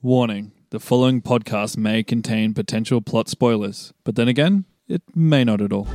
Warning 0.00 0.52
the 0.70 0.78
following 0.78 1.20
podcast 1.20 1.76
may 1.76 2.04
contain 2.04 2.54
potential 2.54 3.00
plot 3.00 3.28
spoilers, 3.28 3.92
but 4.04 4.14
then 4.14 4.28
again, 4.28 4.64
it 4.86 5.02
may 5.12 5.42
not 5.42 5.60
at 5.60 5.72
all. 5.72 5.86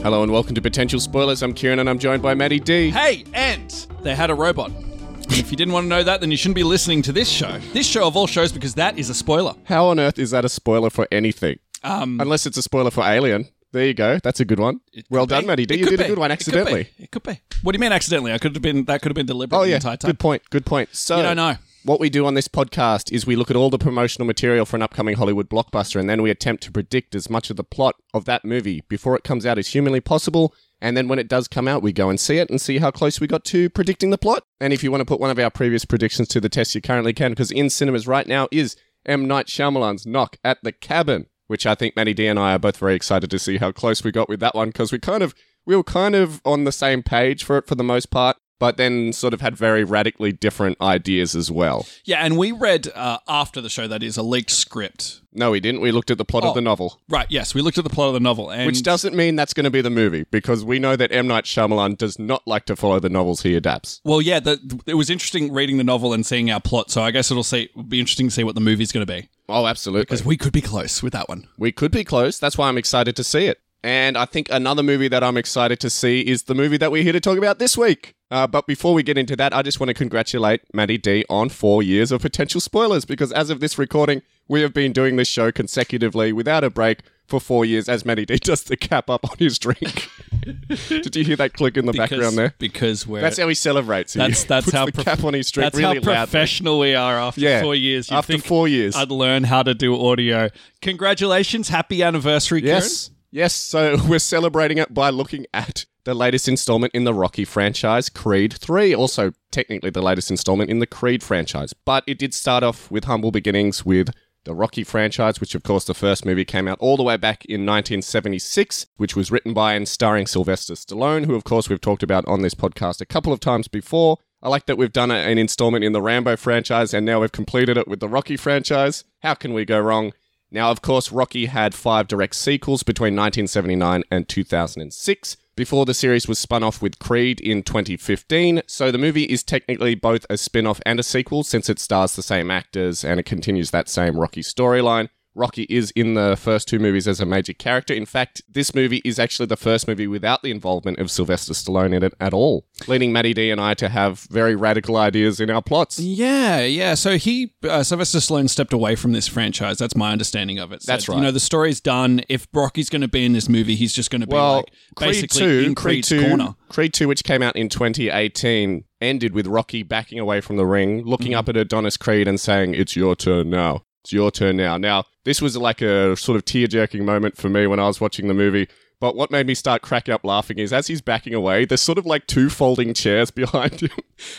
Hello 0.00 0.24
and 0.24 0.32
welcome 0.32 0.56
to 0.56 0.60
Potential 0.60 0.98
Spoilers. 0.98 1.40
I'm 1.44 1.54
Kieran 1.54 1.78
and 1.78 1.88
I'm 1.88 2.00
joined 2.00 2.22
by 2.22 2.34
Maddie 2.34 2.58
D. 2.58 2.90
Hey, 2.90 3.24
and 3.34 3.70
they 4.02 4.16
had 4.16 4.30
a 4.30 4.34
robot. 4.34 4.72
And 4.72 5.38
if 5.38 5.52
you 5.52 5.56
didn't 5.56 5.72
want 5.72 5.84
to 5.84 5.88
know 5.88 6.02
that, 6.02 6.20
then 6.20 6.32
you 6.32 6.36
shouldn't 6.36 6.56
be 6.56 6.64
listening 6.64 7.02
to 7.02 7.12
this 7.12 7.28
show. 7.28 7.56
This 7.72 7.86
show 7.86 8.04
of 8.04 8.16
all 8.16 8.26
shows, 8.26 8.50
because 8.50 8.74
that 8.74 8.98
is 8.98 9.08
a 9.08 9.14
spoiler. 9.14 9.54
How 9.62 9.86
on 9.86 10.00
earth 10.00 10.18
is 10.18 10.32
that 10.32 10.44
a 10.44 10.48
spoiler 10.48 10.90
for 10.90 11.06
anything? 11.12 11.60
Um, 11.84 12.20
Unless 12.20 12.46
it's 12.46 12.56
a 12.56 12.62
spoiler 12.62 12.90
for 12.90 13.04
Alien. 13.04 13.46
There 13.72 13.86
you 13.86 13.94
go. 13.94 14.18
That's 14.22 14.40
a 14.40 14.44
good 14.44 14.58
one. 14.60 14.80
it 14.92 15.06
Well 15.10 15.26
done, 15.26 15.42
be. 15.42 15.46
Maddie 15.48 15.66
D. 15.66 15.74
It 15.74 15.80
You 15.80 15.86
did 15.86 16.00
a 16.00 16.06
good 16.08 16.18
one 16.18 16.30
It 16.30 16.38
could 16.40 16.52
be. 16.52 16.58
accidentally. 16.60 16.88
It 16.98 17.10
could 17.10 17.22
be. 17.22 17.40
What 17.62 17.72
do 17.72 17.76
you 17.76 17.80
mean 17.80 17.92
accidentally? 17.92 18.32
I 18.32 18.38
could 18.38 18.54
have 18.54 18.62
been. 18.62 18.84
That 18.84 19.00
could 19.02 19.10
have 19.10 19.16
been 19.16 19.26
deliberate 19.26 19.58
Oh 19.58 19.62
the 19.62 19.70
yeah, 19.70 19.76
entire 19.76 19.96
time. 19.96 20.10
good 20.10 20.18
point. 20.18 20.42
Good 20.50 20.66
point. 20.66 20.90
So 20.92 21.16
You 21.16 21.22
don't 21.22 21.36
know. 21.36 21.56
What 21.84 21.98
we 21.98 22.10
do 22.10 22.26
on 22.26 22.34
this 22.34 22.46
podcast 22.46 23.10
is 23.10 23.26
we 23.26 23.34
look 23.34 23.50
at 23.50 23.56
all 23.56 23.68
the 23.68 23.78
promotional 23.78 24.24
material 24.24 24.64
for 24.64 24.76
an 24.76 24.82
upcoming 24.82 25.16
Hollywood 25.16 25.48
blockbuster, 25.50 25.98
and 25.98 26.08
then 26.08 26.22
we 26.22 26.30
attempt 26.30 26.62
to 26.64 26.70
predict 26.70 27.16
as 27.16 27.28
much 27.28 27.50
of 27.50 27.56
the 27.56 27.64
plot 27.64 27.96
of 28.14 28.24
that 28.26 28.44
movie 28.44 28.84
before 28.88 29.16
it 29.16 29.24
comes 29.24 29.44
out 29.44 29.58
as 29.58 29.66
humanly 29.68 30.00
possible. 30.00 30.54
And 30.80 30.96
then 30.96 31.08
when 31.08 31.18
it 31.18 31.26
does 31.26 31.48
come 31.48 31.66
out, 31.66 31.82
we 31.82 31.92
go 31.92 32.08
and 32.08 32.20
see 32.20 32.38
it 32.38 32.50
and 32.50 32.60
see 32.60 32.78
how 32.78 32.92
close 32.92 33.20
we 33.20 33.26
got 33.26 33.44
to 33.46 33.68
predicting 33.70 34.10
the 34.10 34.18
plot. 34.18 34.44
And 34.60 34.72
if 34.72 34.84
you 34.84 34.92
want 34.92 35.00
to 35.00 35.04
put 35.06 35.18
one 35.20 35.30
of 35.30 35.38
our 35.40 35.50
previous 35.50 35.84
predictions 35.84 36.28
to 36.28 36.40
the 36.40 36.48
test, 36.48 36.74
you 36.76 36.80
currently 36.80 37.12
can, 37.12 37.32
because 37.32 37.50
in 37.50 37.68
cinemas 37.68 38.06
right 38.06 38.28
now 38.28 38.46
is 38.52 38.76
M. 39.04 39.26
Night 39.26 39.46
Shyamalan's 39.46 40.06
Knock 40.06 40.36
at 40.44 40.58
the 40.62 40.70
Cabin, 40.70 41.26
which 41.52 41.66
I 41.66 41.74
think 41.74 41.94
Maddie 41.94 42.14
D 42.14 42.26
and 42.28 42.38
I 42.38 42.54
are 42.54 42.58
both 42.58 42.78
very 42.78 42.94
excited 42.94 43.30
to 43.30 43.38
see 43.38 43.58
how 43.58 43.72
close 43.72 44.02
we 44.02 44.10
got 44.10 44.26
with 44.26 44.40
that 44.40 44.54
one, 44.54 44.70
because 44.70 44.90
we 44.90 44.98
kind 44.98 45.22
of 45.22 45.34
we 45.66 45.76
were 45.76 45.84
kind 45.84 46.14
of 46.14 46.40
on 46.46 46.64
the 46.64 46.72
same 46.72 47.02
page 47.02 47.44
for 47.44 47.58
it 47.58 47.66
for 47.66 47.74
the 47.74 47.84
most 47.84 48.10
part, 48.10 48.38
but 48.62 48.76
then 48.76 49.12
sort 49.12 49.34
of 49.34 49.40
had 49.40 49.56
very 49.56 49.82
radically 49.82 50.30
different 50.30 50.80
ideas 50.80 51.34
as 51.34 51.50
well. 51.50 51.84
Yeah, 52.04 52.24
and 52.24 52.38
we 52.38 52.52
read 52.52 52.86
uh, 52.94 53.18
after 53.26 53.60
the 53.60 53.68
show 53.68 53.88
that 53.88 54.04
is 54.04 54.16
a 54.16 54.22
leaked 54.22 54.52
script. 54.52 55.20
No, 55.32 55.50
we 55.50 55.58
didn't. 55.58 55.80
We 55.80 55.90
looked 55.90 56.12
at 56.12 56.18
the 56.18 56.24
plot 56.24 56.44
Oh. 56.44 56.50
of 56.50 56.54
the 56.54 56.60
novel, 56.60 57.00
Right. 57.08 57.26
Yes, 57.28 57.56
we 57.56 57.60
looked 57.60 57.76
at 57.78 57.82
the 57.82 57.90
plot 57.90 58.06
of 58.08 58.14
the 58.14 58.20
novel, 58.20 58.50
and 58.52 58.66
which 58.68 58.84
doesn't 58.84 59.16
mean 59.16 59.34
that's 59.34 59.52
going 59.52 59.64
to 59.64 59.70
be 59.70 59.80
the 59.80 59.90
movie, 59.90 60.26
because 60.30 60.64
we 60.64 60.78
know 60.78 60.94
that 60.94 61.10
M. 61.10 61.26
Night 61.26 61.42
Shyamalan 61.42 61.98
does 61.98 62.20
not 62.20 62.46
like 62.46 62.64
to 62.66 62.76
follow 62.76 63.00
the 63.00 63.08
novels 63.08 63.42
he 63.42 63.56
adapts. 63.56 64.00
Well, 64.04 64.22
yeah, 64.22 64.38
the, 64.38 64.80
it 64.86 64.94
was 64.94 65.10
interesting 65.10 65.52
reading 65.52 65.78
the 65.78 65.82
novel 65.84 66.12
and 66.12 66.24
seeing 66.24 66.48
our 66.48 66.60
plot. 66.60 66.88
So 66.92 67.02
I 67.02 67.10
guess 67.10 67.32
it'll 67.32 67.42
see 67.42 67.62
it'll 67.62 67.82
be 67.82 67.98
interesting 67.98 68.28
to 68.28 68.30
see 68.32 68.44
what 68.44 68.54
the 68.54 68.60
movie's 68.60 68.92
going 68.92 69.04
to 69.04 69.12
be 69.12 69.28
Oh, 69.48 69.66
absolutely. 69.66 70.02
because 70.02 70.24
we 70.24 70.36
could 70.36 70.52
be 70.52 70.60
close 70.62 71.02
with 71.02 71.14
that 71.14 71.28
one. 71.28 71.48
We 71.58 71.72
could 71.72 71.90
be 71.90 72.04
close. 72.04 72.38
That's 72.38 72.56
why 72.56 72.68
I'm 72.68 72.78
excited 72.78 73.16
to 73.16 73.24
see 73.24 73.46
it. 73.46 73.58
And 73.84 74.16
I 74.16 74.26
think 74.26 74.46
another 74.52 74.84
movie 74.84 75.08
that 75.08 75.24
I'm 75.24 75.36
excited 75.36 75.80
to 75.80 75.90
see 75.90 76.20
is 76.20 76.44
the 76.44 76.54
movie 76.54 76.76
that 76.76 76.92
we're 76.92 77.02
here 77.02 77.12
to 77.12 77.18
talk 77.20 77.36
about 77.36 77.58
this 77.58 77.76
week. 77.76 78.14
Uh, 78.32 78.46
but 78.46 78.66
before 78.66 78.94
we 78.94 79.02
get 79.02 79.18
into 79.18 79.36
that, 79.36 79.54
I 79.54 79.60
just 79.60 79.78
want 79.78 79.88
to 79.88 79.94
congratulate 79.94 80.62
Maddie 80.72 80.96
D 80.96 81.24
on 81.28 81.50
four 81.50 81.82
years 81.82 82.10
of 82.10 82.22
potential 82.22 82.60
spoilers 82.62 83.04
because 83.04 83.30
as 83.30 83.50
of 83.50 83.60
this 83.60 83.78
recording, 83.78 84.22
we 84.48 84.62
have 84.62 84.72
been 84.72 84.92
doing 84.92 85.16
this 85.16 85.28
show 85.28 85.52
consecutively 85.52 86.32
without 86.32 86.64
a 86.64 86.70
break 86.70 87.00
for 87.26 87.38
four 87.40 87.64
years 87.66 87.88
as 87.90 88.04
Maddie 88.06 88.24
D 88.24 88.36
does 88.42 88.62
the 88.64 88.76
cap 88.76 89.10
up 89.10 89.28
on 89.30 89.36
his 89.38 89.58
drink. 89.58 90.08
Did 90.88 91.14
you 91.14 91.24
hear 91.24 91.36
that 91.36 91.52
click 91.52 91.76
in 91.76 91.84
the 91.86 91.92
Because, 91.92 92.08
background 92.10 92.38
there? 92.38 92.54
because 92.58 93.06
we're 93.06 93.20
That's 93.20 93.38
how 93.38 93.48
he 93.48 93.54
celebrates. 93.54 94.14
He 94.14 94.18
that's 94.18 94.44
that's 94.52 94.72
how 94.72 94.86
the 94.86 94.92
prof- 94.92 95.04
cap 95.04 95.24
on 95.24 95.34
his 95.34 95.50
drink 95.50 95.66
that's 95.66 95.76
really 95.76 96.00
how 96.00 96.10
loudly. 96.10 96.14
professional 96.14 96.78
we 96.78 96.94
are 96.94 97.18
after 97.18 97.40
Yeah, 97.42 97.60
four 97.62 97.74
years. 97.74 98.10
You'd 98.10 98.16
after 98.16 98.38
four 98.38 98.66
years. 98.66 98.96
I'd 98.96 99.10
learn 99.10 99.44
how 99.44 99.62
to 99.62 99.74
do 99.74 99.94
audio. 100.04 100.48
Congratulations, 100.80 101.68
happy 101.68 102.02
anniversary, 102.02 102.62
Kieran. 102.62 102.76
Yes. 102.82 103.10
Yes. 103.30 103.54
So 103.54 103.96
we're 104.08 104.18
celebrating 104.18 104.78
it 104.78 104.92
by 104.92 105.10
looking 105.10 105.46
at 105.54 105.84
the 106.04 106.14
latest 106.14 106.48
installment 106.48 106.94
in 106.94 107.04
the 107.04 107.14
Rocky 107.14 107.44
franchise, 107.44 108.08
Creed 108.08 108.52
3. 108.52 108.94
Also, 108.94 109.32
technically, 109.50 109.90
the 109.90 110.02
latest 110.02 110.30
installment 110.30 110.70
in 110.70 110.80
the 110.80 110.86
Creed 110.86 111.22
franchise. 111.22 111.72
But 111.84 112.04
it 112.06 112.18
did 112.18 112.34
start 112.34 112.64
off 112.64 112.90
with 112.90 113.04
humble 113.04 113.30
beginnings 113.30 113.84
with 113.84 114.10
the 114.44 114.54
Rocky 114.54 114.82
franchise, 114.82 115.40
which, 115.40 115.54
of 115.54 115.62
course, 115.62 115.84
the 115.84 115.94
first 115.94 116.24
movie 116.24 116.44
came 116.44 116.66
out 116.66 116.78
all 116.80 116.96
the 116.96 117.04
way 117.04 117.16
back 117.16 117.44
in 117.44 117.60
1976, 117.60 118.86
which 118.96 119.14
was 119.14 119.30
written 119.30 119.54
by 119.54 119.74
and 119.74 119.88
starring 119.88 120.26
Sylvester 120.26 120.74
Stallone, 120.74 121.26
who, 121.26 121.36
of 121.36 121.44
course, 121.44 121.68
we've 121.68 121.80
talked 121.80 122.02
about 122.02 122.26
on 122.26 122.42
this 122.42 122.54
podcast 122.54 123.00
a 123.00 123.06
couple 123.06 123.32
of 123.32 123.38
times 123.38 123.68
before. 123.68 124.18
I 124.42 124.48
like 124.48 124.66
that 124.66 124.76
we've 124.76 124.92
done 124.92 125.12
an 125.12 125.38
installment 125.38 125.84
in 125.84 125.92
the 125.92 126.02
Rambo 126.02 126.36
franchise 126.36 126.92
and 126.92 127.06
now 127.06 127.20
we've 127.20 127.30
completed 127.30 127.76
it 127.76 127.86
with 127.86 128.00
the 128.00 128.08
Rocky 128.08 128.36
franchise. 128.36 129.04
How 129.20 129.34
can 129.34 129.54
we 129.54 129.64
go 129.64 129.78
wrong? 129.78 130.12
Now, 130.50 130.72
of 130.72 130.82
course, 130.82 131.12
Rocky 131.12 131.46
had 131.46 131.74
five 131.74 132.08
direct 132.08 132.34
sequels 132.34 132.82
between 132.82 133.14
1979 133.14 134.02
and 134.10 134.28
2006 134.28 135.36
before 135.54 135.84
the 135.84 135.94
series 135.94 136.26
was 136.26 136.38
spun 136.38 136.62
off 136.62 136.80
with 136.80 136.98
Creed 136.98 137.40
in 137.40 137.62
2015. 137.62 138.62
So 138.66 138.90
the 138.90 138.98
movie 138.98 139.24
is 139.24 139.42
technically 139.42 139.94
both 139.94 140.24
a 140.30 140.36
spin 140.36 140.66
off 140.66 140.80
and 140.86 140.98
a 140.98 141.02
sequel 141.02 141.44
since 141.44 141.68
it 141.68 141.78
stars 141.78 142.16
the 142.16 142.22
same 142.22 142.50
actors 142.50 143.04
and 143.04 143.20
it 143.20 143.26
continues 143.26 143.70
that 143.70 143.88
same 143.88 144.18
Rocky 144.18 144.42
storyline. 144.42 145.08
Rocky 145.34 145.62
is 145.70 145.90
in 145.92 146.14
the 146.14 146.36
first 146.36 146.68
two 146.68 146.78
movies 146.78 147.08
as 147.08 147.20
a 147.20 147.26
major 147.26 147.52
character. 147.54 147.94
In 147.94 148.04
fact, 148.06 148.42
this 148.50 148.74
movie 148.74 149.00
is 149.04 149.18
actually 149.18 149.46
the 149.46 149.56
first 149.56 149.88
movie 149.88 150.06
without 150.06 150.42
the 150.42 150.50
involvement 150.50 150.98
of 150.98 151.10
Sylvester 151.10 151.54
Stallone 151.54 151.94
in 151.94 152.02
it 152.02 152.12
at 152.20 152.34
all, 152.34 152.66
leading 152.86 153.12
Maddie 153.12 153.32
D 153.34 153.50
and 153.50 153.60
I 153.60 153.74
to 153.74 153.88
have 153.88 154.20
very 154.30 154.54
radical 154.54 154.96
ideas 154.96 155.40
in 155.40 155.48
our 155.50 155.62
plots. 155.62 155.98
Yeah, 155.98 156.60
yeah. 156.60 156.94
So 156.94 157.16
he, 157.16 157.54
uh, 157.68 157.82
Sylvester 157.82 158.18
Stallone, 158.18 158.50
stepped 158.50 158.72
away 158.72 158.94
from 158.94 159.12
this 159.12 159.26
franchise. 159.28 159.78
That's 159.78 159.96
my 159.96 160.12
understanding 160.12 160.58
of 160.58 160.72
it. 160.72 160.82
That's 160.84 161.08
right. 161.08 161.16
You 161.16 161.22
know, 161.22 161.30
the 161.30 161.40
story's 161.40 161.80
done. 161.80 162.20
If 162.28 162.46
Rocky's 162.52 162.90
going 162.90 163.02
to 163.02 163.08
be 163.08 163.24
in 163.24 163.32
this 163.32 163.48
movie, 163.48 163.74
he's 163.74 163.92
just 163.94 164.10
going 164.10 164.20
to 164.20 164.26
be 164.26 164.34
Well, 164.34 164.56
like 164.56 164.72
Creed 164.96 165.30
2, 165.30 165.44
in 165.44 165.74
Creed 165.74 165.76
Creed's 166.04 166.08
2, 166.08 166.28
corner. 166.28 166.54
Creed 166.68 166.92
2, 166.92 167.08
which 167.08 167.24
came 167.24 167.42
out 167.42 167.56
in 167.56 167.68
2018, 167.68 168.84
ended 169.00 169.34
with 169.34 169.46
Rocky 169.46 169.82
backing 169.82 170.18
away 170.18 170.40
from 170.40 170.56
the 170.56 170.66
ring, 170.66 171.04
looking 171.04 171.32
Mm-hmm. 171.32 171.38
up 171.38 171.48
at 171.48 171.56
Adonis 171.56 171.96
Creed 171.96 172.28
and 172.28 172.38
saying, 172.40 172.74
It's 172.74 172.96
your 172.96 173.14
turn 173.16 173.48
now. 173.50 173.84
It's 174.04 174.12
your 174.12 174.30
turn 174.30 174.56
now. 174.56 174.76
Now, 174.76 175.04
this 175.24 175.40
was 175.40 175.56
like 175.56 175.80
a 175.80 176.16
sort 176.16 176.36
of 176.36 176.44
tear 176.44 176.66
jerking 176.66 177.04
moment 177.04 177.36
for 177.36 177.48
me 177.48 177.66
when 177.66 177.80
I 177.80 177.86
was 177.86 178.00
watching 178.00 178.28
the 178.28 178.34
movie. 178.34 178.68
But 179.02 179.16
what 179.16 179.32
made 179.32 179.48
me 179.48 179.54
start 179.54 179.82
cracking 179.82 180.14
up 180.14 180.24
laughing 180.24 180.58
is 180.60 180.72
as 180.72 180.86
he's 180.86 181.00
backing 181.00 181.34
away, 181.34 181.64
there's 181.64 181.80
sort 181.80 181.98
of 181.98 182.06
like 182.06 182.28
two 182.28 182.48
folding 182.48 182.94
chairs 182.94 183.30
behind 183.32 183.80
him. 183.80 183.90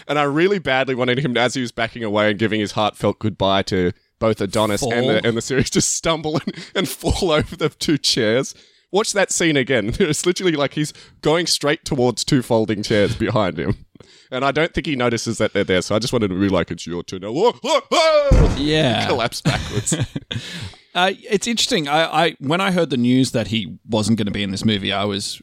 And 0.07 0.17
I 0.17 0.23
really 0.23 0.57
badly 0.59 0.95
wanted 0.95 1.19
him, 1.19 1.35
as 1.35 1.53
he 1.53 1.61
was 1.61 1.73
backing 1.73 2.03
away 2.03 2.29
and 2.29 2.39
giving 2.39 2.61
his 2.61 2.71
heartfelt 2.71 3.19
goodbye 3.19 3.63
to 3.63 3.91
both 4.19 4.39
Adonis 4.39 4.81
and 4.81 5.09
the, 5.09 5.27
and 5.27 5.35
the 5.35 5.41
series, 5.41 5.69
to 5.71 5.81
stumble 5.81 6.35
and, 6.35 6.55
and 6.73 6.87
fall 6.87 7.31
over 7.33 7.57
the 7.57 7.67
two 7.67 7.97
chairs. 7.97 8.55
Watch 8.89 9.11
that 9.11 9.31
scene 9.31 9.57
again. 9.57 9.95
It's 9.99 10.25
literally 10.25 10.53
like 10.53 10.75
he's 10.75 10.93
going 11.19 11.47
straight 11.47 11.83
towards 11.83 12.23
two 12.23 12.41
folding 12.41 12.83
chairs 12.83 13.17
behind 13.17 13.57
him. 13.59 13.85
And 14.33 14.43
I 14.43 14.51
don't 14.51 14.73
think 14.73 14.87
he 14.87 14.95
notices 14.95 15.37
that 15.37 15.53
they're 15.53 15.63
there, 15.63 15.81
so 15.81 15.95
I 15.95 15.99
just 15.99 16.11
wanted 16.11 16.29
to 16.29 16.39
be 16.39 16.49
like, 16.49 16.71
it's 16.71 16.87
your 16.87 17.03
turn 17.03 17.21
now. 17.21 17.31
Whoa, 17.31 17.53
whoa, 17.61 17.81
whoa! 17.89 18.55
Yeah. 18.57 19.05
Collapse 19.07 19.41
backwards. 19.41 19.95
Uh, 20.95 21.11
it's 21.27 21.47
interesting. 21.47 21.87
I, 21.87 22.25
I 22.25 22.35
when 22.39 22.61
I 22.61 22.69
heard 22.69 22.91
the 22.91 22.97
news 22.97 23.31
that 23.31 23.47
he 23.47 23.79
wasn't 23.89 24.19
going 24.19 24.27
to 24.27 24.31
be 24.31 24.43
in 24.43 24.51
this 24.51 24.63
movie, 24.63 24.93
I 24.93 25.05
was 25.05 25.41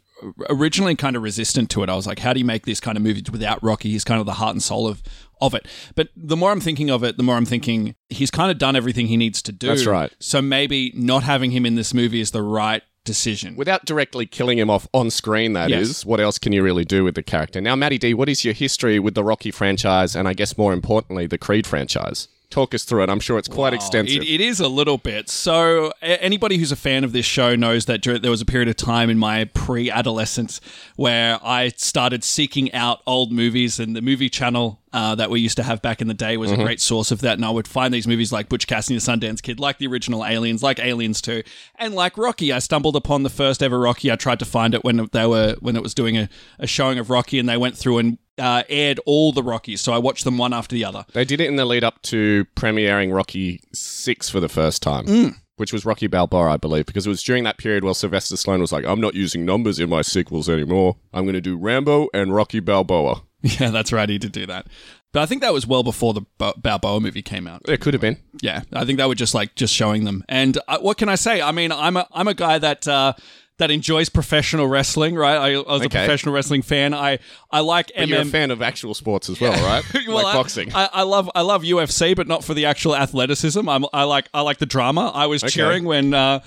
originally 0.48 0.94
kind 0.94 1.16
of 1.16 1.22
resistant 1.22 1.70
to 1.70 1.82
it. 1.82 1.88
I 1.88 1.96
was 1.96 2.06
like, 2.06 2.20
how 2.20 2.32
do 2.32 2.38
you 2.38 2.44
make 2.44 2.66
this 2.66 2.78
kind 2.78 2.96
of 2.96 3.02
movie 3.02 3.24
without 3.30 3.60
Rocky? 3.62 3.90
He's 3.90 4.04
kind 4.04 4.20
of 4.20 4.26
the 4.26 4.34
heart 4.34 4.52
and 4.52 4.62
soul 4.62 4.86
of 4.86 5.02
of 5.40 5.54
it. 5.54 5.66
But 5.94 6.10
the 6.14 6.36
more 6.36 6.52
I'm 6.52 6.60
thinking 6.60 6.90
of 6.90 7.02
it, 7.02 7.16
the 7.16 7.22
more 7.22 7.36
I'm 7.36 7.46
thinking 7.46 7.96
he's 8.10 8.30
kind 8.30 8.50
of 8.50 8.58
done 8.58 8.76
everything 8.76 9.06
he 9.06 9.16
needs 9.16 9.42
to 9.42 9.52
do. 9.52 9.68
That's 9.68 9.86
right. 9.86 10.12
So 10.20 10.40
maybe 10.40 10.92
not 10.94 11.22
having 11.22 11.50
him 11.50 11.66
in 11.66 11.74
this 11.74 11.92
movie 11.94 12.20
is 12.20 12.30
the 12.30 12.42
right 12.42 12.82
decision. 13.04 13.56
Without 13.56 13.84
directly 13.84 14.26
killing 14.26 14.58
him 14.58 14.70
off 14.70 14.86
on 14.92 15.10
screen, 15.10 15.52
that 15.54 15.70
is. 15.70 15.88
Yes. 15.88 16.04
what 16.04 16.20
else 16.20 16.38
can 16.38 16.52
you 16.52 16.62
really 16.62 16.84
do 16.84 17.04
with 17.04 17.14
the 17.14 17.22
character? 17.22 17.60
Now, 17.60 17.76
Matty 17.76 17.98
D, 17.98 18.14
what 18.14 18.28
is 18.28 18.44
your 18.44 18.54
history 18.54 18.98
with 18.98 19.14
the 19.14 19.24
Rocky 19.24 19.50
franchise 19.50 20.14
and 20.14 20.28
I 20.28 20.34
guess 20.34 20.56
more 20.58 20.72
importantly, 20.72 21.26
the 21.26 21.38
Creed 21.38 21.66
franchise? 21.66 22.28
Talk 22.50 22.74
us 22.74 22.84
through 22.84 23.04
it. 23.04 23.10
I'm 23.10 23.20
sure 23.20 23.38
it's 23.38 23.48
quite 23.48 23.72
Wow, 23.72 23.76
extensive. 23.76 24.22
It, 24.22 24.28
it 24.28 24.40
is 24.40 24.58
a 24.58 24.68
little 24.68 24.98
bit. 24.98 25.28
So, 25.28 25.92
anybody 26.02 26.58
who's 26.58 26.72
a 26.72 26.76
fan 26.76 27.04
of 27.04 27.12
this 27.12 27.24
show 27.24 27.54
knows 27.54 27.84
that 27.86 28.02
there 28.02 28.30
was 28.30 28.40
a 28.42 28.44
period 28.46 28.68
of 28.68 28.76
time 28.76 29.08
in 29.08 29.18
my 29.18 29.44
pre 29.44 29.90
adolescence 29.90 30.60
where 30.96 31.38
I 31.42 31.68
started 31.76 32.24
seeking 32.24 32.72
out 32.72 33.02
old 33.06 33.30
movies, 33.32 33.78
and 33.78 33.94
the 33.94 34.02
movie 34.02 34.28
channel 34.28 34.80
uh, 34.92 35.14
that 35.14 35.30
we 35.30 35.38
used 35.38 35.56
to 35.56 35.62
have 35.62 35.80
back 35.80 36.00
in 36.00 36.08
the 36.08 36.14
day 36.14 36.36
was 36.36 36.50
a 36.50 36.56
great 36.56 36.80
source 36.80 37.12
of 37.12 37.20
that. 37.20 37.34
And 37.34 37.44
I 37.44 37.50
would 37.50 37.68
find 37.68 37.94
these 37.94 38.08
movies 38.08 38.32
like 38.32 38.48
Butch 38.48 38.66
Cassidy 38.66 38.96
and 38.96 39.00
the 39.20 39.28
Sundance 39.28 39.40
Kid, 39.40 39.60
like 39.60 39.78
the 39.78 39.86
original 39.86 40.24
Aliens, 40.26 40.62
like 40.64 40.80
Aliens 40.80 41.20
2, 41.22 41.44
and 41.76 41.94
like 41.94 42.18
Rocky. 42.18 42.52
I 42.52 42.58
stumbled 42.58 42.96
upon 42.96 43.22
the 43.22 43.30
first 43.30 43.62
ever 43.62 43.78
Rocky. 43.78 44.10
I 44.10 44.16
tried 44.16 44.40
to 44.40 44.44
find 44.44 44.74
it 44.74 44.82
when 44.82 45.08
they 45.12 45.26
were 45.26 45.54
when 45.60 45.76
it 45.76 45.82
was 45.82 45.94
doing 45.94 46.18
a, 46.18 46.28
a 46.58 46.66
showing 46.66 46.98
of 46.98 47.08
Rocky, 47.10 47.38
and 47.38 47.48
they 47.48 47.56
went 47.56 47.78
through 47.78 47.98
and 47.98 48.18
uh, 48.40 48.62
aired 48.68 48.98
all 49.06 49.32
the 49.32 49.42
Rockies. 49.42 49.80
So 49.80 49.92
I 49.92 49.98
watched 49.98 50.24
them 50.24 50.38
one 50.38 50.52
after 50.52 50.74
the 50.74 50.84
other. 50.84 51.04
They 51.12 51.24
did 51.24 51.40
it 51.40 51.46
in 51.46 51.56
the 51.56 51.64
lead 51.64 51.84
up 51.84 52.02
to 52.02 52.46
premiering 52.56 53.14
Rocky 53.14 53.60
6 53.72 54.28
for 54.30 54.40
the 54.40 54.48
first 54.48 54.82
time. 54.82 55.06
Mm. 55.06 55.34
Which 55.56 55.74
was 55.74 55.84
Rocky 55.84 56.06
Balboa, 56.06 56.52
I 56.52 56.56
believe, 56.56 56.86
because 56.86 57.06
it 57.06 57.10
was 57.10 57.22
during 57.22 57.44
that 57.44 57.58
period 57.58 57.84
where 57.84 57.92
Sylvester 57.92 58.34
Stallone 58.34 58.60
was 58.60 58.72
like, 58.72 58.86
I'm 58.86 59.00
not 59.00 59.14
using 59.14 59.44
numbers 59.44 59.78
in 59.78 59.90
my 59.90 60.00
sequels 60.00 60.48
anymore. 60.48 60.96
I'm 61.12 61.24
going 61.24 61.34
to 61.34 61.40
do 61.42 61.58
Rambo 61.58 62.08
and 62.14 62.34
Rocky 62.34 62.60
Balboa. 62.60 63.22
Yeah, 63.42 63.70
that's 63.70 63.90
right. 63.90 64.06
He 64.08 64.18
did 64.18 64.32
do 64.32 64.44
that. 64.46 64.66
But 65.12 65.22
I 65.22 65.26
think 65.26 65.40
that 65.40 65.52
was 65.54 65.66
well 65.66 65.82
before 65.82 66.12
the 66.12 66.22
Ba- 66.38 66.52
Balboa 66.58 67.00
movie 67.00 67.22
came 67.22 67.46
out. 67.46 67.62
It 67.68 67.80
could 67.80 67.94
have 67.94 68.00
been. 68.00 68.18
Yeah, 68.42 68.62
I 68.72 68.84
think 68.84 68.98
they 68.98 69.06
were 69.06 69.14
just 69.14 69.34
like 69.34 69.54
just 69.54 69.74
showing 69.74 70.04
them. 70.04 70.24
And 70.28 70.58
uh, 70.68 70.78
what 70.80 70.98
can 70.98 71.08
I 71.08 71.14
say? 71.14 71.40
I 71.40 71.50
mean, 71.50 71.72
I'm 71.72 71.96
a 71.96 72.06
I'm 72.12 72.28
a 72.28 72.34
guy 72.34 72.58
that 72.58 72.86
uh, 72.86 73.14
that 73.60 73.70
enjoys 73.70 74.08
professional 74.08 74.66
wrestling, 74.66 75.14
right? 75.14 75.36
I, 75.36 75.52
I 75.54 75.72
was 75.74 75.82
a 75.84 75.88
professional 75.88 76.34
wrestling 76.34 76.62
fan. 76.62 76.92
I 76.92 77.18
I 77.50 77.60
like 77.60 77.92
But 77.96 78.08
you're 78.08 78.20
a 78.22 78.24
fan 78.24 78.50
of 78.50 78.60
actual 78.60 78.94
sports 78.94 79.30
as 79.30 79.40
well, 79.40 79.52
right? 79.52 79.84
Well, 80.08 80.16
like 80.16 80.26
I- 80.26 80.32
boxing. 80.34 80.72
I, 80.74 80.88
I 80.92 81.02
love 81.02 81.30
I 81.34 81.42
love 81.42 81.62
UFC, 81.62 82.16
but 82.16 82.26
not 82.26 82.42
for 82.42 82.54
the 82.54 82.66
actual 82.66 82.96
athleticism. 82.96 83.68
I'm, 83.68 83.84
I 83.92 84.04
like 84.04 84.28
I 84.34 84.40
like 84.40 84.58
the 84.58 84.66
drama. 84.66 85.12
I 85.14 85.26
was 85.26 85.42
cheering 85.42 85.84
when 85.84 86.12
uh, 86.14 86.40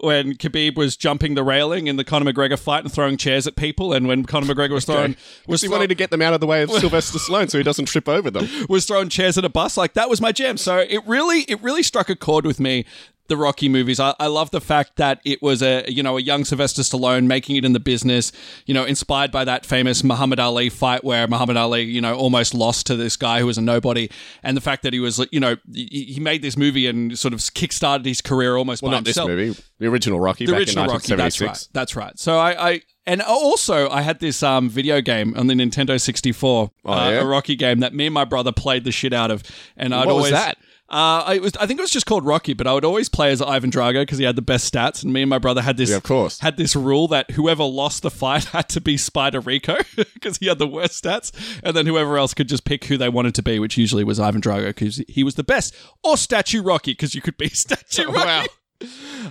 when 0.00 0.34
Khabib 0.34 0.76
was 0.76 0.96
jumping 0.96 1.34
the 1.34 1.42
railing 1.44 1.86
in 1.86 1.96
the 1.96 2.04
Conor 2.04 2.32
McGregor 2.32 2.58
fight 2.58 2.84
and 2.84 2.92
throwing 2.92 3.16
chairs 3.16 3.46
at 3.46 3.56
people, 3.56 3.92
and 3.92 4.06
when 4.08 4.24
Conor 4.24 4.54
McGregor 4.54 4.70
was 4.72 4.84
throwing 4.84 5.16
was 5.46 5.60
he 5.60 5.66
throw- 5.68 5.76
wanted 5.76 5.88
to 5.88 5.94
get 5.94 6.10
them 6.10 6.22
out 6.22 6.32
of 6.34 6.40
the 6.40 6.46
way 6.46 6.62
of 6.62 6.70
Sylvester 6.70 7.18
Stallone 7.18 7.50
so 7.50 7.58
he 7.58 7.64
doesn't 7.64 7.86
trip 7.86 8.08
over 8.08 8.30
them. 8.30 8.48
was 8.68 8.86
throwing 8.86 9.08
chairs 9.08 9.36
at 9.36 9.44
a 9.44 9.48
bus. 9.48 9.76
Like 9.76 9.94
that 9.94 10.08
was 10.08 10.20
my 10.20 10.32
jam. 10.32 10.56
So 10.56 10.78
it 10.78 11.04
really, 11.06 11.40
it 11.42 11.60
really 11.62 11.82
struck 11.82 12.08
a 12.08 12.16
chord 12.16 12.46
with 12.46 12.60
me. 12.60 12.84
The 13.28 13.36
Rocky 13.38 13.70
movies. 13.70 13.98
I, 14.00 14.14
I 14.20 14.26
love 14.26 14.50
the 14.50 14.60
fact 14.60 14.96
that 14.96 15.18
it 15.24 15.40
was 15.40 15.62
a 15.62 15.84
you 15.88 16.02
know 16.02 16.18
a 16.18 16.20
young 16.20 16.44
Sylvester 16.44 16.82
Stallone 16.82 17.24
making 17.24 17.56
it 17.56 17.64
in 17.64 17.72
the 17.72 17.80
business. 17.80 18.32
You 18.66 18.74
know, 18.74 18.84
inspired 18.84 19.30
by 19.32 19.44
that 19.44 19.64
famous 19.64 20.04
Muhammad 20.04 20.38
Ali 20.38 20.68
fight 20.68 21.02
where 21.04 21.26
Muhammad 21.26 21.56
Ali 21.56 21.82
you 21.84 22.00
know 22.02 22.14
almost 22.14 22.52
lost 22.52 22.86
to 22.88 22.96
this 22.96 23.16
guy 23.16 23.40
who 23.40 23.46
was 23.46 23.56
a 23.56 23.62
nobody, 23.62 24.10
and 24.42 24.56
the 24.56 24.60
fact 24.60 24.82
that 24.82 24.92
he 24.92 25.00
was 25.00 25.24
you 25.32 25.40
know 25.40 25.56
he 25.72 26.18
made 26.20 26.42
this 26.42 26.56
movie 26.56 26.86
and 26.86 27.18
sort 27.18 27.32
of 27.32 27.40
kickstarted 27.40 28.04
his 28.04 28.20
career 28.20 28.56
almost 28.56 28.82
Well, 28.82 28.90
by 28.90 28.96
not 28.98 29.04
this 29.04 29.16
himself 29.16 29.30
movie, 29.30 29.58
the 29.78 29.86
original 29.86 30.20
Rocky 30.20 30.44
the 30.44 30.52
back 30.52 30.58
original 30.60 30.84
in 30.84 30.90
Rocky. 30.90 31.14
That's 31.16 31.40
right. 31.40 31.68
That's 31.72 31.96
right. 31.96 32.18
So 32.18 32.36
I, 32.38 32.70
I 32.70 32.82
and 33.06 33.22
also 33.22 33.88
I 33.88 34.02
had 34.02 34.18
this 34.20 34.42
um, 34.42 34.68
video 34.68 35.00
game 35.00 35.34
on 35.36 35.46
the 35.46 35.54
Nintendo 35.54 36.00
64, 36.00 36.70
Oh, 36.86 36.92
uh, 36.92 37.10
yeah? 37.10 37.20
a 37.20 37.24
Rocky 37.26 37.54
game 37.56 37.80
that 37.80 37.94
me 37.94 38.06
and 38.06 38.14
my 38.14 38.24
brother 38.24 38.52
played 38.52 38.84
the 38.84 38.92
shit 38.92 39.12
out 39.12 39.30
of, 39.30 39.42
and 39.76 39.94
I'd 39.94 40.06
What 40.06 40.16
was 40.16 40.16
always. 40.16 40.32
that? 40.32 40.58
Uh, 40.94 41.32
it 41.34 41.42
was. 41.42 41.56
I 41.56 41.66
think 41.66 41.80
it 41.80 41.82
was 41.82 41.90
just 41.90 42.06
called 42.06 42.24
Rocky, 42.24 42.54
but 42.54 42.68
I 42.68 42.72
would 42.72 42.84
always 42.84 43.08
play 43.08 43.32
as 43.32 43.42
Ivan 43.42 43.72
Drago 43.72 44.02
because 44.02 44.18
he 44.18 44.24
had 44.24 44.36
the 44.36 44.42
best 44.42 44.72
stats, 44.72 45.02
and 45.02 45.12
me 45.12 45.22
and 45.22 45.28
my 45.28 45.38
brother 45.38 45.60
had 45.60 45.76
this. 45.76 45.90
Yeah, 45.90 45.96
of 45.96 46.04
course. 46.04 46.38
Had 46.38 46.56
this 46.56 46.76
rule 46.76 47.08
that 47.08 47.32
whoever 47.32 47.64
lost 47.64 48.02
the 48.02 48.12
fight 48.12 48.44
had 48.54 48.68
to 48.68 48.80
be 48.80 48.96
Spider 48.96 49.40
Rico 49.40 49.76
because 50.14 50.38
he 50.38 50.46
had 50.46 50.60
the 50.60 50.68
worst 50.68 51.02
stats, 51.02 51.32
and 51.64 51.76
then 51.76 51.86
whoever 51.86 52.16
else 52.16 52.32
could 52.32 52.48
just 52.48 52.64
pick 52.64 52.84
who 52.84 52.96
they 52.96 53.08
wanted 53.08 53.34
to 53.34 53.42
be, 53.42 53.58
which 53.58 53.76
usually 53.76 54.04
was 54.04 54.20
Ivan 54.20 54.40
Drago 54.40 54.68
because 54.68 55.02
he 55.08 55.24
was 55.24 55.34
the 55.34 55.42
best, 55.42 55.74
or 56.04 56.16
Statue 56.16 56.62
Rocky 56.62 56.92
because 56.92 57.12
you 57.12 57.20
could 57.20 57.36
be 57.36 57.48
Statue 57.50 58.04
Rocky. 58.04 58.26
Wow. 58.26 58.44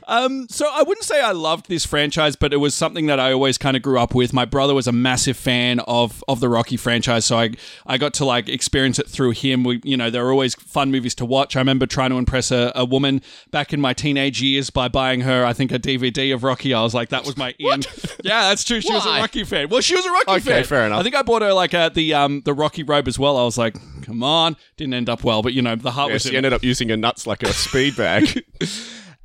Um, 0.07 0.47
so 0.49 0.67
I 0.71 0.81
wouldn't 0.83 1.03
say 1.05 1.21
I 1.21 1.31
loved 1.31 1.67
this 1.67 1.85
franchise, 1.85 2.35
but 2.35 2.53
it 2.53 2.57
was 2.57 2.73
something 2.73 3.05
that 3.07 3.19
I 3.19 3.31
always 3.31 3.57
kind 3.57 3.77
of 3.77 3.83
grew 3.83 3.99
up 3.99 4.15
with. 4.15 4.33
My 4.33 4.45
brother 4.45 4.73
was 4.73 4.87
a 4.87 4.91
massive 4.91 5.37
fan 5.37 5.79
of 5.81 6.23
of 6.27 6.39
the 6.39 6.49
Rocky 6.49 6.77
franchise, 6.77 7.25
so 7.25 7.37
I 7.37 7.51
I 7.85 7.97
got 7.97 8.13
to 8.15 8.25
like 8.25 8.49
experience 8.49 8.97
it 8.99 9.07
through 9.07 9.31
him. 9.31 9.63
We, 9.63 9.79
you 9.83 9.95
know, 9.97 10.09
there 10.09 10.23
were 10.23 10.31
always 10.31 10.55
fun 10.55 10.91
movies 10.91 11.13
to 11.15 11.25
watch. 11.25 11.55
I 11.55 11.59
remember 11.59 11.85
trying 11.85 12.09
to 12.11 12.17
impress 12.17 12.51
a, 12.51 12.71
a 12.75 12.85
woman 12.85 13.21
back 13.51 13.73
in 13.73 13.79
my 13.81 13.93
teenage 13.93 14.41
years 14.41 14.69
by 14.69 14.87
buying 14.87 15.21
her, 15.21 15.45
I 15.45 15.53
think, 15.53 15.71
a 15.71 15.79
DVD 15.79 16.33
of 16.33 16.43
Rocky. 16.43 16.73
I 16.73 16.81
was 16.81 16.93
like, 16.93 17.09
that 17.09 17.25
was 17.25 17.37
my 17.37 17.53
end. 17.71 17.85
Yeah, 18.23 18.49
that's 18.49 18.63
true. 18.63 18.81
She 18.81 18.91
was 18.91 19.05
a 19.05 19.09
Rocky 19.09 19.43
fan. 19.43 19.69
Well, 19.69 19.81
she 19.81 19.95
was 19.95 20.05
a 20.05 20.11
Rocky 20.11 20.31
Okay, 20.31 20.39
fan. 20.39 20.63
fair 20.63 20.85
enough. 20.87 20.99
I 20.99 21.03
think 21.03 21.15
I 21.15 21.21
bought 21.21 21.41
her 21.43 21.53
like 21.53 21.73
a, 21.73 21.91
the 21.93 22.13
um 22.15 22.41
the 22.45 22.53
Rocky 22.53 22.83
robe 22.83 23.07
as 23.07 23.19
well. 23.19 23.37
I 23.37 23.43
was 23.43 23.57
like, 23.57 23.75
come 24.03 24.23
on, 24.23 24.55
didn't 24.77 24.93
end 24.95 25.09
up 25.09 25.23
well, 25.23 25.43
but 25.43 25.53
you 25.53 25.61
know, 25.61 25.75
the 25.75 25.91
heart 25.91 26.07
Yeah, 26.09 26.13
was 26.15 26.23
she 26.23 26.29
in 26.29 26.37
ended 26.37 26.53
up 26.53 26.63
using 26.63 26.89
her 26.89 26.97
nuts 26.97 27.27
like 27.27 27.43
a 27.43 27.53
speed 27.53 27.95
bag. 27.95 28.43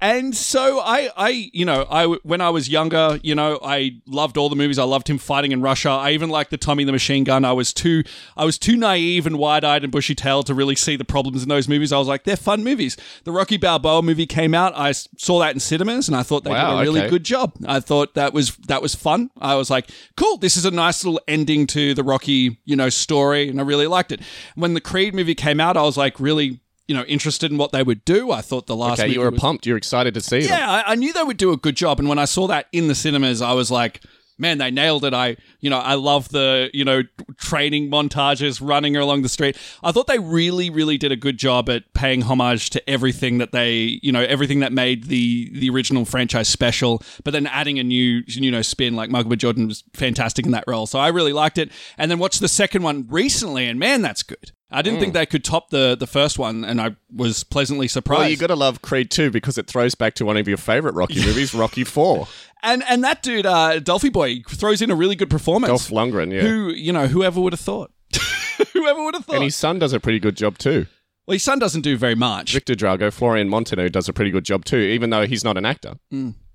And 0.00 0.36
so 0.36 0.78
I, 0.78 1.10
I, 1.16 1.50
you 1.52 1.64
know, 1.64 1.84
I 1.90 2.06
when 2.06 2.40
I 2.40 2.50
was 2.50 2.68
younger, 2.68 3.18
you 3.22 3.34
know, 3.34 3.58
I 3.64 4.00
loved 4.06 4.36
all 4.36 4.48
the 4.48 4.54
movies. 4.54 4.78
I 4.78 4.84
loved 4.84 5.10
him 5.10 5.18
fighting 5.18 5.50
in 5.50 5.60
Russia. 5.60 5.90
I 5.90 6.12
even 6.12 6.30
liked 6.30 6.52
the 6.52 6.56
Tommy 6.56 6.84
the 6.84 6.92
Machine 6.92 7.24
Gun. 7.24 7.44
I 7.44 7.52
was 7.52 7.74
too, 7.74 8.04
I 8.36 8.44
was 8.44 8.58
too 8.58 8.76
naive 8.76 9.26
and 9.26 9.38
wide-eyed 9.38 9.82
and 9.82 9.90
bushy-tailed 9.90 10.46
to 10.46 10.54
really 10.54 10.76
see 10.76 10.94
the 10.94 11.04
problems 11.04 11.42
in 11.42 11.48
those 11.48 11.66
movies. 11.68 11.92
I 11.92 11.98
was 11.98 12.06
like, 12.06 12.22
they're 12.22 12.36
fun 12.36 12.62
movies. 12.62 12.96
The 13.24 13.32
Rocky 13.32 13.56
Balboa 13.56 14.02
movie 14.02 14.26
came 14.26 14.54
out. 14.54 14.72
I 14.76 14.92
saw 14.92 15.40
that 15.40 15.54
in 15.54 15.58
cinemas, 15.58 16.06
and 16.06 16.16
I 16.16 16.22
thought 16.22 16.44
they 16.44 16.50
Wow, 16.50 16.76
did 16.76 16.78
a 16.78 16.82
really 16.82 17.00
okay. 17.00 17.10
good 17.10 17.24
job. 17.24 17.54
I 17.66 17.80
thought 17.80 18.14
that 18.14 18.32
was 18.32 18.54
that 18.68 18.80
was 18.80 18.94
fun. 18.94 19.30
I 19.40 19.56
was 19.56 19.68
like, 19.68 19.90
cool. 20.16 20.36
This 20.36 20.56
is 20.56 20.64
a 20.64 20.70
nice 20.70 21.04
little 21.04 21.20
ending 21.26 21.66
to 21.68 21.92
the 21.94 22.04
Rocky, 22.04 22.60
you 22.64 22.76
know, 22.76 22.88
story, 22.88 23.48
and 23.48 23.58
I 23.60 23.64
really 23.64 23.88
liked 23.88 24.12
it. 24.12 24.20
When 24.54 24.74
the 24.74 24.80
Creed 24.80 25.12
movie 25.12 25.34
came 25.34 25.58
out, 25.58 25.76
I 25.76 25.82
was 25.82 25.96
like, 25.96 26.20
really. 26.20 26.60
You 26.88 26.94
know, 26.94 27.04
interested 27.04 27.52
in 27.52 27.58
what 27.58 27.70
they 27.70 27.82
would 27.82 28.04
do. 28.04 28.32
I 28.32 28.40
thought 28.40 28.66
the 28.66 28.74
last 28.74 28.98
okay, 28.98 29.12
you 29.12 29.20
were 29.20 29.30
was- 29.30 29.38
pumped. 29.40 29.66
You're 29.66 29.76
excited 29.76 30.14
to 30.14 30.20
see 30.20 30.40
yeah, 30.40 30.68
I, 30.68 30.92
I 30.92 30.94
knew 30.94 31.12
they 31.12 31.22
would 31.22 31.36
do 31.36 31.52
a 31.52 31.56
good 31.56 31.76
job, 31.76 32.00
and 32.00 32.08
when 32.08 32.18
I 32.18 32.24
saw 32.24 32.46
that 32.48 32.66
in 32.72 32.88
the 32.88 32.94
cinemas, 32.94 33.42
I 33.42 33.52
was 33.52 33.70
like, 33.70 34.02
"Man, 34.38 34.56
they 34.56 34.70
nailed 34.70 35.04
it!" 35.04 35.12
I, 35.12 35.36
you 35.60 35.68
know, 35.68 35.78
I 35.78 35.94
love 35.94 36.30
the, 36.30 36.70
you 36.72 36.84
know, 36.86 37.02
training 37.36 37.90
montages, 37.90 38.60
running 38.66 38.96
along 38.96 39.20
the 39.20 39.28
street. 39.28 39.56
I 39.82 39.92
thought 39.92 40.06
they 40.06 40.18
really, 40.18 40.70
really 40.70 40.96
did 40.96 41.12
a 41.12 41.16
good 41.16 41.36
job 41.36 41.68
at 41.68 41.92
paying 41.92 42.22
homage 42.22 42.70
to 42.70 42.90
everything 42.90 43.36
that 43.38 43.52
they, 43.52 44.00
you 44.02 44.10
know, 44.10 44.22
everything 44.22 44.60
that 44.60 44.72
made 44.72 45.04
the 45.04 45.50
the 45.58 45.68
original 45.68 46.06
franchise 46.06 46.48
special, 46.48 47.02
but 47.22 47.32
then 47.32 47.46
adding 47.46 47.78
a 47.78 47.84
new, 47.84 48.22
you 48.26 48.50
know, 48.50 48.62
spin. 48.62 48.96
Like 48.96 49.10
Michael 49.10 49.30
B. 49.30 49.36
Jordan 49.36 49.68
was 49.68 49.84
fantastic 49.92 50.46
in 50.46 50.52
that 50.52 50.64
role, 50.66 50.86
so 50.86 50.98
I 50.98 51.08
really 51.08 51.34
liked 51.34 51.58
it. 51.58 51.70
And 51.98 52.10
then 52.10 52.18
watched 52.18 52.40
the 52.40 52.48
second 52.48 52.82
one 52.82 53.06
recently, 53.10 53.68
and 53.68 53.78
man, 53.78 54.00
that's 54.00 54.22
good. 54.22 54.52
I 54.70 54.82
didn't 54.82 55.00
think 55.00 55.14
they 55.14 55.24
could 55.24 55.44
top 55.44 55.70
the 55.70 55.96
the 55.98 56.06
first 56.06 56.38
one, 56.38 56.64
and 56.64 56.80
I 56.80 56.96
was 57.14 57.42
pleasantly 57.42 57.88
surprised. 57.88 58.20
Well, 58.20 58.30
you 58.30 58.36
got 58.36 58.48
to 58.48 58.56
love 58.56 58.82
Creed 58.82 59.10
2 59.10 59.30
because 59.30 59.56
it 59.56 59.66
throws 59.66 59.94
back 59.94 60.12
to 60.14 60.26
one 60.26 60.36
of 60.36 60.46
your 60.46 60.58
favorite 60.58 60.94
Rocky 60.94 61.24
movies, 61.24 61.54
Rocky 61.54 61.84
4. 61.84 62.28
And 62.62 62.82
and 62.88 63.02
that 63.02 63.22
dude, 63.22 63.46
uh, 63.46 63.80
Dolphy 63.80 64.12
Boy, 64.12 64.42
throws 64.48 64.82
in 64.82 64.90
a 64.90 64.94
really 64.94 65.16
good 65.16 65.30
performance. 65.30 65.70
Dolph 65.70 65.88
Lundgren, 65.88 66.32
yeah. 66.32 66.42
Who 66.42 66.70
you 66.70 66.92
know, 66.92 67.06
whoever 67.06 67.40
would 67.40 67.52
have 67.54 67.60
thought? 67.60 67.92
whoever 68.74 69.02
would 69.04 69.14
have 69.14 69.24
thought? 69.24 69.36
and 69.36 69.44
his 69.44 69.56
son 69.56 69.78
does 69.78 69.92
a 69.94 70.00
pretty 70.00 70.18
good 70.18 70.36
job 70.36 70.58
too. 70.58 70.86
well, 71.26 71.32
his 71.34 71.42
son 71.44 71.58
doesn't 71.58 71.82
do 71.82 71.96
very 71.96 72.14
much. 72.14 72.52
Victor 72.52 72.74
Drago, 72.74 73.10
Florian 73.12 73.48
Munteanu 73.48 73.90
does 73.90 74.08
a 74.08 74.12
pretty 74.12 74.30
good 74.30 74.44
job 74.44 74.64
too, 74.66 74.78
even 74.78 75.08
though 75.10 75.26
he's 75.26 75.44
not 75.44 75.56
an 75.56 75.64
actor. 75.64 75.94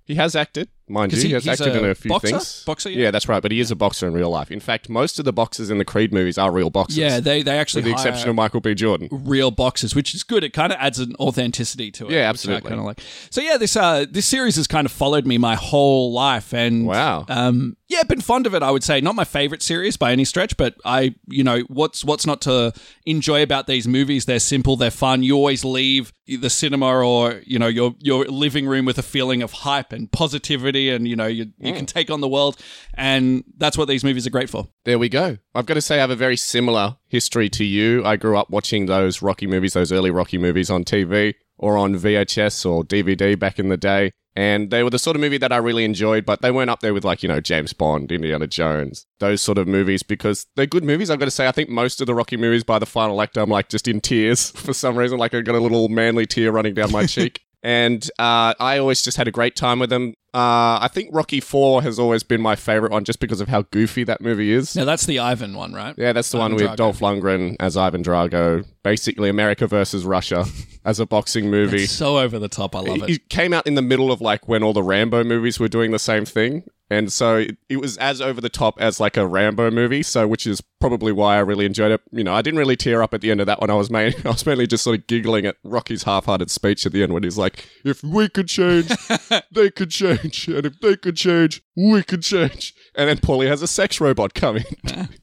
He 0.06 0.16
has 0.16 0.36
acted, 0.36 0.68
mind 0.88 1.14
you. 1.14 1.20
He, 1.22 1.28
he- 1.30 1.50
acted 1.50 1.68
a 1.76 1.80
in 1.80 1.90
a 1.90 1.96
few 1.96 2.10
boxer? 2.10 2.28
things. 2.28 2.64
Boxer, 2.66 2.90
yeah. 2.90 3.04
yeah, 3.04 3.12
that's 3.12 3.28
right. 3.28 3.42
But 3.42 3.52
he 3.52 3.60
is 3.60 3.72
a 3.72 3.76
boxer 3.76 4.08
in 4.08 4.14
real 4.14 4.30
life. 4.30 4.52
In 4.52 4.60
fact, 4.60 4.90
most 4.90 5.20
of 5.20 5.26
the 5.26 5.34
boxers 5.34 5.70
in 5.70 5.78
the 5.78 5.86
Creed 5.86 6.14
movies 6.14 6.38
are 6.38 6.52
real 6.52 6.70
boxers. 6.70 6.98
Yeah, 6.98 7.20
they 7.20 7.42
they 7.44 7.58
actually 7.58 7.82
with 7.84 7.86
the 7.86 7.94
exception 7.94 8.30
of 8.30 8.36
Michael 8.36 8.60
B. 8.62 8.74
Jordan. 8.74 9.08
real 9.12 9.52
boxes, 9.52 9.96
which 9.96 10.14
is 10.14 10.24
good. 10.24 10.44
It 10.44 10.52
kind 10.54 10.72
of 10.74 10.80
adds 10.80 11.00
an 11.00 11.16
authenticity 11.20 11.92
to 11.92 12.08
it. 12.08 12.12
Yeah, 12.14 12.30
absolutely. 12.30 12.70
kinda 12.70 12.84
like. 12.84 13.00
So 13.30 13.42
yeah, 13.42 13.58
this 13.58 13.76
uh 13.76 14.06
this 14.10 14.26
series 14.26 14.56
has 14.58 14.68
kind 14.68 14.86
of 14.86 14.92
followed 14.92 15.26
me 15.26 15.38
my 15.38 15.56
whole 15.56 16.12
life, 16.14 16.54
and 16.54 16.86
Wow. 16.86 17.26
um 17.30 17.78
yeah, 17.88 18.02
been 18.04 18.22
fond 18.22 18.48
of 18.48 18.56
it. 18.56 18.64
I 18.64 18.72
would 18.72 18.84
say 18.84 19.02
not 19.02 19.14
my 19.14 19.24
favorite 19.24 19.62
series 19.62 19.98
by 19.98 20.12
any 20.12 20.26
stretch, 20.26 20.58
but 20.58 20.76
I 20.84 21.16
you 21.28 21.44
know 21.44 21.60
what's 21.68 22.04
what's 22.04 22.26
not 22.26 22.42
to 22.42 22.74
enjoy 23.06 23.44
about 23.44 23.68
these 23.68 23.88
movies? 23.88 24.26
They're 24.26 24.40
simple, 24.40 24.76
they're 24.76 24.90
fun. 24.92 25.22
You 25.24 25.36
always 25.36 25.64
leave 25.64 26.12
the 26.26 26.50
cinema 26.50 26.88
or 26.88 27.42
you 27.46 27.60
know 27.60 27.68
your 27.68 27.94
your 28.00 28.26
living 28.26 28.66
room 28.66 28.86
with 28.86 28.98
a 28.98 29.04
feeling 29.04 29.44
of 29.44 29.52
hype 29.52 29.92
and 29.94 30.12
positivity, 30.12 30.73
and 30.76 31.08
you 31.08 31.16
know 31.16 31.28
you 31.28 31.52
you 31.60 31.74
can 31.74 31.86
take 31.86 32.10
on 32.10 32.22
the 32.22 32.28
world, 32.28 32.58
and 32.94 33.44
that's 33.58 33.78
what 33.78 33.88
these 33.88 34.04
movies 34.04 34.28
are 34.28 34.32
great 34.32 34.50
for. 34.50 34.68
There 34.86 35.00
we 35.00 35.10
go. 35.10 35.38
I've 35.56 35.66
got 35.66 35.76
to 35.76 35.82
say, 35.82 35.98
I 35.98 36.02
have 36.02 36.10
a 36.10 36.16
very 36.16 36.38
similar 36.38 36.98
history 37.08 37.50
to 37.50 37.64
you. 37.64 38.04
I 38.06 38.16
grew 38.16 38.38
up 38.38 38.50
watching 38.50 38.86
those 38.86 39.22
Rocky 39.22 39.48
movies, 39.48 39.74
those 39.74 39.92
early 39.92 40.12
Rocky 40.12 40.38
movies 40.38 40.70
on 40.70 40.84
TV 40.84 41.36
or 41.58 41.78
on 41.78 41.96
VHS 41.96 42.70
or 42.70 42.84
DVD 42.84 43.38
back 43.38 43.60
in 43.60 43.70
the 43.70 43.78
day. 43.78 44.12
And 44.36 44.72
they 44.72 44.82
were 44.84 44.90
the 44.90 45.00
sort 45.00 45.16
of 45.16 45.22
movie 45.22 45.38
that 45.38 45.52
I 45.52 45.58
really 45.58 45.86
enjoyed, 45.86 46.26
but 46.26 46.42
they 46.42 46.50
weren't 46.50 46.72
up 46.72 46.80
there 46.80 46.94
with 46.94 47.06
like, 47.06 47.22
you 47.22 47.30
know, 47.30 47.40
James 47.40 47.72
Bond, 47.72 48.12
Indiana 48.12 48.48
Jones, 48.48 49.06
those 49.20 49.42
sort 49.42 49.60
of 49.60 49.68
movies 49.68 50.02
because 50.02 50.48
they're 50.56 50.66
good 50.66 50.84
movies. 50.84 51.12
I've 51.12 51.20
got 51.20 51.26
to 51.26 51.32
say, 51.32 51.48
I 51.48 51.52
think 51.52 51.70
most 51.70 52.02
of 52.02 52.08
the 52.08 52.16
Rocky 52.16 52.36
movies 52.36 52.64
by 52.64 52.80
the 52.80 52.88
final 52.88 53.22
act, 53.22 53.38
I'm 53.38 53.50
like 53.50 53.70
just 53.70 53.88
in 53.88 54.02
tears 54.02 54.50
for 54.56 54.74
some 54.74 54.98
reason. 54.98 55.20
Like 55.20 55.36
I 55.36 55.42
got 55.42 55.56
a 55.56 55.60
little 55.60 55.88
manly 55.88 56.26
tear 56.26 56.52
running 56.52 56.74
down 56.74 56.92
my 56.92 57.06
cheek. 57.08 57.42
And 57.62 58.04
uh, 58.20 58.56
I 58.60 58.80
always 58.80 59.04
just 59.04 59.18
had 59.18 59.28
a 59.28 59.32
great 59.32 59.56
time 59.56 59.80
with 59.80 59.90
them. 59.90 60.16
Uh, 60.34 60.82
I 60.82 60.90
think 60.92 61.10
Rocky 61.14 61.40
4 61.40 61.84
has 61.84 62.00
always 62.00 62.24
been 62.24 62.42
my 62.42 62.56
favorite 62.56 62.92
one 62.92 63.04
just 63.04 63.20
because 63.20 63.40
of 63.40 63.50
how 63.50 63.64
goofy 63.64 64.04
that 64.06 64.20
movie 64.20 64.52
is. 64.52 64.76
Now 64.76 64.86
that's 64.86 65.06
the 65.06 65.20
Ivan 65.20 65.54
one, 65.54 65.74
right? 65.74 65.94
Yeah, 65.96 66.12
that's 66.12 66.32
the 66.32 66.40
one 66.40 66.56
with 66.56 66.64
Drago. 66.64 66.76
Dolph 66.76 67.00
Lundgren 67.00 67.56
as 67.60 67.78
Ivan 67.78 68.04
Drago. 68.04 68.66
Basically, 68.84 69.30
America 69.30 69.66
versus 69.66 70.06
Russia 70.06 70.46
as 70.86 71.00
a 71.00 71.06
boxing 71.06 71.50
movie. 71.50 71.86
So 71.86 72.20
over 72.20 72.38
the 72.38 72.50
top, 72.50 72.76
I 72.76 72.80
love 72.80 73.04
it. 73.04 73.10
It 73.10 73.30
came 73.30 73.54
out 73.54 73.66
in 73.66 73.76
the 73.76 73.82
middle 73.82 74.12
of 74.12 74.22
like 74.22 74.48
when 74.48 74.62
all 74.62 74.74
the 74.74 74.84
Rambo 74.84 75.24
movies 75.24 75.60
were 75.60 75.70
doing 75.70 75.92
the 75.92 76.00
same 76.00 76.26
thing. 76.26 76.64
And 76.90 77.12
so 77.12 77.38
it, 77.38 77.58
it 77.70 77.78
was 77.78 77.98
as 77.98 78.22
over 78.22 78.40
the 78.40 78.50
top 78.50 78.80
as 78.80 79.00
like 79.00 79.18
a 79.18 79.26
Rambo 79.26 79.72
movie, 79.72 80.04
so 80.04 80.28
which 80.28 80.46
is 80.46 80.62
probably 80.80 81.12
why 81.12 81.38
I 81.38 81.40
really 81.40 81.66
enjoyed 81.66 81.92
it. 81.92 82.02
You 82.12 82.24
know, 82.24 82.36
I 82.36 82.44
didn't 82.44 82.60
really 82.60 82.76
tear 82.76 83.02
up 83.02 83.14
at 83.16 83.22
the 83.22 83.32
end 83.32 83.40
of 83.40 83.48
that 83.48 83.62
one. 83.62 83.72
I 83.72 83.74
was 83.74 83.90
mainly, 83.90 84.16
I 84.26 84.30
was 84.30 84.46
mainly 84.46 84.68
just 84.68 84.84
sort 84.84 85.00
of 85.00 85.08
giggling 85.08 85.46
at 85.46 85.56
Rocky's 85.64 86.04
half-hearted 86.04 86.52
speech 86.52 86.86
at 86.86 86.92
the 86.92 87.02
end 87.02 87.14
when 87.14 87.24
he's 87.24 87.38
like, 87.38 87.68
"If 87.84 88.04
we 88.04 88.30
could 88.30 88.48
change, 88.48 88.92
they 89.52 89.72
could 89.72 89.90
change, 89.90 90.48
and 90.48 90.66
if 90.68 90.80
they 90.82 90.96
could 90.96 91.16
change, 91.16 91.64
we 91.76 92.04
could 92.04 92.22
change." 92.22 92.76
And 92.96 93.10
then 93.10 93.18
Paulie 93.18 93.48
has 93.48 93.64
a 93.64 93.68
sex 93.68 94.00
robot 94.00 94.36
coming. 94.36 94.66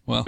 Well, 0.07 0.27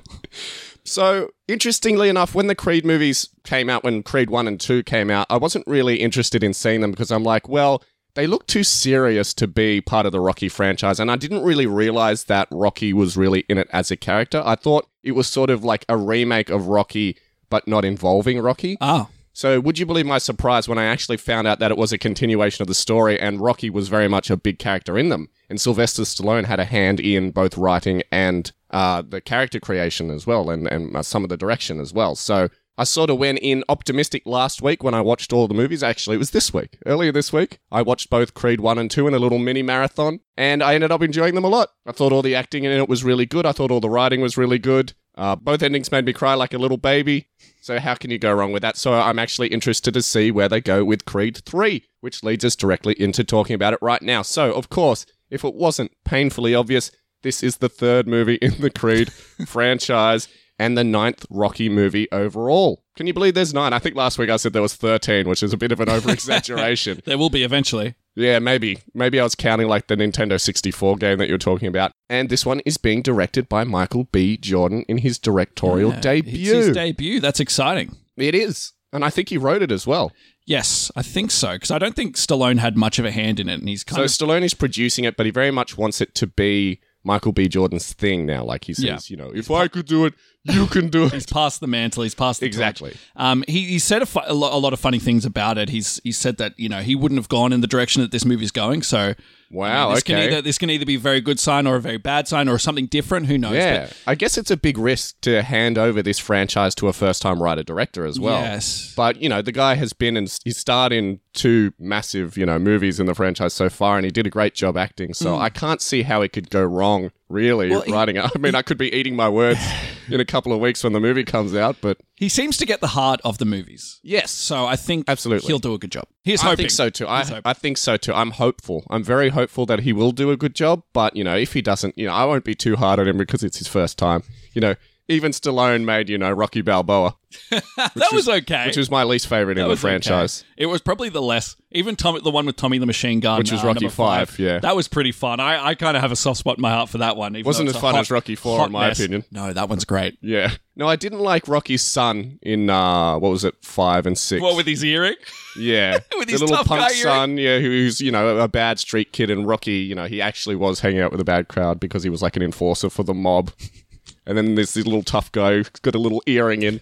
So, 0.85 1.31
interestingly 1.47 2.09
enough, 2.09 2.35
when 2.35 2.49
the 2.49 2.55
Creed 2.55 2.85
movies 2.85 3.29
came 3.45 3.71
out, 3.71 3.85
when 3.85 4.03
Creed 4.03 4.31
1 4.31 4.49
and 4.49 4.61
2 4.61 4.83
came 4.83 5.11
out, 5.11 5.27
I 5.31 5.37
wasn't 5.37 5.67
really 5.67 5.97
interested 5.97 6.43
in 6.43 6.55
seeing 6.55 6.81
them 6.81 6.91
because 6.91 7.13
I'm 7.13 7.23
like, 7.23 7.49
well, 7.49 7.83
they 8.15 8.27
look 8.27 8.47
too 8.47 8.65
serious 8.65 9.33
to 9.35 9.47
be 9.47 9.81
part 9.81 10.07
of 10.07 10.13
the 10.13 10.21
Rocky 10.21 10.49
franchise. 10.49 11.01
And 11.01 11.11
I 11.11 11.17
didn't 11.17 11.45
really 11.45 11.67
realize 11.67 12.25
that 12.25 12.49
Rocky 12.51 12.93
was 12.93 13.17
really 13.17 13.45
in 13.49 13.59
it 13.59 13.69
as 13.73 13.91
a 13.91 13.97
character. 13.97 14.43
I 14.45 14.55
thought 14.55 14.89
it 15.03 15.13
was 15.13 15.27
sort 15.27 15.51
of 15.51 15.65
like 15.65 15.85
a 15.89 15.97
remake 15.97 16.51
of 16.51 16.67
Rocky, 16.67 17.17
but 17.49 17.67
not 17.67 17.85
involving 17.85 18.41
Rocky. 18.41 18.77
oh, 18.81 19.09
So, 19.33 19.61
would 19.61 19.79
you 19.79 19.87
believe 19.87 20.05
my 20.05 20.19
surprise 20.19 20.69
when 20.69 20.79
I 20.79 20.85
actually 20.85 21.17
found 21.17 21.47
out 21.47 21.59
that 21.61 21.71
it 21.71 21.79
was 21.79 21.93
a 21.93 21.99
continuation 21.99 22.63
of 22.63 22.69
the 22.69 22.75
story 22.75 23.19
and 23.19 23.41
Rocky 23.41 23.71
was 23.71 23.89
very 23.89 24.09
much 24.09 24.31
a 24.31 24.37
big 24.37 24.59
character 24.59 24.99
in 24.99 25.09
them? 25.09 25.29
And 25.49 25.61
Sylvester 25.61 26.03
Stallone 26.03 26.45
had 26.45 26.61
a 26.61 26.67
hand 26.67 27.01
in 27.01 27.31
both 27.31 27.57
writing 27.57 28.03
and 28.11 28.53
uh, 28.73 29.03
the 29.03 29.21
character 29.21 29.61
creation 29.61 30.11
as 30.11 30.27
well, 30.27 30.51
and, 30.51 30.67
and 30.67 30.97
uh, 30.97 31.03
some 31.03 31.23
of 31.25 31.31
the 31.31 31.37
direction 31.37 31.81
as 31.81 31.93
well. 31.93 32.15
So, 32.15 32.49
I 32.79 32.85
sort 32.85 33.11
of 33.11 33.19
went 33.19 33.39
in 33.41 33.65
optimistic 33.69 34.23
last 34.25 34.63
week 34.63 34.83
when 34.83 34.95
I 34.95 35.03
watched 35.03 35.33
all 35.33 35.47
the 35.47 35.53
movies. 35.53 35.83
Actually, 35.83 36.17
it 36.17 36.21
was 36.21 36.31
this 36.31 36.55
week. 36.55 36.79
Earlier 36.87 37.13
this 37.13 37.31
week, 37.31 37.59
I 37.71 37.83
watched 37.83 38.09
both 38.09 38.33
Creed 38.33 38.61
1 38.61 38.79
and 38.79 38.91
2 38.91 39.07
in 39.09 39.15
a 39.15 39.19
little 39.19 39.39
mini 39.39 39.63
marathon, 39.63 40.21
and 40.39 40.63
I 40.63 40.75
ended 40.75 40.91
up 40.91 41.03
enjoying 41.03 41.35
them 41.35 41.45
a 41.45 41.49
lot. 41.49 41.69
I 41.87 41.93
thought 41.93 42.13
all 42.13 42.23
the 42.23 42.35
acting 42.35 42.65
in 42.65 42.73
it 42.73 42.89
was 42.89 43.05
really 43.05 43.27
good. 43.27 43.45
I 43.45 43.53
thought 43.53 43.71
all 43.71 43.81
the 43.81 43.91
writing 43.91 44.23
was 44.23 44.39
really 44.39 44.59
good. 44.59 44.95
Uh, 45.15 45.37
both 45.37 45.63
endings 45.63 45.93
made 45.93 46.07
me 46.07 46.15
cry 46.15 46.33
like 46.33 46.55
a 46.55 46.59
little 46.59 46.79
baby. 46.79 47.29
So, 47.61 47.79
how 47.79 47.95
can 47.95 48.11
you 48.11 48.19
go 48.19 48.33
wrong 48.33 48.53
with 48.53 48.63
that? 48.63 48.79
So, 48.79 48.95
I'm 48.95 49.19
actually 49.19 49.49
interested 49.49 49.93
to 49.93 50.03
see 50.03 50.31
where 50.31 50.49
they 50.49 50.63
go 50.63 50.83
with 50.83 51.05
Creed 51.05 51.43
3, 51.45 51.85
which 52.01 52.25
leads 52.25 52.45
us 52.45 52.57
directly 52.57 52.95
into 52.99 53.23
talking 53.23 53.55
about 53.55 53.75
it 53.75 53.81
right 53.83 54.01
now. 54.01 54.23
So, 54.23 54.51
of 54.55 54.71
course, 54.71 55.05
if 55.31 55.45
it 55.45 55.55
wasn't 55.55 55.93
painfully 56.05 56.55
obvious, 56.55 56.91
this 57.23 57.43
is 57.43 57.59
the 57.59 57.69
third 57.69 58.07
movie 58.07 58.37
in 58.37 58.61
the 58.61 58.71
Creed 58.71 59.13
franchise 59.47 60.29
and 60.59 60.77
the 60.77 60.85
ninth 60.85 61.25
Rocky 61.31 61.69
movie 61.69 62.11
overall. 62.13 62.85
Can 62.97 63.07
you 63.07 63.15
believe 63.15 63.35
there's 63.35 63.55
nine? 63.55 63.73
I 63.73 63.79
think 63.79 63.97
last 63.97 64.19
week 64.19 64.29
I 64.31 64.37
said 64.37 64.53
there 64.53 64.63
was 64.63 64.75
13, 64.75 65.29
which 65.29 65.43
is 65.43 65.53
a 65.53 65.57
bit 65.57 65.73
of 65.73 65.81
an 65.81 65.89
over 65.89 66.11
exaggeration. 66.13 67.01
There 67.07 67.19
will 67.19 67.31
be 67.31 67.43
eventually. 67.43 67.95
yeah, 68.15 68.39
maybe. 68.39 68.79
Maybe 68.95 69.19
I 69.19 69.25
was 69.25 69.35
counting 69.35 69.67
like 69.67 69.87
the 69.87 69.97
Nintendo 69.97 70.41
64 70.41 70.97
game 70.97 71.19
that 71.19 71.29
you 71.29 71.35
were 71.35 71.39
talking 71.39 71.69
about. 71.69 71.93
And 72.11 72.29
this 72.29 72.45
one 72.45 72.61
is 72.61 72.77
being 72.77 73.01
directed 73.03 73.49
by 73.49 73.65
Michael 73.65 74.05
B. 74.13 74.37
Jordan 74.37 74.85
in 74.89 74.99
his 74.99 75.19
directorial 75.19 75.93
Yeah, 75.93 76.01
debut. 76.01 76.33
It's 76.55 76.67
his 76.67 76.75
debut. 76.77 77.19
That's 77.21 77.41
exciting. 77.41 77.97
it 78.17 78.35
is. 78.35 78.73
And 78.93 79.05
I 79.07 79.11
think 79.11 79.31
he 79.31 79.39
wrote 79.39 79.63
it 79.63 79.73
as 79.73 79.87
well. 79.87 80.13
Yes, 80.45 80.91
I 80.95 81.03
think 81.03 81.31
so. 81.31 81.55
Because 81.55 81.71
I 81.71 81.79
don't 81.79 81.97
think 81.97 82.17
Stallone 82.17 82.59
had 82.59 82.77
much 82.77 82.99
of 82.99 83.07
a 83.07 83.11
hand 83.11 83.41
in 83.41 83.49
it, 83.49 83.61
and 83.61 83.69
he's 83.69 83.85
kind 83.85 83.97
So 83.97 84.03
of 84.25 84.29
Stallone 84.31 84.43
is 84.43 84.53
producing 84.55 85.05
it, 85.05 85.17
but 85.17 85.25
he 85.25 85.33
very 85.33 85.51
much 85.51 85.79
wants 85.79 86.01
it 86.03 86.15
to 86.17 86.27
be 86.27 86.81
Michael 87.05 87.33
B. 87.33 87.49
Jordan's 87.49 87.93
thing 87.93 88.27
now. 88.27 88.45
Like 88.45 88.65
he 88.65 88.75
says, 88.75 88.85
Yeah. 88.85 88.99
you 89.09 89.17
know, 89.17 89.33
if 89.35 89.51
I 89.51 89.67
could 89.69 89.87
do 89.87 90.05
it, 90.05 90.15
you 90.45 90.67
can 90.67 90.89
do 90.89 91.05
it. 91.07 91.13
he's 91.13 91.27
passed 91.27 91.61
the 91.61 91.67
mantle. 91.67 92.03
He's 92.05 92.15
passed 92.15 92.41
the. 92.41 92.47
Exactly. 92.47 92.95
Um, 93.17 93.45
he, 93.49 93.65
he 93.65 93.79
said 93.79 94.03
a, 94.03 94.07
fu- 94.07 94.21
a, 94.25 94.35
lo- 94.35 94.57
a 94.57 94.59
lot 94.59 94.73
of 94.73 94.81
funny 94.81 94.99
things 94.99 95.25
about 95.25 95.59
it. 95.59 95.69
He's 95.71 96.01
he 96.05 96.13
said 96.13 96.37
that 96.39 96.59
you 96.59 96.69
know 96.69 96.81
he 96.81 96.95
wouldn't 96.95 97.19
have 97.19 97.29
gone 97.29 97.53
in 97.53 97.61
the 97.61 97.67
direction 97.67 98.03
that 98.03 98.11
this 98.13 98.25
movie's 98.25 98.51
going. 98.53 98.83
So 98.83 99.15
Wow. 99.53 99.95
this 99.95 100.03
can 100.03 100.17
okay. 100.17 100.29
either 100.29 100.43
this 100.43 100.59
can 100.59 100.71
either 100.71 100.87
be 100.87 100.95
a 100.95 100.99
very 100.99 101.21
good 101.21 101.39
sign 101.39 101.67
or 101.67 101.77
a 101.77 101.81
very 101.81 101.99
bad 101.99 102.27
sign 102.27 102.49
or 102.49 102.59
something 102.59 102.87
different. 102.87 103.27
Who 103.27 103.37
knows? 103.37 103.55
Yeah, 103.55 103.91
I 104.07 104.15
guess 104.15 104.39
it's 104.39 104.51
a 104.51 104.57
big 104.57 104.79
risk 104.79 105.21
to 105.23 105.43
hand 105.43 105.79
over 105.79 106.03
this 106.03 106.19
franchise 106.19 106.75
to 106.77 106.89
a 106.89 106.93
first-time 106.93 107.43
writer 107.43 107.63
director 107.63 108.07
as 108.07 108.19
well. 108.19 108.41
yes. 108.41 108.95
But 108.97 109.21
you 109.21 109.29
know, 109.29 109.43
the 109.43 109.53
guy 109.53 109.75
has 109.75 109.93
been 109.93 110.17
and 110.17 110.33
He 110.45 110.53
starred 110.53 110.93
in 110.93 111.21
two 111.35 111.73
massive, 111.79 112.37
you 112.37 112.47
know, 112.47 112.59
movies 112.59 112.99
in 112.99 113.07
the 113.07 113.15
franchise 113.15 113.53
so 113.53 113.69
far, 113.69 113.97
and 113.97 114.05
he 114.05 114.11
did 114.11 114.27
a 114.27 114.31
great 114.31 114.55
job 114.55 114.77
acting. 114.77 115.15
So 115.15 115.35
hmm. 115.35 115.43
I 115.43 115.51
can't 115.51 115.81
see 115.81 116.03
how 116.03 116.23
it 116.23 116.33
could 116.33 116.51
go 116.51 116.63
wrong. 116.65 117.11
Really. 117.29 117.71
Well, 117.71 117.85
writing 117.89 118.17
it. 118.17 118.31
I 118.35 118.39
mean, 118.39 118.55
I 118.55 118.63
could 118.63 118.79
be 118.79 118.95
eating 118.95 119.17
my 119.17 119.29
words 119.29 119.61
in 120.09 120.21
a 120.21 120.25
couple 120.25 120.53
of 120.53 120.61
weeks 120.61 120.83
when 120.85 120.93
the 120.93 121.01
movie 121.01 121.25
comes 121.25 121.55
out, 121.55 121.77
but 121.81 121.99
He 122.15 122.29
seems 122.29 122.57
to 122.59 122.67
get 122.67 122.81
the 122.81 122.89
heart 122.89 123.21
of 123.25 123.39
the 123.39 123.45
movies. 123.45 124.01
yes, 124.03 124.31
So 124.31 124.67
I 124.67 124.77
think 124.77 125.05
Absolutely. 125.09 125.47
he'll 125.47 125.59
do 125.59 125.75
a 125.75 125.79
good 125.79 125.93
job. 125.93 126.07
He's 126.25 126.41
I 126.43 126.45
hoping. 126.47 126.57
think 126.59 126.71
so 126.71 126.89
too. 126.91 127.07
I. 127.09 127.41
I 127.45 127.53
think 127.53 127.77
so 127.79 127.97
too. 127.97 128.13
I'm 128.15 128.31
hopeful. 128.33 128.85
I'm 128.91 129.03
very 129.03 129.31
hopeful 129.31 129.67
that 129.67 129.81
he 129.81 129.93
will 129.93 130.13
do 130.13 130.31
a 130.31 130.37
good 130.37 130.55
job. 130.55 130.83
But 130.93 131.17
you 131.17 131.25
know, 131.25 131.37
if 131.37 131.53
he 131.53 131.63
doesn't, 131.63 131.99
you 131.99 132.07
know, 132.07 132.13
I 132.13 132.25
won't 132.25 132.45
be 132.45 132.55
too 132.55 132.77
hard 132.77 133.01
on 133.01 133.09
him 133.09 133.17
because 133.19 133.43
it's 133.43 133.59
his 133.59 133.69
first 133.69 133.99
time. 133.99 134.23
You 134.55 134.61
know, 134.61 134.75
even 135.09 135.33
Stallone 135.33 135.85
made 135.85 136.09
you 136.09 136.19
know 136.19 136.31
Rocky 136.31 136.63
Balboa, 136.63 137.17
that 137.51 138.09
was 138.13 138.29
okay. 138.29 138.67
which 138.67 138.77
was 138.77 138.91
my 138.91 139.05
least 139.05 139.27
favorite 139.27 139.59
in 139.59 139.65
the 139.65 139.69
was 139.69 139.79
okay. 139.79 139.93
franchise. 139.93 140.45
It 140.57 140.67
was 140.67 140.81
probably 140.81 141.09
the 141.09 141.23
less, 141.23 141.57
even 141.71 141.97
Tommy, 141.97 142.21
the 142.21 142.31
one 142.31 142.47
with 142.47 142.57
Tommy 142.57 142.79
the 142.79 142.87
Machine 142.87 143.21
Gun, 143.21 143.39
Which 143.39 143.53
was 143.53 143.63
uh, 143.63 143.69
Rocky 143.69 143.85
number 143.87 143.95
five, 143.95 144.39
yeah. 144.39 144.59
that 144.61 144.77
was 144.77 144.89
pretty 144.89 145.13
fun. 145.13 145.41
I, 145.41 145.69
I 145.69 145.75
kind 145.75 145.97
of 145.97 146.03
have 146.03 146.13
a 146.13 146.17
soft 146.17 146.39
spot 146.39 146.59
in 146.59 146.63
my 146.63 146.71
heart 146.71 146.89
for 146.89 146.99
that 146.99 147.17
one. 147.17 147.37
Wasn't 147.45 147.69
as 147.69 147.77
fun 147.77 147.95
hot- 147.95 148.03
as 148.03 148.11
Rocky 148.11 148.35
Four, 148.35 148.67
in 148.67 148.73
my 148.73 148.89
mess. 148.89 149.01
opinion. 149.01 149.25
No, 149.31 149.53
that 149.53 149.69
one's 149.69 149.85
great. 149.85 150.19
Yeah. 150.21 150.53
No, 150.75 150.89
I 150.89 150.97
didn't 150.97 151.21
like 151.21 151.49
Rocky's 151.49 151.83
son 151.83 152.39
in 152.41 152.71
uh 152.71 153.19
what 153.19 153.29
was 153.31 153.45
it, 153.45 153.55
five 153.63 154.07
and 154.07 154.17
six. 154.17 154.41
What 154.41 154.57
with 154.57 154.67
his 154.67 154.83
earring? 154.83 155.17
yeah, 155.59 155.99
with 156.17 156.29
the 156.29 156.33
his 156.33 156.41
little 156.41 156.57
tough 156.57 156.67
punk 156.67 156.91
son, 156.93 157.37
yeah, 157.37 157.59
who's 157.59 158.01
you 158.01 158.11
know 158.11 158.39
a 158.39 158.49
bad 158.49 158.79
street 158.79 159.13
kid, 159.13 159.31
and 159.31 159.47
Rocky, 159.47 159.73
you 159.73 159.95
know, 159.95 160.07
he 160.07 160.23
actually 160.23 160.57
was 160.57 160.81
hanging 160.81 161.01
out 161.01 161.13
with 161.13 161.21
a 161.21 161.25
bad 161.25 161.49
crowd 161.49 161.79
because 161.79 162.03
he 162.03 162.11
was 162.11 162.23
like 162.23 162.37
an 162.37 162.43
enforcer 162.43 162.89
for 162.89 163.03
the 163.03 163.15
mob. 163.15 163.53
And 164.27 164.39
then 164.39 164.55
there's 164.55 164.75
this 164.75 164.85
little 164.85 165.03
tough 165.03 165.33
guy 165.33 165.55
who's 165.55 165.69
got 165.69 165.95
a 165.95 165.99
little 165.99 166.23
earring 166.27 166.63
in 166.63 166.81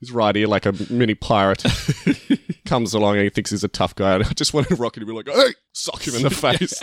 his 0.00 0.12
right 0.12 0.36
ear, 0.36 0.46
like 0.46 0.66
a 0.66 0.74
mini 0.90 1.14
pirate. 1.14 1.64
Comes 2.66 2.92
along 2.94 3.16
and 3.16 3.24
he 3.24 3.30
thinks 3.30 3.50
he's 3.50 3.64
a 3.64 3.68
tough 3.68 3.94
guy. 3.94 4.14
And 4.16 4.24
I 4.24 4.30
just 4.30 4.52
wanted 4.54 4.78
Rocky 4.78 5.00
to 5.00 5.06
be 5.06 5.12
like, 5.12 5.28
"Hey!" 5.28 5.54
sock 5.72 6.06
him 6.06 6.14
in 6.16 6.22
the 6.22 6.30
face. 6.30 6.80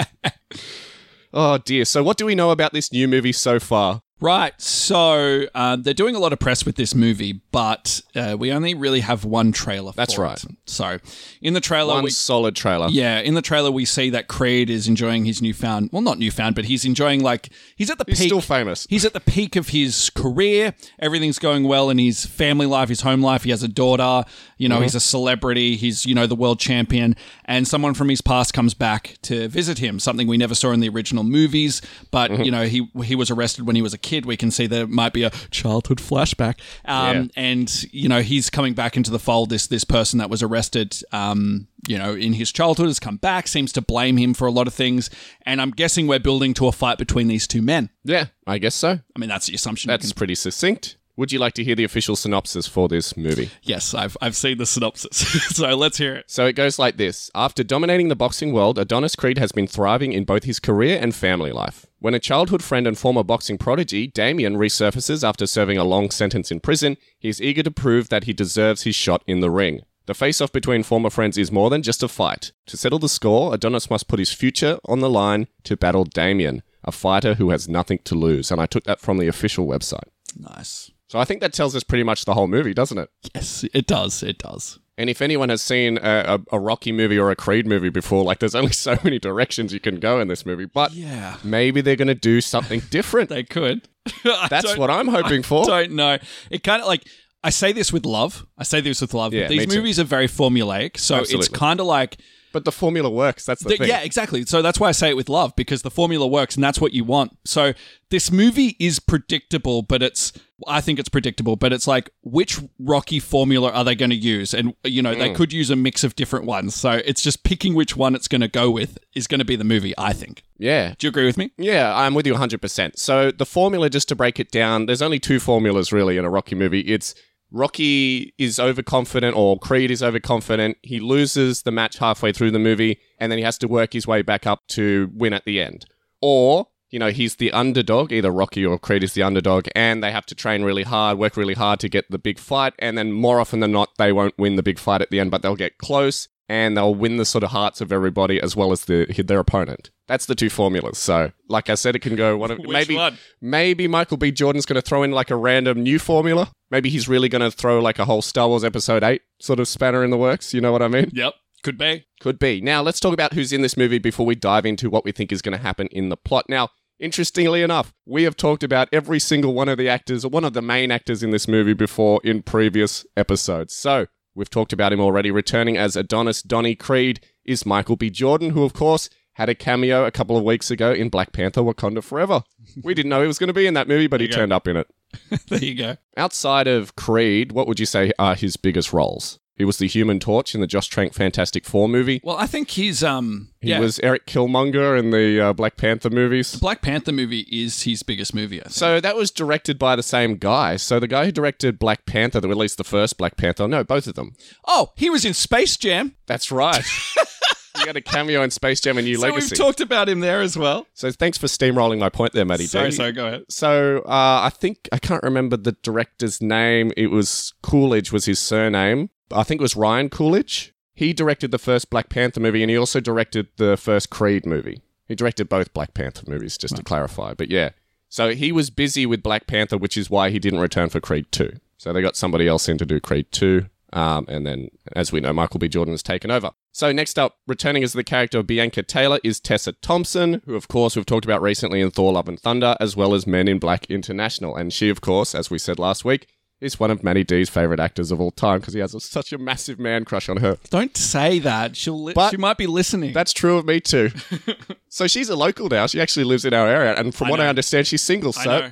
oh 1.33 1.57
dear. 1.59 1.85
So, 1.85 2.03
what 2.03 2.17
do 2.17 2.25
we 2.25 2.35
know 2.35 2.51
about 2.51 2.73
this 2.73 2.91
new 2.91 3.07
movie 3.07 3.31
so 3.31 3.59
far? 3.59 4.01
Right. 4.21 4.53
So 4.61 5.45
um, 5.55 5.83
they're 5.83 5.93
doing 5.93 6.15
a 6.15 6.19
lot 6.19 6.33
of 6.33 6.39
press 6.39 6.65
with 6.65 6.75
this 6.75 6.93
movie, 6.93 7.39
but 7.51 8.01
uh, 8.15 8.35
we 8.37 8.51
only 8.51 8.73
really 8.73 8.99
have 8.99 9.23
one 9.23 9.51
trailer. 9.53 9.93
That's 9.95 10.15
for 10.15 10.23
right. 10.23 10.43
it. 10.43 10.51
So 10.65 10.97
in 11.41 11.53
the 11.53 11.61
trailer, 11.61 11.93
One 11.93 12.03
we, 12.03 12.09
solid 12.09 12.55
trailer. 12.55 12.87
yeah, 12.89 13.19
in 13.19 13.33
the 13.33 13.41
trailer 13.41 13.71
we 13.71 13.85
see 13.85 14.09
that 14.09 14.27
Creed 14.27 14.69
is 14.69 14.87
enjoying 14.89 15.23
his 15.23 15.41
newfound, 15.41 15.89
well, 15.93 16.01
not 16.01 16.19
newfound, 16.19 16.55
but 16.55 16.65
he's 16.65 16.83
enjoying 16.83 17.21
like 17.23 17.49
he's 17.77 17.89
at 17.89 17.97
the 17.97 18.03
He's 18.07 18.19
peak. 18.19 18.27
still 18.27 18.41
famous. 18.41 18.85
He's 18.89 19.05
at 19.05 19.13
the 19.13 19.21
peak 19.21 19.55
of 19.55 19.69
his 19.69 20.09
career. 20.09 20.73
Everything's 20.99 21.39
going 21.39 21.63
well 21.63 21.89
in 21.89 21.97
his 21.97 22.25
family 22.25 22.65
life, 22.65 22.89
his 22.89 23.01
home 23.01 23.21
life. 23.21 23.43
He 23.45 23.51
has 23.51 23.63
a 23.63 23.67
daughter. 23.69 24.27
You 24.57 24.67
know, 24.67 24.81
he's 24.81 24.95
a 24.95 24.99
celebrity. 24.99 25.77
He's, 25.77 26.05
you 26.05 26.13
know, 26.13 26.27
the 26.27 26.35
world 26.35 26.59
champion. 26.59 27.15
And 27.45 27.65
someone 27.65 27.93
from 27.93 28.09
his 28.09 28.19
past 28.19 28.53
comes 28.53 28.73
back 28.73 29.17
to 29.21 29.47
visit 29.47 29.77
him, 29.77 29.99
something 29.99 30.27
we 30.27 30.35
never 30.37 30.55
saw 30.55 30.71
in 30.71 30.81
the 30.81 30.89
original 30.89 31.23
movies. 31.23 31.81
But, 32.11 32.43
you 32.45 32.51
know, 32.51 32.65
he 32.65 32.89
he 33.05 33.15
was 33.15 33.31
arrested 33.31 33.65
when 33.65 33.77
he 33.77 33.81
was 33.81 33.93
a 33.93 33.97
kid. 33.97 34.08
We 34.25 34.37
can 34.37 34.51
see 34.51 34.67
there 34.67 34.87
might 34.87 35.13
be 35.13 35.23
a 35.23 35.29
childhood 35.51 35.99
flashback. 35.99 36.59
Um, 36.85 37.15
Yeah. 37.15 37.25
And, 37.35 37.83
you 37.93 38.09
know, 38.09 38.21
he's 38.21 38.49
coming 38.49 38.73
back 38.73 38.97
into 38.97 39.11
the 39.11 39.19
fold. 39.19 39.49
This, 39.49 39.67
this 39.67 39.83
person 39.83 40.19
that 40.19 40.29
was 40.29 40.43
arrested, 40.43 40.97
um, 41.11 41.67
you 41.87 41.97
know, 41.97 42.13
in 42.13 42.33
his 42.33 42.51
childhood 42.51 42.87
has 42.87 42.99
come 42.99 43.17
back, 43.17 43.47
seems 43.47 43.71
to 43.73 43.81
blame 43.81 44.17
him 44.17 44.33
for 44.33 44.47
a 44.47 44.51
lot 44.51 44.67
of 44.67 44.73
things. 44.73 45.09
And 45.45 45.61
I'm 45.61 45.71
guessing 45.71 46.07
we're 46.07 46.19
building 46.19 46.53
to 46.55 46.67
a 46.67 46.71
fight 46.71 46.97
between 46.97 47.27
these 47.27 47.47
two 47.47 47.61
men. 47.61 47.89
Yeah, 48.03 48.25
I 48.45 48.57
guess 48.57 48.75
so. 48.75 48.89
I 48.89 49.19
mean, 49.19 49.29
that's 49.29 49.47
the 49.47 49.55
assumption. 49.55 49.89
That's 49.89 50.11
pretty 50.13 50.35
succinct. 50.35 50.97
Would 51.19 51.33
you 51.33 51.39
like 51.39 51.53
to 51.55 51.65
hear 51.65 51.75
the 51.75 51.83
official 51.83 52.15
synopsis 52.15 52.65
for 52.65 52.87
this 52.87 53.17
movie? 53.17 53.49
Yes, 53.61 53.93
I've 53.93 54.15
I've 54.21 54.37
seen 54.37 54.57
the 54.57 54.65
synopsis, 54.65 55.17
so 55.53 55.75
let's 55.75 55.97
hear 55.97 56.15
it. 56.15 56.31
So 56.31 56.45
it 56.45 56.53
goes 56.53 56.79
like 56.79 56.95
this 56.95 57.29
After 57.35 57.61
dominating 57.61 58.07
the 58.07 58.15
boxing 58.15 58.53
world, 58.53 58.79
Adonis 58.79 59.17
Creed 59.17 59.37
has 59.37 59.51
been 59.51 59.67
thriving 59.67 60.13
in 60.13 60.23
both 60.23 60.45
his 60.45 60.61
career 60.61 60.97
and 60.97 61.13
family 61.13 61.51
life. 61.51 61.85
When 61.99 62.13
a 62.13 62.19
childhood 62.19 62.63
friend 62.63 62.87
and 62.87 62.97
former 62.97 63.21
boxing 63.21 63.57
prodigy, 63.57 64.07
Damien, 64.07 64.55
resurfaces 64.55 65.27
after 65.27 65.45
serving 65.45 65.77
a 65.77 65.83
long 65.83 66.09
sentence 66.09 66.51
in 66.51 66.61
prison, 66.61 66.95
he 67.19 67.27
is 67.27 67.41
eager 67.41 67.63
to 67.63 67.71
prove 67.71 68.07
that 68.07 68.23
he 68.23 68.31
deserves 68.31 68.83
his 68.83 68.95
shot 68.95 69.21
in 69.27 69.41
the 69.41 69.51
ring. 69.51 69.81
The 70.05 70.13
face 70.13 70.39
off 70.39 70.53
between 70.53 70.83
former 70.83 71.09
friends 71.09 71.37
is 71.37 71.51
more 71.51 71.69
than 71.69 71.83
just 71.83 72.01
a 72.01 72.07
fight. 72.07 72.53
To 72.67 72.77
settle 72.77 72.97
the 72.97 73.09
score, 73.09 73.53
Adonis 73.53 73.89
must 73.89 74.07
put 74.07 74.19
his 74.19 74.31
future 74.31 74.79
on 74.85 75.01
the 75.01 75.09
line 75.09 75.49
to 75.65 75.75
battle 75.75 76.05
Damien, 76.05 76.63
a 76.85 76.93
fighter 76.93 77.33
who 77.33 77.49
has 77.49 77.67
nothing 77.67 77.99
to 78.05 78.15
lose. 78.15 78.51
And 78.51 78.61
I 78.61 78.67
took 78.67 78.85
that 78.85 79.01
from 79.01 79.17
the 79.17 79.27
official 79.27 79.67
website. 79.67 80.07
Nice. 80.37 80.91
So 81.09 81.17
I 81.19 81.25
think 81.25 81.41
that 81.41 81.53
tells 81.53 81.75
us 81.75 81.83
pretty 81.83 82.03
much 82.03 82.25
the 82.25 82.35
whole 82.35 82.47
movie, 82.47 82.73
doesn't 82.73 82.97
it? 82.97 83.09
Yes, 83.33 83.65
it 83.73 83.87
does. 83.87 84.21
It 84.21 84.37
does. 84.37 84.77
And 84.95 85.09
if 85.09 85.21
anyone 85.21 85.49
has 85.49 85.61
seen 85.61 85.97
a, 85.97 86.39
a, 86.51 86.57
a 86.57 86.59
Rocky 86.59 86.91
movie 86.91 87.17
or 87.17 87.31
a 87.31 87.35
Creed 87.35 87.65
movie 87.65 87.89
before, 87.89 88.23
like 88.23 88.39
there's 88.39 88.53
only 88.53 88.71
so 88.73 88.97
many 89.03 89.17
directions 89.17 89.73
you 89.73 89.79
can 89.79 89.99
go 89.99 90.19
in 90.19 90.27
this 90.27 90.45
movie. 90.45 90.65
But 90.65 90.93
Yeah, 90.93 91.37
maybe 91.43 91.81
they're 91.81 91.95
going 91.95 92.09
to 92.09 92.15
do 92.15 92.41
something 92.41 92.81
different. 92.91 93.29
they 93.29 93.43
could. 93.43 93.87
That's 94.49 94.77
what 94.77 94.91
I'm 94.91 95.07
hoping 95.07 95.41
for. 95.41 95.65
Don't 95.65 95.93
know. 95.93 96.19
It 96.51 96.63
kind 96.63 96.81
of 96.81 96.87
like 96.87 97.03
I 97.43 97.49
say 97.49 97.71
this 97.71 97.91
with 97.91 98.05
love. 98.05 98.45
I 98.57 98.63
say 98.63 98.81
this 98.81 99.01
with 99.01 99.13
love. 99.13 99.33
Yeah, 99.33 99.47
these 99.47 99.61
me 99.61 99.65
too. 99.65 99.77
movies 99.77 99.99
are 99.99 100.03
very 100.03 100.27
formulaic, 100.27 100.97
so 100.97 101.23
it's 101.27 101.47
kind 101.47 101.79
of 101.79 101.85
like 101.85 102.17
But 102.51 102.65
the 102.65 102.71
formula 102.71 103.09
works. 103.09 103.45
That's 103.45 103.61
the 103.63 103.69
The- 103.69 103.77
thing. 103.77 103.87
yeah, 103.89 103.99
exactly. 104.01 104.45
So 104.45 104.61
that's 104.61 104.79
why 104.79 104.89
I 104.89 104.91
say 104.91 105.09
it 105.09 105.15
with 105.15 105.29
love 105.29 105.55
because 105.55 105.83
the 105.83 105.91
formula 105.91 106.25
works 106.27 106.55
and 106.55 106.63
that's 106.63 106.81
what 106.81 106.93
you 106.93 107.03
want. 107.03 107.37
So 107.45 107.73
this 108.09 108.31
movie 108.31 108.75
is 108.79 108.99
predictable, 108.99 109.81
but 109.83 110.01
it's 110.01 110.33
I 110.67 110.81
think 110.81 110.99
it's 110.99 111.07
predictable, 111.07 111.55
but 111.55 111.71
it's 111.71 111.87
like 111.87 112.09
which 112.21 112.59
Rocky 112.79 113.19
formula 113.19 113.71
are 113.71 113.85
they 113.85 113.95
going 113.95 114.09
to 114.09 114.15
use? 114.15 114.53
And 114.53 114.73
you 114.83 115.01
know, 115.01 115.15
Mm. 115.15 115.19
they 115.19 115.33
could 115.33 115.53
use 115.53 115.69
a 115.69 115.75
mix 115.77 116.03
of 116.03 116.15
different 116.17 116.45
ones. 116.45 116.75
So 116.75 117.01
it's 117.05 117.21
just 117.21 117.43
picking 117.43 117.75
which 117.75 117.95
one 117.95 118.13
it's 118.15 118.27
going 118.27 118.41
to 118.41 118.49
go 118.49 118.69
with 118.69 118.97
is 119.15 119.25
going 119.27 119.39
to 119.39 119.45
be 119.45 119.55
the 119.55 119.63
movie, 119.63 119.93
I 119.97 120.11
think. 120.11 120.43
Yeah. 120.57 120.95
Do 120.97 121.07
you 121.07 121.09
agree 121.09 121.25
with 121.25 121.37
me? 121.37 121.51
Yeah, 121.57 121.95
I'm 121.95 122.13
with 122.13 122.27
you 122.27 122.33
100%. 122.33 122.99
So 122.99 123.31
the 123.31 123.45
formula, 123.45 123.89
just 123.89 124.09
to 124.09 124.15
break 124.17 124.37
it 124.39 124.51
down, 124.51 124.85
there's 124.87 125.01
only 125.01 125.19
two 125.19 125.39
formulas 125.39 125.93
really 125.93 126.17
in 126.17 126.25
a 126.25 126.29
Rocky 126.29 126.55
movie. 126.55 126.81
It's 126.81 127.15
Rocky 127.51 128.33
is 128.37 128.59
overconfident 128.59 129.35
or 129.35 129.57
Creed 129.57 129.91
is 129.91 130.03
overconfident. 130.03 130.77
He 130.83 130.99
loses 130.99 131.63
the 131.63 131.71
match 131.71 131.97
halfway 131.97 132.31
through 132.31 132.51
the 132.51 132.59
movie 132.59 132.99
and 133.17 133.31
then 133.31 133.39
he 133.39 133.43
has 133.43 133.57
to 133.59 133.67
work 133.67 133.93
his 133.93 134.05
way 134.07 134.21
back 134.21 134.45
up 134.45 134.67
to 134.69 135.09
win 135.13 135.33
at 135.33 135.45
the 135.45 135.59
end. 135.61 135.85
Or 136.21 136.67
you 136.89 136.97
know, 136.97 137.11
he's 137.11 137.35
the 137.35 137.51
underdog, 137.51 138.11
either 138.11 138.31
Rocky 138.31 138.65
or 138.65 138.79
Creed 138.79 139.03
is 139.03 139.13
the 139.13 139.21
underdog, 139.21 139.67
and 139.75 140.03
they 140.03 140.11
have 140.11 140.25
to 140.25 140.35
train 140.35 140.63
really 140.63 140.81
hard, 140.81 141.19
work 141.19 141.37
really 141.37 141.53
hard 141.53 141.79
to 141.81 141.89
get 141.89 142.09
the 142.09 142.17
big 142.17 142.39
fight, 142.39 142.73
and 142.79 142.97
then 142.97 143.11
more 143.11 143.39
often 143.39 143.59
than 143.59 143.71
not, 143.71 143.89
they 143.99 144.11
won't 144.11 144.37
win 144.39 144.55
the 144.55 144.63
big 144.63 144.79
fight 144.79 145.01
at 145.01 145.11
the 145.11 145.19
end, 145.19 145.29
but 145.29 145.43
they'll 145.43 145.55
get 145.55 145.77
close 145.77 146.27
and 146.49 146.75
they'll 146.75 146.95
win 146.95 147.17
the 147.17 147.25
sort 147.25 147.43
of 147.43 147.51
hearts 147.51 147.79
of 147.79 147.91
everybody 147.93 148.41
as 148.41 148.55
well 148.55 148.71
as 148.71 148.85
the 148.85 149.05
their 149.25 149.39
opponent. 149.39 149.91
That's 150.07 150.25
the 150.25 150.35
two 150.35 150.49
formulas. 150.49 150.97
So, 150.97 151.31
like 151.47 151.69
I 151.69 151.75
said, 151.75 151.95
it 151.95 151.99
can 151.99 152.15
go 152.15 152.35
one 152.43 152.51
of 152.51 152.59
maybe 152.65 152.95
one? 152.95 153.17
maybe 153.39 153.87
Michael 153.87 154.17
B. 154.17 154.31
Jordan's 154.31 154.65
going 154.65 154.75
to 154.75 154.81
throw 154.81 155.03
in 155.03 155.11
like 155.11 155.29
a 155.29 155.35
random 155.35 155.83
new 155.83 155.99
formula. 155.99 156.51
Maybe 156.71 156.89
he's 156.89 157.07
really 157.07 157.29
going 157.29 157.41
to 157.41 157.51
throw 157.51 157.79
like 157.79 157.99
a 157.99 158.05
whole 158.05 158.21
Star 158.21 158.47
Wars 158.47 158.63
Episode 158.63 159.03
Eight 159.03 159.21
sort 159.39 159.59
of 159.59 159.67
spanner 159.67 160.03
in 160.03 160.09
the 160.09 160.17
works. 160.17 160.53
You 160.53 160.61
know 160.61 160.71
what 160.71 160.81
I 160.81 160.87
mean? 160.87 161.11
Yep. 161.13 161.35
Could 161.61 161.77
be. 161.77 162.05
Could 162.21 162.39
be. 162.39 162.61
Now, 162.61 162.81
let's 162.81 162.99
talk 162.99 163.13
about 163.13 163.33
who's 163.33 163.51
in 163.53 163.61
this 163.61 163.77
movie 163.77 163.99
before 163.99 164.25
we 164.25 164.35
dive 164.35 164.65
into 164.65 164.89
what 164.89 165.03
we 165.03 165.11
think 165.11 165.31
is 165.31 165.41
going 165.41 165.57
to 165.57 165.61
happen 165.61 165.87
in 165.87 166.09
the 166.09 166.15
plot. 166.17 166.45
Now, 166.47 166.69
interestingly 166.99 167.61
enough, 167.61 167.93
we 168.05 168.23
have 168.23 168.37
talked 168.37 168.63
about 168.63 168.87
every 168.91 169.19
single 169.19 169.53
one 169.53 169.67
of 169.67 169.77
the 169.77 169.89
actors, 169.89 170.23
or 170.23 170.29
one 170.29 170.45
of 170.45 170.53
the 170.53 170.61
main 170.61 170.89
actors 170.89 171.21
in 171.21 171.31
this 171.31 171.47
movie 171.47 171.73
before 171.73 172.21
in 172.23 172.43
previous 172.43 173.05
episodes. 173.17 173.75
So, 173.75 174.07
we've 174.39 174.49
talked 174.49 174.73
about 174.73 174.91
him 174.91 175.01
already. 175.01 175.29
Returning 175.29 175.77
as 175.77 175.95
Adonis 175.95 176.41
Donnie 176.41 176.73
Creed 176.73 177.19
is 177.45 177.65
Michael 177.65 177.97
B. 177.97 178.09
Jordan, 178.09 178.51
who, 178.51 178.63
of 178.63 178.73
course, 178.73 179.09
had 179.33 179.49
a 179.49 179.55
cameo 179.55 180.05
a 180.05 180.11
couple 180.11 180.37
of 180.37 180.43
weeks 180.43 180.71
ago 180.71 180.91
in 180.91 181.09
Black 181.09 181.33
Panther 181.33 181.61
Wakanda 181.61 182.01
Forever. 182.01 182.43
we 182.83 182.93
didn't 182.95 183.09
know 183.09 183.21
he 183.21 183.27
was 183.27 183.37
going 183.37 183.49
to 183.49 183.53
be 183.53 183.67
in 183.67 183.75
that 183.75 183.87
movie, 183.87 184.07
but 184.07 184.21
he 184.21 184.27
go. 184.27 184.35
turned 184.35 184.53
up 184.53 184.67
in 184.67 184.77
it. 184.77 184.87
there 185.49 185.63
you 185.63 185.75
go. 185.75 185.97
Outside 186.17 186.67
of 186.67 186.95
Creed, 186.95 187.51
what 187.51 187.67
would 187.67 187.79
you 187.79 187.85
say 187.85 188.11
are 188.17 188.33
his 188.33 188.57
biggest 188.57 188.93
roles? 188.93 189.39
He 189.59 189.65
was 189.65 189.77
the 189.77 189.87
Human 189.87 190.19
Torch 190.19 190.55
in 190.55 190.61
the 190.61 190.67
Josh 190.67 190.87
Trank 190.87 191.13
Fantastic 191.13 191.65
Four 191.65 191.87
movie. 191.89 192.21
Well, 192.23 192.37
I 192.37 192.47
think 192.47 192.69
he's 192.71 193.03
um 193.03 193.49
He 193.61 193.69
yeah. 193.69 193.79
was 193.79 193.99
Eric 193.99 194.25
Killmonger 194.25 194.97
in 194.97 195.11
the 195.11 195.39
uh, 195.47 195.53
Black 195.53 195.75
Panther 195.77 196.09
movies. 196.09 196.53
The 196.53 196.59
Black 196.59 196.81
Panther 196.81 197.11
movie 197.11 197.41
is 197.51 197.83
his 197.83 198.01
biggest 198.01 198.33
movie. 198.33 198.61
So 198.69 199.01
that 199.01 199.17
was 199.17 199.29
directed 199.31 199.77
by 199.77 199.95
the 199.97 200.01
same 200.03 200.37
guy. 200.37 200.77
So 200.77 200.97
the 200.99 201.07
guy 201.09 201.25
who 201.25 201.31
directed 201.33 201.77
Black 201.77 202.05
Panther, 202.05 202.39
or 202.39 202.49
at 202.49 202.57
least 202.57 202.77
the 202.77 202.83
first 202.85 203.17
Black 203.17 203.35
Panther, 203.35 203.67
no, 203.67 203.83
both 203.83 204.07
of 204.07 204.15
them. 204.15 204.33
oh, 204.65 204.93
he 204.95 205.09
was 205.09 205.25
in 205.25 205.33
Space 205.33 205.75
Jam. 205.77 206.15
That's 206.25 206.51
right. 206.53 206.83
he 207.81 207.85
had 207.85 207.97
a 207.97 208.01
cameo 208.01 208.41
in 208.43 208.51
Space 208.51 208.79
Jam: 208.79 208.97
A 208.97 209.01
New 209.01 209.15
So 209.15 209.23
Legacy. 209.23 209.49
we've 209.51 209.59
talked 209.59 209.81
about 209.81 210.07
him 210.07 210.21
there 210.21 210.39
as 210.41 210.57
well. 210.57 210.87
so 210.93 211.11
thanks 211.11 211.37
for 211.37 211.47
steamrolling 211.47 211.99
my 211.99 212.07
point 212.09 212.31
there, 212.31 212.45
Matty. 212.45 212.65
Sorry, 212.65 212.91
D. 212.91 212.95
sorry, 212.95 213.11
go 213.11 213.27
ahead. 213.27 213.43
So 213.49 213.99
uh, 214.05 214.39
I 214.43 214.51
think 214.51 214.87
I 214.93 214.99
can't 214.99 215.23
remember 215.23 215.57
the 215.57 215.73
director's 215.83 216.41
name. 216.41 216.93
It 216.95 217.07
was 217.07 217.53
Coolidge 217.61 218.11
was 218.13 218.23
his 218.25 218.39
surname. 218.39 219.09
I 219.31 219.43
think 219.43 219.61
it 219.61 219.63
was 219.63 219.75
Ryan 219.75 220.09
Coolidge. 220.09 220.73
He 220.93 221.13
directed 221.13 221.51
the 221.51 221.57
first 221.57 221.89
Black 221.89 222.09
Panther 222.09 222.39
movie, 222.39 222.61
and 222.61 222.69
he 222.69 222.77
also 222.77 222.99
directed 222.99 223.47
the 223.57 223.77
first 223.77 224.09
Creed 224.09 224.45
movie. 224.45 224.81
He 225.07 225.15
directed 225.15 225.49
both 225.49 225.73
Black 225.73 225.93
Panther 225.93 226.23
movies, 226.27 226.57
just 226.57 226.75
to 226.75 226.83
clarify. 226.83 227.33
But 227.33 227.49
yeah, 227.49 227.69
so 228.09 228.33
he 228.33 228.51
was 228.51 228.69
busy 228.69 229.05
with 229.05 229.23
Black 229.23 229.47
Panther, 229.47 229.77
which 229.77 229.95
is 229.95 230.09
why 230.09 230.29
he 230.29 230.39
didn't 230.39 230.59
return 230.59 230.89
for 230.89 230.99
Creed 230.99 231.31
Two. 231.31 231.53
So 231.77 231.93
they 231.93 232.01
got 232.01 232.17
somebody 232.17 232.47
else 232.47 232.67
in 232.67 232.77
to 232.79 232.85
do 232.85 232.99
Creed 232.99 233.31
Two. 233.31 233.67
Um, 233.91 234.25
and 234.27 234.45
then, 234.45 234.69
as 234.95 235.11
we 235.11 235.19
know, 235.19 235.33
Michael 235.33 235.59
B. 235.59 235.67
Jordan 235.67 235.93
has 235.93 236.03
taken 236.03 236.29
over. 236.29 236.51
So 236.71 236.91
next 236.91 237.17
up, 237.17 237.37
returning 237.47 237.83
as 237.83 237.93
the 237.93 238.03
character 238.03 238.37
of 238.37 238.45
Bianca 238.45 238.83
Taylor 238.83 239.19
is 239.23 239.39
Tessa 239.39 239.71
Thompson, 239.71 240.43
who 240.45 240.55
of 240.55 240.67
course 240.67 240.95
we've 240.95 241.05
talked 241.05 241.25
about 241.25 241.41
recently 241.41 241.81
in 241.81 241.89
Thor: 241.91 242.13
Love 242.13 242.27
and 242.27 242.39
Thunder, 242.39 242.75
as 242.79 242.95
well 242.95 243.13
as 243.13 243.25
Men 243.25 243.47
in 243.47 243.57
Black 243.57 243.85
International. 243.89 244.55
And 244.55 244.73
she, 244.73 244.89
of 244.89 245.01
course, 245.01 245.33
as 245.33 245.49
we 245.49 245.57
said 245.57 245.79
last 245.79 246.05
week, 246.05 246.27
is 246.61 246.79
one 246.79 246.91
of 246.91 247.03
Manny 247.03 247.23
D's 247.23 247.49
favorite 247.49 247.79
actors 247.79 248.11
of 248.11 248.19
all 248.19 248.31
time 248.31 248.59
because 248.59 248.73
he 248.73 248.79
has 248.81 248.93
a, 248.93 248.99
such 248.99 249.31
a 249.31 249.37
massive 249.37 249.79
man 249.79 250.03
crush 250.05 250.27
on 250.29 250.37
her. 250.37 250.57
Don't 250.69 250.95
say 250.97 251.39
that. 251.39 251.75
She'll 251.77 252.03
li- 252.03 252.13
But- 252.13 252.31
she 252.31 252.37
might 252.37 252.57
be 252.57 252.67
listening. 252.67 253.13
That's 253.13 253.31
true 253.33 253.57
of 253.57 253.65
me 253.65 253.79
too. 253.79 254.11
so 254.89 255.07
she's 255.07 255.29
a 255.29 255.35
local 255.35 255.69
now. 255.69 255.87
She 255.87 256.01
actually 256.01 256.25
lives 256.25 256.43
in 256.45 256.53
our 256.53 256.67
area, 256.67 256.95
and 256.95 257.15
from 257.15 257.27
I 257.27 257.31
what 257.31 257.39
I 257.39 257.47
understand, 257.47 257.87
she's 257.87 258.01
single. 258.01 258.33
I 258.37 258.43
So 258.43 258.59
know. 258.59 258.71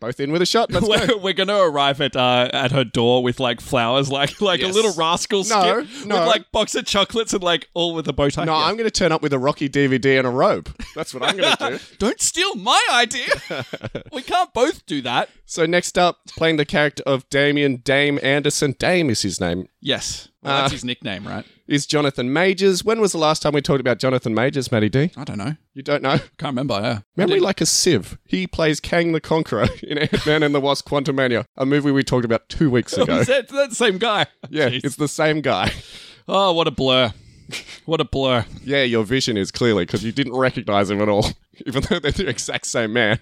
Both 0.00 0.20
in 0.20 0.30
with 0.32 0.42
a 0.42 0.46
shot. 0.46 0.70
Let's. 0.72 0.86
We're, 0.88 1.18
we're 1.18 1.32
going 1.32 1.48
to 1.48 1.60
arrive 1.60 2.00
at 2.00 2.14
uh, 2.16 2.48
at 2.52 2.72
her 2.72 2.84
door 2.84 3.22
with 3.22 3.40
like 3.40 3.60
flowers, 3.60 4.10
like 4.12 4.40
like 4.40 4.60
Yes. 4.60 4.70
a 4.70 4.72
little 4.74 4.92
rascal 4.94 5.44
No, 5.44 5.84
skip 5.84 6.06
no. 6.06 6.18
with 6.20 6.26
like 6.28 6.50
box 6.52 6.74
of 6.74 6.84
chocolates 6.86 7.32
and 7.32 7.42
like 7.42 7.68
all 7.74 7.94
with 7.94 8.06
a 8.08 8.12
bow 8.12 8.28
tie. 8.30 8.44
No, 8.44 8.52
Yeah. 8.56 8.64
I'm 8.66 8.76
going 8.76 8.86
to 8.88 8.90
turn 8.90 9.12
up 9.12 9.22
with 9.22 9.32
a 9.32 9.38
Rocky 9.38 9.68
DVD 9.68 10.18
and 10.18 10.26
a 10.26 10.30
robe. 10.30 10.74
That's 10.94 11.12
what 11.14 11.22
I'm 11.22 11.36
going 11.36 11.56
to 11.56 11.68
do. 11.70 11.78
Don't 11.98 12.20
steal 12.20 12.54
my 12.54 12.80
idea. 12.92 13.26
we 14.12 14.22
can't 14.22 14.52
both 14.54 14.86
do 14.86 15.02
that. 15.02 15.28
So 15.46 15.66
next 15.66 15.98
up, 15.98 16.18
playing 16.36 16.56
the 16.56 16.64
character 16.64 17.02
of 17.06 17.28
Damien 17.30 17.76
Dame 17.76 18.18
Anderson. 18.22 18.74
Dame 18.78 19.10
is 19.10 19.22
his 19.22 19.40
name. 19.40 19.68
Yes, 19.80 20.28
well, 20.42 20.54
Uh, 20.56 20.60
that's 20.60 20.72
his 20.72 20.84
nickname, 20.84 21.26
right? 21.26 21.44
Is 21.68 21.86
Jonathan 21.86 22.32
Majors. 22.32 22.82
When 22.84 23.00
was 23.00 23.12
the 23.12 23.18
last 23.18 23.42
time 23.42 23.52
we 23.52 23.60
talked 23.60 23.80
about 23.80 23.98
Jonathan 23.98 24.34
Majors, 24.34 24.72
Matty 24.72 24.88
D? 24.88 25.10
I 25.16 25.24
don't 25.24 25.36
know. 25.38 25.56
You 25.74 25.82
don't 25.82 26.02
know? 26.02 26.16
Can't 26.38 26.52
remember. 26.52 26.80
Yeah. 26.80 27.00
Memory 27.16 27.40
like 27.40 27.60
a 27.60 27.66
sieve. 27.66 28.16
He 28.24 28.46
plays 28.46 28.80
Kang 28.80 29.12
the 29.12 29.20
Conqueror 29.20 29.66
in 29.82 29.98
Ant-Man 29.98 30.42
and 30.42 30.54
the 30.54 30.60
Wasp 30.60 30.88
Quantumania, 30.88 31.44
a 31.56 31.66
movie 31.66 31.90
we 31.90 32.02
talked 32.04 32.24
about 32.24 32.48
two 32.48 32.70
weeks 32.70 32.94
ago. 32.96 33.18
Is 33.18 33.26
that, 33.26 33.48
that 33.48 33.70
the 33.70 33.74
same 33.76 33.98
guy? 33.98 34.26
yeah, 34.48 34.68
Jeez. 34.70 34.84
it's 34.84 34.96
the 34.96 35.08
same 35.08 35.40
guy. 35.40 35.72
Oh, 36.26 36.52
what 36.52 36.66
a 36.66 36.70
blur. 36.70 37.12
What 37.86 38.00
a 38.00 38.04
blur. 38.04 38.44
Yeah, 38.62 38.82
your 38.82 39.04
vision 39.04 39.36
is 39.38 39.50
clearly 39.50 39.86
because 39.86 40.04
you 40.04 40.12
didn't 40.12 40.36
recognize 40.36 40.90
him 40.90 41.00
at 41.00 41.08
all, 41.08 41.26
even 41.66 41.82
though 41.88 41.98
they're 41.98 42.12
the 42.12 42.28
exact 42.28 42.66
same 42.66 42.92
man. 42.92 43.18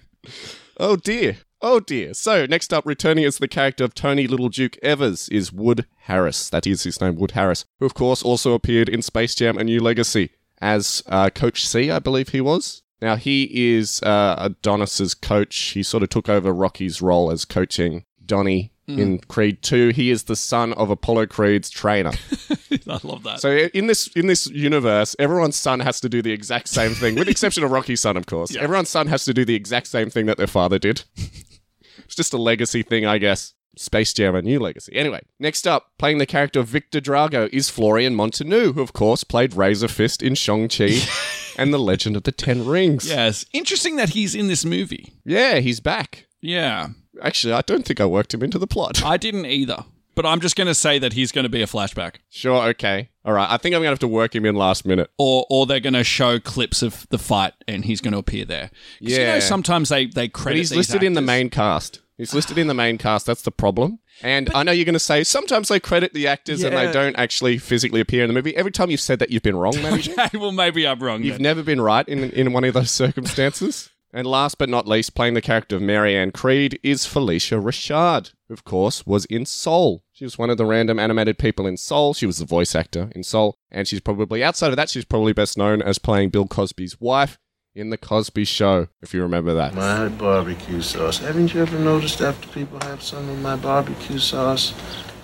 Oh 0.79 0.95
dear. 0.97 1.37
Oh 1.61 1.79
dear. 1.79 2.13
So, 2.13 2.45
next 2.45 2.71
up, 2.71 2.85
returning 2.85 3.25
as 3.25 3.39
the 3.39 3.47
character 3.47 3.83
of 3.83 3.95
Tony 3.95 4.27
Little 4.27 4.49
Duke 4.49 4.77
Evers 4.83 5.27
is 5.29 5.51
Wood 5.51 5.87
Harris. 6.01 6.49
That 6.49 6.67
is 6.67 6.83
his 6.83 7.01
name, 7.01 7.15
Wood 7.15 7.31
Harris, 7.31 7.65
who, 7.79 7.85
of 7.85 7.95
course, 7.95 8.21
also 8.21 8.53
appeared 8.53 8.89
in 8.89 9.01
Space 9.01 9.33
Jam 9.33 9.57
A 9.57 9.63
New 9.63 9.79
Legacy 9.79 10.31
as 10.61 11.03
uh, 11.07 11.29
Coach 11.29 11.65
C, 11.65 11.89
I 11.89 11.99
believe 11.99 12.29
he 12.29 12.41
was. 12.41 12.83
Now, 13.01 13.15
he 13.15 13.75
is 13.75 14.01
uh, 14.03 14.35
Adonis's 14.39 15.13
coach. 15.13 15.55
He 15.55 15.83
sort 15.83 16.03
of 16.03 16.09
took 16.09 16.29
over 16.29 16.53
Rocky's 16.53 17.01
role 17.01 17.31
as 17.31 17.45
coaching 17.45 18.05
Donnie 18.23 18.71
Hmm. 18.87 18.99
in 18.99 19.19
Creed 19.19 19.61
2. 19.63 19.89
He 19.89 20.11
is 20.11 20.23
the 20.23 20.35
son 20.37 20.71
of 20.73 20.89
Apollo 20.89 21.25
Creed's 21.27 21.69
trainer. 21.69 22.11
I 22.89 22.99
love 23.03 23.23
that. 23.23 23.41
So 23.41 23.51
in 23.51 23.87
this 23.87 24.07
in 24.15 24.27
this 24.27 24.47
universe, 24.47 25.13
everyone's 25.19 25.57
son 25.57 25.81
has 25.81 25.99
to 26.01 26.09
do 26.09 26.21
the 26.21 26.31
exact 26.31 26.69
same 26.69 26.93
thing, 26.93 27.15
with 27.15 27.25
the 27.25 27.31
exception 27.31 27.63
of 27.65 27.71
Rocky's 27.71 27.99
son, 27.99 28.15
of 28.15 28.27
course. 28.27 28.55
Everyone's 28.55 28.89
son 28.89 29.07
has 29.07 29.25
to 29.25 29.33
do 29.33 29.43
the 29.43 29.55
exact 29.55 29.87
same 29.87 30.09
thing 30.09 30.25
that 30.27 30.37
their 30.37 30.47
father 30.47 30.79
did. 30.79 31.03
it's 31.17 32.15
just 32.15 32.33
a 32.33 32.37
legacy 32.37 32.81
thing, 32.81 33.05
I 33.05 33.17
guess. 33.17 33.53
Space 33.77 34.11
Jam, 34.13 34.35
a 34.35 34.41
new 34.41 34.59
legacy. 34.59 34.95
Anyway, 34.95 35.21
next 35.39 35.67
up, 35.67 35.91
playing 35.99 36.17
the 36.17 36.25
character 36.25 36.59
of 36.61 36.67
Victor 36.67 36.99
Drago 36.99 37.47
is 37.53 37.69
Florian 37.69 38.15
Munteanu, 38.15 38.73
who 38.73 38.81
of 38.81 38.93
course 38.93 39.23
played 39.23 39.53
Razor 39.53 39.87
Fist 39.89 40.23
in 40.23 40.33
Shang-Chi 40.33 40.97
and 41.57 41.73
The 41.73 41.77
Legend 41.77 42.15
of 42.15 42.23
the 42.23 42.31
Ten 42.31 42.65
Rings. 42.65 43.07
yes. 43.07 43.45
Interesting 43.53 43.97
that 43.97 44.09
he's 44.09 44.33
in 44.33 44.47
this 44.47 44.65
movie. 44.65 45.13
Yeah, 45.25 45.59
he's 45.59 45.79
back. 45.79 46.25
Yeah. 46.41 46.89
Actually, 47.21 47.53
I 47.53 47.61
don't 47.61 47.85
think 47.85 47.99
I 48.01 48.05
worked 48.05 48.33
him 48.33 48.43
into 48.43 48.57
the 48.59 48.67
plot. 48.67 49.03
I 49.03 49.17
didn't 49.17 49.45
either. 49.45 49.85
But 50.15 50.25
I'm 50.25 50.39
just 50.39 50.55
going 50.55 50.65
to 50.67 50.73
say 50.73 50.97
that 50.97 51.13
he's 51.13 51.31
going 51.31 51.43
to 51.43 51.49
be 51.49 51.61
a 51.61 51.67
flashback. 51.67 52.15
Sure, 52.29 52.63
okay. 52.69 53.09
All 53.23 53.33
right, 53.33 53.47
I 53.51 53.57
think 53.57 53.75
I'm 53.75 53.81
going 53.81 53.89
to 53.89 53.91
have 53.91 53.99
to 53.99 54.07
work 54.07 54.33
him 54.33 54.45
in 54.45 54.55
last 54.55 54.83
minute. 54.83 55.11
Or, 55.19 55.45
or 55.47 55.67
they're 55.67 55.79
going 55.79 55.93
to 55.93 56.03
show 56.03 56.39
clips 56.39 56.81
of 56.81 57.05
the 57.11 57.19
fight 57.19 57.53
and 57.67 57.85
he's 57.85 58.01
going 58.01 58.13
to 58.13 58.17
appear 58.17 58.43
there. 58.43 58.69
'Cause, 58.99 59.11
You 59.11 59.17
know, 59.19 59.23
Yeah. 59.35 59.39
sometimes 59.39 59.89
they, 59.89 60.07
they 60.07 60.27
credit 60.27 60.55
But 60.55 60.57
he's 60.57 60.69
these 60.71 60.77
listed 60.77 61.03
in 61.03 61.13
the 61.13 61.19
actors. 61.19 61.27
main 61.27 61.49
cast. 61.51 61.99
He's 62.17 62.33
listed 62.33 62.57
in 62.57 62.65
the 62.65 62.73
main 62.73 62.97
cast. 62.97 63.27
That's 63.27 63.43
the 63.43 63.51
problem. 63.51 63.99
And 64.23 64.49
I 64.55 64.63
know 64.63 64.71
you're 64.71 64.85
going 64.85 64.93
to 64.93 64.99
say 64.99 65.23
sometimes 65.23 65.67
they 65.67 65.79
credit 65.79 66.13
the 66.15 66.25
actors 66.25 66.63
and 66.63 66.73
Yeah. 66.73 66.87
they 66.87 66.91
don't 66.91 67.15
actually 67.15 67.59
physically 67.59 68.01
appear 68.01 68.23
in 68.23 68.27
the 68.27 68.33
movie. 68.33 68.55
Every 68.55 68.71
time 68.71 68.89
you've 68.89 68.99
said 69.01 69.19
that, 69.19 69.29
you've 69.29 69.43
been 69.43 69.55
wrong, 69.55 69.75
Matty. 69.83 70.13
Okay, 70.13 70.35
well, 70.39 70.51
maybe 70.51 70.87
I'm 70.87 70.97
wrong. 70.97 71.21
You've 71.21 71.35
then. 71.35 71.43
never 71.43 71.61
been 71.61 71.79
right 71.79 72.07
in, 72.09 72.31
in 72.31 72.53
one 72.53 72.63
of 72.63 72.73
those 72.73 72.89
circumstances. 73.31 73.91
And 74.17 74.25
last 74.25 74.57
but 74.57 74.67
not 74.67 74.87
least, 74.87 75.13
playing 75.13 75.35
the 75.35 75.43
character 75.43 75.75
of 75.75 75.83
Marianne 75.83 76.31
Creed 76.31 76.79
is 76.81 77.05
Phylicia 77.05 77.61
Rashad, 77.61 78.33
who, 78.47 78.53
of 78.55 78.63
course, 78.63 79.05
was 79.05 79.25
in 79.25 79.45
Soul. 79.45 80.01
She 80.11 80.23
was 80.23 80.39
one 80.39 80.49
of 80.49 80.57
the 80.57 80.65
random 80.65 80.97
animated 80.97 81.37
people 81.37 81.67
in 81.67 81.77
Soul. 81.77 82.15
She 82.15 82.25
was 82.25 82.39
the 82.39 82.45
voice 82.45 82.73
actor 82.73 83.11
in 83.15 83.21
Soul. 83.21 83.59
And 83.69 83.87
she's 83.87 83.99
probably, 83.99 84.43
outside 84.43 84.71
of 84.71 84.75
that, 84.77 84.89
she's 84.89 85.05
probably 85.05 85.33
best 85.33 85.55
known 85.55 85.83
as 85.83 85.99
playing 85.99 86.31
Bill 86.31 86.47
Cosby's 86.47 86.99
wife 86.99 87.37
in 87.75 87.91
The 87.91 87.97
Cosby 87.99 88.45
Show, 88.45 88.87
if 89.03 89.13
you 89.13 89.21
remember 89.21 89.53
that. 89.53 89.75
My 89.75 90.07
barbecue 90.07 90.81
sauce. 90.81 91.19
Haven't 91.19 91.53
you 91.53 91.61
ever 91.61 91.77
noticed 91.77 92.19
after 92.19 92.47
people 92.47 92.79
have 92.87 93.03
some 93.03 93.29
of 93.29 93.39
my 93.39 93.55
barbecue 93.55 94.17
sauce, 94.17 94.73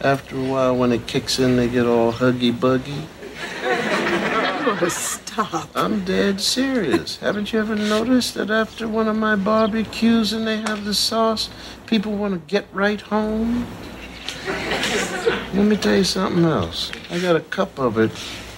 after 0.02 0.38
a 0.38 0.44
while 0.44 0.78
when 0.78 0.92
it 0.92 1.08
kicks 1.08 1.40
in, 1.40 1.56
they 1.56 1.68
get 1.68 1.88
all 1.88 2.14
huggy 2.14 2.52
buggy? 2.52 3.08
Oh, 4.66 4.88
stop. 4.88 5.70
I'm 5.76 6.06
dead 6.06 6.40
serious. 6.40 7.18
Haven't 7.20 7.52
you 7.52 7.60
ever 7.60 7.76
noticed 7.76 8.36
that 8.36 8.50
after 8.50 8.88
one 8.88 9.10
of 9.10 9.18
my 9.18 9.36
barbecues 9.36 10.32
and 10.32 10.48
they 10.48 10.58
have 10.58 10.86
the 10.86 10.94
sauce, 10.94 11.50
people 11.86 12.14
want 12.16 12.34
to 12.34 12.40
get 12.54 12.66
right 12.72 13.02
home? 13.02 13.68
Let 14.48 15.66
me 15.66 15.76
tell 15.76 15.98
you 15.98 16.04
something 16.06 16.46
else. 16.46 16.92
I 17.10 17.20
got 17.20 17.36
a 17.36 17.42
cup 17.42 17.78
of 17.78 17.98
it 17.98 18.12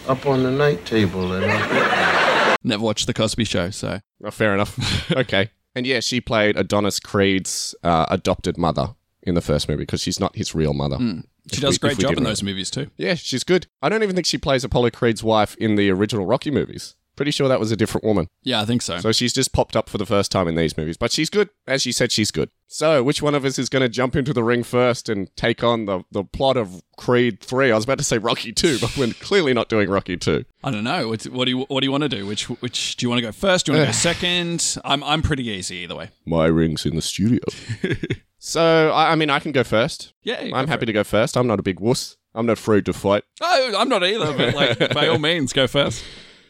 up 0.08 0.28
on 0.28 0.44
the 0.44 0.52
night 0.52 0.86
table 0.86 1.34
and 1.34 1.46
I 1.46 2.56
Never 2.64 2.84
watched 2.84 3.08
The 3.08 3.14
Cosby 3.14 3.44
Show, 3.44 3.70
so. 3.72 4.00
Oh, 4.24 4.32
fair 4.32 4.54
enough. 4.54 5.12
okay. 5.16 5.50
And 5.76 5.86
yeah, 5.86 6.00
she 6.00 6.22
played 6.22 6.56
Adonis 6.56 7.00
Creed's 7.00 7.76
uh, 7.84 8.06
adopted 8.10 8.58
mother 8.58 8.96
in 9.24 9.36
the 9.36 9.42
first 9.42 9.68
movie 9.68 9.84
because 9.84 10.02
she's 10.02 10.20
not 10.20 10.36
his 10.36 10.54
real 10.56 10.74
mother. 10.74 10.98
Hmm. 10.98 11.20
She 11.52 11.62
does 11.62 11.72
we- 11.74 11.76
a 11.76 11.80
great 11.80 12.00
job 12.00 12.18
in 12.18 12.24
know. 12.24 12.30
those 12.30 12.44
movies, 12.44 12.70
too. 12.70 12.90
Yeah, 12.98 13.16
she's 13.16 13.44
good. 13.44 13.68
I 13.82 13.90
don't 13.90 14.04
even 14.04 14.16
think 14.16 14.26
she 14.28 14.38
plays 14.38 14.64
Apollo 14.64 14.92
Creed's 14.92 15.24
wife 15.24 15.56
in 15.58 15.76
the 15.76 15.90
original 15.92 16.26
Rocky 16.26 16.52
movies. 16.52 16.96
Pretty 17.16 17.32
sure 17.32 17.48
that 17.48 17.62
was 17.62 17.72
a 17.72 17.78
different 17.78 18.04
woman. 18.04 18.28
Yeah, 18.44 18.60
I 18.60 18.66
think 18.66 18.82
so. 18.82 18.98
So 18.98 19.14
she's 19.14 19.32
just 19.32 19.54
popped 19.54 19.78
up 19.78 19.88
for 19.88 19.98
the 19.98 20.06
first 20.06 20.34
time 20.34 20.50
in 20.50 20.56
these 20.56 20.76
movies. 20.76 20.98
But 20.98 21.14
she's 21.14 21.30
good. 21.30 21.48
As 21.66 21.86
you 21.86 21.94
said, 21.94 22.12
she's 22.12 22.30
good. 22.30 22.50
So 22.68 23.02
which 23.04 23.22
one 23.22 23.34
of 23.36 23.46
us 23.46 23.58
is 23.58 23.70
going 23.70 23.84
to 23.84 23.88
jump 23.88 24.18
into 24.18 24.34
the 24.34 24.44
ring 24.44 24.64
first 24.64 25.08
and 25.08 25.34
take 25.38 25.64
on 25.64 25.86
the, 25.86 26.04
the 26.12 26.26
plot 26.26 26.58
of 26.58 26.84
Creed 26.98 27.40
3? 27.40 27.72
I 27.72 27.76
was 27.76 27.86
about 27.86 28.00
to 28.00 28.04
say 28.04 28.18
Rocky 28.18 28.52
2, 28.52 28.80
but 28.82 28.98
we're 28.98 29.14
clearly 29.14 29.54
not 29.54 29.70
doing 29.70 29.90
Rocky 29.90 30.18
2. 30.18 30.44
I 30.62 30.72
don't 30.72 30.84
know. 30.84 31.08
What, 31.08 31.24
what 31.26 31.46
do 31.46 31.52
you 31.52 31.60
What 31.70 31.80
do 31.80 31.86
you 31.86 31.92
want 31.92 32.04
to 32.04 32.10
do? 32.10 32.26
Which 32.26 32.50
Which 32.50 32.98
do 32.98 33.06
you 33.06 33.10
want 33.10 33.20
to 33.20 33.26
go 33.26 33.32
first? 33.32 33.66
Do 33.66 33.72
you 33.72 33.78
want 33.78 33.88
to 33.88 33.94
go 33.94 33.98
second? 33.98 34.78
I'm 34.84 35.02
I'm 35.06 35.22
pretty 35.22 35.48
easy 35.48 35.78
either 35.78 35.96
way. 35.96 36.10
My 36.26 36.48
ring's 36.48 36.86
in 36.86 36.98
the 36.98 37.02
studio. 37.02 37.40
so, 38.46 38.92
I, 38.92 39.12
I 39.14 39.16
mean, 39.16 39.30
I 39.30 39.40
can 39.40 39.52
go 39.52 39.64
first. 39.64 40.14
Yeah, 40.24 40.48
go 40.48 40.56
I'm 40.56 40.66
for 40.66 40.72
happy 40.72 40.84
it. 40.84 40.88
to 40.88 40.94
go 40.94 41.04
first. 41.04 41.36
I'm 41.36 41.48
not 41.48 41.60
a 41.60 41.64
big 41.64 41.80
wuss. 41.80 42.18
I'm 42.34 42.46
not 42.46 42.54
afraid 42.60 42.86
to 42.86 42.94
fight. 42.94 43.24
Oh, 43.42 43.74
I'm 43.78 43.90
not 43.90 44.04
either. 44.04 44.34
But 44.38 44.54
like, 44.54 44.94
by 44.94 45.08
all 45.08 45.20
means, 45.20 45.54
go 45.54 45.68
first. 45.68 46.04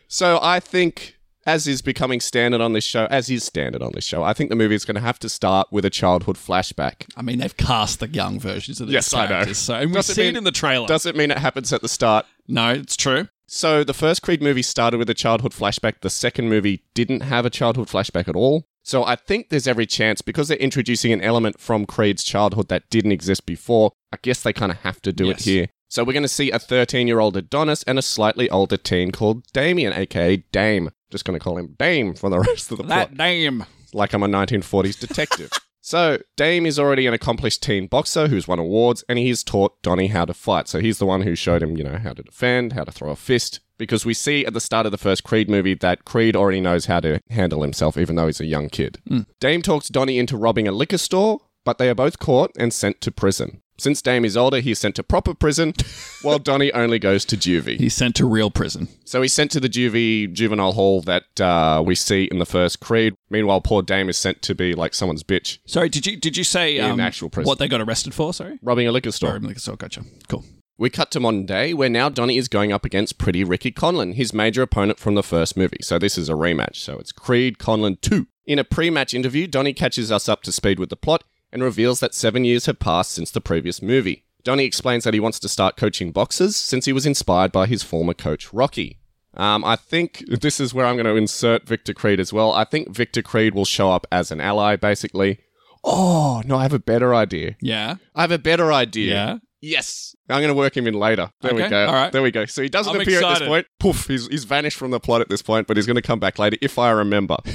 So 0.08 0.40
I 0.42 0.60
think, 0.60 1.16
as 1.46 1.68
is 1.68 1.82
becoming 1.82 2.20
standard 2.20 2.60
on 2.60 2.74
this 2.74 2.84
show, 2.84 3.06
as 3.12 3.30
is 3.30 3.44
standard 3.44 3.82
on 3.84 3.92
this 3.94 4.04
show, 4.04 4.24
I 4.24 4.34
think 4.34 4.50
the 4.50 4.56
movie 4.56 4.76
is 4.76 4.84
going 4.84 4.96
to 4.96 5.02
have 5.02 5.20
to 5.20 5.30
start 5.30 5.68
with 5.72 5.86
a 5.86 5.90
childhood 5.90 6.38
flashback. 6.38 7.06
I 7.16 7.22
mean, 7.22 7.38
they've 7.40 7.56
cast 7.56 8.00
the 8.00 8.08
young 8.10 8.40
versions 8.40 8.82
of 8.82 8.88
these 8.88 8.96
Yes, 8.96 9.14
I 9.14 9.24
know. 9.24 9.28
characters, 9.30 9.58
so 9.60 9.76
and 9.76 9.92
we 9.92 9.96
Doesn't 9.96 10.16
see 10.16 10.22
mean- 10.24 10.36
it 10.36 10.38
in 10.40 10.44
the 10.44 10.52
trailer. 10.52 10.88
Doesn't 10.88 11.16
mean 11.16 11.32
it 11.32 11.38
happens 11.38 11.72
at 11.72 11.82
the 11.82 11.88
start. 11.90 12.26
no, 12.48 12.72
it's 12.72 12.98
true. 12.98 13.28
So 13.48 13.84
the 13.84 13.94
first 13.94 14.24
Creed 14.24 14.42
movie 14.42 14.64
started 14.64 14.98
with 14.98 15.10
a 15.10 15.14
childhood 15.14 15.52
flashback. 15.54 16.02
The 16.02 16.10
second 16.10 16.50
movie 16.50 16.84
didn't 16.96 17.22
have 17.22 17.46
a 17.46 17.52
childhood 17.52 17.88
flashback 17.90 18.28
at 18.28 18.36
all. 18.36 18.68
So 18.88 19.04
I 19.04 19.16
think 19.16 19.50
there's 19.50 19.68
every 19.68 19.88
chance 19.88 20.22
because 20.22 20.48
they're 20.48 20.58
introducing 20.58 21.12
an 21.12 21.20
element 21.22 21.60
from 21.60 21.88
Creed's 21.88 22.24
childhood 22.24 22.68
that 22.68 22.88
didn't 22.92 23.14
exist 23.14 23.48
before. 23.48 23.92
I 24.14 24.18
guess 24.22 24.44
they 24.44 24.54
kind 24.54 24.72
of 24.72 24.78
have 24.82 25.02
to 25.02 25.12
do 25.12 25.26
Yes. 25.26 25.40
it 25.42 25.50
here. 25.50 25.68
So 25.90 26.04
we're 26.04 26.14
going 26.14 26.22
to 26.24 26.30
see 26.30 26.52
a 26.52 26.60
13-year-old 26.60 27.36
Adonis 27.36 27.82
and 27.84 27.98
a 27.98 28.04
slightly 28.04 28.48
older 28.50 28.78
teen 28.78 29.12
called 29.12 29.44
Damien, 29.54 29.92
aka 29.92 30.38
Dame. 30.52 30.92
Just 31.10 31.26
going 31.26 31.38
to 31.38 31.44
call 31.44 31.58
him 31.58 31.76
Dame 31.80 32.14
for 32.14 32.30
the 32.30 32.40
rest 32.52 32.72
of 32.72 32.78
the 32.78 32.84
plot 32.84 33.10
That 33.10 33.18
name. 33.18 33.66
like 33.92 34.14
I'm 34.14 34.22
a 34.24 34.28
1940s 34.28 35.00
detective. 35.00 35.50
So, 35.86 36.18
Dame 36.36 36.66
is 36.66 36.80
already 36.80 37.06
an 37.06 37.14
accomplished 37.14 37.62
teen 37.62 37.86
boxer 37.86 38.28
who's 38.28 38.48
won 38.48 38.58
awards, 38.58 39.04
and 39.08 39.20
he's 39.20 39.44
taught 39.44 39.80
Donnie 39.84 40.08
how 40.08 40.26
to 40.26 40.34
fight. 40.34 40.68
So, 40.68 40.80
he's 40.80 40.98
the 40.98 41.06
one 41.06 41.22
who 41.22 41.36
showed 41.36 41.62
him, 41.62 41.78
you 41.78 41.84
know, 41.84 42.00
how 42.00 42.14
to 42.14 42.24
defend, 42.24 42.74
how 42.74 42.86
to 42.86 42.92
throw 42.92 43.12
a 43.12 43.16
fist. 43.16 43.60
Because 43.78 44.04
we 44.04 44.16
see 44.16 44.44
at 44.48 44.56
the 44.56 44.60
start 44.60 44.88
of 44.88 44.92
the 44.92 44.98
first 44.98 45.24
Creed 45.24 45.48
movie 45.48 45.76
that 45.76 46.04
Creed 46.04 46.36
already 46.36 46.60
knows 46.60 46.88
how 46.88 47.02
to 47.02 47.22
handle 47.30 47.62
himself, 47.62 47.98
even 47.98 48.16
though 48.16 48.26
he's 48.26 48.42
a 48.42 48.46
young 48.46 48.68
kid. 48.68 48.98
Hmm. 49.08 49.20
Dame 49.40 49.62
talks 49.62 49.90
Donnie 49.90 50.18
into 50.18 50.38
robbing 50.38 50.68
a 50.68 50.72
liquor 50.72 50.98
store, 50.98 51.42
but 51.64 51.78
they 51.78 51.88
are 51.90 51.96
both 51.96 52.18
caught 52.18 52.52
and 52.58 52.74
sent 52.74 53.00
to 53.02 53.12
prison. 53.12 53.62
Since 53.78 54.02
Dame 54.02 54.24
is 54.24 54.38
older, 54.38 54.60
he's 54.60 54.80
sent 54.80 54.96
to 54.96 55.04
proper 55.04 55.34
prison, 55.34 55.74
while 56.22 56.40
Donnie 56.40 56.72
only 56.74 56.98
goes 56.98 57.26
to 57.26 57.38
juvie. 57.38 57.78
He's 57.78 57.94
sent 57.94 58.16
to 58.16 58.26
real 58.26 58.50
prison. 58.50 58.88
So 59.04 59.22
he's 59.22 59.34
sent 59.34 59.52
to 59.52 59.60
the 59.60 59.68
juvie 59.70 60.32
juvenile 60.32 60.72
hall 60.74 61.02
that 61.02 61.42
uh, 61.42 61.84
we 61.86 61.96
see 61.96 62.26
in 62.26 62.40
the 62.40 62.46
first 62.46 62.80
Creed. 62.80 63.16
Meanwhile, 63.30 63.62
poor 63.62 63.82
Dame 63.82 64.10
is 64.10 64.18
sent 64.18 64.42
to 64.44 64.56
be 64.56 64.74
like 64.74 64.94
someone's 64.94 65.24
bitch, 65.24 65.60
Sorry, 65.66 65.90
did 65.90 66.06
you 66.06 66.16
did 66.18 66.38
you 66.38 66.44
say 66.44 66.78
In 66.78 66.92
um, 66.92 67.00
actual 67.00 67.30
prison. 67.30 67.48
what 67.48 67.60
they 67.60 67.68
got 67.68 67.82
arrested 67.82 68.14
for? 68.14 68.34
Sorry. 68.34 68.60
robbing 68.62 68.88
a 68.88 68.92
liquor 68.92 69.12
store. 69.12 69.32
Sorry, 69.32 69.40
like, 69.42 69.60
so 69.60 69.76
gotcha. 69.76 70.04
Cool. 70.30 70.44
We 70.78 70.90
cut 70.90 71.10
to 71.12 71.22
modern 71.22 71.46
day, 71.46 71.74
where 71.74 71.90
now 71.90 72.10
Donnie 72.10 72.38
is 72.38 72.50
going 72.50 72.74
up 72.74 72.84
against 72.84 73.18
Pretty 73.18 73.46
Ricky 73.46 73.72
Conlon, 73.72 74.14
his 74.16 74.34
major 74.34 74.62
opponent 74.62 75.00
from 75.00 75.16
the 75.16 75.24
first 75.24 75.56
movie. 75.56 75.78
So 75.82 75.98
this 75.98 76.18
is 76.18 76.28
a 76.28 76.34
rematch. 76.34 76.76
So 76.76 76.98
it's 76.98 77.14
Creed 77.14 77.58
Conlon 77.60 78.00
2. 78.02 78.28
In 78.46 78.60
a 78.60 78.66
pre-match 78.66 79.14
interview, 79.14 79.48
Donnie 79.48 79.74
catches 79.74 80.12
us 80.12 80.28
up 80.28 80.44
to 80.44 80.52
speed 80.52 80.78
with 80.78 80.90
the 80.90 80.98
plot 80.98 81.24
and 81.56 81.64
reveals 81.64 82.02
that 82.02 82.14
seven 82.14 82.44
years 82.44 82.66
have 82.66 82.80
passed 82.80 83.12
since 83.12 83.32
the 83.32 83.40
previous 83.40 83.82
movie. 83.82 84.26
Donnie 84.44 84.66
explains 84.66 85.06
that 85.06 85.14
he 85.14 85.22
wants 85.22 85.40
to 85.40 85.48
start 85.48 85.78
coaching 85.78 86.12
boxers 86.12 86.56
since 86.56 86.86
he 86.86 86.92
was 86.92 87.06
inspired 87.06 87.54
by 87.54 87.66
his 87.66 87.82
former 87.82 88.14
coach, 88.14 88.54
Rocky. 88.54 89.00
Um, 89.34 89.64
I 89.64 89.78
think 89.78 90.24
this 90.42 90.60
is 90.60 90.74
where 90.74 90.86
I'm 90.86 90.98
going 90.98 91.06
to 91.06 91.16
insert 91.16 91.66
Victor 91.66 91.94
Creed 91.94 92.20
as 92.20 92.34
well. 92.34 92.52
I 92.52 92.66
think 92.66 92.90
Victor 92.90 93.22
Creed 93.22 93.56
will 93.56 93.64
show 93.64 93.90
up 93.90 94.06
as 94.12 94.32
an 94.32 94.42
ally, 94.42 94.76
basically. 94.76 95.40
Oh, 95.82 96.42
no, 96.46 96.58
I 96.58 96.64
have 96.64 96.74
a 96.74 96.80
better 96.80 97.16
idea. 97.16 97.56
Yeah. 97.62 97.96
I 98.14 98.22
have 98.22 98.32
a 98.32 98.38
better 98.38 98.74
idea. 98.74 99.14
Yeah. 99.14 99.38
Yes. 99.62 100.14
I'm 100.30 100.42
going 100.42 100.50
to 100.50 100.58
work 100.58 100.76
him 100.76 100.88
in 100.88 100.94
later. 100.94 101.32
There 101.40 101.56
we 101.56 101.68
go. 101.70 101.88
all 101.88 101.94
right. 101.94 102.12
There 102.12 102.22
we 102.22 102.32
go. 102.32 102.46
So 102.46 102.62
he 102.62 102.70
doesn't 102.70 102.94
I'm 102.94 103.02
appear 103.02 103.24
at 103.24 103.40
this 103.40 103.48
point. 103.48 103.66
Poof, 103.80 104.08
he's, 104.08 104.28
he's 104.28 104.44
vanished 104.44 104.78
from 104.78 104.92
the 104.92 105.00
plot 105.00 105.22
at 105.22 105.30
this 105.30 105.42
point, 105.42 105.68
but 105.68 105.78
he's 105.78 105.86
going 105.86 105.96
to 105.96 106.02
come 106.02 106.20
back 106.20 106.38
later 106.38 106.58
if 106.62 106.78
I 106.78 106.92
remember. 106.92 107.38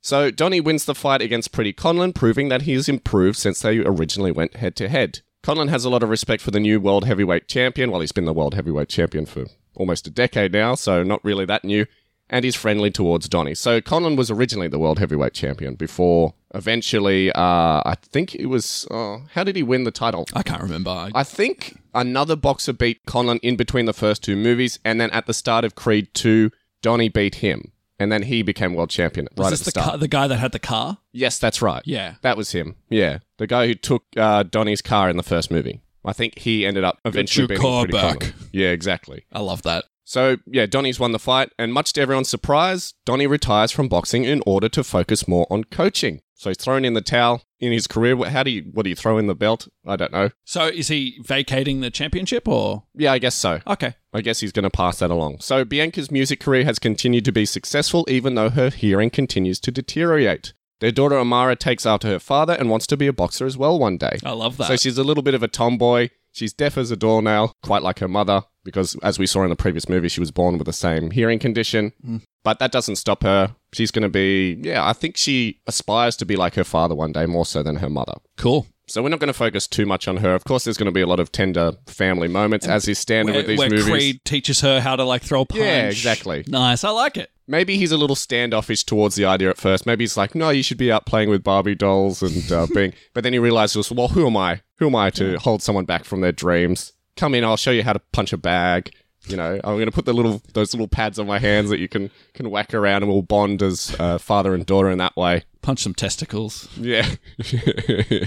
so 0.00 0.30
Donnie 0.30 0.60
wins 0.60 0.84
the 0.84 0.94
fight 0.94 1.22
against 1.22 1.52
Pretty 1.52 1.72
Conlon, 1.72 2.14
proving 2.14 2.48
that 2.48 2.62
he 2.62 2.72
has 2.74 2.88
improved 2.88 3.38
since 3.38 3.60
they 3.60 3.78
originally 3.78 4.32
went 4.32 4.56
head 4.56 4.76
to 4.76 4.88
head. 4.88 5.20
Conlon 5.42 5.68
has 5.70 5.84
a 5.84 5.90
lot 5.90 6.02
of 6.02 6.10
respect 6.10 6.42
for 6.42 6.50
the 6.50 6.60
new 6.60 6.80
world 6.80 7.04
heavyweight 7.06 7.48
champion. 7.48 7.90
Well, 7.90 8.00
he's 8.00 8.12
been 8.12 8.26
the 8.26 8.32
world 8.34 8.54
heavyweight 8.54 8.88
champion 8.90 9.24
for 9.26 9.46
almost 9.74 10.06
a 10.06 10.10
decade 10.10 10.52
now, 10.52 10.74
so 10.74 11.02
not 11.02 11.24
really 11.24 11.44
that 11.46 11.64
new. 11.64 11.86
And 12.32 12.44
he's 12.44 12.54
friendly 12.54 12.92
towards 12.92 13.28
Donnie. 13.28 13.56
So 13.56 13.80
Conlon 13.80 14.16
was 14.16 14.30
originally 14.30 14.68
the 14.68 14.78
world 14.78 15.00
heavyweight 15.00 15.32
champion 15.34 15.74
before 15.74 16.34
eventually, 16.54 17.32
uh, 17.32 17.82
I 17.84 17.96
think 18.00 18.36
it 18.36 18.46
was, 18.46 18.86
oh, 18.90 19.22
how 19.32 19.42
did 19.42 19.56
he 19.56 19.62
win 19.64 19.82
the 19.84 19.90
title? 19.90 20.26
I 20.32 20.42
can't 20.44 20.62
remember. 20.62 20.90
I- 20.90 21.10
I 21.12 21.24
think 21.24 21.78
another 21.92 22.36
boxer 22.36 22.72
beat 22.72 23.04
Conlon 23.06 23.40
in 23.42 23.56
between 23.56 23.86
the 23.86 23.92
first 23.92 24.22
two 24.22 24.36
movies, 24.36 24.78
and 24.84 25.00
then 25.00 25.10
at 25.10 25.26
the 25.26 25.34
start 25.34 25.64
of 25.64 25.74
Creed 25.74 26.08
2, 26.14 26.50
Donnie 26.82 27.08
beat 27.08 27.36
him. 27.36 27.72
And 28.00 28.10
then 28.10 28.22
he 28.24 28.42
became 28.42 28.74
world 28.74 28.90
champion 28.90 29.28
was 29.36 29.44
right 29.44 29.50
this 29.50 29.60
at 29.60 29.64
the 29.66 29.68
the 29.68 29.70
start. 29.70 29.88
car, 29.90 29.98
the 29.98 30.08
guy 30.08 30.26
that 30.26 30.38
had 30.38 30.52
the 30.52 30.58
car? 30.58 30.98
yes, 31.12 31.38
that's 31.38 31.62
right. 31.62 31.82
Yeah. 31.84 32.14
That 32.22 32.36
was 32.36 32.50
him. 32.52 32.74
Yeah. 32.88 33.18
The 33.36 33.46
guy 33.46 33.66
who 33.68 33.74
took 33.74 34.02
uh, 34.16 34.42
Donnie's 34.42 34.82
car 34.82 35.08
in 35.10 35.16
the 35.16 35.22
first 35.22 35.50
movie. 35.50 35.82
I 36.04 36.14
think 36.14 36.38
he 36.38 36.64
ended 36.66 36.82
up 36.82 36.98
eventually 37.04 37.42
your 37.42 37.48
beating 37.48 37.62
car 37.62 37.84
Pretty 37.84 37.92
back. 37.92 38.18
Conlon. 38.18 38.48
Yeah, 38.52 38.68
exactly. 38.70 39.26
I 39.32 39.40
love 39.40 39.62
that. 39.62 39.84
So, 40.04 40.38
yeah, 40.46 40.66
Donnie's 40.66 40.98
won 40.98 41.12
the 41.12 41.18
fight, 41.20 41.52
and 41.58 41.72
much 41.72 41.92
to 41.92 42.00
everyone's 42.00 42.28
surprise, 42.28 42.94
Donnie 43.04 43.28
retires 43.28 43.70
from 43.70 43.86
boxing 43.88 44.24
in 44.24 44.42
order 44.44 44.68
to 44.70 44.82
focus 44.82 45.28
more 45.28 45.46
on 45.50 45.64
coaching. 45.64 46.20
So 46.40 46.48
he's 46.48 46.56
thrown 46.56 46.86
in 46.86 46.94
the 46.94 47.02
towel 47.02 47.42
in 47.58 47.70
his 47.70 47.86
career. 47.86 48.16
How 48.16 48.42
do 48.42 48.50
you, 48.50 48.62
what 48.72 48.84
do 48.84 48.88
you 48.88 48.96
throw 48.96 49.18
in 49.18 49.26
the 49.26 49.34
belt? 49.34 49.68
I 49.86 49.96
don't 49.96 50.10
know. 50.10 50.30
So 50.46 50.68
is 50.68 50.88
he 50.88 51.20
vacating 51.22 51.82
the 51.82 51.90
championship 51.90 52.48
or? 52.48 52.84
Yeah, 52.94 53.12
I 53.12 53.18
guess 53.18 53.34
so. 53.34 53.60
Okay. 53.66 53.96
I 54.14 54.22
guess 54.22 54.40
he's 54.40 54.50
going 54.50 54.62
to 54.62 54.70
pass 54.70 55.00
that 55.00 55.10
along. 55.10 55.40
So 55.40 55.66
Bianca's 55.66 56.10
music 56.10 56.40
career 56.40 56.64
has 56.64 56.78
continued 56.78 57.26
to 57.26 57.32
be 57.32 57.44
successful 57.44 58.06
even 58.08 58.36
though 58.36 58.48
her 58.48 58.70
hearing 58.70 59.10
continues 59.10 59.60
to 59.60 59.70
deteriorate. 59.70 60.54
Their 60.80 60.92
daughter 60.92 61.18
Amara 61.18 61.56
takes 61.56 61.84
after 61.84 62.08
her 62.08 62.18
father 62.18 62.54
and 62.54 62.70
wants 62.70 62.86
to 62.86 62.96
be 62.96 63.06
a 63.06 63.12
boxer 63.12 63.44
as 63.44 63.58
well 63.58 63.78
one 63.78 63.98
day. 63.98 64.16
I 64.24 64.30
love 64.30 64.56
that. 64.56 64.68
So 64.68 64.76
she's 64.76 64.96
a 64.96 65.04
little 65.04 65.22
bit 65.22 65.34
of 65.34 65.42
a 65.42 65.48
tomboy. 65.48 66.08
She's 66.32 66.54
deaf 66.54 66.78
as 66.78 66.90
a 66.90 66.96
doornail, 66.96 67.52
quite 67.62 67.82
like 67.82 67.98
her 67.98 68.08
mother, 68.08 68.44
because 68.64 68.96
as 69.02 69.18
we 69.18 69.26
saw 69.26 69.42
in 69.42 69.50
the 69.50 69.56
previous 69.56 69.90
movie, 69.90 70.08
she 70.08 70.20
was 70.20 70.30
born 70.30 70.56
with 70.56 70.66
the 70.66 70.72
same 70.72 71.10
hearing 71.10 71.38
condition. 71.38 71.92
Mm. 72.02 72.22
But 72.44 72.60
that 72.60 72.72
doesn't 72.72 72.96
stop 72.96 73.24
her. 73.24 73.56
She's 73.72 73.90
going 73.90 74.02
to 74.02 74.08
be, 74.08 74.58
yeah, 74.62 74.86
I 74.86 74.92
think 74.92 75.16
she 75.16 75.60
aspires 75.66 76.16
to 76.16 76.26
be 76.26 76.36
like 76.36 76.54
her 76.54 76.64
father 76.64 76.94
one 76.94 77.12
day 77.12 77.26
more 77.26 77.46
so 77.46 77.62
than 77.62 77.76
her 77.76 77.90
mother. 77.90 78.14
cool. 78.36 78.66
So 78.86 79.04
we're 79.04 79.08
not 79.08 79.20
going 79.20 79.28
to 79.28 79.32
focus 79.32 79.68
too 79.68 79.86
much 79.86 80.08
on 80.08 80.16
her. 80.16 80.34
Of 80.34 80.42
course, 80.42 80.64
there's 80.64 80.76
going 80.76 80.86
to 80.86 80.92
be 80.92 81.00
a 81.00 81.06
lot 81.06 81.20
of 81.20 81.30
tender 81.30 81.74
family 81.86 82.26
moments, 82.26 82.66
as 82.66 82.88
is 82.88 82.98
standard 82.98 83.34
Where, 83.34 83.40
with 83.42 83.46
these 83.46 83.58
where 83.60 83.70
movies. 83.70 83.84
Creed 83.84 84.24
teaches 84.24 84.62
her 84.62 84.80
how 84.80 84.96
to 84.96 85.04
like 85.04 85.22
throw 85.22 85.42
a 85.42 85.46
punch. 85.46 85.60
Yeah, 85.62 85.86
exactly. 85.86 86.42
Nice. 86.48 86.82
I 86.82 86.90
like 86.90 87.16
it. 87.16 87.30
Maybe 87.46 87.76
he's 87.76 87.92
a 87.92 87.96
little 87.96 88.16
standoffish 88.16 88.82
towards 88.82 89.14
the 89.14 89.26
idea 89.26 89.48
at 89.48 89.58
first. 89.58 89.86
Maybe 89.86 90.02
he's 90.02 90.16
like, 90.16 90.34
no, 90.34 90.50
you 90.50 90.64
should 90.64 90.76
be 90.76 90.90
out 90.90 91.06
playing 91.06 91.30
with 91.30 91.44
Barbie 91.44 91.76
dolls 91.76 92.20
and 92.20 92.50
uh, 92.50 92.66
being. 92.74 92.92
But 93.14 93.22
then 93.22 93.32
he 93.32 93.38
realizes, 93.38 93.92
well, 93.92 94.08
who 94.08 94.26
am 94.26 94.36
I? 94.36 94.60
Who 94.78 94.88
am 94.88 94.96
I 94.96 95.10
to 95.10 95.38
hold 95.38 95.62
someone 95.62 95.84
back 95.84 96.02
from 96.02 96.20
their 96.20 96.32
dreams? 96.32 96.92
Come 97.16 97.36
in, 97.36 97.44
I'll 97.44 97.56
show 97.56 97.70
you 97.70 97.84
how 97.84 97.92
to 97.92 98.00
punch 98.12 98.32
a 98.32 98.36
bag. 98.36 98.90
You 99.26 99.36
know, 99.36 99.60
I'm 99.62 99.74
going 99.74 99.86
to 99.86 99.92
put 99.92 100.06
the 100.06 100.12
little 100.14 100.42
those 100.54 100.72
little 100.72 100.88
pads 100.88 101.18
on 101.18 101.26
my 101.26 101.38
hands 101.38 101.70
that 101.70 101.78
you 101.78 101.88
can 101.88 102.10
can 102.34 102.50
whack 102.50 102.72
around, 102.74 103.02
and 103.02 103.12
we'll 103.12 103.22
bond 103.22 103.62
as 103.62 103.94
uh, 103.98 104.18
father 104.18 104.54
and 104.54 104.64
daughter 104.64 104.90
in 104.90 104.98
that 104.98 105.16
way. 105.16 105.44
Punch 105.62 105.80
some 105.80 105.94
testicles. 105.94 106.68
Yeah. 106.76 107.06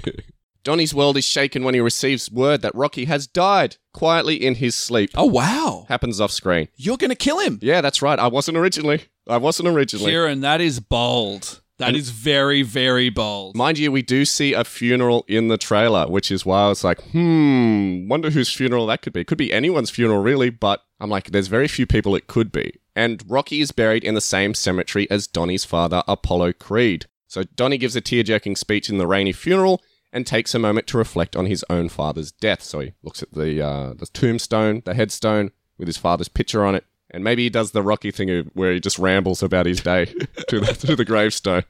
Donnie's 0.63 0.93
world 0.93 1.17
is 1.17 1.25
shaken 1.25 1.65
when 1.65 1.73
he 1.73 1.81
receives 1.81 2.31
word 2.31 2.61
that 2.61 2.73
Rocky 2.73 3.03
has 3.05 3.27
died 3.27 3.75
quietly 3.93 4.35
in 4.35 4.55
his 4.55 4.75
sleep. 4.75 5.09
Oh 5.15 5.25
wow. 5.25 5.85
Happens 5.89 6.21
off 6.21 6.31
screen. 6.31 6.69
You're 6.77 6.97
gonna 6.97 7.15
kill 7.15 7.39
him. 7.39 7.59
Yeah, 7.61 7.81
that's 7.81 8.01
right. 8.01 8.17
I 8.17 8.27
wasn't 8.27 8.57
originally. 8.57 9.03
I 9.27 9.37
wasn't 9.37 9.67
originally. 9.67 10.11
Kieran, 10.11 10.41
that 10.41 10.61
is 10.61 10.79
bold. 10.79 11.61
That 11.85 11.95
is 11.95 12.09
very, 12.09 12.61
very 12.61 13.09
bold. 13.09 13.55
Mind 13.55 13.77
you, 13.77 13.91
we 13.91 14.01
do 14.01 14.25
see 14.25 14.53
a 14.53 14.63
funeral 14.63 15.25
in 15.27 15.47
the 15.47 15.57
trailer, 15.57 16.07
which 16.07 16.31
is 16.31 16.45
why 16.45 16.63
I 16.63 16.69
was 16.69 16.83
like, 16.83 17.01
hmm, 17.11 18.07
wonder 18.07 18.29
whose 18.29 18.51
funeral 18.51 18.85
that 18.87 19.01
could 19.01 19.13
be. 19.13 19.21
It 19.21 19.27
Could 19.27 19.37
be 19.37 19.51
anyone's 19.51 19.89
funeral, 19.89 20.21
really, 20.21 20.49
but 20.49 20.83
I'm 20.99 21.09
like, 21.09 21.31
there's 21.31 21.47
very 21.47 21.67
few 21.67 21.85
people 21.85 22.15
it 22.15 22.27
could 22.27 22.51
be. 22.51 22.79
And 22.95 23.23
Rocky 23.27 23.61
is 23.61 23.71
buried 23.71 24.03
in 24.03 24.13
the 24.13 24.21
same 24.21 24.53
cemetery 24.53 25.09
as 25.09 25.27
Donnie's 25.27 25.65
father, 25.65 26.03
Apollo 26.07 26.53
Creed. 26.53 27.07
So 27.27 27.43
Donnie 27.43 27.77
gives 27.77 27.95
a 27.95 28.01
tear 28.01 28.23
jerking 28.23 28.55
speech 28.55 28.89
in 28.89 28.99
the 28.99 29.07
rainy 29.07 29.31
funeral 29.31 29.81
and 30.11 30.27
takes 30.27 30.53
a 30.53 30.59
moment 30.59 30.85
to 30.87 30.97
reflect 30.97 31.35
on 31.35 31.47
his 31.47 31.65
own 31.69 31.89
father's 31.89 32.31
death. 32.31 32.61
So 32.61 32.79
he 32.79 32.93
looks 33.01 33.23
at 33.23 33.33
the, 33.33 33.65
uh, 33.65 33.93
the 33.93 34.05
tombstone, 34.05 34.83
the 34.85 34.93
headstone, 34.93 35.51
with 35.77 35.87
his 35.87 35.97
father's 35.97 36.27
picture 36.27 36.63
on 36.63 36.75
it. 36.75 36.85
And 37.13 37.23
maybe 37.23 37.43
he 37.43 37.49
does 37.49 37.71
the 37.71 37.83
Rocky 37.83 38.11
thing 38.11 38.49
where 38.53 38.73
he 38.73 38.79
just 38.79 38.97
rambles 38.97 39.43
about 39.43 39.67
his 39.67 39.81
day 39.81 40.05
to, 40.49 40.59
the, 40.59 40.73
to 40.73 40.95
the 40.95 41.05
gravestone. 41.05 41.63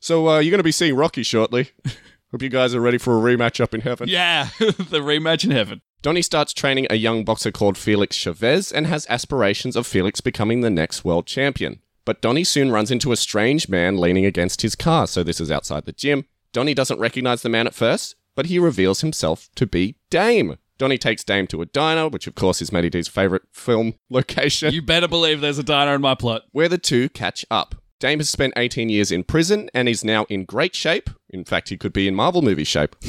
So 0.00 0.28
uh, 0.28 0.38
you're 0.38 0.50
going 0.50 0.58
to 0.58 0.64
be 0.64 0.72
seeing 0.72 0.96
Rocky 0.96 1.22
shortly. 1.22 1.70
Hope 2.30 2.42
you 2.42 2.48
guys 2.48 2.74
are 2.74 2.80
ready 2.80 2.98
for 2.98 3.16
a 3.16 3.20
rematch 3.36 3.60
up 3.60 3.74
in 3.74 3.80
heaven. 3.80 4.08
Yeah, 4.08 4.48
the 4.58 5.00
rematch 5.00 5.44
in 5.44 5.50
heaven. 5.50 5.80
Donnie 6.02 6.22
starts 6.22 6.52
training 6.52 6.86
a 6.90 6.96
young 6.96 7.24
boxer 7.24 7.50
called 7.50 7.76
Felix 7.76 8.14
Chavez 8.16 8.70
and 8.70 8.86
has 8.86 9.06
aspirations 9.08 9.76
of 9.76 9.86
Felix 9.86 10.20
becoming 10.20 10.60
the 10.60 10.70
next 10.70 11.04
world 11.04 11.26
champion. 11.26 11.80
But 12.04 12.22
Donnie 12.22 12.44
soon 12.44 12.70
runs 12.70 12.90
into 12.90 13.12
a 13.12 13.16
strange 13.16 13.68
man 13.68 13.96
leaning 13.98 14.24
against 14.24 14.62
his 14.62 14.74
car, 14.74 15.06
so 15.06 15.22
this 15.22 15.40
is 15.40 15.50
outside 15.50 15.84
the 15.84 15.92
gym. 15.92 16.26
Donnie 16.52 16.74
doesn't 16.74 17.00
recognize 17.00 17.42
the 17.42 17.48
man 17.48 17.66
at 17.66 17.74
first, 17.74 18.14
but 18.34 18.46
he 18.46 18.58
reveals 18.58 19.00
himself 19.00 19.50
to 19.56 19.66
be 19.66 19.96
Dame. 20.08 20.58
Donnie 20.78 20.98
takes 20.98 21.24
Dame 21.24 21.46
to 21.48 21.60
a 21.62 21.66
diner, 21.66 22.08
which 22.08 22.26
of 22.26 22.34
course 22.34 22.62
is 22.62 22.72
Matty 22.72 22.88
D's 22.90 23.08
favorite 23.08 23.42
film 23.52 23.94
location, 24.10 24.72
You 24.72 24.82
better 24.82 25.08
believe 25.08 25.40
there's 25.40 25.58
a 25.58 25.64
diner 25.64 25.94
in 25.94 26.00
my 26.00 26.14
plot. 26.14 26.42
where 26.52 26.68
the 26.68 26.78
two 26.78 27.08
catch 27.08 27.44
up. 27.50 27.74
Dame 28.00 28.20
has 28.20 28.30
spent 28.30 28.52
18 28.56 28.88
years 28.88 29.10
in 29.10 29.24
prison 29.24 29.68
and 29.74 29.88
is 29.88 30.04
now 30.04 30.24
in 30.28 30.44
great 30.44 30.76
shape. 30.76 31.10
In 31.28 31.44
fact, 31.44 31.68
he 31.68 31.76
could 31.76 31.92
be 31.92 32.06
in 32.06 32.14
Marvel 32.14 32.42
movie 32.42 32.64
shape. 32.64 32.94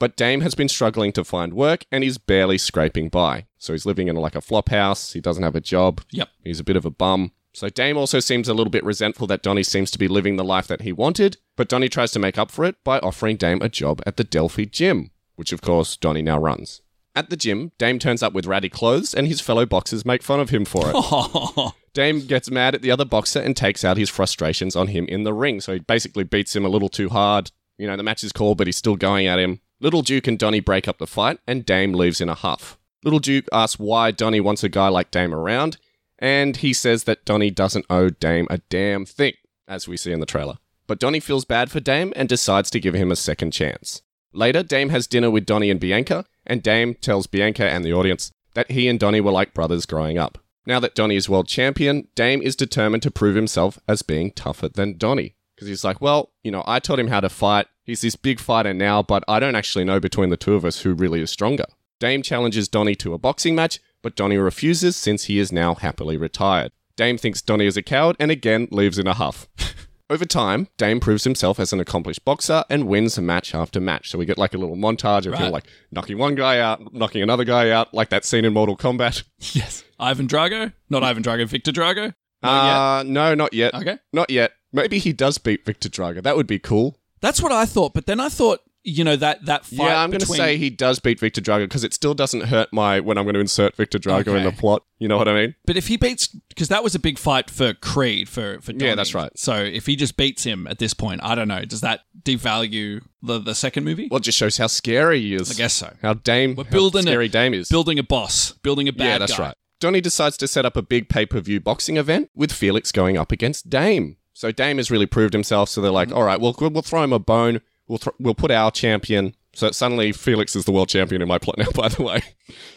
But 0.00 0.16
Dame 0.16 0.40
has 0.40 0.56
been 0.56 0.68
struggling 0.68 1.12
to 1.12 1.24
find 1.24 1.54
work 1.54 1.86
and 1.90 2.02
is 2.02 2.18
barely 2.18 2.58
scraping 2.58 3.08
by. 3.08 3.46
So 3.58 3.72
he's 3.72 3.86
living 3.86 4.08
in 4.08 4.16
like 4.16 4.34
a 4.34 4.40
flop 4.40 4.68
house. 4.68 5.12
He 5.12 5.20
doesn't 5.20 5.44
have 5.44 5.54
a 5.54 5.60
job. 5.60 6.02
Yep. 6.10 6.28
He's 6.42 6.58
a 6.60 6.64
bit 6.64 6.76
of 6.76 6.84
a 6.84 6.90
bum. 6.90 7.30
So 7.54 7.68
Dame 7.68 7.96
also 7.96 8.18
seems 8.18 8.48
a 8.48 8.54
little 8.54 8.72
bit 8.72 8.84
resentful 8.84 9.28
that 9.28 9.42
Donnie 9.42 9.62
seems 9.62 9.92
to 9.92 9.98
be 9.98 10.08
living 10.08 10.36
the 10.36 10.44
life 10.44 10.66
that 10.66 10.82
he 10.82 10.92
wanted, 10.92 11.36
but 11.56 11.68
Donnie 11.68 11.88
tries 11.88 12.10
to 12.10 12.18
make 12.18 12.36
up 12.36 12.50
for 12.50 12.64
it 12.64 12.74
by 12.82 12.98
offering 12.98 13.36
Dame 13.36 13.62
a 13.62 13.68
job 13.68 14.02
at 14.04 14.16
the 14.16 14.24
Delphi 14.24 14.64
gym, 14.64 15.10
which 15.36 15.52
of 15.52 15.62
course 15.62 15.96
Donnie 15.96 16.22
now 16.22 16.38
runs. 16.38 16.82
At 17.16 17.30
the 17.30 17.36
gym, 17.36 17.70
Dame 17.78 17.98
turns 17.98 18.22
up 18.22 18.32
with 18.32 18.46
ratty 18.46 18.68
clothes 18.68 19.14
and 19.14 19.28
his 19.28 19.40
fellow 19.40 19.64
boxers 19.64 20.04
make 20.04 20.22
fun 20.22 20.40
of 20.40 20.50
him 20.50 20.64
for 20.64 20.82
it. 20.86 21.72
Dame 21.94 22.20
gets 22.20 22.50
mad 22.50 22.74
at 22.74 22.82
the 22.82 22.90
other 22.90 23.04
boxer 23.04 23.40
and 23.40 23.56
takes 23.56 23.84
out 23.84 23.96
his 23.96 24.10
frustrations 24.10 24.74
on 24.74 24.88
him 24.88 25.06
in 25.06 25.22
the 25.22 25.32
ring. 25.32 25.60
So 25.60 25.74
he 25.74 25.78
basically 25.78 26.24
beats 26.24 26.56
him 26.56 26.64
a 26.64 26.68
little 26.68 26.88
too 26.88 27.08
hard. 27.08 27.52
You 27.78 27.86
know, 27.86 27.96
the 27.96 28.02
match 28.02 28.24
is 28.24 28.32
called, 28.32 28.58
but 28.58 28.66
he's 28.66 28.76
still 28.76 28.96
going 28.96 29.28
at 29.28 29.38
him. 29.38 29.60
Little 29.80 30.02
Duke 30.02 30.26
and 30.26 30.38
Donnie 30.38 30.60
break 30.60 30.88
up 30.88 30.98
the 30.98 31.06
fight, 31.06 31.38
and 31.46 31.66
Dame 31.66 31.92
leaves 31.92 32.20
in 32.20 32.28
a 32.28 32.34
huff. 32.34 32.78
Little 33.04 33.18
Duke 33.18 33.46
asks 33.52 33.78
why 33.78 34.10
Donnie 34.10 34.40
wants 34.40 34.64
a 34.64 34.68
guy 34.68 34.88
like 34.88 35.10
Dame 35.10 35.34
around, 35.34 35.76
and 36.18 36.56
he 36.56 36.72
says 36.72 37.04
that 37.04 37.24
Donnie 37.24 37.50
doesn't 37.50 37.86
owe 37.90 38.10
Dame 38.10 38.46
a 38.50 38.58
damn 38.58 39.04
thing, 39.04 39.34
as 39.68 39.86
we 39.86 39.96
see 39.96 40.12
in 40.12 40.20
the 40.20 40.26
trailer. 40.26 40.58
But 40.86 41.00
Donnie 41.00 41.20
feels 41.20 41.44
bad 41.44 41.70
for 41.70 41.80
Dame 41.80 42.12
and 42.16 42.28
decides 42.28 42.70
to 42.70 42.80
give 42.80 42.94
him 42.94 43.10
a 43.10 43.16
second 43.16 43.50
chance. 43.52 44.02
Later, 44.32 44.62
Dame 44.62 44.88
has 44.88 45.06
dinner 45.06 45.30
with 45.30 45.46
Donnie 45.46 45.70
and 45.70 45.80
Bianca, 45.80 46.24
and 46.46 46.62
Dame 46.62 46.94
tells 46.94 47.26
Bianca 47.26 47.64
and 47.64 47.84
the 47.84 47.92
audience 47.92 48.32
that 48.54 48.70
he 48.70 48.88
and 48.88 48.98
Donnie 48.98 49.20
were 49.20 49.32
like 49.32 49.54
brothers 49.54 49.86
growing 49.86 50.18
up. 50.18 50.38
Now 50.66 50.80
that 50.80 50.94
Donnie 50.94 51.16
is 51.16 51.28
world 51.28 51.46
champion, 51.46 52.08
Dame 52.14 52.40
is 52.40 52.56
determined 52.56 53.02
to 53.02 53.10
prove 53.10 53.36
himself 53.36 53.78
as 53.86 54.02
being 54.02 54.30
tougher 54.30 54.68
than 54.68 54.96
Donnie. 54.96 55.34
Because 55.54 55.68
he's 55.68 55.84
like, 55.84 56.00
well, 56.00 56.32
you 56.42 56.50
know, 56.50 56.64
I 56.66 56.80
taught 56.80 56.98
him 56.98 57.08
how 57.08 57.20
to 57.20 57.28
fight. 57.28 57.66
He's 57.84 58.00
this 58.00 58.16
big 58.16 58.40
fighter 58.40 58.72
now, 58.72 59.02
but 59.02 59.22
I 59.28 59.38
don't 59.38 59.54
actually 59.54 59.84
know 59.84 60.00
between 60.00 60.30
the 60.30 60.36
two 60.36 60.54
of 60.54 60.64
us 60.64 60.80
who 60.80 60.94
really 60.94 61.20
is 61.20 61.30
stronger. 61.30 61.66
Dame 62.00 62.22
challenges 62.22 62.68
Donnie 62.68 62.96
to 62.96 63.14
a 63.14 63.18
boxing 63.18 63.54
match, 63.54 63.78
but 64.02 64.16
Donnie 64.16 64.36
refuses 64.36 64.96
since 64.96 65.24
he 65.24 65.38
is 65.38 65.52
now 65.52 65.74
happily 65.74 66.16
retired. 66.16 66.72
Dame 66.96 67.18
thinks 67.18 67.42
Donnie 67.42 67.66
is 67.66 67.76
a 67.76 67.82
coward 67.82 68.16
and 68.18 68.30
again 68.30 68.68
leaves 68.70 68.98
in 68.98 69.06
a 69.06 69.14
huff. 69.14 69.48
Over 70.10 70.26
time, 70.26 70.68
Dame 70.76 71.00
proves 71.00 71.24
himself 71.24 71.58
as 71.58 71.72
an 71.72 71.80
accomplished 71.80 72.26
boxer 72.26 72.64
and 72.68 72.86
wins 72.86 73.18
match 73.18 73.54
after 73.54 73.80
match. 73.80 74.10
So 74.10 74.18
we 74.18 74.26
get 74.26 74.36
like 74.36 74.52
a 74.52 74.58
little 74.58 74.76
montage 74.76 75.24
of 75.24 75.38
him 75.38 75.50
like 75.50 75.66
knocking 75.90 76.18
one 76.18 76.34
guy 76.34 76.58
out, 76.58 76.92
knocking 76.92 77.22
another 77.22 77.44
guy 77.44 77.70
out, 77.70 77.94
like 77.94 78.10
that 78.10 78.26
scene 78.26 78.44
in 78.44 78.52
Mortal 78.52 78.76
Kombat. 78.76 79.22
yes. 79.54 79.82
Ivan 79.98 80.28
Drago? 80.28 80.74
Not 80.90 81.02
Ivan 81.02 81.22
Drago, 81.22 81.48
Victor 81.48 81.72
Drago? 81.72 82.12
Uh, 82.42 83.02
no, 83.06 83.34
not 83.34 83.54
yet. 83.54 83.72
Okay. 83.72 83.98
Not 84.12 84.28
yet. 84.28 84.52
Maybe 84.74 84.98
he 84.98 85.14
does 85.14 85.38
beat 85.38 85.64
Victor 85.64 85.88
Drago. 85.88 86.22
That 86.22 86.36
would 86.36 86.46
be 86.46 86.58
cool. 86.58 86.98
That's 87.22 87.40
what 87.40 87.52
I 87.52 87.64
thought, 87.64 87.94
but 87.94 88.04
then 88.04 88.20
I 88.20 88.28
thought, 88.28 88.60
you 88.86 89.02
know, 89.02 89.16
that 89.16 89.44
that 89.46 89.64
fight 89.64 89.86
yeah, 89.86 90.02
I'm 90.02 90.10
going 90.10 90.20
to 90.20 90.26
between- 90.26 90.36
say 90.36 90.56
he 90.58 90.68
does 90.70 90.98
beat 91.00 91.18
Victor 91.18 91.40
Drago 91.40 91.64
because 91.64 91.82
it 91.84 91.94
still 91.94 92.12
doesn't 92.14 92.42
hurt 92.42 92.70
my 92.72 93.00
when 93.00 93.16
I'm 93.18 93.24
going 93.24 93.34
to 93.34 93.40
insert 93.40 93.74
Victor 93.76 93.98
Drago 93.98 94.36
in 94.36 94.44
the 94.44 94.52
plot. 94.52 94.84
You 94.98 95.08
know 95.08 95.16
what 95.18 95.26
I 95.28 95.34
mean? 95.34 95.54
But 95.66 95.76
if 95.76 95.88
he 95.88 95.96
beats, 95.96 96.26
because 96.28 96.68
that 96.68 96.84
was 96.84 96.94
a 96.94 96.98
big 96.98 97.18
fight 97.18 97.50
for 97.50 97.72
Creed 97.74 98.28
for 98.28 98.60
for 98.60 98.72
Donnie. 98.72 98.84
Yeah, 98.90 98.94
that's 98.94 99.14
right. 99.14 99.32
So 99.38 99.54
if 99.56 99.86
he 99.86 99.96
just 99.96 100.16
beats 100.16 100.44
him 100.44 100.66
at 100.66 100.78
this 100.78 100.94
point, 100.94 101.22
I 101.24 101.34
don't 101.34 101.48
know. 101.48 101.64
Does 101.64 101.80
that 101.80 102.00
devalue 102.22 103.02
the 103.22 103.38
the 103.38 103.54
second 103.54 103.84
movie? 103.84 104.08
Well, 104.10 104.18
it 104.18 104.24
just 104.24 104.38
shows 104.38 104.56
how 104.56 104.66
scary 104.66 105.20
he 105.20 105.34
is. 105.34 105.50
I 105.50 105.54
guess 105.54 105.72
so. 105.74 105.92
How 106.02 106.14
Dame, 106.14 106.54
We're 106.54 106.64
how 106.64 106.70
building 106.70 107.02
scary 107.02 107.26
a, 107.26 107.28
Dame 107.28 107.54
is. 107.54 107.68
building 107.68 107.98
a 107.98 108.02
boss, 108.02 108.52
building 108.62 108.88
a 108.88 108.92
bad 108.92 109.04
yeah, 109.06 109.18
that's 109.18 109.36
guy. 109.36 109.44
right. 109.46 109.54
Donnie 109.80 110.00
decides 110.00 110.36
to 110.38 110.48
set 110.48 110.64
up 110.64 110.76
a 110.76 110.82
big 110.82 111.08
pay 111.08 111.26
per 111.26 111.40
view 111.40 111.60
boxing 111.60 111.96
event 111.96 112.30
with 112.34 112.52
Felix 112.52 112.92
going 112.92 113.16
up 113.16 113.32
against 113.32 113.68
Dame. 113.70 114.16
So 114.32 114.50
Dame 114.50 114.78
has 114.78 114.90
really 114.90 115.06
proved 115.06 115.32
himself. 115.32 115.68
So 115.68 115.80
they're 115.80 115.90
like, 115.90 116.08
Mm-hmm. 116.08 116.16
all 116.18 116.24
right, 116.24 116.40
we'll 116.40 116.54
we'll 116.58 116.82
throw 116.82 117.02
him 117.02 117.12
a 117.12 117.18
bone. 117.18 117.60
We'll 117.88 117.98
th- 117.98 118.14
we'll 118.18 118.34
put 118.34 118.50
our 118.50 118.70
champion. 118.70 119.34
So 119.54 119.70
suddenly 119.70 120.10
Felix 120.12 120.56
is 120.56 120.64
the 120.64 120.72
world 120.72 120.88
champion 120.88 121.22
in 121.22 121.28
my 121.28 121.38
plot 121.38 121.58
now. 121.58 121.70
By 121.74 121.88
the 121.88 122.02
way, 122.02 122.22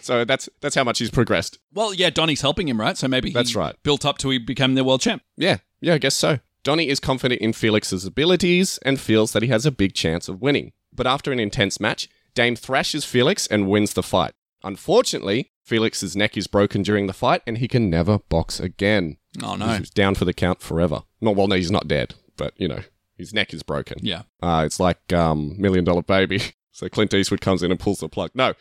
so 0.02 0.26
that's 0.26 0.48
that's 0.62 0.76
how 0.76 0.84
much 0.84 1.00
he's 1.00 1.10
progressed. 1.10 1.58
Well, 1.74 1.94
yeah, 1.94 2.10
Donnie's 2.10 2.42
helping 2.42 2.68
him, 2.68 2.80
right? 2.80 2.98
So 2.98 3.08
maybe 3.08 3.30
he 3.30 3.34
That's 3.34 3.56
right. 3.56 3.76
built 3.84 4.06
up 4.06 4.18
till 4.18 4.32
he 4.32 4.38
became 4.38 4.76
the 4.76 4.84
world 4.84 5.02
champ. 5.02 5.24
Yeah, 5.36 5.58
yeah, 5.82 5.96
I 5.96 5.98
guess 5.98 6.16
so. 6.16 6.40
Donnie 6.64 6.90
is 6.90 7.00
confident 7.00 7.42
in 7.42 7.54
Felix's 7.54 8.06
abilities 8.06 8.78
and 8.84 9.00
feels 9.00 9.32
that 9.32 9.42
he 9.42 9.48
has 9.50 9.66
a 9.66 9.72
big 9.72 9.94
chance 9.94 10.28
of 10.28 10.42
winning. 10.42 10.74
But 10.94 11.08
after 11.08 11.32
an 11.32 11.40
intense 11.40 11.80
match, 11.80 12.10
Dame 12.36 12.56
thrashes 12.56 13.06
Felix 13.06 13.48
and 13.48 13.68
wins 13.70 13.94
the 13.94 14.04
fight. 14.04 14.34
Unfortunately, 14.64 15.52
Felix's 15.64 16.16
neck 16.16 16.38
is 16.38 16.48
broken 16.48 16.82
during 16.84 17.08
the 17.08 17.14
fight 17.14 17.42
and 17.48 17.58
he 17.58 17.68
can 17.68 17.90
never 17.90 18.20
box 18.20 18.60
again. 18.60 19.18
Oh 19.42 19.56
no. 19.56 19.68
He's 19.78 19.90
down 19.90 20.16
for 20.16 20.26
the 20.26 20.34
count 20.34 20.62
forever. 20.62 21.04
No, 21.22 21.32
well, 21.32 21.48
no, 21.48 21.56
he's 21.56 21.72
not 21.72 21.88
dead, 21.88 22.16
but 22.36 22.54
you 22.58 22.68
know, 22.68 22.82
his 23.18 23.34
neck 23.34 23.54
is 23.54 23.64
broken. 23.64 23.98
Yeah. 24.02 24.24
Uh, 24.42 24.64
it's 24.66 24.80
like 24.80 25.12
um, 25.14 25.56
Million 25.58 25.84
Dollar 25.86 26.04
Baby. 26.04 26.42
So 26.78 26.88
Clint 26.88 27.12
Eastwood 27.12 27.42
comes 27.42 27.64
in 27.64 27.72
and 27.72 27.80
pulls 27.80 28.02
the 28.02 28.08
plug. 28.08 28.30
No. 28.36 28.54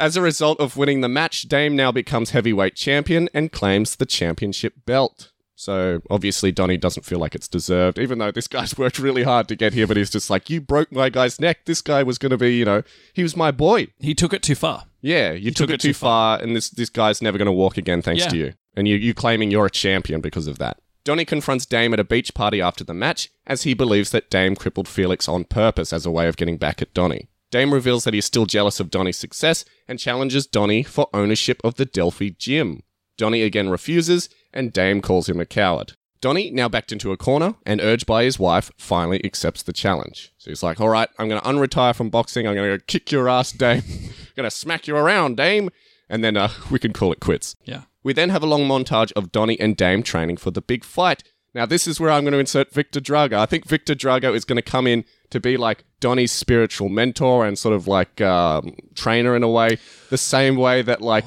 As 0.00 0.16
a 0.16 0.20
result 0.20 0.58
of 0.58 0.76
winning 0.76 1.00
the 1.00 1.08
match, 1.08 1.42
Dame 1.42 1.76
now 1.76 1.92
becomes 1.92 2.30
heavyweight 2.30 2.74
champion 2.74 3.28
and 3.32 3.52
claims 3.52 3.94
the 3.94 4.04
championship 4.04 4.84
belt. 4.84 5.30
So 5.54 6.02
obviously 6.10 6.50
Donnie 6.50 6.76
doesn't 6.76 7.04
feel 7.04 7.20
like 7.20 7.36
it's 7.36 7.46
deserved, 7.46 8.00
even 8.00 8.18
though 8.18 8.32
this 8.32 8.48
guy's 8.48 8.76
worked 8.78 8.98
really 8.98 9.22
hard 9.22 9.46
to 9.46 9.54
get 9.54 9.74
here, 9.74 9.86
but 9.86 9.96
he's 9.96 10.10
just 10.10 10.28
like, 10.28 10.50
you 10.50 10.60
broke 10.60 10.90
my 10.90 11.08
guy's 11.08 11.38
neck. 11.38 11.64
This 11.66 11.80
guy 11.82 12.02
was 12.02 12.18
going 12.18 12.30
to 12.30 12.36
be, 12.36 12.52
you 12.56 12.64
know, 12.64 12.82
he 13.12 13.22
was 13.22 13.36
my 13.36 13.52
boy. 13.52 13.86
He 14.00 14.12
took 14.12 14.32
it 14.32 14.42
too 14.42 14.56
far. 14.56 14.86
Yeah, 15.00 15.30
you 15.30 15.52
took, 15.52 15.70
it, 15.70 15.78
too 15.80 15.94
far, 15.94 16.42
and 16.42 16.56
this 16.56 16.68
this 16.68 16.90
guy's 16.90 17.22
never 17.22 17.38
going 17.38 17.46
to 17.46 17.52
walk 17.52 17.76
again 17.76 18.02
thanks 18.02 18.24
Yeah. 18.24 18.28
to 18.30 18.36
you. 18.36 18.52
And 18.74 18.88
you 18.88 18.96
you 18.96 19.14
claiming 19.14 19.52
you're 19.52 19.66
a 19.66 19.70
champion 19.70 20.20
because 20.20 20.48
of 20.48 20.58
that. 20.58 20.78
Donnie 21.04 21.24
confronts 21.24 21.66
Dame 21.66 21.92
at 21.92 22.00
a 22.00 22.04
beach 22.04 22.32
party 22.32 22.60
after 22.60 22.84
the 22.84 22.94
match, 22.94 23.28
as 23.46 23.64
he 23.64 23.74
believes 23.74 24.10
that 24.10 24.30
Dame 24.30 24.54
crippled 24.54 24.86
Felix 24.86 25.28
on 25.28 25.44
purpose 25.44 25.92
as 25.92 26.06
a 26.06 26.10
way 26.10 26.28
of 26.28 26.36
getting 26.36 26.56
back 26.56 26.80
at 26.80 26.94
Donnie. 26.94 27.28
Dame 27.50 27.74
reveals 27.74 28.04
that 28.04 28.14
he's 28.14 28.24
still 28.24 28.46
jealous 28.46 28.80
of 28.80 28.90
Donnie's 28.90 29.18
success 29.18 29.64
and 29.88 29.98
challenges 29.98 30.46
Donnie 30.46 30.82
for 30.82 31.08
ownership 31.12 31.60
of 31.64 31.74
the 31.74 31.84
Delphi 31.84 32.30
gym. 32.30 32.82
Donnie 33.18 33.42
again 33.42 33.68
refuses, 33.68 34.28
and 34.52 34.72
Dame 34.72 35.02
calls 35.02 35.28
him 35.28 35.40
a 35.40 35.44
coward. 35.44 35.92
Donnie, 36.20 36.52
now 36.52 36.68
backed 36.68 36.92
into 36.92 37.10
a 37.10 37.16
corner 37.16 37.56
and 37.66 37.80
urged 37.80 38.06
by 38.06 38.22
his 38.22 38.38
wife, 38.38 38.70
finally 38.78 39.22
accepts 39.24 39.62
the 39.62 39.72
challenge. 39.72 40.32
So 40.38 40.50
he's 40.50 40.62
like, 40.62 40.80
All 40.80 40.88
right, 40.88 41.08
I'm 41.18 41.28
going 41.28 41.40
to 41.40 41.46
unretire 41.46 41.96
from 41.96 42.10
boxing. 42.10 42.46
I'm 42.46 42.54
going 42.54 42.70
to 42.70 42.78
go 42.78 42.84
kick 42.86 43.10
your 43.10 43.28
ass, 43.28 43.50
Dame. 43.50 43.82
I'm 43.88 44.34
going 44.36 44.48
to 44.48 44.50
smack 44.50 44.86
you 44.86 44.96
around, 44.96 45.36
Dame. 45.36 45.68
And 46.08 46.22
then 46.22 46.36
uh, 46.36 46.50
we 46.70 46.78
can 46.78 46.92
call 46.92 47.12
it 47.12 47.20
quits. 47.20 47.56
Yeah. 47.64 47.82
We 48.02 48.12
then 48.12 48.30
have 48.30 48.42
a 48.42 48.46
long 48.46 48.62
montage 48.62 49.12
of 49.12 49.32
Donnie 49.32 49.58
and 49.60 49.76
Dame 49.76 50.02
training 50.02 50.36
for 50.38 50.50
the 50.50 50.60
big 50.62 50.84
fight. 50.84 51.22
Now, 51.54 51.66
this 51.66 51.86
is 51.86 52.00
where 52.00 52.10
I'm 52.10 52.22
going 52.24 52.32
to 52.32 52.38
insert 52.38 52.72
Victor 52.72 52.98
Drago. 52.98 53.34
I 53.34 53.44
think 53.44 53.66
Victor 53.66 53.94
Drago 53.94 54.34
is 54.34 54.46
going 54.46 54.56
to 54.56 54.62
come 54.62 54.86
in 54.86 55.04
to 55.30 55.38
be 55.38 55.58
like 55.58 55.84
Donnie's 56.00 56.32
spiritual 56.32 56.88
mentor 56.88 57.44
and 57.46 57.58
sort 57.58 57.74
of 57.74 57.86
like 57.86 58.22
um, 58.22 58.74
trainer 58.94 59.36
in 59.36 59.42
a 59.42 59.48
way, 59.48 59.76
the 60.08 60.16
same 60.16 60.56
way 60.56 60.80
that 60.80 61.02
like 61.02 61.26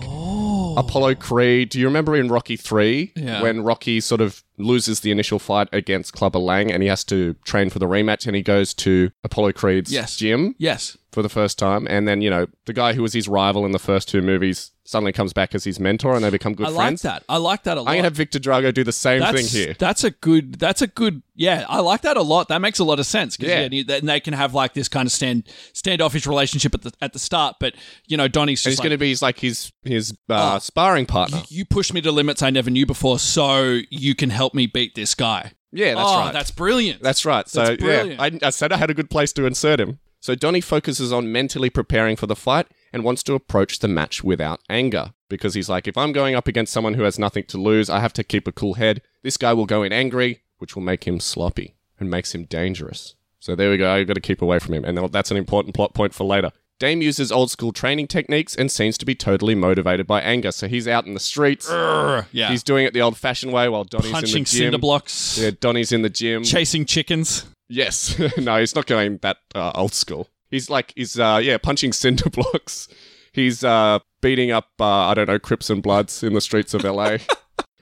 Apollo 0.77 1.15
Creed. 1.15 1.69
Do 1.69 1.79
you 1.79 1.85
remember 1.85 2.15
in 2.15 2.27
Rocky 2.27 2.55
3 2.57 3.13
Yeah. 3.15 3.41
when 3.43 3.61
Rocky 3.61 3.99
sort 4.01 4.19
of 4.19 4.43
loses 4.57 5.01
the 5.01 5.11
initial 5.11 5.37
fight 5.39 5.67
against 5.71 6.13
Clubber 6.13 6.39
Lang 6.39 6.71
and 6.71 6.81
he 6.81 6.89
has 6.89 7.03
to 7.05 7.35
train 7.45 7.69
for 7.69 7.77
the 7.79 7.87
rematch 7.87 8.25
and 8.25 8.35
he 8.35 8.41
goes 8.41 8.73
to 8.75 9.11
Apollo 9.23 9.53
Creed's 9.53 9.91
Yes. 9.93 10.17
gym? 10.17 10.55
Yes. 10.57 10.97
for 11.11 11.21
the 11.21 11.29
first 11.29 11.57
time, 11.57 11.87
and 11.89 12.05
then 12.09 12.19
you 12.19 12.29
know 12.29 12.45
the 12.65 12.73
guy 12.73 12.91
who 12.91 13.01
was 13.01 13.13
his 13.13 13.29
rival 13.29 13.65
in 13.65 13.71
the 13.71 13.79
first 13.79 14.09
two 14.09 14.21
movies 14.21 14.71
suddenly 14.85 15.11
comes 15.11 15.33
back 15.33 15.53
as 15.53 15.63
his 15.63 15.79
mentor, 15.79 16.15
and 16.15 16.23
they 16.23 16.29
become 16.29 16.53
good 16.53 16.67
friends. 16.67 17.03
I 17.03 17.09
like 17.09 17.19
that. 17.19 17.23
I 17.27 17.37
like 17.37 17.63
that 17.63 17.77
a 17.77 17.81
lot. 17.81 17.89
I'm 17.89 17.95
gonna 17.97 18.03
have 18.03 18.13
Victor 18.13 18.39
Drago 18.39 18.73
do 18.73 18.83
the 18.83 18.91
same 18.91 19.19
that's, 19.19 19.35
thing 19.35 19.47
here. 19.47 19.75
That's 19.77 20.03
a 20.03 20.11
good. 20.11 20.59
That's 20.59 20.81
a 20.81 20.87
good. 20.87 21.23
Yeah, 21.35 21.65
I 21.67 21.81
like 21.81 22.01
that 22.03 22.15
a 22.17 22.21
lot. 22.21 22.47
That 22.47 22.61
makes 22.61 22.79
a 22.79 22.83
lot 22.83 22.99
of 22.99 23.05
sense. 23.05 23.37
Yeah. 23.39 23.61
yeah, 23.61 23.69
you- 23.71 23.85
and 23.89 24.07
they 24.07 24.19
can 24.19 24.33
have 24.33 24.53
like 24.53 24.73
this 24.73 24.87
kind 24.87 25.05
of 25.05 25.11
stand 25.11 25.49
standoffish 25.73 26.25
relationship 26.27 26.73
at 26.73 26.83
the 26.83 26.93
at 27.01 27.13
the 27.13 27.19
start, 27.19 27.57
but 27.59 27.75
you 28.07 28.15
know, 28.15 28.27
Donnie's 28.27 28.63
just 28.63 28.73
he's 28.73 28.79
going 28.79 28.91
to 28.91 28.97
be 28.97 29.09
his, 29.09 29.21
like 29.21 29.39
his 29.39 29.71
his 29.83 30.11
uh, 30.29 30.55
Oh. 30.55 30.59
sparring 30.59 31.05
partner. 31.05 31.39
you, 31.49 31.59
you 31.59 31.65
push 31.65 31.91
me 31.91 32.01
to 32.01 32.11
limits 32.11 32.41
I 32.41 32.51
never 32.51 32.69
knew 32.69 32.85
before, 32.85 33.19
so 33.19 33.79
you 33.89 34.15
can 34.15 34.29
help 34.29 34.53
me 34.53 34.67
beat 34.67 34.95
this 34.95 35.15
guy. 35.15 35.53
Yeah, 35.71 35.95
that's 35.95 36.09
oh, 36.09 36.19
right. 36.19 36.31
That's 36.33 36.51
brilliant. 36.51 37.01
That's 37.01 37.25
right. 37.25 37.47
So 37.49 37.75
That's 37.75 37.81
yeah. 37.83 38.15
I, 38.17 38.39
I 38.41 38.49
said 38.51 38.71
I 38.71 38.77
had 38.77 38.89
a 38.89 38.93
good 38.93 39.09
place 39.09 39.33
to 39.33 39.45
insert 39.45 39.79
him. 39.79 39.99
So 40.21 40.33
Donnie 40.33 40.61
focuses 40.61 41.11
on 41.11 41.31
mentally 41.31 41.69
preparing 41.69 42.15
for 42.15 42.27
the 42.27 42.35
fight 42.35 42.67
and 42.95 43.03
wants 43.03 43.21
to 43.23 43.33
approach 43.33 43.79
the 43.79 43.89
match 43.89 44.23
without 44.23 44.61
anger 44.69 45.11
because 45.27 45.53
he's 45.53 45.67
like, 45.67 45.85
if 45.85 45.97
I'm 45.97 46.13
going 46.13 46.33
up 46.33 46.47
against 46.47 46.71
someone 46.71 46.93
who 46.93 47.03
has 47.03 47.19
nothing 47.19 47.43
to 47.49 47.57
lose, 47.57 47.89
I 47.89 47.99
have 47.99 48.13
to 48.13 48.23
keep 48.23 48.47
a 48.47 48.53
cool 48.53 48.75
head. 48.75 49.01
This 49.21 49.35
guy 49.35 49.51
will 49.51 49.65
go 49.65 49.83
in 49.83 49.91
angry, 49.91 50.43
which 50.59 50.77
will 50.77 50.81
make 50.81 51.05
him 51.05 51.19
sloppy 51.19 51.75
and 51.99 52.09
makes 52.09 52.33
him 52.33 52.45
dangerous. 52.45 53.15
So 53.41 53.53
there 53.53 53.69
we 53.69 53.75
go. 53.75 53.91
I've 53.91 54.07
got 54.07 54.13
to 54.13 54.21
keep 54.21 54.41
away 54.41 54.59
from 54.59 54.75
him, 54.75 54.85
and 54.85 55.11
that's 55.11 55.29
an 55.29 55.35
important 55.35 55.75
plot 55.75 55.93
point 55.93 56.13
for 56.13 56.23
later. 56.23 56.51
Dame 56.79 57.01
uses 57.01 57.33
old 57.33 57.51
school 57.51 57.73
training 57.73 58.07
techniques 58.07 58.55
and 58.55 58.71
seems 58.71 58.97
to 58.97 59.05
be 59.05 59.13
totally 59.13 59.55
motivated 59.55 60.07
by 60.07 60.21
anger. 60.21 60.53
So 60.53 60.69
he's 60.69 60.87
out 60.87 61.05
in 61.05 61.13
the 61.13 61.19
streets. 61.19 61.69
Urgh, 61.69 62.27
yeah. 62.31 62.47
He's 62.49 62.63
doing 62.63 62.85
it 62.85 62.93
the 62.93 63.01
old 63.01 63.17
fashioned 63.17 63.51
way 63.51 63.67
while 63.67 63.83
Donnie's 63.83 64.05
in 64.05 64.11
the 64.11 64.15
punching 64.21 64.45
gym. 64.45 64.45
cinder 64.45 64.77
blocks, 64.77 65.37
Yeah, 65.37 65.51
Donnie's 65.59 65.91
in 65.91 66.01
the 66.01 66.09
gym. 66.09 66.43
chasing 66.43 66.85
chickens. 66.85 67.45
Yes. 67.67 68.17
no, 68.37 68.57
he's 68.57 68.73
not 68.73 68.85
going 68.85 69.17
that 69.17 69.37
uh, 69.53 69.73
old 69.75 69.93
school. 69.93 70.29
He's 70.55 70.69
like, 70.69 70.93
he's, 70.95 71.19
uh, 71.19 71.39
yeah, 71.43 71.57
punching 71.57 71.91
cinder 71.93 72.29
blocks. 72.31 72.87
He's 73.33 73.63
uh, 73.63 73.99
beating 74.21 74.51
up, 74.51 74.69
uh, 74.79 74.85
I 74.85 75.13
don't 75.13 75.27
know, 75.27 75.37
Crips 75.37 75.69
and 75.69 75.83
Bloods 75.83 76.23
in 76.23 76.33
the 76.33 76.41
streets 76.41 76.73
of 76.73 76.83
LA. 76.83 77.17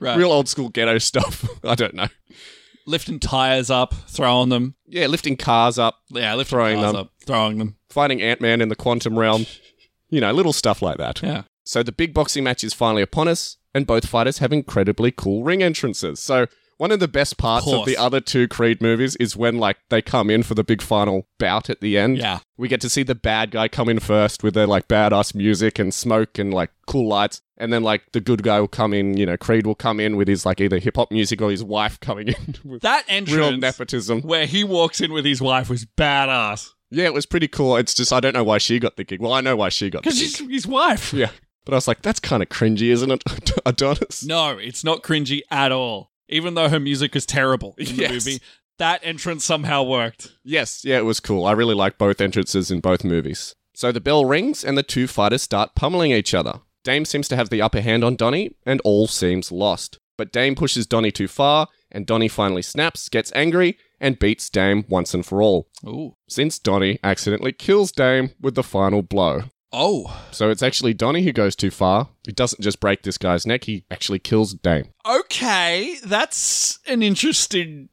Right. 0.00 0.18
Real 0.18 0.32
old 0.32 0.48
school 0.48 0.68
ghetto 0.70 0.98
stuff. 0.98 1.48
I 1.64 1.76
don't 1.76 1.94
know. 1.94 2.08
Lifting 2.84 3.20
tires 3.20 3.70
up, 3.70 3.94
throwing 4.08 4.48
them. 4.48 4.74
Yeah, 4.86 5.06
lifting 5.06 5.36
cars 5.36 5.78
up, 5.78 6.00
Yeah, 6.10 6.34
lifting 6.34 6.56
Throwing 6.56 6.80
cars 6.80 6.92
them. 6.92 7.00
up, 7.00 7.12
throwing 7.24 7.58
them. 7.58 7.76
fighting 7.88 8.20
Ant 8.20 8.40
Man 8.40 8.60
in 8.60 8.68
the 8.68 8.76
quantum 8.76 9.16
realm. 9.18 9.46
You 10.10 10.20
know, 10.20 10.32
little 10.32 10.52
stuff 10.52 10.82
like 10.82 10.98
that. 10.98 11.22
Yeah. 11.22 11.42
So 11.64 11.82
the 11.84 11.92
big 11.92 12.12
boxing 12.12 12.42
match 12.44 12.64
is 12.64 12.74
finally 12.74 13.02
upon 13.02 13.28
us, 13.28 13.56
and 13.72 13.86
both 13.86 14.04
fighters 14.06 14.38
have 14.38 14.52
incredibly 14.52 15.12
cool 15.12 15.44
ring 15.44 15.62
entrances. 15.62 16.18
So 16.20 16.46
one 16.78 16.90
of 16.90 17.00
the 17.00 17.08
best 17.08 17.36
parts 17.38 17.66
of, 17.66 17.72
Course. 17.72 17.86
the 17.86 17.96
other 17.96 18.20
two 18.20 18.48
Creed 18.48 18.80
movies 18.82 19.16
is 19.16 19.36
when 19.36 19.58
like 19.58 19.78
they 19.90 20.02
come 20.02 20.30
in 20.30 20.42
for 20.42 20.54
the 20.54 20.64
big 20.64 20.82
final 20.82 21.26
bout 21.38 21.70
at 21.70 21.80
the 21.80 21.96
end. 21.98 22.18
Yeah. 22.18 22.40
We 22.56 22.68
get 22.68 22.80
to 22.82 22.88
see 22.88 23.02
the 23.02 23.14
bad 23.14 23.50
guy 23.52 23.68
come 23.68 23.88
in 23.88 24.00
first 24.00 24.42
with 24.42 24.54
their 24.54 24.66
like 24.66 24.88
badass 24.88 25.34
music 25.34 25.78
and 25.78 25.92
smoke 25.94 26.38
and 26.38 26.52
like 26.52 26.70
cool 26.86 27.08
lights. 27.08 27.40
And 27.56 27.72
then 27.72 27.82
like 27.84 28.02
the 28.12 28.20
good 28.20 28.42
guy 28.42 28.58
will 28.60 28.68
come 28.68 28.92
in, 28.92 29.16
you 29.16 29.24
know, 29.26 29.36
Creed 29.36 29.66
will 29.66 29.76
come 29.76 30.00
in 30.00 30.16
with 30.16 30.26
his 30.26 30.44
like 30.44 30.60
either 30.60 30.78
hip 30.78 30.96
hop 30.96 31.12
music 31.12 31.40
or 31.40 31.50
his 31.50 31.62
wife 31.62 32.00
coming 32.00 32.28
in 32.28 32.56
with 32.64 32.82
That 32.82 33.04
real 33.08 33.16
entrance 33.16 33.60
nepotism. 33.60 34.22
where 34.22 34.46
he 34.46 34.64
walks 34.64 35.00
in 35.00 35.12
with 35.12 35.24
his 35.24 35.40
wife 35.40 35.70
was 35.70 35.84
badass. 35.84 36.70
Yeah, 36.90 37.04
it 37.06 37.14
was 37.14 37.26
pretty 37.26 37.48
cool. 37.48 37.76
It's 37.76 37.94
just 37.94 38.12
I 38.12 38.20
don't 38.20 38.34
know 38.34 38.44
why 38.44 38.58
she 38.58 38.78
got 38.78 38.96
the 38.96 39.04
gig. 39.04 39.20
Well, 39.20 39.32
I 39.32 39.40
know 39.40 39.56
why 39.56 39.68
she 39.68 39.90
got 39.90 40.02
the 40.02 40.10
Because 40.10 40.18
she's 40.18 40.38
his 40.38 40.66
wife. 40.66 41.12
Yeah. 41.12 41.30
But 41.64 41.72
I 41.72 41.76
was 41.76 41.88
like, 41.88 42.02
that's 42.02 42.20
kind 42.20 42.42
of 42.42 42.50
cringy, 42.50 42.90
isn't 42.90 43.10
it, 43.10 43.22
Adonis? 43.66 44.22
No, 44.24 44.50
it's 44.58 44.84
not 44.84 45.02
cringy 45.02 45.40
at 45.50 45.72
all. 45.72 46.10
Even 46.28 46.54
though 46.54 46.68
her 46.68 46.80
music 46.80 47.14
is 47.16 47.26
terrible 47.26 47.74
in 47.78 47.84
the 47.86 47.92
Yes. 48.02 48.10
movie, 48.12 48.40
that 48.78 49.00
entrance 49.04 49.44
somehow 49.44 49.82
worked. 49.82 50.32
Yes, 50.42 50.84
yeah, 50.84 50.98
it 50.98 51.04
was 51.04 51.20
cool. 51.20 51.44
I 51.46 51.52
really 51.52 51.74
like 51.74 51.98
both 51.98 52.20
entrances 52.20 52.70
in 52.70 52.80
both 52.80 53.04
movies. 53.04 53.54
So 53.74 53.92
the 53.92 54.00
bell 54.00 54.24
rings 54.24 54.64
and 54.64 54.78
the 54.78 54.82
two 54.82 55.06
fighters 55.06 55.42
start 55.42 55.74
pummeling 55.74 56.12
each 56.12 56.34
other. 56.34 56.60
Dame 56.84 57.04
seems 57.04 57.28
to 57.28 57.36
have 57.36 57.50
the 57.50 57.62
upper 57.62 57.80
hand 57.80 58.04
on 58.04 58.14
Donnie, 58.16 58.56
and 58.66 58.80
all 58.84 59.06
seems 59.06 59.50
lost. 59.50 59.98
But 60.16 60.32
Dame 60.32 60.54
pushes 60.54 60.86
Donnie 60.86 61.10
too 61.10 61.28
far, 61.28 61.68
and 61.90 62.06
Donnie 62.06 62.28
finally 62.28 62.62
snaps, 62.62 63.08
gets 63.08 63.32
angry, 63.34 63.76
and 64.00 64.18
beats 64.18 64.48
Dame 64.50 64.84
once 64.88 65.14
and 65.14 65.24
for 65.24 65.40
all. 65.42 65.68
Ooh. 65.86 66.14
Since 66.28 66.58
Donnie 66.58 66.98
accidentally 67.02 67.52
kills 67.52 67.90
Dame 67.90 68.30
with 68.40 68.54
the 68.54 68.62
final 68.62 69.02
blow. 69.02 69.44
Oh. 69.76 70.24
So 70.30 70.50
it's 70.50 70.62
actually 70.62 70.94
Donnie 70.94 71.22
who 71.22 71.32
goes 71.32 71.56
too 71.56 71.70
far. 71.70 72.08
He 72.24 72.32
doesn't 72.32 72.62
just 72.62 72.78
break 72.80 73.02
this 73.02 73.18
guy's 73.18 73.46
neck, 73.46 73.64
he 73.64 73.84
actually 73.90 74.20
kills 74.20 74.54
Dame. 74.54 74.86
Okay, 75.04 75.96
that's 76.04 76.78
an 76.86 77.02
interesting. 77.02 77.88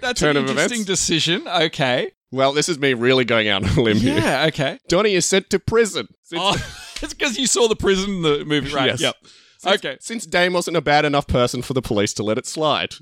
That's 0.00 0.20
Turn 0.20 0.36
an 0.36 0.44
of 0.44 0.50
interesting 0.50 0.80
events. 0.82 0.86
decision. 0.86 1.46
Okay. 1.46 2.10
Well, 2.32 2.52
this 2.52 2.68
is 2.68 2.78
me 2.78 2.94
really 2.94 3.24
going 3.24 3.48
out 3.48 3.62
on 3.62 3.78
a 3.78 3.80
limb 3.82 3.98
here. 3.98 4.18
Yeah. 4.18 4.46
Okay. 4.48 4.78
Donnie 4.88 5.14
is 5.14 5.26
sent 5.26 5.50
to 5.50 5.58
prison. 5.58 6.08
Since 6.22 6.42
Oh, 6.42 6.54
it's 7.02 7.14
because 7.14 7.38
you 7.38 7.46
saw 7.46 7.68
the 7.68 7.76
prison 7.76 8.10
in 8.16 8.22
the 8.22 8.44
movie, 8.44 8.72
right? 8.74 8.86
Yes. 8.86 9.00
Yep. 9.00 9.14
Since, 9.58 9.74
Okay. 9.76 9.96
Since 10.00 10.26
Dame 10.26 10.54
wasn't 10.54 10.76
a 10.76 10.80
bad 10.80 11.04
enough 11.04 11.26
person 11.26 11.62
for 11.62 11.74
the 11.74 11.82
police 11.82 12.12
to 12.14 12.22
let 12.22 12.38
it 12.38 12.46
slide. 12.46 12.94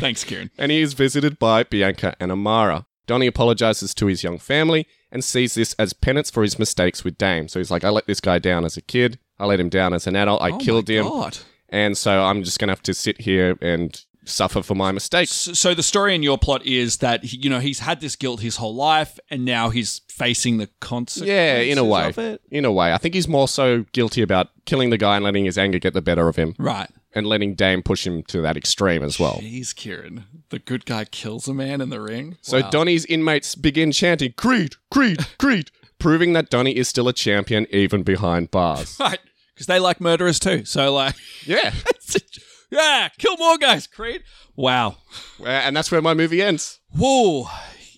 Thanks, 0.00 0.24
Kieran. 0.24 0.50
And 0.58 0.72
he 0.72 0.80
is 0.80 0.94
visited 0.94 1.38
by 1.38 1.62
Bianca 1.64 2.16
and 2.18 2.32
Amara. 2.32 2.86
Donnie 3.06 3.26
apologizes 3.26 3.94
to 3.94 4.06
his 4.06 4.22
young 4.24 4.38
family 4.38 4.86
and 5.12 5.22
sees 5.22 5.54
this 5.54 5.74
as 5.78 5.92
penance 5.92 6.30
for 6.30 6.42
his 6.42 6.58
mistakes 6.58 7.04
with 7.04 7.16
Dame. 7.18 7.46
So 7.46 7.60
he's 7.60 7.70
like, 7.70 7.84
I 7.84 7.90
let 7.90 8.06
this 8.08 8.20
guy 8.20 8.40
down 8.40 8.64
as 8.64 8.76
a 8.76 8.82
kid. 8.82 9.18
I 9.38 9.46
let 9.46 9.60
him 9.60 9.68
down 9.68 9.94
as 9.94 10.06
an 10.08 10.16
adult. 10.16 10.42
I 10.42 10.50
Oh 10.50 10.58
killed 10.58 10.88
him. 10.90 11.04
God. 11.04 11.38
And 11.68 11.96
so 11.96 12.24
I'm 12.24 12.42
just 12.42 12.58
going 12.58 12.68
to 12.68 12.72
have 12.72 12.82
to 12.82 12.94
sit 12.94 13.20
here 13.20 13.56
and 13.62 14.02
suffer 14.24 14.62
for 14.62 14.74
my 14.74 14.92
mistakes. 14.92 15.30
So, 15.32 15.74
the 15.74 15.82
story 15.82 16.14
in 16.14 16.22
your 16.22 16.38
plot 16.38 16.64
is 16.64 16.98
that 16.98 17.24
he- 17.24 17.38
you 17.38 17.50
know 17.50 17.58
he's 17.58 17.80
had 17.80 18.00
this 18.00 18.14
guilt 18.14 18.40
his 18.40 18.56
whole 18.56 18.74
life, 18.74 19.18
and 19.30 19.44
now 19.44 19.70
he's 19.70 20.00
facing 20.08 20.58
the 20.58 20.68
consequences. 20.80 21.22
Yeah, 21.28 21.56
in 21.56 21.76
a 21.78 21.84
way. 21.84 22.38
In 22.50 22.64
a 22.64 22.70
way. 22.70 22.92
I 22.92 22.98
think 22.98 23.14
he's 23.14 23.26
more 23.26 23.48
so 23.48 23.84
guilty 23.92 24.22
about 24.22 24.50
killing 24.64 24.90
the 24.90 24.98
guy 24.98 25.16
and 25.16 25.24
letting 25.24 25.44
his 25.44 25.58
anger 25.58 25.78
get 25.80 25.92
the 25.92 26.02
better 26.02 26.28
of 26.28 26.36
him 26.36 26.54
Right. 26.58 26.88
And 27.14 27.26
letting 27.26 27.54
Dame 27.54 27.82
push 27.82 28.06
him 28.06 28.22
to 28.24 28.40
that 28.42 28.56
extreme 28.56 29.02
as 29.02 29.18
well. 29.18 29.40
Jeez, 29.42 29.74
Kieran, 29.74 30.24
the 30.50 30.58
good 30.58 30.84
guy 30.86 31.04
kills 31.04 31.48
a 31.48 31.54
man 31.54 31.80
in 31.80 31.90
the 31.90 32.00
ring. 32.00 32.36
So 32.40 32.60
Wow. 32.60 32.70
Donnie's 32.70 33.04
inmates 33.06 33.54
begin 33.54 33.92
chanting, 33.92 34.32
Creed, 34.32 34.76
Creed, 34.90 35.26
Creed, 35.38 35.70
proving 35.98 36.32
that 36.34 36.50
Donnie 36.50 36.76
is 36.76 36.88
still 36.88 37.08
a 37.08 37.12
champion 37.12 37.66
even 37.70 38.02
behind 38.02 38.50
bars. 38.50 38.96
right, 39.00 39.20
because 39.54 39.66
they 39.66 39.78
like 39.78 40.00
murderers 40.00 40.38
too. 40.38 40.64
So 40.64 40.92
like, 40.94 41.14
yeah. 41.44 41.72
yeah, 42.70 43.08
kill 43.18 43.36
more 43.36 43.58
guys, 43.58 43.86
Creed. 43.86 44.22
Wow. 44.56 44.96
Uh, 45.40 45.48
and 45.48 45.76
that's 45.76 45.90
where 45.90 46.02
my 46.02 46.14
movie 46.14 46.42
ends. 46.42 46.78
Whoa. 46.96 47.46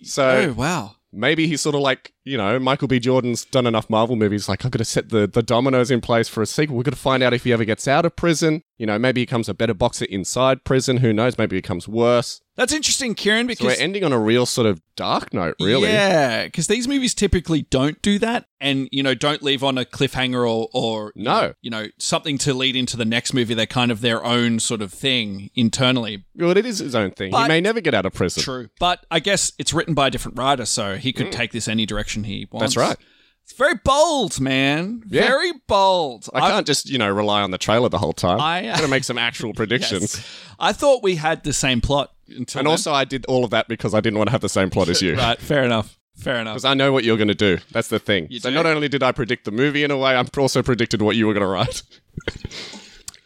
So 0.03 0.49
oh 0.49 0.53
wow. 0.53 0.97
maybe 1.13 1.47
he's 1.47 1.61
sort 1.61 1.75
of 1.75 1.81
like, 1.81 2.14
you 2.25 2.39
know, 2.39 2.59
Michael 2.59 2.89
B. 2.89 2.99
Jordan's 2.99 3.45
done 3.45 3.67
enough 3.67 3.91
Marvel 3.91 4.17
movies. 4.17 4.49
Like, 4.49 4.65
I've 4.65 4.71
got 4.71 4.79
to 4.79 4.85
set 4.85 5.11
the, 5.11 5.27
the 5.27 5.43
dominoes 5.43 5.91
in 5.91 6.01
place 6.01 6.29
for 6.29 6.43
a 6.43 6.47
sequel. 6.47 6.77
We've 6.77 6.85
got 6.85 6.95
to 6.95 7.01
find 7.01 7.23
out 7.23 7.35
if 7.35 7.45
he 7.45 7.53
ever 7.53 7.65
gets 7.65 7.87
out 7.87 8.07
of 8.07 8.17
prison. 8.17 8.63
You 8.79 8.87
know, 8.87 8.99
maybe 8.99 9.21
he 9.21 9.27
becomes 9.27 9.49
a 9.49 9.55
better 9.55 9.75
boxer 9.75 10.07
inside 10.07 10.65
prison. 10.65 10.99
Who 10.99 11.13
knows? 11.13 11.39
Maybe 11.39 11.57
he 11.57 11.61
becomes 11.61 11.87
worse. 11.87 12.41
That's 12.57 12.73
interesting, 12.73 13.15
Kieran, 13.15 13.47
So 13.47 13.49
because 13.49 13.67
we're 13.67 13.83
ending 13.83 14.05
on 14.05 14.13
a 14.13 14.19
real 14.19 14.47
sort 14.47 14.67
of 14.69 14.81
dark 14.95 15.35
note, 15.35 15.57
really. 15.61 15.89
Yeah, 15.89 16.45
because 16.45 16.69
these 16.69 16.87
movies 16.87 17.13
typically 17.13 17.63
don't 17.63 18.01
do 18.01 18.19
that, 18.21 18.47
and 18.61 18.89
you 18.93 19.03
know, 19.03 19.15
don't 19.15 19.43
leave 19.43 19.65
on 19.65 19.77
a 19.77 19.85
cliffhanger 19.85 20.49
or 20.49 20.69
or 20.73 21.13
you 21.17 21.25
No. 21.25 21.41
know, 21.41 21.55
you 21.63 21.71
know, 21.71 21.87
something 21.99 22.39
to 22.39 22.55
lead 22.55 22.77
into 22.77 22.97
the 22.97 23.05
next 23.05 23.35
movie. 23.35 23.55
They're 23.55 23.67
kind 23.67 23.91
of 23.91 24.03
their 24.03 24.25
own 24.25 24.61
sort 24.61 24.83
of 24.83 24.93
thing 24.93 25.51
internally. 25.57 26.25
Well, 26.37 26.57
it 26.57 26.65
is 26.65 26.79
his 26.79 26.95
own 26.95 27.11
thing. 27.11 27.33
he 27.33 27.49
may 27.49 27.61
never 27.61 27.81
get 27.81 27.93
out 27.93 28.07
of 28.07 28.13
prison. 28.13 28.45
True, 28.45 28.69
but 28.79 29.05
I 29.11 29.19
guess 29.19 29.53
it's 29.59 29.73
written 29.73 29.95
by 29.95 30.07
a 30.07 30.11
different 30.11 30.39
writer, 30.39 30.65
so 30.65 30.97
he 30.97 31.13
could 31.13 31.27
hmm. 31.27 31.33
take 31.33 31.51
this 31.51 31.67
any 31.67 31.87
direction 31.87 32.14
he 32.23 32.47
wants. 32.53 32.75
That's 32.75 32.77
right. 32.77 32.97
It's 33.43 33.53
very 33.55 33.75
bold, 33.85 34.41
man. 34.41 35.03
Yeah. 35.09 35.23
Very 35.27 35.53
bold. 35.67 36.31
I 36.33 36.49
can't 36.51 36.67
just, 36.67 36.89
you 36.89 36.97
know, 36.97 37.11
rely 37.11 37.43
on 37.43 37.51
the 37.51 37.59
trailer 37.59 37.89
the 37.91 37.99
whole 37.99 38.13
time. 38.15 38.41
I, 38.41 38.67
I, 38.67 38.69
uh, 38.69 38.77
got 38.77 38.83
to 38.83 38.89
make 38.89 39.05
some 39.05 39.19
actual 39.19 39.53
predictions. 39.57 40.15
Yes. 40.17 40.41
I 40.59 40.73
thought 40.73 41.03
we 41.03 41.17
had 41.17 41.45
the 41.45 41.53
same 41.53 41.81
plot 41.83 42.13
until 42.29 42.61
And 42.61 42.67
then. 42.67 42.71
also, 42.71 42.93
I 42.93 43.05
did 43.05 43.27
all 43.27 43.45
of 43.45 43.51
that 43.51 43.69
because 43.69 43.93
I 43.93 44.01
didn't 44.01 44.19
want 44.19 44.29
to 44.29 44.33
have 44.33 44.41
the 44.41 44.49
same 44.49 44.71
plot 44.71 44.89
as 44.89 45.03
you. 45.03 45.15
right. 45.19 45.39
Fair 45.39 45.63
enough. 45.65 45.99
Fair 46.17 46.37
enough. 46.37 46.55
Because 46.55 46.65
I 46.65 46.73
know 46.75 46.93
what 46.93 47.05
you're 47.05 47.17
going 47.19 47.29
to 47.29 47.35
do. 47.35 47.59
That's 47.73 47.89
the 47.89 47.99
thing. 47.99 48.29
You 48.31 48.39
so 48.41 48.49
do? 48.49 48.55
not 48.55 48.67
only 48.67 48.89
did 48.89 49.03
I 49.03 49.13
predict 49.13 49.45
the 49.45 49.51
movie 49.51 49.83
in 49.85 49.91
a 49.91 49.99
way, 49.99 50.15
I 50.15 50.25
also 50.39 50.63
predicted 50.63 51.03
what 51.03 51.17
you 51.17 51.27
were 51.27 51.35
going 51.35 51.43
to 51.43 51.49
write. 51.49 51.83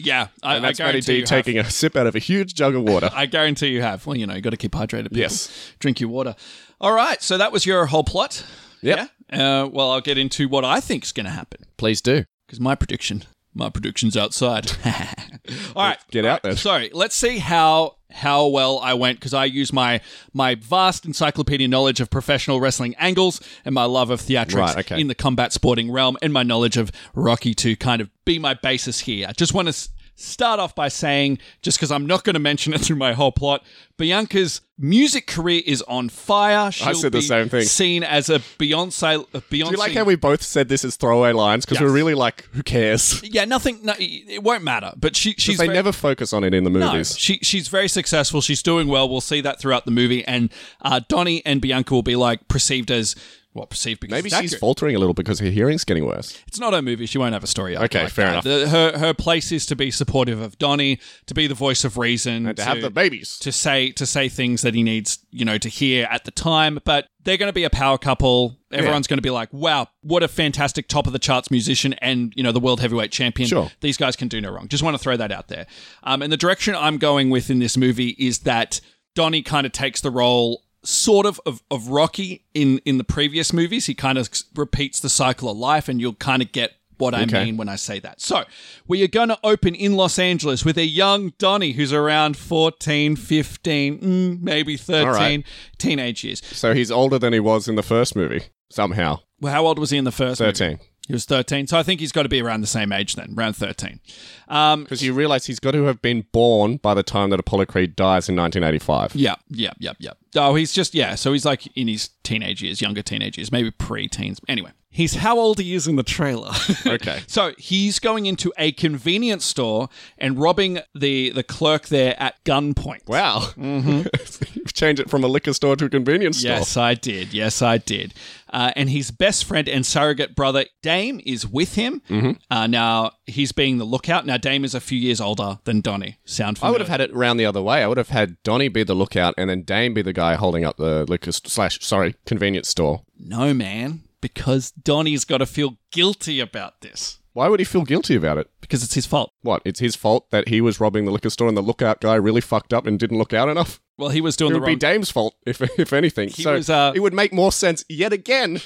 Yeah, 0.01 0.29
I, 0.45 0.55
And 0.57 0.65
I 0.65 0.69
that's 0.69 0.79
Matty 0.79 0.91
guarantee 0.93 1.07
D 1.13 1.15
you 1.17 1.21
have. 1.23 1.29
taking 1.29 1.59
a 1.59 1.69
sip 1.69 1.97
out 1.97 2.07
of 2.07 2.15
a 2.15 2.21
huge 2.21 2.55
jug 2.55 2.75
of 2.77 2.85
water. 2.85 3.11
I 3.13 3.27
guarantee 3.27 3.69
you 3.69 3.83
have. 3.83 4.07
Well, 4.07 4.17
you 4.17 4.27
know, 4.29 4.35
you 4.35 4.41
got 4.41 4.51
to 4.51 4.57
keep 4.57 4.71
hydrated. 4.73 5.05
people. 5.05 5.19
Yes. 5.19 5.73
Drink 5.81 6.01
your 6.01 6.09
water. 6.11 6.37
All 6.81 6.93
right. 6.93 7.21
So 7.21 7.37
that 7.37 7.51
was 7.51 7.67
your 7.67 7.87
whole 7.87 8.05
plot. 8.05 8.45
Yep. 8.83 9.11
Yeah. 9.33 9.63
Uh, 9.63 9.67
well, 9.67 9.91
I'll 9.91 10.01
get 10.01 10.19
into 10.19 10.49
what 10.49 10.65
I 10.65 10.81
think 10.81 11.05
is 11.05 11.13
going 11.13 11.27
to 11.27 11.33
happen 11.33 11.61
Please 11.77 12.01
do. 12.01 12.25
because 12.47 12.61
my 12.61 12.75
prediction, 12.75 13.25
my 13.55 13.69
prediction's 13.71 14.17
outside. 14.17 14.71
All 15.77 15.85
right. 15.85 15.99
Get 16.11 16.25
out 16.25 16.43
there. 16.43 16.57
So 16.57 16.87
let's 16.93 17.15
see 17.17 17.39
how 17.39 17.97
how 18.11 18.47
well 18.47 18.79
I 18.79 18.95
went 18.95 19.19
because 19.19 19.35
I 19.35 19.45
use 19.45 19.71
my 19.71 20.01
my 20.33 20.55
vast 20.55 21.05
encyclopedia 21.05 21.69
knowledge 21.69 22.01
of 22.01 22.09
professional 22.09 22.59
wrestling 22.59 22.95
angles 22.99 23.39
and 23.67 23.75
my 23.75 23.85
love 23.85 24.09
of 24.11 24.21
theatrics 24.23 24.55
Right, 24.55 24.79
okay. 24.79 24.99
in 25.01 25.09
the 25.09 25.15
combat 25.15 25.53
sporting 25.53 25.91
realm 25.93 26.17
and 26.23 26.33
my 26.33 26.43
knowledge 26.43 26.79
of 26.79 26.91
Rocky 27.15 27.53
to 27.57 27.77
kind 27.77 28.01
of 28.01 28.09
be 28.25 28.39
my 28.39 28.55
basis 28.55 29.01
here. 29.01 29.27
I 29.29 29.33
just 29.33 29.53
want 29.53 29.69
to 29.69 29.89
start 30.21 30.59
off 30.61 30.75
by 30.75 30.89
saying, 30.89 31.39
just 31.63 31.79
because 31.79 31.93
I'm 31.93 32.05
not 32.07 32.25
going 32.25 32.35
to 32.35 32.41
mention 32.41 32.75
it 32.75 32.81
through 32.81 32.97
my 32.97 33.13
whole 33.13 33.31
plot, 33.33 33.65
Bianca's 33.97 34.61
music 34.79 35.27
career 35.27 35.63
is 35.65 35.83
on 35.83 36.09
fire. 36.09 36.71
She'll 36.73 36.95
said 36.95 37.13
the 37.13 37.23
same 37.23 37.49
thing. 37.49 37.63
Seen 37.63 38.03
as 38.03 38.29
a 38.29 38.39
Beyonce, 38.59 39.27
a 39.33 39.41
Beyonce. 39.41 39.49
Do 39.51 39.57
you 39.57 39.77
like 39.77 39.93
how 39.93 40.05
we 40.05 40.17
both 40.17 40.43
said 40.43 40.69
this 40.69 40.85
as 40.85 40.97
throwaway 40.97 41.33
lines? 41.33 41.65
Because 41.65 41.77
Yes. 41.81 41.83
we're 41.89 41.93
really 41.95 42.15
like, 42.15 42.45
who 42.53 42.63
cares? 42.63 43.23
yeah, 43.25 43.45
nothing. 43.45 43.79
No, 43.83 43.95
it 43.99 44.43
won't 44.43 44.65
matter. 44.65 44.93
But 44.97 45.17
she, 45.17 45.33
she's 45.39 45.59
they 45.59 45.67
very- 45.67 45.75
never 45.77 45.93
focus 45.93 46.33
on 46.33 46.45
it 46.45 46.53
in 46.55 46.65
the 46.65 46.71
No, 46.71 46.91
movies. 46.93 47.17
she 47.19 47.39
she's 47.43 47.69
very 47.69 47.89
successful. 47.89 48.41
She's 48.41 48.63
doing 48.63 48.89
well. 48.89 49.09
We'll 49.09 49.21
see 49.21 49.41
that 49.41 49.61
throughout 49.61 49.85
the 49.85 49.91
movie. 49.93 50.25
And 50.25 50.51
uh, 50.83 51.01
Donnie 51.09 51.45
and 51.47 51.61
Bianca 51.61 51.95
will 51.95 52.03
be 52.03 52.17
like 52.17 52.47
perceived 52.49 52.91
as 52.91 53.15
well 53.59 53.67
perceived 53.67 54.01
because 54.01 54.13
Maybe 54.13 54.29
it's 54.29 54.37
she's 54.37 54.51
accurate. 54.53 54.61
faltering 54.61 54.97
a 54.97 54.99
little 54.99 55.15
because 55.15 55.41
her 55.41 55.51
hearing's 55.51 55.85
getting 55.85 56.07
worse. 56.07 56.39
It's 56.47 56.59
not 56.59 56.73
her 56.73 56.81
movie. 56.83 57.07
She 57.07 57.19
won't 57.19 57.33
have 57.35 57.45
a 57.45 57.49
story. 57.49 57.77
arc 57.77 57.87
Okay, 57.95 58.05
like 58.05 58.13
fair 58.13 58.27
that. 58.31 58.33
enough. 58.33 58.45
The- 58.45 58.69
her 58.71 58.99
her 58.99 59.15
place 59.15 59.53
is 59.53 59.67
to 59.67 59.77
be 59.77 59.91
supportive 59.91 60.41
of 60.41 60.59
Donnie, 60.59 60.99
to 61.27 61.35
be 61.35 61.47
the 61.47 61.55
voice 61.55 61.85
of 61.85 61.99
reason, 61.99 62.47
And 62.47 62.57
to 62.57 62.65
have 62.65 62.81
the 62.81 62.91
babies. 62.91 63.39
to 63.41 63.53
say 63.53 63.91
to 63.93 64.07
say 64.07 64.29
things 64.29 64.63
that 64.63 64.75
he 64.75 64.83
needs, 64.83 65.19
you 65.31 65.45
know, 65.45 65.59
to 65.59 65.69
hear 65.69 66.07
at 66.11 66.25
the 66.25 66.31
time. 66.31 66.79
But 66.85 67.07
they're 67.25 67.37
going 67.37 67.49
to 67.51 67.53
be 67.55 67.65
a 67.65 67.71
power 67.71 67.99
couple. 67.99 68.57
Everyone's 68.73 69.07
going 69.07 69.19
to 69.19 69.23
be 69.23 69.31
like, 69.31 69.53
"Wow, 69.53 69.89
what 70.03 70.23
a 70.23 70.29
fantastic 70.29 70.89
top 70.89 71.07
of 71.07 71.13
the 71.13 71.19
charts 71.19 71.51
musician 71.51 71.95
and 71.95 72.33
you 72.37 72.43
know 72.43 72.53
the 72.53 72.61
world 72.61 72.81
heavyweight 72.81 73.11
champion." 73.13 73.49
Sure. 73.49 73.71
These 73.81 73.97
guys 73.97 74.17
can 74.17 74.29
do 74.29 74.41
no 74.41 74.51
wrong. 74.51 74.69
Just 74.69 74.83
want 74.83 74.95
to 74.95 75.03
throw 75.03 75.17
that 75.17 75.33
out 75.33 75.49
there. 75.49 75.67
Um, 76.05 76.23
and 76.23 76.33
the 76.33 76.37
direction 76.37 76.75
I'm 76.75 76.99
going 76.99 77.29
with 77.31 77.51
in 77.51 77.59
this 77.59 77.77
movie 77.77 78.11
is 78.19 78.41
that 78.41 78.81
Donnie 79.15 79.43
kind 79.43 79.67
of 79.67 79.73
takes 79.73 80.01
the 80.01 80.11
role 80.11 80.63
sort 80.89 81.27
of, 81.27 81.39
of 81.45 81.63
of 81.71 81.89
Rocky 81.89 82.45
in 82.55 82.79
in 82.85 82.97
the 82.99 83.05
previous 83.05 83.53
movies. 83.53 83.87
He 83.87 83.95
kind 83.95 84.17
of 84.19 84.29
repeats 84.57 85.01
the 85.01 85.09
cycle 85.11 85.51
of 85.51 85.57
life, 85.57 85.89
and 85.89 86.01
you'll 86.01 86.15
kind 86.15 86.41
of 86.43 86.51
get 86.53 86.73
what 86.97 87.15
I 87.15 87.23
Okay. 87.23 87.45
mean 87.45 87.57
when 87.57 87.69
I 87.69 87.77
say 87.77 88.01
that. 88.01 88.21
So, 88.21 88.43
we 88.89 89.05
are 89.05 89.09
going 89.09 89.29
to 89.29 89.39
open 89.45 89.75
in 89.77 89.95
Los 89.95 90.19
Angeles 90.19 90.65
with 90.65 90.77
a 90.79 90.85
young 90.85 91.33
Donnie 91.39 91.73
who's 91.73 91.93
around 91.93 92.37
14, 92.37 93.15
15, 93.15 93.99
mm, 94.01 94.41
maybe 94.43 94.77
13, 94.77 95.07
right. 95.07 95.45
teenage 95.79 96.25
years. 96.25 96.43
So 96.45 96.75
he's 96.75 96.91
older 96.91 97.19
than 97.19 97.33
he 97.33 97.39
was 97.39 97.69
in 97.69 97.77
the 97.77 97.85
first 97.85 98.17
movie, 98.17 98.47
somehow. 98.71 99.21
Well, 99.41 99.53
how 99.53 99.67
old 99.67 99.79
was 99.79 99.91
he 99.91 99.99
in 99.99 100.05
the 100.05 100.11
first 100.11 100.41
movie? 100.41 100.79
13. 101.09 101.13
He 101.13 101.13
was 101.15 101.25
13. 101.25 101.67
So 101.67 101.79
I 101.79 101.83
think 101.83 102.01
he's 102.01 102.13
got 102.13 102.23
to 102.25 102.29
be 102.29 102.41
around 102.41 102.61
the 102.61 102.67
same 102.67 102.93
age 102.93 103.17
then, 103.17 103.35
around 103.37 103.55
13. 103.55 104.01
Um, 104.49 104.85
Because 104.85 105.03
you 105.03 105.13
realize 105.15 105.47
he's 105.47 105.59
got 105.61 105.73
to 105.73 105.85
have 105.85 106.01
been 106.03 106.27
born 106.33 106.77
by 106.77 106.95
the 106.95 107.03
time 107.03 107.31
that 107.31 107.41
Apollo 107.41 107.67
Creed 107.67 107.97
dies 107.97 108.29
in 108.29 108.37
1985. 108.37 109.15
yeah, 109.17 109.35
yeah, 109.49 109.73
yeah, 109.79 109.93
yeah. 109.99 110.13
Oh, 110.37 110.55
he's 110.55 110.73
just, 110.73 110.95
yeah. 110.95 111.15
So 111.15 111.33
he's 111.33 111.45
like 111.45 111.67
in 111.77 111.89
his 111.89 112.11
teenage 112.23 112.63
years, 112.63 112.81
younger 112.81 113.03
teenage 113.03 113.39
years, 113.39 113.51
maybe 113.51 113.71
pre 113.71 114.09
teens. 114.09 114.39
Anyway, 114.47 114.71
he's 114.91 115.15
how 115.15 115.39
old 115.39 115.59
he 115.59 115.75
is 115.75 115.89
in 115.89 115.97
the 115.97 116.03
trailer. 116.03 116.53
Okay. 116.87 117.21
so 117.27 117.53
he's 117.59 117.99
going 117.99 118.27
into 118.27 118.53
a 118.59 118.73
convenience 118.73 119.45
store 119.45 119.89
and 120.19 120.39
robbing 120.39 120.81
the, 120.95 121.31
the 121.31 121.43
clerk 121.43 121.89
there 121.89 122.15
at 122.23 122.43
gunpoint. 122.45 123.07
Wow. 123.09 123.49
You've 123.57 124.73
changed 124.75 125.01
it 125.01 125.09
from 125.11 125.25
a 125.25 125.29
liquor 125.29 125.53
store 125.55 125.77
to 125.77 125.87
a 125.87 125.89
convenience 125.91 126.39
store. 126.39 126.53
Yes, 126.53 126.77
I 126.77 126.95
did. 126.95 127.33
Yes, 127.35 127.63
I 127.63 127.79
did. 127.79 128.15
Uh, 128.51 128.73
and 128.77 128.91
his 128.91 129.11
best 129.11 129.45
friend 129.45 129.69
and 129.69 129.85
surrogate 129.85 130.35
brother, 130.35 130.65
Dame, 130.83 131.21
is 131.25 131.47
with 131.47 131.75
him. 131.75 132.03
Mm-hmm. 132.09 132.33
Uh, 132.51 132.67
now, 132.67 133.13
he's 133.27 133.53
being 133.53 133.79
the 133.79 133.85
lookout. 133.85 134.27
Now, 134.27 134.37
Dame 134.37 134.65
is 134.65 134.75
a 134.75 134.81
few 134.81 134.99
years 134.99 135.21
older 135.21 135.59
than 135.65 135.81
Donnie. 135.81 136.19
Sound 136.25 136.59
familiar? 136.59 136.69
I 136.69 136.73
would 136.73 136.81
have 136.81 136.89
had 136.89 137.01
it 137.01 137.15
round 137.15 137.39
the 137.39 137.47
other 137.47 137.63
way. 137.63 137.83
I 137.83 137.87
would 137.87 137.99
have 137.99 138.11
had 138.11 138.43
Donnie 138.43 138.69
be 138.69 138.85
the 138.85 138.95
lookout 138.95 139.35
and 139.37 139.51
then 139.51 139.63
Dame 139.63 139.95
be 139.95 140.03
the 140.03 140.13
guy 140.13 140.35
holding 140.35 140.65
up 140.65 140.77
the 140.77 141.05
liquor 141.09 141.33
slash 141.33 141.81
sorry 141.81 142.15
convenience 142.27 142.69
store. 142.69 143.03
No, 143.19 143.53
man, 143.53 144.03
because 144.21 144.71
Donnie's 144.71 145.25
got 145.25 145.39
to 145.39 145.47
feel 145.47 145.77
guilty 145.91 146.41
about 146.41 146.81
this 146.81 147.19
Why 147.39 147.47
would 147.47 147.61
he 147.61 147.65
feel 147.65 147.85
guilty 147.85 148.17
about 148.17 148.37
it? 148.39 148.51
because 148.61 148.83
it's 148.83 148.95
his 148.95 149.07
fault. 149.07 149.33
What? 149.43 149.63
It's 149.65 149.81
his 149.81 149.95
fault 149.97 150.31
that 150.31 150.49
he 150.49 150.61
was 150.61 150.81
robbing 150.81 151.05
the 151.05 151.13
liquor 151.13 151.31
store 151.31 151.47
and 151.49 151.57
the 151.57 151.63
lookout 151.63 152.01
guy 152.01 152.17
really 152.17 152.41
fucked 152.41 152.75
up 152.75 152.85
and 152.85 152.99
didn't 152.99 153.17
look 153.19 153.33
out 153.33 153.49
enough. 153.49 153.81
Well, 153.97 154.11
he 154.11 154.21
was 154.21 154.37
doing 154.37 154.51
It 154.51 154.55
the 154.55 154.61
would 154.61 154.67
be. 154.67 154.77
Dame's 154.77 155.11
fault 155.11 155.37
if 155.47 155.63
if 155.79 155.93
anything. 155.93 156.31
He 156.31 156.43
so 156.43 156.55
was, 156.55 156.69
uh, 156.69 156.93
it 156.97 157.01
would 157.01 157.15
make 157.15 157.33
more 157.33 157.53
sense 157.53 157.85
yet 157.89 158.13
again 158.13 158.61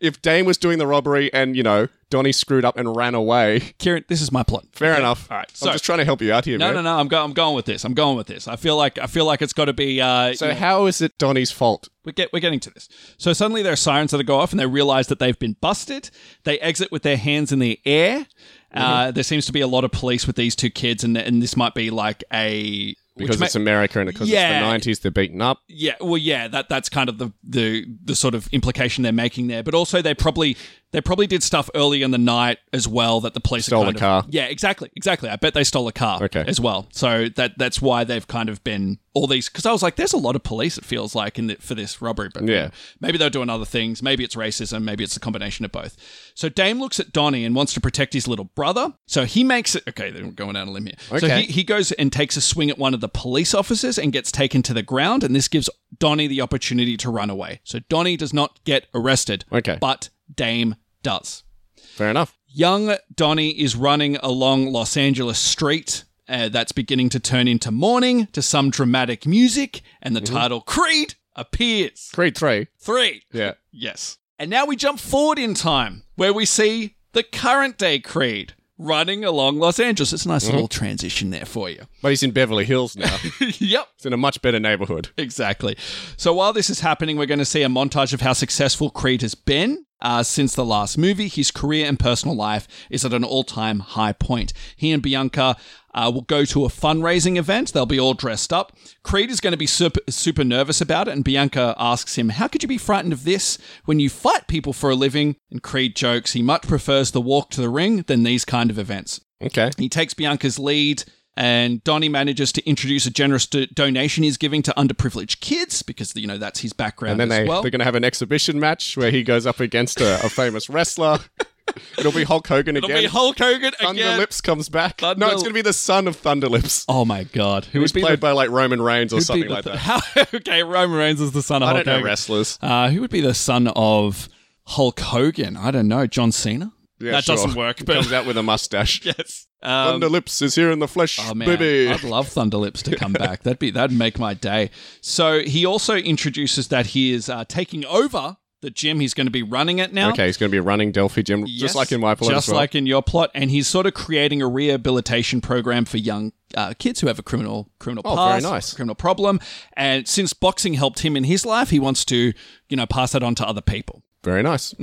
if 0.00 0.20
Dame 0.22 0.44
was 0.46 0.56
doing 0.58 0.78
the 0.78 0.86
robbery 0.86 1.32
and 1.32 1.56
you 1.56 1.62
know 1.62 1.88
Donnie 2.10 2.32
screwed 2.32 2.64
up 2.64 2.76
and 2.78 2.94
ran 2.94 3.14
away. 3.14 3.60
Kieran, 3.78 4.04
this 4.08 4.20
is 4.20 4.30
my 4.30 4.42
plot. 4.44 4.64
Fair 4.72 4.92
Okay? 4.92 5.00
enough. 5.00 5.28
All 5.30 5.38
right. 5.38 5.50
So, 5.56 5.66
I'm 5.68 5.72
just 5.74 5.84
trying 5.84 5.98
to 5.98 6.04
help 6.04 6.22
you 6.22 6.32
out 6.32 6.44
here, 6.44 6.58
no, 6.58 6.66
man. 6.66 6.74
no, 6.76 6.82
no. 6.82 6.98
I'm 6.98 7.08
going. 7.08 7.24
I'm 7.24 7.32
going 7.32 7.56
with 7.56 7.64
this. 7.66 7.84
I'm 7.84 7.94
going 7.94 8.16
with 8.16 8.26
this. 8.28 8.46
I 8.46 8.56
feel 8.56 8.76
like 8.76 8.98
I 8.98 9.06
feel 9.06 9.24
like 9.24 9.42
it's 9.42 9.52
got 9.52 9.64
to 9.66 9.72
be. 9.72 10.00
Uh, 10.00 10.34
So 10.34 10.54
how 10.54 10.86
is 10.86 11.00
it 11.00 11.16
Donnie's 11.18 11.50
fault? 11.50 11.88
we 12.04 12.12
get 12.12 12.32
we're 12.32 12.40
getting 12.40 12.60
to 12.60 12.70
this. 12.70 12.88
So 13.16 13.32
suddenly 13.32 13.62
there 13.62 13.72
are 13.72 13.76
sirens 13.76 14.10
that 14.12 14.22
go 14.24 14.38
off, 14.38 14.52
and 14.52 14.60
they 14.60 14.66
realize 14.66 15.06
that 15.08 15.18
they've 15.18 15.38
been 15.38 15.56
busted. 15.60 16.10
They 16.44 16.58
exit 16.60 16.92
with 16.92 17.02
their 17.02 17.16
hands 17.16 17.50
in 17.52 17.58
the 17.58 17.80
air. 17.84 18.26
Uh, 18.72 19.04
Mm-hmm. 19.06 19.14
there 19.14 19.22
seems 19.24 19.46
to 19.46 19.52
be 19.52 19.60
a 19.60 19.68
lot 19.68 19.84
of 19.84 19.92
police 19.92 20.26
with 20.26 20.34
these 20.36 20.54
two 20.56 20.70
kids, 20.70 21.02
and 21.04 21.16
and 21.16 21.42
this 21.42 21.56
might 21.56 21.74
be 21.74 21.90
like 21.90 22.22
a 22.32 22.94
Because 23.16 23.38
ma- 23.38 23.46
it's 23.46 23.54
America 23.54 24.00
and 24.00 24.08
because 24.08 24.28
Yeah. 24.28 24.72
it's 24.74 24.84
the 24.86 24.90
90s, 24.90 25.00
they're 25.02 25.10
beaten 25.12 25.40
up. 25.40 25.60
yeah, 25.68 25.94
well, 26.00 26.18
yeah, 26.18 26.48
that 26.48 26.68
that's 26.68 26.88
kind 26.88 27.08
of 27.08 27.18
the, 27.18 27.32
the 27.44 27.86
the 28.04 28.16
sort 28.16 28.34
of 28.34 28.48
implication 28.52 29.02
they're 29.02 29.12
making 29.12 29.46
there. 29.46 29.62
But 29.62 29.74
also, 29.74 30.02
they 30.02 30.14
probably 30.14 30.56
they 30.94 31.00
probably 31.00 31.26
did 31.26 31.42
stuff 31.42 31.68
early 31.74 32.02
in 32.04 32.12
the 32.12 32.18
night 32.18 32.58
as 32.72 32.86
well 32.86 33.20
that 33.22 33.34
the 33.34 33.40
police 33.40 33.66
Stole 33.66 33.84
a 33.86 33.88
of- 33.88 33.96
car. 33.96 34.24
yeah, 34.30 34.44
exactly, 34.44 34.90
exactly. 34.94 35.28
I 35.28 35.34
bet 35.34 35.52
they 35.52 35.64
stole 35.64 35.88
a 35.88 35.92
car 35.92 36.22
Okay. 36.22 36.44
as 36.46 36.60
well. 36.60 36.86
So 36.92 37.28
that 37.34 37.58
that's 37.58 37.82
why 37.82 38.04
they've 38.04 38.26
kind 38.26 38.48
of 38.48 38.62
been 38.62 38.98
all 39.12 39.26
these. 39.26 39.48
Because 39.48 39.66
I 39.66 39.72
was 39.72 39.82
like, 39.82 39.96
there's 39.96 40.12
a 40.12 40.16
lot 40.18 40.36
of 40.36 40.44
police. 40.44 40.78
It 40.78 40.84
feels 40.84 41.14
like 41.16 41.36
in 41.38 41.48
the, 41.48 41.56
for 41.56 41.74
this 41.74 42.00
robbery, 42.00 42.30
but 42.32 42.46
Yeah. 42.46 42.70
maybe 43.00 43.18
they're 43.18 43.28
doing 43.30 43.50
other 43.50 43.64
things. 43.64 44.02
Maybe 44.02 44.22
it's 44.24 44.34
racism. 44.36 44.82
Maybe 44.84 45.02
it's 45.04 45.16
a 45.16 45.20
combination 45.20 45.64
of 45.64 45.72
both. 45.72 45.96
So 46.34 46.48
Dame 46.48 46.78
looks 46.80 46.98
at 47.00 47.12
Donnie 47.12 47.44
and 47.44 47.54
wants 47.56 47.74
to 47.74 47.80
protect 47.80 48.12
his 48.12 48.26
little 48.28 48.46
brother. 48.46 48.94
So 49.06 49.24
he 49.24 49.42
makes 49.44 49.74
it. 49.74 49.82
Okay, 49.88 50.10
they're 50.12 50.30
going 50.30 50.56
out 50.56 50.62
on 50.62 50.68
a 50.68 50.70
limb 50.72 50.86
here. 50.86 50.94
So 51.08 51.16
Okay. 51.26 51.42
he, 51.42 51.52
he 51.52 51.64
goes 51.64 51.90
and 51.92 52.12
takes 52.12 52.36
a 52.36 52.40
swing 52.40 52.70
at 52.70 52.78
one 52.78 52.94
of 52.94 53.00
the 53.00 53.08
police 53.08 53.52
officers 53.52 53.98
and 53.98 54.12
gets 54.12 54.30
taken 54.30 54.62
to 54.62 54.72
the 54.74 54.82
ground. 54.82 55.22
And 55.24 55.34
this 55.34 55.48
gives 55.48 55.68
Donnie 55.98 56.26
the 56.28 56.40
opportunity 56.40 56.96
to 56.98 57.10
run 57.10 57.30
away. 57.30 57.60
So 57.64 57.80
Donnie 57.88 58.16
does 58.16 58.32
not 58.32 58.62
get 58.64 58.86
arrested. 58.94 59.44
Okay. 59.52 59.76
But 59.80 60.08
Dame 60.34 60.74
does. 61.04 61.44
Fair 61.76 62.10
enough. 62.10 62.36
Young 62.48 62.96
Donnie 63.14 63.50
is 63.50 63.76
running 63.76 64.16
along 64.16 64.72
Los 64.72 64.96
Angeles 64.96 65.38
Street. 65.38 66.04
Uh, 66.28 66.48
that's 66.48 66.72
beginning 66.72 67.10
to 67.10 67.20
turn 67.20 67.46
into 67.46 67.70
morning 67.70 68.26
to 68.28 68.40
some 68.40 68.70
dramatic 68.70 69.26
music, 69.26 69.82
and 70.00 70.16
the 70.16 70.20
title 70.22 70.62
Creed 70.62 71.14
appears. 71.36 72.10
Creed 72.14 72.36
3. 72.36 72.68
Three. 72.78 73.22
Yeah. 73.30 73.52
Yes. 73.70 74.18
And 74.38 74.50
now 74.50 74.64
we 74.64 74.74
jump 74.76 74.98
forward 74.98 75.38
in 75.38 75.54
time 75.54 76.04
where 76.16 76.32
we 76.32 76.46
see 76.46 76.96
the 77.12 77.22
current 77.22 77.76
day 77.76 77.98
Creed 77.98 78.54
running 78.78 79.24
along 79.24 79.58
Los 79.58 79.78
Angeles. 79.78 80.12
It's 80.12 80.24
a 80.24 80.28
nice 80.28 80.46
little 80.46 80.68
transition 80.68 81.30
there 81.30 81.44
for 81.44 81.70
you. 81.70 81.82
But 82.02 82.10
he's 82.10 82.22
in 82.22 82.32
Beverly 82.32 82.64
Hills 82.64 82.96
now. 82.96 83.16
yep. 83.58 83.88
It's 83.96 84.06
in 84.06 84.12
a 84.12 84.16
much 84.16 84.42
better 84.42 84.60
neighborhood. 84.60 85.10
Exactly. 85.16 85.76
So 86.16 86.34
while 86.34 86.52
this 86.52 86.70
is 86.70 86.80
happening, 86.80 87.16
we're 87.16 87.26
going 87.26 87.38
to 87.38 87.44
see 87.44 87.62
a 87.62 87.68
montage 87.68 88.12
of 88.12 88.20
how 88.20 88.32
successful 88.32 88.90
Creed 88.90 89.22
has 89.22 89.34
been. 89.34 89.84
Uh, 90.00 90.22
since 90.22 90.54
the 90.54 90.64
last 90.64 90.98
movie, 90.98 91.28
his 91.28 91.50
career 91.50 91.86
and 91.86 91.98
personal 91.98 92.36
life 92.36 92.68
is 92.90 93.06
at 93.06 93.14
an 93.14 93.24
all 93.24 93.42
time 93.42 93.78
high 93.78 94.12
point. 94.12 94.52
He 94.76 94.92
and 94.92 95.02
Bianca 95.02 95.56
uh, 95.94 96.10
will 96.12 96.22
go 96.22 96.44
to 96.44 96.64
a 96.64 96.68
fundraising 96.68 97.36
event. 97.36 97.72
They'll 97.72 97.86
be 97.86 98.00
all 98.00 98.14
dressed 98.14 98.52
up. 98.52 98.76
Creed 99.02 99.30
is 99.30 99.40
going 99.40 99.52
to 99.52 99.56
be 99.56 99.66
super, 99.66 100.00
super 100.08 100.44
nervous 100.44 100.80
about 100.80 101.08
it, 101.08 101.12
and 101.12 101.24
Bianca 101.24 101.74
asks 101.78 102.16
him, 102.16 102.30
How 102.30 102.48
could 102.48 102.62
you 102.62 102.68
be 102.68 102.78
frightened 102.78 103.12
of 103.12 103.24
this 103.24 103.58
when 103.84 104.00
you 104.00 104.10
fight 104.10 104.46
people 104.48 104.72
for 104.72 104.90
a 104.90 104.94
living? 104.94 105.36
And 105.50 105.62
Creed 105.62 105.96
jokes 105.96 106.32
he 106.32 106.42
much 106.42 106.62
prefers 106.62 107.12
the 107.12 107.20
walk 107.20 107.50
to 107.50 107.60
the 107.60 107.68
ring 107.68 108.02
than 108.02 108.22
these 108.24 108.44
kind 108.44 108.70
of 108.70 108.78
events. 108.78 109.20
Okay. 109.42 109.70
He 109.78 109.88
takes 109.88 110.14
Bianca's 110.14 110.58
lead, 110.58 111.04
and 111.36 111.82
Donnie 111.84 112.08
manages 112.08 112.52
to 112.52 112.64
introduce 112.68 113.06
a 113.06 113.10
generous 113.10 113.46
do- 113.46 113.66
donation 113.66 114.22
he's 114.24 114.36
giving 114.36 114.62
to 114.62 114.72
underprivileged 114.76 115.40
kids 115.40 115.82
because 115.82 116.14
you 116.16 116.26
know 116.26 116.38
that's 116.38 116.60
his 116.60 116.72
background 116.72 117.20
And 117.20 117.30
then 117.30 117.38
as 117.40 117.44
they, 117.44 117.48
well. 117.48 117.62
they're 117.62 117.70
going 117.72 117.80
to 117.80 117.84
have 117.84 117.96
an 117.96 118.04
exhibition 118.04 118.58
match 118.60 118.96
where 118.96 119.10
he 119.10 119.22
goes 119.22 119.44
up 119.46 119.60
against 119.60 120.00
a, 120.00 120.24
a 120.24 120.28
famous 120.28 120.68
wrestler. 120.70 121.18
It'll 121.98 122.12
be 122.12 122.24
Hulk 122.24 122.46
Hogan 122.46 122.76
It'll 122.76 122.90
again. 122.90 123.02
be 123.04 123.08
Hulk 123.08 123.38
Hogan 123.38 123.72
Thunder 123.80 124.02
again. 124.02 124.18
Lips 124.18 124.40
comes 124.40 124.68
back. 124.68 125.00
Thunder- 125.00 125.18
No, 125.26 125.32
it's 125.32 125.42
going 125.42 125.52
to 125.52 125.58
be 125.58 125.62
the 125.62 125.72
son 125.72 126.06
of 126.06 126.16
Thunder 126.16 126.48
Lips. 126.48 126.84
Oh 126.88 127.04
my 127.04 127.24
god, 127.24 127.64
who 127.66 127.80
Who's 127.80 127.92
would 127.92 127.94
be 127.94 128.02
played 128.02 128.18
the, 128.18 128.22
by 128.22 128.32
like 128.32 128.50
Roman 128.50 128.82
Reigns 128.82 129.12
or 129.12 129.16
who'd 129.16 129.20
be 129.20 129.24
something 129.24 129.48
the- 129.48 129.54
like 129.54 129.64
that. 129.64 129.76
How, 129.78 130.00
okay, 130.34 130.62
Roman 130.62 130.96
Reigns 130.98 131.20
is 131.20 131.32
the 131.32 131.42
son 131.42 131.62
of 131.62 131.68
I 131.68 131.72
Hulk 131.72 131.84
don't 131.84 131.86
know 131.86 131.92
Hogan. 131.98 132.06
wrestlers. 132.06 132.58
Uh, 132.60 132.90
who 132.90 133.00
would 133.00 133.10
be 133.10 133.20
the 133.20 133.34
son 133.34 133.68
of 133.68 134.28
Hulk 134.66 135.00
Hogan? 135.00 135.56
I 135.56 135.70
don't 135.70 135.88
know. 135.88 136.06
John 136.06 136.32
Cena. 136.32 136.72
Yeah, 137.00 137.12
that 137.12 137.24
sure. 137.24 137.36
doesn't 137.36 137.54
work. 137.54 137.84
But 137.84 137.94
comes 137.94 138.12
out 138.12 138.24
with 138.26 138.36
a 138.38 138.42
mustache. 138.42 139.02
yes. 139.04 139.46
Um, 139.62 139.92
Thunder 139.92 140.08
Lips 140.10 140.42
is 140.42 140.54
here 140.54 140.70
in 140.70 140.78
the 140.78 140.86
flesh, 140.88 141.18
Oh 141.20 141.32
man, 141.34 141.48
baby. 141.48 141.90
I'd 141.90 142.04
love 142.04 142.28
Thunder 142.28 142.58
Lips 142.58 142.82
to 142.82 142.94
come 142.96 143.14
back. 143.14 143.42
That'd 143.44 143.58
be 143.58 143.70
that'd 143.70 143.96
make 143.96 144.18
my 144.18 144.34
day. 144.34 144.70
So 145.00 145.40
he 145.40 145.64
also 145.64 145.96
introduces 145.96 146.68
that 146.68 146.88
he 146.88 147.12
is 147.12 147.30
uh, 147.30 147.44
taking 147.46 147.84
over 147.86 148.36
the 148.64 148.70
gym. 148.70 148.98
He's 148.98 149.14
going 149.14 149.26
to 149.28 149.30
be 149.30 149.42
running 149.44 149.78
it 149.78 149.92
now. 149.92 150.10
Okay, 150.10 150.26
he's 150.26 150.36
going 150.36 150.50
to 150.50 150.54
be 150.54 150.58
running 150.60 150.90
Delphi 150.90 151.22
Gym, 151.22 151.44
Yes, 151.46 151.60
just 151.60 151.74
like 151.76 151.92
in 151.92 152.00
my 152.00 152.14
plot. 152.16 152.32
just 152.32 152.48
well. 152.48 152.56
like 152.56 152.74
in 152.74 152.86
your 152.86 153.02
plot, 153.02 153.30
and 153.34 153.50
he's 153.50 153.68
sort 153.68 153.86
of 153.86 153.94
creating 153.94 154.42
a 154.42 154.48
rehabilitation 154.48 155.40
program 155.40 155.84
for 155.84 155.98
young 155.98 156.32
uh, 156.56 156.74
kids 156.78 157.00
who 157.00 157.06
have 157.06 157.18
a 157.18 157.22
criminal 157.22 157.70
criminal 157.78 158.02
Oh, 158.04 158.14
very 158.16 158.28
past, 158.40 158.42
nice. 158.44 158.72
criminal 158.74 158.94
problem. 158.94 159.38
And 159.76 160.06
since 160.08 160.32
boxing 160.32 160.74
helped 160.74 161.00
him 161.00 161.16
in 161.16 161.24
his 161.24 161.46
life, 161.46 161.70
he 161.70 161.78
wants 161.78 162.04
to 162.06 162.32
you 162.68 162.76
know 162.76 162.86
pass 162.86 163.12
that 163.12 163.22
on 163.22 163.34
to 163.36 163.46
other 163.46 163.60
people. 163.62 164.02
Very 164.24 164.42
nice. 164.42 164.74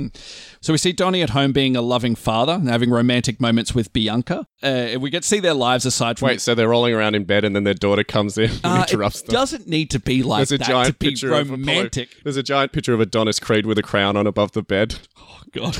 So 0.60 0.72
we 0.72 0.78
see 0.78 0.92
Donnie 0.92 1.20
at 1.22 1.30
home 1.30 1.52
being 1.52 1.76
a 1.76 1.82
loving 1.82 2.14
father 2.14 2.52
and 2.54 2.68
having 2.68 2.90
romantic 2.90 3.40
moments 3.40 3.74
with 3.74 3.92
Bianca. 3.92 4.46
Uh, 4.62 4.96
we 5.00 5.10
get 5.10 5.22
to 5.22 5.28
see 5.28 5.40
their 5.40 5.54
lives 5.54 5.84
aside 5.84 6.18
from 6.18 6.28
Wait, 6.28 6.40
so 6.40 6.54
they're 6.54 6.68
rolling 6.68 6.94
around 6.94 7.14
in 7.16 7.24
bed 7.24 7.44
and 7.44 7.54
then 7.56 7.64
their 7.64 7.74
daughter 7.74 8.04
comes 8.04 8.38
in 8.38 8.50
and 8.50 8.60
Uh, 8.64 8.84
interrupts 8.88 9.20
it 9.20 9.26
them. 9.26 9.32
doesn't 9.34 9.66
need 9.66 9.90
to 9.90 9.98
be 9.98 10.22
like 10.22 10.38
There's 10.38 10.52
a 10.52 10.58
that 10.58 10.64
to 10.66 10.70
giant 10.70 10.98
be 11.00 11.08
picture 11.10 11.32
of 11.32 11.48
Apollo- 11.50 11.50
romantic. 11.58 12.08
There's 12.22 12.36
a 12.36 12.42
giant 12.42 12.72
picture 12.72 12.94
of 12.94 13.00
Adonis 13.00 13.40
Creed 13.40 13.66
with 13.66 13.78
a 13.78 13.82
crown 13.82 14.16
on 14.16 14.26
above 14.26 14.52
the 14.52 14.62
bed. 14.62 14.96
God. 15.52 15.78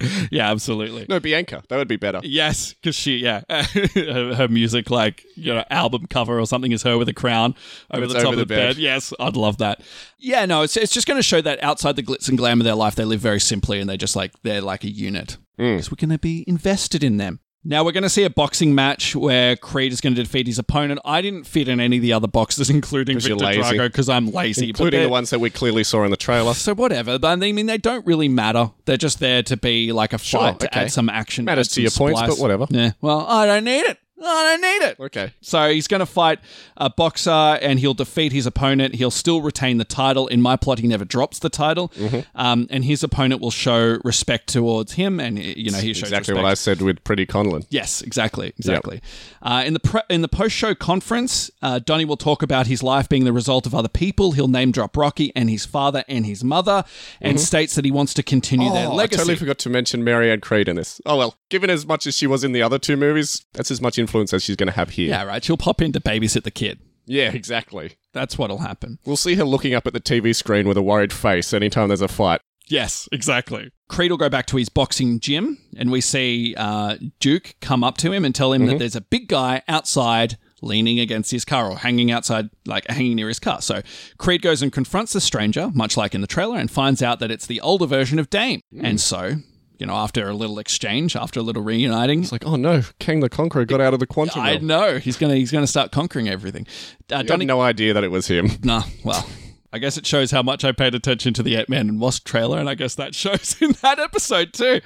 yeah, 0.30 0.50
absolutely. 0.50 1.06
No, 1.08 1.18
Bianca. 1.18 1.62
That 1.68 1.76
would 1.76 1.88
be 1.88 1.96
better. 1.96 2.20
Yes, 2.22 2.74
because 2.74 2.94
she, 2.94 3.16
yeah, 3.16 3.42
her, 3.50 4.34
her 4.34 4.48
music, 4.48 4.90
like, 4.90 5.24
you 5.34 5.52
know, 5.52 5.64
album 5.70 6.06
cover 6.06 6.38
or 6.38 6.46
something 6.46 6.72
is 6.72 6.82
her 6.84 6.96
with 6.96 7.08
a 7.08 7.12
crown 7.14 7.54
over 7.90 8.06
the 8.06 8.14
top 8.14 8.24
over 8.24 8.34
of 8.34 8.38
the 8.38 8.46
bed. 8.46 8.74
bed. 8.74 8.76
Yes, 8.76 9.12
I'd 9.18 9.36
love 9.36 9.58
that. 9.58 9.82
Yeah, 10.18 10.44
no, 10.46 10.62
it's, 10.62 10.76
it's 10.76 10.92
just 10.92 11.06
going 11.06 11.18
to 11.18 11.22
show 11.22 11.40
that 11.40 11.62
outside 11.62 11.96
the 11.96 12.02
glitz 12.02 12.28
and 12.28 12.38
glam 12.38 12.60
of 12.60 12.64
their 12.64 12.74
life, 12.76 12.94
they 12.94 13.04
live 13.04 13.20
very 13.20 13.40
simply 13.40 13.80
and 13.80 13.90
they 13.90 13.96
just 13.96 14.14
like, 14.14 14.32
they're 14.42 14.60
like 14.60 14.84
a 14.84 14.90
unit. 14.90 15.38
Mm. 15.58 15.74
Because 15.74 15.90
we're 15.90 15.96
going 15.96 16.10
to 16.10 16.18
be 16.18 16.44
invested 16.46 17.02
in 17.02 17.16
them. 17.16 17.40
Now 17.64 17.84
we're 17.84 17.92
going 17.92 18.02
to 18.02 18.08
see 18.08 18.24
a 18.24 18.30
boxing 18.30 18.74
match 18.74 19.14
where 19.14 19.54
Creed 19.54 19.92
is 19.92 20.00
going 20.00 20.16
to 20.16 20.22
defeat 20.22 20.48
his 20.48 20.58
opponent. 20.58 21.00
I 21.04 21.22
didn't 21.22 21.44
fit 21.44 21.68
in 21.68 21.78
any 21.78 21.96
of 21.96 22.02
the 22.02 22.12
other 22.12 22.26
boxes, 22.26 22.68
including 22.78 23.20
Viktor. 23.20 23.36
Drago, 23.36 23.86
because 23.86 24.08
I'm 24.08 24.30
lazy. 24.30 24.70
Including 24.70 25.02
the 25.02 25.08
ones 25.08 25.30
that 25.30 25.38
we 25.38 25.48
clearly 25.50 25.84
saw 25.84 26.04
in 26.04 26.10
the 26.10 26.16
trailer. 26.16 26.54
So 26.54 26.74
whatever. 26.74 27.18
But 27.18 27.28
I 27.28 27.36
mean, 27.36 27.66
they 27.66 27.78
don't 27.78 28.04
really 28.04 28.28
matter. 28.28 28.70
They're 28.84 28.96
just 28.96 29.20
there 29.20 29.42
to 29.44 29.56
be 29.56 29.92
like 29.92 30.12
a 30.12 30.18
fight 30.18 30.26
Sure, 30.26 30.54
to 30.54 30.66
okay. 30.66 30.80
add 30.80 30.92
some 30.92 31.08
action. 31.08 31.44
Matters 31.44 31.68
add 31.68 31.74
to 31.74 31.82
your 31.82 31.90
points, 31.92 32.20
but 32.20 32.38
whatever. 32.38 32.66
Yeah. 32.70 32.92
Well, 33.00 33.20
I 33.26 33.46
don't 33.46 33.64
need 33.64 33.82
it. 33.82 33.98
I 34.26 34.44
don't 34.56 34.60
need 34.60 34.86
it. 34.90 35.00
Okay. 35.00 35.32
So 35.40 35.70
he's 35.70 35.88
going 35.88 36.00
to 36.00 36.06
fight 36.06 36.38
a 36.76 36.90
boxer 36.90 37.30
and 37.30 37.78
he'll 37.78 37.94
defeat 37.94 38.32
his 38.32 38.46
opponent. 38.46 38.94
He'll 38.94 39.10
still 39.10 39.42
retain 39.42 39.78
the 39.78 39.84
title. 39.84 40.26
In 40.28 40.40
my 40.40 40.56
plot, 40.56 40.78
he 40.78 40.86
never 40.86 41.04
drops 41.04 41.38
the 41.38 41.48
title. 41.50 41.88
Mm-hmm. 41.90 42.20
Um, 42.34 42.66
and 42.70 42.84
his 42.84 43.02
opponent 43.02 43.40
will 43.40 43.50
show 43.50 43.98
respect 44.04 44.48
towards 44.48 44.92
him 44.92 45.18
and, 45.20 45.38
you 45.38 45.70
know, 45.70 45.78
he 45.78 45.92
shows 45.94 46.04
Exactly 46.04 46.32
respect. 46.34 46.36
what 46.42 46.44
I 46.50 46.54
said 46.54 46.80
with 46.82 47.02
Pretty 47.04 47.26
Conlan. 47.26 47.66
Yes, 47.70 48.02
exactly, 48.02 48.48
exactly. 48.58 49.00
Uh, 49.42 49.62
in 49.66 49.72
the 49.74 49.80
pre- 49.80 50.02
in 50.08 50.22
the 50.22 50.28
post 50.28 50.54
show 50.54 50.74
conference, 50.74 51.50
uh, 51.62 51.78
Donnie 51.78 52.04
will 52.04 52.16
talk 52.16 52.42
about 52.42 52.66
his 52.66 52.82
life 52.82 53.08
being 53.08 53.24
the 53.24 53.32
result 53.32 53.66
of 53.66 53.74
other 53.74 53.88
people. 53.88 54.32
He'll 54.32 54.48
name 54.48 54.70
drop 54.72 54.96
Rocky 54.96 55.32
and 55.34 55.50
his 55.50 55.64
father 55.64 56.04
and 56.08 56.24
his 56.26 56.44
mother, 56.44 56.84
and 57.20 57.40
states 57.40 57.74
that 57.74 57.84
he 57.84 57.90
wants 57.90 58.14
to 58.14 58.22
continue 58.22 58.70
their 58.72 58.86
Oh, 58.86 58.92
I 58.92 58.94
legacy. 58.94 59.16
totally 59.18 59.36
forgot 59.36 59.58
to 59.58 59.70
mention 59.70 60.04
Mary 60.04 60.30
Anne 60.30 60.40
Creed 60.40 60.68
in 60.68 60.76
this. 60.76 61.00
Oh 61.06 61.16
well, 61.16 61.34
given 61.48 61.70
as 61.70 61.86
much 61.86 62.06
as 62.06 62.16
she 62.16 62.26
was 62.26 62.44
in 62.44 62.52
the 62.52 62.62
other 62.62 62.78
two 62.78 62.96
movies, 62.96 63.44
that's 63.52 63.70
as 63.70 63.80
much 63.80 63.98
influence 63.98 64.11
as 64.14 64.42
she's 64.42 64.56
going 64.56 64.68
to 64.68 64.74
have 64.74 64.90
here. 64.90 65.08
yeah, 65.08 65.24
right. 65.24 65.42
She'll 65.42 65.56
pop 65.56 65.80
in 65.80 65.92
to 65.92 66.00
babysit 66.00 66.42
the 66.44 66.50
kid. 66.50 66.80
Yeah, 67.06 67.32
exactly. 67.32 67.96
That's 68.12 68.38
what'll 68.38 68.58
happen. 68.58 68.98
We'll 69.04 69.16
see 69.16 69.34
her 69.34 69.44
looking 69.44 69.74
up 69.74 69.86
at 69.86 69.92
the 69.92 70.00
TV 70.00 70.34
screen 70.34 70.68
with 70.68 70.76
a 70.76 70.82
worried 70.82 71.12
face 71.12 71.52
anytime 71.52 71.88
there's 71.88 72.00
a 72.02 72.08
fight. 72.08 72.40
Yes, 72.68 73.08
exactly. 73.10 73.70
Creed 73.88 74.10
will 74.12 74.18
go 74.18 74.28
back 74.28 74.46
to 74.46 74.56
his 74.56 74.68
boxing 74.68 75.18
gym, 75.20 75.58
and 75.76 75.90
we 75.90 76.00
see 76.00 76.54
uh, 76.56 76.96
Duke 77.20 77.56
come 77.60 77.82
up 77.82 77.96
to 77.98 78.12
him 78.12 78.24
and 78.24 78.34
tell 78.34 78.52
him 78.52 78.66
that 78.66 78.78
there's 78.78 78.96
a 78.96 79.00
big 79.00 79.28
guy 79.28 79.62
outside 79.68 80.38
leaning 80.62 81.00
against 81.00 81.32
his 81.32 81.44
car 81.44 81.68
or 81.70 81.76
hanging 81.78 82.10
outside, 82.12 82.48
like 82.64 82.86
hanging 82.88 83.16
near 83.16 83.26
his 83.28 83.40
car. 83.40 83.60
So 83.60 83.82
Creed 84.16 84.42
goes 84.42 84.62
and 84.62 84.72
confronts 84.72 85.12
the 85.12 85.20
stranger, 85.20 85.70
much 85.74 85.96
like 85.96 86.14
in 86.14 86.20
the 86.20 86.26
trailer, 86.28 86.56
and 86.56 86.70
finds 86.70 87.02
out 87.02 87.18
that 87.18 87.32
it's 87.32 87.46
the 87.46 87.60
older 87.60 87.84
version 87.86 88.18
of 88.20 88.30
Dame. 88.30 88.60
And 88.80 89.00
so, 89.00 89.34
you 89.82 89.86
know, 89.86 89.94
after 89.96 90.28
a 90.28 90.32
little 90.32 90.60
exchange, 90.60 91.16
after 91.16 91.40
a 91.40 91.42
little 91.42 91.62
reuniting, 91.64 92.22
It's 92.22 92.30
like, 92.30 92.46
oh 92.46 92.54
no, 92.54 92.82
Kang 93.00 93.18
the 93.18 93.28
Conqueror 93.28 93.64
got 93.64 93.80
out 93.80 93.92
of 93.94 93.98
the 94.00 94.06
quantum 94.06 94.40
I 94.40 94.52
realm. 94.52 94.66
know 94.68 94.98
he's 94.98 95.16
gonna 95.16 95.34
he's 95.34 95.50
gonna 95.50 95.66
start 95.66 95.90
conquering 95.90 96.28
everything. 96.28 96.66
Uh, 97.10 97.14
I 97.14 97.16
had 97.18 97.26
Donnie, 97.26 97.44
no 97.44 97.60
idea 97.60 97.92
that 97.92 98.04
it 98.04 98.12
was 98.12 98.28
him. 98.28 98.48
Nah, 98.62 98.84
well, 99.04 99.28
I 99.72 99.78
guess 99.80 99.96
it 99.96 100.06
shows 100.06 100.30
how 100.30 100.42
much 100.44 100.64
I 100.64 100.70
paid 100.70 100.94
attention 100.94 101.34
to 101.34 101.42
the 101.42 101.56
Ant 101.56 101.68
Man 101.68 101.88
and 101.88 102.00
Wasp 102.00 102.24
trailer, 102.24 102.58
and 102.60 102.68
I 102.68 102.76
guess 102.76 102.94
that 102.94 103.14
shows 103.16 103.56
in 103.60 103.72
that 103.82 103.98
episode 103.98 104.52
too. 104.52 104.80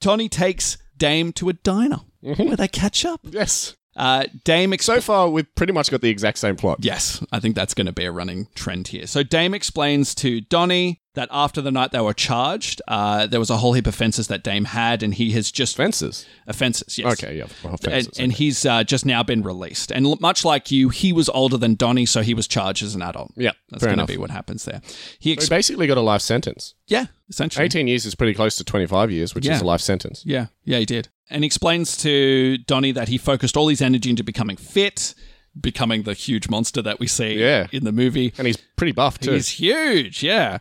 Tony 0.00 0.28
takes 0.28 0.78
Dame 0.96 1.32
to 1.34 1.48
a 1.48 1.52
diner 1.52 2.00
where 2.20 2.56
they 2.56 2.66
catch 2.68 3.04
up. 3.04 3.20
Yes. 3.22 3.76
Uh, 3.96 4.24
Dame 4.44 4.70
exp- 4.72 4.82
So 4.82 5.00
far, 5.00 5.28
we've 5.28 5.52
pretty 5.56 5.72
much 5.72 5.90
got 5.90 6.00
the 6.00 6.08
exact 6.10 6.38
same 6.38 6.56
plot. 6.56 6.78
Yes, 6.80 7.22
I 7.32 7.38
think 7.40 7.54
that's 7.54 7.74
going 7.74 7.86
to 7.86 7.92
be 7.92 8.04
a 8.06 8.12
running 8.12 8.46
trend 8.54 8.88
here. 8.88 9.06
So 9.06 9.22
Dame 9.22 9.52
explains 9.52 10.14
to 10.16 10.40
Donnie 10.40 11.02
that 11.14 11.28
after 11.32 11.60
the 11.60 11.72
night 11.72 11.90
they 11.90 12.00
were 12.00 12.14
charged, 12.14 12.80
uh, 12.86 13.26
there 13.26 13.40
was 13.40 13.50
a 13.50 13.56
whole 13.56 13.72
heap 13.72 13.86
of 13.88 13.94
fences 13.96 14.28
that 14.28 14.44
Dame 14.44 14.64
had, 14.66 15.02
and 15.02 15.12
he 15.14 15.32
has 15.32 15.50
just 15.50 15.76
Fences. 15.76 16.24
offenses. 16.46 16.98
Yes. 16.98 17.12
Okay, 17.22 17.36
yeah. 17.38 17.46
well, 17.64 17.72
and, 17.72 17.80
fences, 17.80 18.18
and 18.18 18.32
he's 18.32 18.64
uh, 18.64 18.84
just 18.84 19.04
now 19.04 19.22
been 19.24 19.42
released. 19.42 19.90
And 19.90 20.06
l- 20.06 20.18
much 20.20 20.44
like 20.44 20.70
you, 20.70 20.88
he 20.88 21.12
was 21.12 21.28
older 21.30 21.56
than 21.56 21.74
Donnie, 21.74 22.06
so 22.06 22.22
he 22.22 22.32
was 22.32 22.46
charged 22.46 22.82
as 22.84 22.94
an 22.94 23.02
adult. 23.02 23.32
Yeah, 23.36 23.52
That's 23.70 23.84
going 23.84 23.98
to 23.98 24.06
be 24.06 24.16
what 24.18 24.30
happens 24.30 24.64
there. 24.64 24.80
He 25.18 25.30
He 25.34 25.48
basically 25.48 25.86
got 25.88 25.98
a 25.98 26.00
life 26.02 26.22
sentence. 26.22 26.74
yeah, 26.86 27.06
essentially. 27.28 27.64
18 27.64 27.88
years 27.88 28.06
is 28.06 28.14
pretty 28.14 28.34
close 28.34 28.54
to 28.56 28.64
25 28.64 29.10
years, 29.10 29.34
which 29.34 29.46
Yeah. 29.46 29.56
is 29.56 29.62
a 29.62 29.66
life 29.66 29.80
sentence. 29.80 30.22
Yeah, 30.24 30.46
yeah, 30.64 30.78
he 30.78 30.84
did. 30.86 31.08
And 31.28 31.42
he 31.42 31.46
explains 31.46 31.96
to 31.98 32.58
Donnie 32.58 32.92
that 32.92 33.08
he 33.08 33.18
focused 33.18 33.56
all 33.56 33.66
his 33.68 33.80
energy 33.82 34.10
into 34.10 34.22
becoming 34.22 34.56
fit, 34.56 35.14
becoming 35.60 36.04
the 36.04 36.14
huge 36.14 36.48
monster 36.48 36.80
that 36.82 37.00
we 37.00 37.08
see 37.08 37.34
Yeah. 37.40 37.66
in 37.72 37.82
the 37.84 37.90
movie. 37.92 38.32
And 38.38 38.46
he's 38.46 38.56
pretty 38.76 38.92
buff 38.92 39.18
too. 39.18 39.32
He's 39.32 39.48
huge, 39.48 40.22
yeah. 40.22 40.58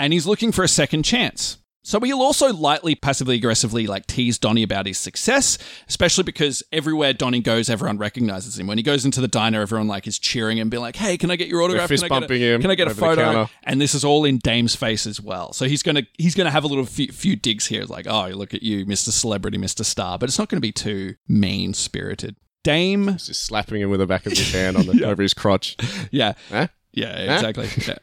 And 0.00 0.12
he's 0.12 0.26
looking 0.26 0.50
for 0.50 0.64
a 0.64 0.68
second 0.68 1.04
chance. 1.04 1.58
So 1.82 1.98
he'll 2.00 2.20
also 2.20 2.52
lightly, 2.52 2.94
passively 2.94 3.36
aggressively 3.36 3.86
like 3.86 4.06
tease 4.06 4.38
Donnie 4.38 4.62
about 4.62 4.84
his 4.86 4.98
success, 4.98 5.56
especially 5.88 6.24
because 6.24 6.62
everywhere 6.72 7.14
Donnie 7.14 7.40
goes, 7.40 7.70
everyone 7.70 7.96
recognizes 7.96 8.58
him. 8.58 8.66
When 8.66 8.76
he 8.76 8.82
goes 8.82 9.06
into 9.06 9.20
the 9.22 9.28
diner, 9.28 9.62
everyone 9.62 9.88
like 9.88 10.06
is 10.06 10.18
cheering 10.18 10.60
and 10.60 10.70
being 10.70 10.82
like, 10.82 10.96
"Hey, 10.96 11.16
can 11.16 11.30
I 11.30 11.36
get 11.36 11.48
your 11.48 11.62
autograph? 11.62 11.88
fist 11.88 12.02
can 12.04 12.12
I 12.12 12.16
get 12.16 12.16
a- 12.18 12.20
bumping 12.28 12.40
him 12.42 12.60
Can 12.60 12.70
I 12.70 12.74
get 12.74 12.88
a 12.88 12.94
photo?" 12.94 13.48
And 13.62 13.80
this 13.80 13.94
is 13.94 14.04
all 14.04 14.26
in 14.26 14.38
Dame's 14.38 14.74
face 14.76 15.06
as 15.06 15.22
well. 15.22 15.54
So 15.54 15.64
he's 15.64 15.82
gonna 15.82 16.02
he's 16.18 16.34
gonna 16.34 16.50
have 16.50 16.64
a 16.64 16.66
little 16.66 16.84
few, 16.84 17.08
few 17.12 17.34
digs 17.34 17.66
here, 17.66 17.84
like, 17.84 18.06
"Oh, 18.06 18.28
look 18.28 18.52
at 18.52 18.62
you, 18.62 18.84
Mister 18.84 19.10
Celebrity, 19.10 19.56
Mister 19.56 19.82
Star," 19.82 20.18
but 20.18 20.28
it's 20.28 20.38
not 20.38 20.48
going 20.50 20.58
to 20.58 20.66
be 20.66 20.72
too 20.72 21.14
mean 21.28 21.72
spirited. 21.72 22.36
Dame, 22.62 23.16
just 23.16 23.44
slapping 23.44 23.80
him 23.80 23.88
with 23.88 24.00
the 24.00 24.06
back 24.06 24.26
of 24.26 24.32
his 24.32 24.52
hand 24.54 24.76
on 24.76 24.84
the, 24.86 25.04
over 25.06 25.22
his 25.22 25.32
crotch. 25.32 25.78
yeah, 26.10 26.34
Huh? 26.50 26.66
Yeah, 26.92 27.34
exactly. 27.34 27.68
Yeah. 27.88 27.96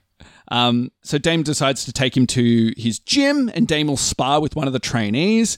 Um, 0.49 0.91
so 1.03 1.17
Dame 1.17 1.43
decides 1.43 1.85
to 1.85 1.91
take 1.93 2.15
him 2.15 2.27
to 2.27 2.73
his 2.77 2.99
gym, 2.99 3.49
and 3.53 3.67
Dame 3.67 3.87
will 3.87 3.97
spar 3.97 4.41
with 4.41 4.55
one 4.55 4.67
of 4.67 4.73
the 4.73 4.79
trainees. 4.79 5.57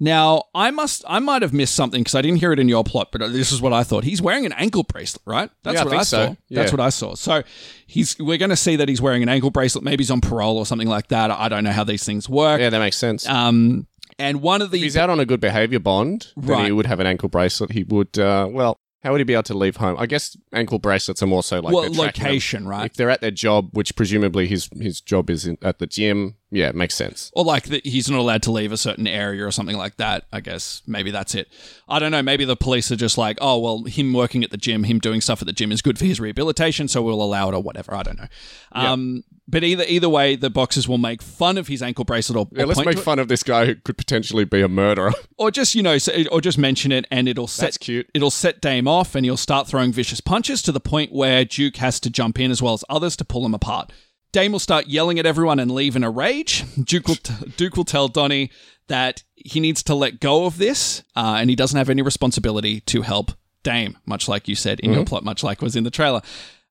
Now, 0.00 0.42
I 0.56 0.72
must, 0.72 1.04
I 1.06 1.20
might 1.20 1.42
have 1.42 1.52
missed 1.52 1.76
something 1.76 2.00
because 2.02 2.16
I 2.16 2.20
didn't 2.22 2.38
hear 2.38 2.52
it 2.52 2.58
in 2.58 2.68
your 2.68 2.82
plot, 2.82 3.10
but 3.12 3.32
this 3.32 3.52
is 3.52 3.62
what 3.62 3.72
I 3.72 3.84
thought. 3.84 4.02
He's 4.02 4.20
wearing 4.20 4.44
an 4.44 4.52
ankle 4.54 4.82
bracelet, 4.82 5.22
right? 5.24 5.50
That's 5.62 5.74
Yeah, 5.74 5.80
I 5.80 5.84
what 5.84 5.90
think 5.90 6.00
I 6.00 6.04
so. 6.04 6.26
saw. 6.26 6.34
That's 6.50 6.72
what 6.72 6.80
I 6.80 6.88
saw. 6.88 7.14
So 7.14 7.42
he's, 7.86 8.16
we're 8.18 8.36
going 8.36 8.50
to 8.50 8.56
see 8.56 8.74
that 8.74 8.88
he's 8.88 9.00
wearing 9.00 9.22
an 9.22 9.28
ankle 9.28 9.50
bracelet. 9.50 9.84
Maybe 9.84 10.02
he's 10.02 10.10
on 10.10 10.20
parole 10.20 10.58
or 10.58 10.66
something 10.66 10.88
like 10.88 11.08
that. 11.08 11.30
I 11.30 11.48
don't 11.48 11.62
know 11.62 11.70
how 11.70 11.84
these 11.84 12.04
things 12.04 12.28
work. 12.28 12.60
Yeah, 12.60 12.70
that 12.70 12.78
makes 12.80 12.96
sense. 12.96 13.26
Um, 13.28 13.86
and 14.18 14.42
one 14.42 14.62
of 14.62 14.72
the 14.72 14.78
if 14.78 14.82
he's 14.82 14.96
out 14.96 15.10
on 15.10 15.20
a 15.20 15.24
good 15.24 15.40
behavior 15.40 15.78
bond, 15.78 16.26
then 16.36 16.48
Right. 16.50 16.64
he 16.66 16.72
would 16.72 16.86
have 16.86 16.98
an 16.98 17.06
ankle 17.06 17.28
bracelet. 17.28 17.70
He 17.70 17.84
would, 17.84 18.18
uh, 18.18 18.48
well, 18.50 18.80
how 19.04 19.12
would 19.12 19.20
he 19.20 19.24
be 19.24 19.34
able 19.34 19.42
to 19.44 19.54
leave 19.54 19.76
home? 19.76 19.96
I 19.98 20.06
guess 20.06 20.34
ankle 20.52 20.78
bracelets 20.78 21.22
are 21.22 21.26
more 21.26 21.42
so 21.42 21.60
like 21.60 21.74
well, 21.74 21.92
location, 21.92 22.66
right? 22.66 22.86
If 22.86 22.94
they're 22.94 23.10
at 23.10 23.20
their 23.20 23.30
job, 23.30 23.68
which 23.72 23.94
presumably 23.94 24.46
his 24.46 24.70
his 24.80 25.02
job 25.02 25.28
is 25.28 25.46
in, 25.46 25.58
at 25.60 25.78
the 25.78 25.86
gym, 25.86 26.36
yeah, 26.54 26.68
it 26.68 26.76
makes 26.76 26.94
sense. 26.94 27.32
Or 27.34 27.44
like 27.44 27.64
that 27.64 27.84
he's 27.84 28.08
not 28.08 28.20
allowed 28.20 28.42
to 28.44 28.52
leave 28.52 28.70
a 28.70 28.76
certain 28.76 29.08
area 29.08 29.44
or 29.44 29.50
something 29.50 29.76
like 29.76 29.96
that. 29.96 30.24
I 30.32 30.40
guess 30.40 30.82
maybe 30.86 31.10
that's 31.10 31.34
it. 31.34 31.48
I 31.88 31.98
don't 31.98 32.12
know. 32.12 32.22
Maybe 32.22 32.44
the 32.44 32.56
police 32.56 32.92
are 32.92 32.96
just 32.96 33.18
like, 33.18 33.38
oh 33.40 33.58
well, 33.58 33.84
him 33.84 34.12
working 34.12 34.44
at 34.44 34.50
the 34.50 34.56
gym, 34.56 34.84
him 34.84 35.00
doing 35.00 35.20
stuff 35.20 35.42
at 35.42 35.46
the 35.46 35.52
gym 35.52 35.72
is 35.72 35.82
good 35.82 35.98
for 35.98 36.04
his 36.04 36.20
rehabilitation, 36.20 36.86
so 36.86 37.02
we'll 37.02 37.22
allow 37.22 37.48
it 37.48 37.54
or 37.54 37.62
whatever. 37.62 37.94
I 37.94 38.04
don't 38.04 38.18
know. 38.18 38.28
Um, 38.72 39.24
but 39.46 39.64
either 39.64 39.84
either 39.86 40.08
way, 40.08 40.36
the 40.36 40.48
boxers 40.48 40.88
will 40.88 40.98
make 40.98 41.20
fun 41.20 41.58
of 41.58 41.66
his 41.68 41.82
ankle 41.82 42.04
bracelet 42.04 42.38
or, 42.38 42.48
Yeah, 42.52 42.62
or 42.62 42.66
let's 42.66 42.84
make 42.84 42.98
fun 42.98 43.18
of 43.18 43.28
this 43.28 43.42
guy 43.42 43.66
who 43.66 43.74
could 43.74 43.98
potentially 43.98 44.44
be 44.44 44.62
a 44.62 44.68
murderer. 44.68 45.12
or 45.36 45.50
just 45.50 45.74
you 45.74 45.82
know, 45.82 45.98
or 46.30 46.40
just 46.40 46.56
mention 46.56 46.92
it, 46.92 47.04
and 47.10 47.28
it'll 47.28 47.48
set 47.48 47.66
That's 47.66 47.78
cute. 47.78 48.08
It'll 48.14 48.30
set 48.30 48.60
Dame 48.60 48.86
off, 48.86 49.14
and 49.14 49.24
he'll 49.24 49.36
start 49.36 49.66
throwing 49.66 49.92
vicious 49.92 50.20
punches 50.20 50.62
to 50.62 50.72
the 50.72 50.80
point 50.80 51.12
where 51.12 51.44
Duke 51.44 51.76
has 51.76 52.00
to 52.00 52.10
jump 52.10 52.38
in 52.38 52.50
as 52.50 52.62
well 52.62 52.74
as 52.74 52.84
others 52.88 53.16
to 53.16 53.24
pull 53.24 53.44
him 53.44 53.54
apart. 53.54 53.92
Dame 54.34 54.50
will 54.50 54.58
start 54.58 54.88
yelling 54.88 55.20
at 55.20 55.26
everyone 55.26 55.60
and 55.60 55.70
leave 55.70 55.94
in 55.94 56.02
a 56.02 56.10
rage. 56.10 56.64
Duke 56.82 57.06
will, 57.06 57.14
t- 57.14 57.32
Duke 57.56 57.76
will 57.76 57.84
tell 57.84 58.08
Donnie 58.08 58.50
that 58.88 59.22
he 59.36 59.60
needs 59.60 59.80
to 59.84 59.94
let 59.94 60.18
go 60.18 60.44
of 60.46 60.58
this, 60.58 61.04
uh, 61.14 61.36
and 61.38 61.48
he 61.48 61.54
doesn't 61.54 61.78
have 61.78 61.88
any 61.88 62.02
responsibility 62.02 62.80
to 62.80 63.02
help 63.02 63.30
Dame, 63.62 63.96
much 64.06 64.28
like 64.28 64.48
you 64.48 64.56
said 64.56 64.80
in 64.80 64.90
Mm-hmm. 64.90 64.96
your 64.98 65.06
plot, 65.06 65.22
much 65.24 65.44
like 65.44 65.62
was 65.62 65.76
in 65.76 65.84
the 65.84 65.90
trailer. 65.90 66.20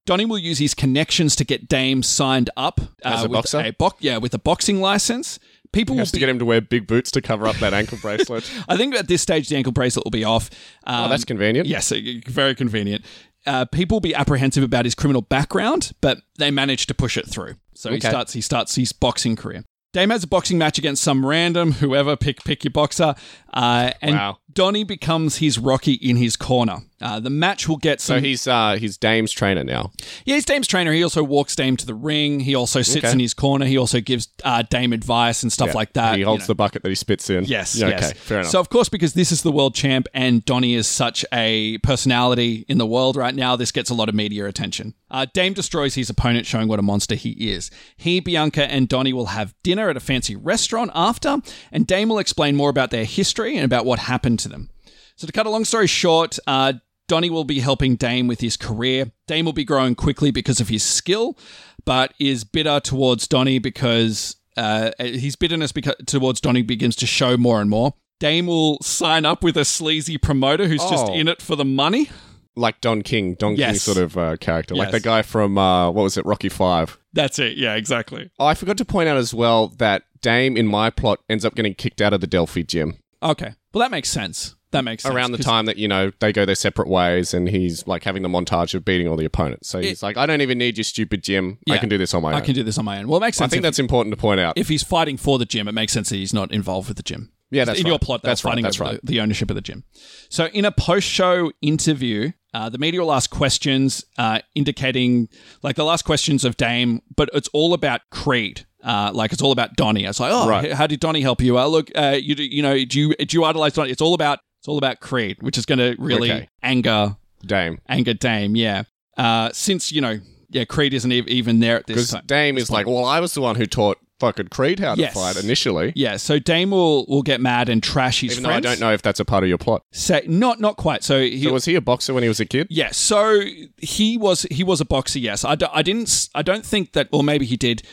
Donnie 0.06 0.26
will 0.26 0.38
use 0.38 0.58
his 0.60 0.74
connections 0.74 1.38
to 1.38 1.46
get 1.46 1.70
Dame 1.70 2.04
signed 2.04 2.50
up 2.58 2.82
uh, 2.82 2.86
As 3.06 3.24
a 3.24 3.30
with 3.30 3.38
boxer? 3.38 3.60
a 3.62 3.72
bo- 3.72 3.94
yeah, 4.00 4.18
with 4.18 4.34
a 4.34 4.40
boxing 4.40 4.82
license. 4.82 5.40
People 5.72 5.96
He 5.96 6.00
will 6.00 6.02
has 6.02 6.12
to 6.12 6.20
get 6.20 6.28
him 6.30 6.40
to 6.40 6.46
wear 6.46 6.60
big 6.60 6.86
boots 6.86 7.10
to 7.12 7.22
cover 7.22 7.48
up 7.48 7.56
that 7.56 7.74
ankle 7.74 7.98
bracelet. 8.02 8.44
I 8.68 8.76
think 8.76 8.94
at 8.94 9.08
this 9.08 9.22
stage 9.22 9.48
the 9.48 9.56
ankle 9.56 9.72
bracelet 9.72 10.06
will 10.06 10.12
be 10.12 10.26
off. 10.26 10.50
Um, 10.84 11.06
oh, 11.06 11.10
that's 11.10 11.24
convenient. 11.24 11.68
Yes, 11.68 11.92
uh, 11.94 11.98
very 12.28 12.54
convenient. 12.56 13.06
Uh, 13.46 13.66
people 13.66 14.00
be 14.00 14.16
apprehensive 14.16 14.64
about 14.64 14.86
his 14.86 14.96
criminal 14.96 15.22
background, 15.22 15.92
but 16.02 16.20
they 16.38 16.50
manage 16.52 16.86
to 16.88 16.94
push 16.94 17.18
it 17.18 17.28
through. 17.28 17.56
So 17.74 17.92
he 17.92 18.00
starts 18.00 18.34
he 18.34 18.42
starts 18.42 18.76
his 18.76 18.92
boxing 18.94 19.36
career. 19.36 19.64
Dame 19.92 20.10
has 20.10 20.24
a 20.24 20.28
boxing 20.28 20.58
match 20.58 20.80
against 20.80 21.04
some 21.04 21.24
random 21.26 21.74
whoever 21.74 22.16
pick 22.16 22.44
pick 22.44 22.64
your 22.64 22.72
boxer, 22.72 23.14
uh, 23.54 23.92
and 24.02 24.16
Wow. 24.16 24.38
Donnie 24.52 24.84
becomes 24.84 25.38
his 25.38 25.60
Rocky 25.60 25.94
in 25.94 26.16
his 26.16 26.36
corner. 26.36 26.80
Uh, 27.04 27.20
the 27.20 27.30
match 27.30 27.68
will 27.68 27.78
get 27.78 28.00
So 28.00 28.20
he's 28.20 28.48
uh 28.48 28.78
he's 28.80 28.98
Dame's 28.98 29.32
trainer 29.32 29.64
now. 29.64 29.92
yeah, 30.26 30.36
he's 30.36 30.46
Dame's 30.46 30.68
trainer. 30.68 30.94
He 30.94 31.04
also 31.04 31.22
walks 31.24 31.56
Dame 31.56 31.76
to 31.78 31.86
the 31.86 31.94
ring. 31.94 32.40
He 32.40 32.56
also 32.56 32.82
sits 32.82 33.04
Okay. 33.06 33.12
in 33.12 33.20
his 33.20 33.34
corner. 33.34 33.66
He 33.66 33.78
also 33.78 34.00
gives 34.00 34.30
uh, 34.44 34.64
Dame 34.70 34.94
advice 34.94 35.44
and 35.44 35.52
stuff 35.52 35.70
Yeah. 35.70 35.74
like 35.74 35.94
that. 35.94 36.14
He 36.14 36.20
you 36.22 36.26
holds 36.26 36.44
know. 36.44 36.48
the 36.48 36.56
bucket 36.56 36.82
that 36.84 36.90
he 36.90 36.96
spits 36.96 37.30
in. 37.30 37.44
Yes, 37.46 37.76
Yeah, 37.76 37.90
yes. 37.90 38.04
Okay, 38.12 38.18
fair 38.20 38.40
enough. 38.40 38.52
So 38.52 38.60
of 38.60 38.70
course, 38.70 38.88
because 38.90 39.14
this 39.14 39.32
is 39.32 39.42
the 39.42 39.52
world 39.52 39.76
champ 39.76 40.08
and 40.14 40.46
Donnie 40.46 40.76
is 40.76 40.88
such 40.88 41.26
a 41.34 41.78
personality 41.80 42.66
in 42.70 42.78
the 42.78 42.86
world 42.88 43.16
right 43.16 43.36
now, 43.36 43.56
this 43.56 43.72
gets 43.72 43.90
a 43.90 43.94
lot 43.94 44.08
of 44.10 44.16
media 44.16 44.46
attention. 44.46 44.94
Uh, 45.12 45.26
Dame 45.34 45.54
destroys 45.54 45.96
his 45.96 46.10
opponent, 46.10 46.46
showing 46.46 46.68
what 46.68 46.80
a 46.80 46.84
monster 46.84 47.16
he 47.16 47.32
is. 47.52 47.70
He, 47.98 48.20
Bianca, 48.20 48.64
and 48.72 48.88
Donnie 48.88 49.14
will 49.14 49.28
have 49.28 49.54
dinner 49.64 49.90
at 49.90 49.98
a 49.98 50.00
fancy 50.00 50.36
restaurant 50.36 50.90
after, 50.96 51.38
and 51.72 51.86
Dame 51.86 52.10
will 52.10 52.20
explain 52.20 52.56
more 52.56 52.70
about 52.70 52.92
their 52.92 53.06
history 53.06 53.56
and 53.56 53.66
about 53.66 53.86
what 53.86 54.00
happened 54.00 54.40
to 54.40 54.50
them. 54.50 54.70
So 55.16 55.28
to 55.28 55.34
cut 55.34 55.46
a 55.46 55.50
long 55.52 55.66
story 55.66 55.86
short, 55.88 56.40
uh, 56.48 56.74
Donnie 57.08 57.30
will 57.30 57.44
be 57.44 57.60
helping 57.60 57.96
Dame 57.96 58.28
with 58.28 58.40
his 58.42 58.58
career. 58.58 59.12
Dame 59.28 59.46
will 59.46 59.54
be 59.54 59.66
growing 59.66 59.96
quickly 59.96 60.32
because 60.32 60.60
of 60.60 60.70
his 60.70 60.84
skill, 60.84 61.38
but 61.86 62.14
is 62.20 62.44
bitter 62.44 62.80
towards 62.80 63.28
Donnie 63.28 63.60
because 63.60 64.36
uh, 64.58 64.92
his 65.00 65.36
bitterness 65.36 65.72
beca- 65.72 66.06
towards 66.06 66.40
Donnie 66.40 66.62
begins 66.62 66.96
to 66.98 67.06
show 67.06 67.36
more 67.38 67.60
and 67.62 67.70
more. 67.70 67.94
Dame 68.20 68.48
will 68.48 68.78
sign 68.82 69.26
up 69.26 69.44
with 69.44 69.58
a 69.58 69.66
sleazy 69.66 70.18
promoter 70.18 70.68
who's 70.68 70.84
just 70.90 71.08
Oh. 71.08 71.14
in 71.14 71.28
it 71.28 71.42
for 71.42 71.56
the 71.58 71.66
money. 71.66 72.10
like 72.56 72.80
Don 72.82 73.02
King, 73.02 73.34
Don 73.34 73.56
King 73.56 73.74
sort 73.76 73.98
of 73.98 74.16
uh, 74.18 74.38
character, 74.38 74.76
like 74.76 74.92
the 74.92 75.00
guy 75.00 75.24
from 75.24 75.58
uh, 75.58 75.90
what 75.90 76.04
was 76.04 76.18
it, 76.18 76.26
Rocky 76.26 76.50
Five. 76.50 77.00
That's 77.12 77.40
it. 77.40 77.58
Yeah, 77.58 77.74
exactly. 77.76 78.30
Oh, 78.40 78.46
I 78.46 78.54
forgot 78.54 78.78
to 78.78 78.86
point 78.86 79.10
out 79.10 79.18
as 79.18 79.34
well 79.34 79.70
that 79.80 80.04
Dame 80.22 80.56
in 80.56 80.68
my 80.68 80.90
plot 80.92 81.20
ends 81.28 81.44
up 81.44 81.56
getting 81.56 81.74
kicked 81.74 82.00
out 82.00 82.14
of 82.14 82.22
the 82.22 82.28
Delphi 82.28 82.62
gym. 82.62 83.00
Okay. 83.24 83.56
Well, 83.74 83.80
that 83.82 83.90
makes 83.92 84.10
sense 84.10 84.56
that 84.74 84.84
makes 84.84 85.04
sense. 85.04 85.16
around 85.16 85.32
the 85.32 85.38
time 85.40 85.66
that 85.66 85.78
you 85.78 85.88
know 85.88 86.12
they 86.20 86.32
go 86.34 86.46
their 86.46 86.54
separate 86.56 86.88
ways, 86.90 87.34
and 87.34 87.48
he's 87.50 87.88
like 87.88 88.04
having 88.04 88.22
the 88.22 88.30
montage 88.30 88.74
of 88.76 88.84
beating 88.86 89.08
all 89.08 89.16
the 89.16 89.26
opponents. 89.26 89.70
So 89.70 89.80
he's 89.80 90.04
like, 90.04 90.18
I 90.18 90.26
don't 90.26 90.42
even 90.42 90.58
need 90.58 90.78
your 90.78 90.84
stupid 90.84 91.24
gym. 91.24 91.58
I 91.70 91.74
Yeah. 91.74 91.80
can 91.80 91.90
do 91.90 91.98
this 91.98 92.14
on 92.14 92.22
my 92.22 92.30
own. 92.30 92.36
I 92.36 92.38
own. 92.40 92.46
can 92.46 92.54
do 92.56 92.64
this 92.64 92.78
on 92.78 92.86
my 92.86 93.00
own. 93.00 93.08
Well, 93.08 93.18
it 93.18 93.22
makes 93.22 93.38
sense. 93.38 93.44
I 93.44 93.46
sense. 93.46 93.52
think 93.54 93.60
if, 93.62 93.64
that's 93.64 93.80
important 93.80 94.14
to 94.14 94.18
point 94.22 94.40
out. 94.42 94.58
if 94.58 94.68
he's 94.68 94.84
fighting 94.84 95.18
for 95.18 95.40
the 95.40 95.46
gym, 95.46 95.68
it 95.68 95.72
makes 95.74 95.94
sense 95.94 96.10
that 96.10 96.18
he's 96.18 96.34
not 96.34 96.52
involved 96.52 96.88
with 96.90 96.98
the 96.98 97.04
gym. 97.04 97.32
Yeah, 97.52 97.66
that's 97.66 97.80
in 97.80 97.86
right. 97.86 97.90
your 97.92 98.00
plot. 98.00 98.22
That's 98.24 98.44
right, 98.44 98.52
fighting 98.52 98.64
that's 98.64 98.82
over 98.82 98.92
right. 98.92 99.00
The, 99.04 99.14
the 99.14 99.22
ownership 99.22 99.52
of 99.52 99.56
the 99.56 99.62
gym. 99.62 99.84
So, 100.30 100.46
in 100.48 100.66
a 100.66 100.72
post-show 100.72 101.52
interview, 101.62 102.32
uh, 102.52 102.70
the 102.70 102.80
media 102.80 103.00
will 103.02 103.14
ask 103.14 103.30
questions 103.30 104.04
uh, 104.18 104.40
indicating, 104.56 105.30
like 105.62 105.76
the 105.76 105.84
last 105.86 106.04
questions 106.04 106.46
of 106.46 106.58
Dame, 106.58 107.02
but 107.16 107.30
it's 107.34 107.50
all 107.54 107.74
about 107.76 108.02
Creed. 108.12 108.66
Uh, 108.84 109.12
like 109.14 109.32
it's 109.32 109.42
all 109.42 109.52
about 109.52 109.76
Donnie. 109.76 110.04
It's 110.04 110.20
like, 110.20 110.32
oh, 110.34 110.50
Right. 110.50 110.66
h- 110.66 110.72
how 110.74 110.88
did 110.88 111.00
Donnie 111.00 111.22
help 111.22 111.42
you? 111.42 111.58
Uh, 111.60 111.68
look, 111.68 111.90
uh, 111.96 112.18
you 112.20 112.36
do- 112.36 112.44
you 112.44 112.62
know, 112.62 112.84
do 112.84 113.00
you 113.00 113.16
do 113.16 113.38
you 113.38 113.44
idolize 113.46 113.74
Donnie? 113.74 113.92
It's 113.92 114.02
all 114.02 114.14
about 114.14 114.40
it's 114.64 114.68
all 114.70 114.78
about 114.78 115.02
Creed, 115.02 115.38
which 115.44 115.58
is 115.58 115.66
going 115.66 115.80
to 115.80 115.94
really 116.00 116.32
Okay. 116.32 116.48
anger 116.64 117.18
Dame. 117.46 117.80
anger 117.90 118.14
Dame. 118.14 118.56
Yeah, 118.56 118.84
uh, 119.18 119.50
since 119.52 119.92
you 119.92 120.00
know, 120.00 120.22
yeah, 120.50 120.64
Creed 120.64 120.94
isn't 120.94 121.12
e- 121.12 121.26
even 121.28 121.60
there 121.60 121.76
at 121.76 121.86
this 121.86 121.96
Because 121.96 122.12
time. 122.12 122.24
Dame 122.28 122.58
is 122.58 122.72
like, 122.72 122.88
well, 122.88 123.04
I 123.04 123.20
was 123.20 123.34
the 123.34 123.42
one 123.42 123.58
who 123.58 123.66
taught 123.66 123.98
fucking 124.22 124.48
Creed 124.48 124.80
how 124.80 124.96
to 124.96 125.02
Yes. 125.02 125.14
fight 125.14 125.36
initially. 125.44 125.92
Yeah, 125.98 126.16
so 126.16 126.40
Dame 126.40 126.72
will 126.72 127.06
will 127.08 127.24
get 127.24 127.42
mad 127.42 127.68
and 127.68 127.84
trash 127.84 128.22
his 128.22 128.32
Even 128.34 128.44
though. 128.44 128.52
I 128.52 128.62
don't 128.62 128.80
know 128.80 128.94
if 128.94 129.02
that's 129.02 129.20
a 129.20 129.26
part 129.26 129.44
of 129.44 129.50
your 129.50 129.58
plot. 129.58 129.82
Say 129.92 130.22
not 130.28 130.62
not 130.62 130.78
quite. 130.78 131.04
So 131.04 131.20
he 131.22 131.44
So 131.44 131.52
was 131.52 131.66
he 131.66 131.76
a 131.76 131.82
boxer 131.82 132.14
when 132.14 132.24
he 132.24 132.30
was 132.30 132.40
a 132.40 132.46
kid? 132.46 132.68
yeah. 132.70 132.92
So 132.92 133.42
he 133.78 134.18
was 134.18 134.44
he 134.50 134.64
was 134.64 134.80
a 134.80 134.86
boxer. 134.86 135.20
Yes, 135.20 135.44
I, 135.44 135.56
do, 135.56 135.66
I 135.74 135.82
didn't 135.82 136.30
I 136.34 136.42
don't 136.42 136.66
think 136.66 136.94
that 136.94 137.10
or 137.12 137.22
maybe 137.22 137.46
he 137.46 137.58
did. 137.58 137.84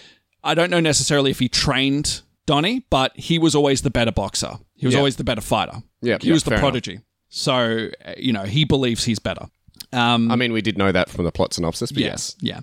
I 0.45 0.55
don't 0.55 0.71
know 0.71 0.79
necessarily 0.81 1.33
if 1.33 1.41
he 1.41 1.49
trained 1.49 2.23
Donnie, 2.47 2.87
but 2.91 3.11
he 3.17 3.39
was 3.41 3.57
always 3.57 3.83
the 3.83 3.91
better 3.91 4.13
boxer. 4.13 4.59
He 4.77 4.87
was 4.87 4.95
Yeah. 4.95 5.01
always 5.01 5.17
the 5.17 5.25
better 5.25 5.41
fighter. 5.43 5.83
Yeah, 6.03 6.19
he 6.21 6.29
yeah, 6.29 6.33
was 6.35 6.45
the 6.45 6.51
fair 6.51 6.59
enough. 6.59 6.63
prodigy. 6.71 7.01
So 7.29 7.89
uh, 8.05 8.13
you 8.17 8.33
know 8.33 8.43
he 8.45 8.65
believes 8.65 9.05
he's 9.05 9.19
better. 9.19 9.47
Um, 9.93 10.31
I 10.31 10.37
mean, 10.37 10.53
we 10.53 10.63
did 10.63 10.79
know 10.79 10.93
that 10.93 11.09
from 11.09 11.25
the 11.25 11.33
plot 11.33 11.53
synopsis, 11.53 11.91
but 11.91 12.03
yes. 12.03 12.37
Yeah. 12.41 12.61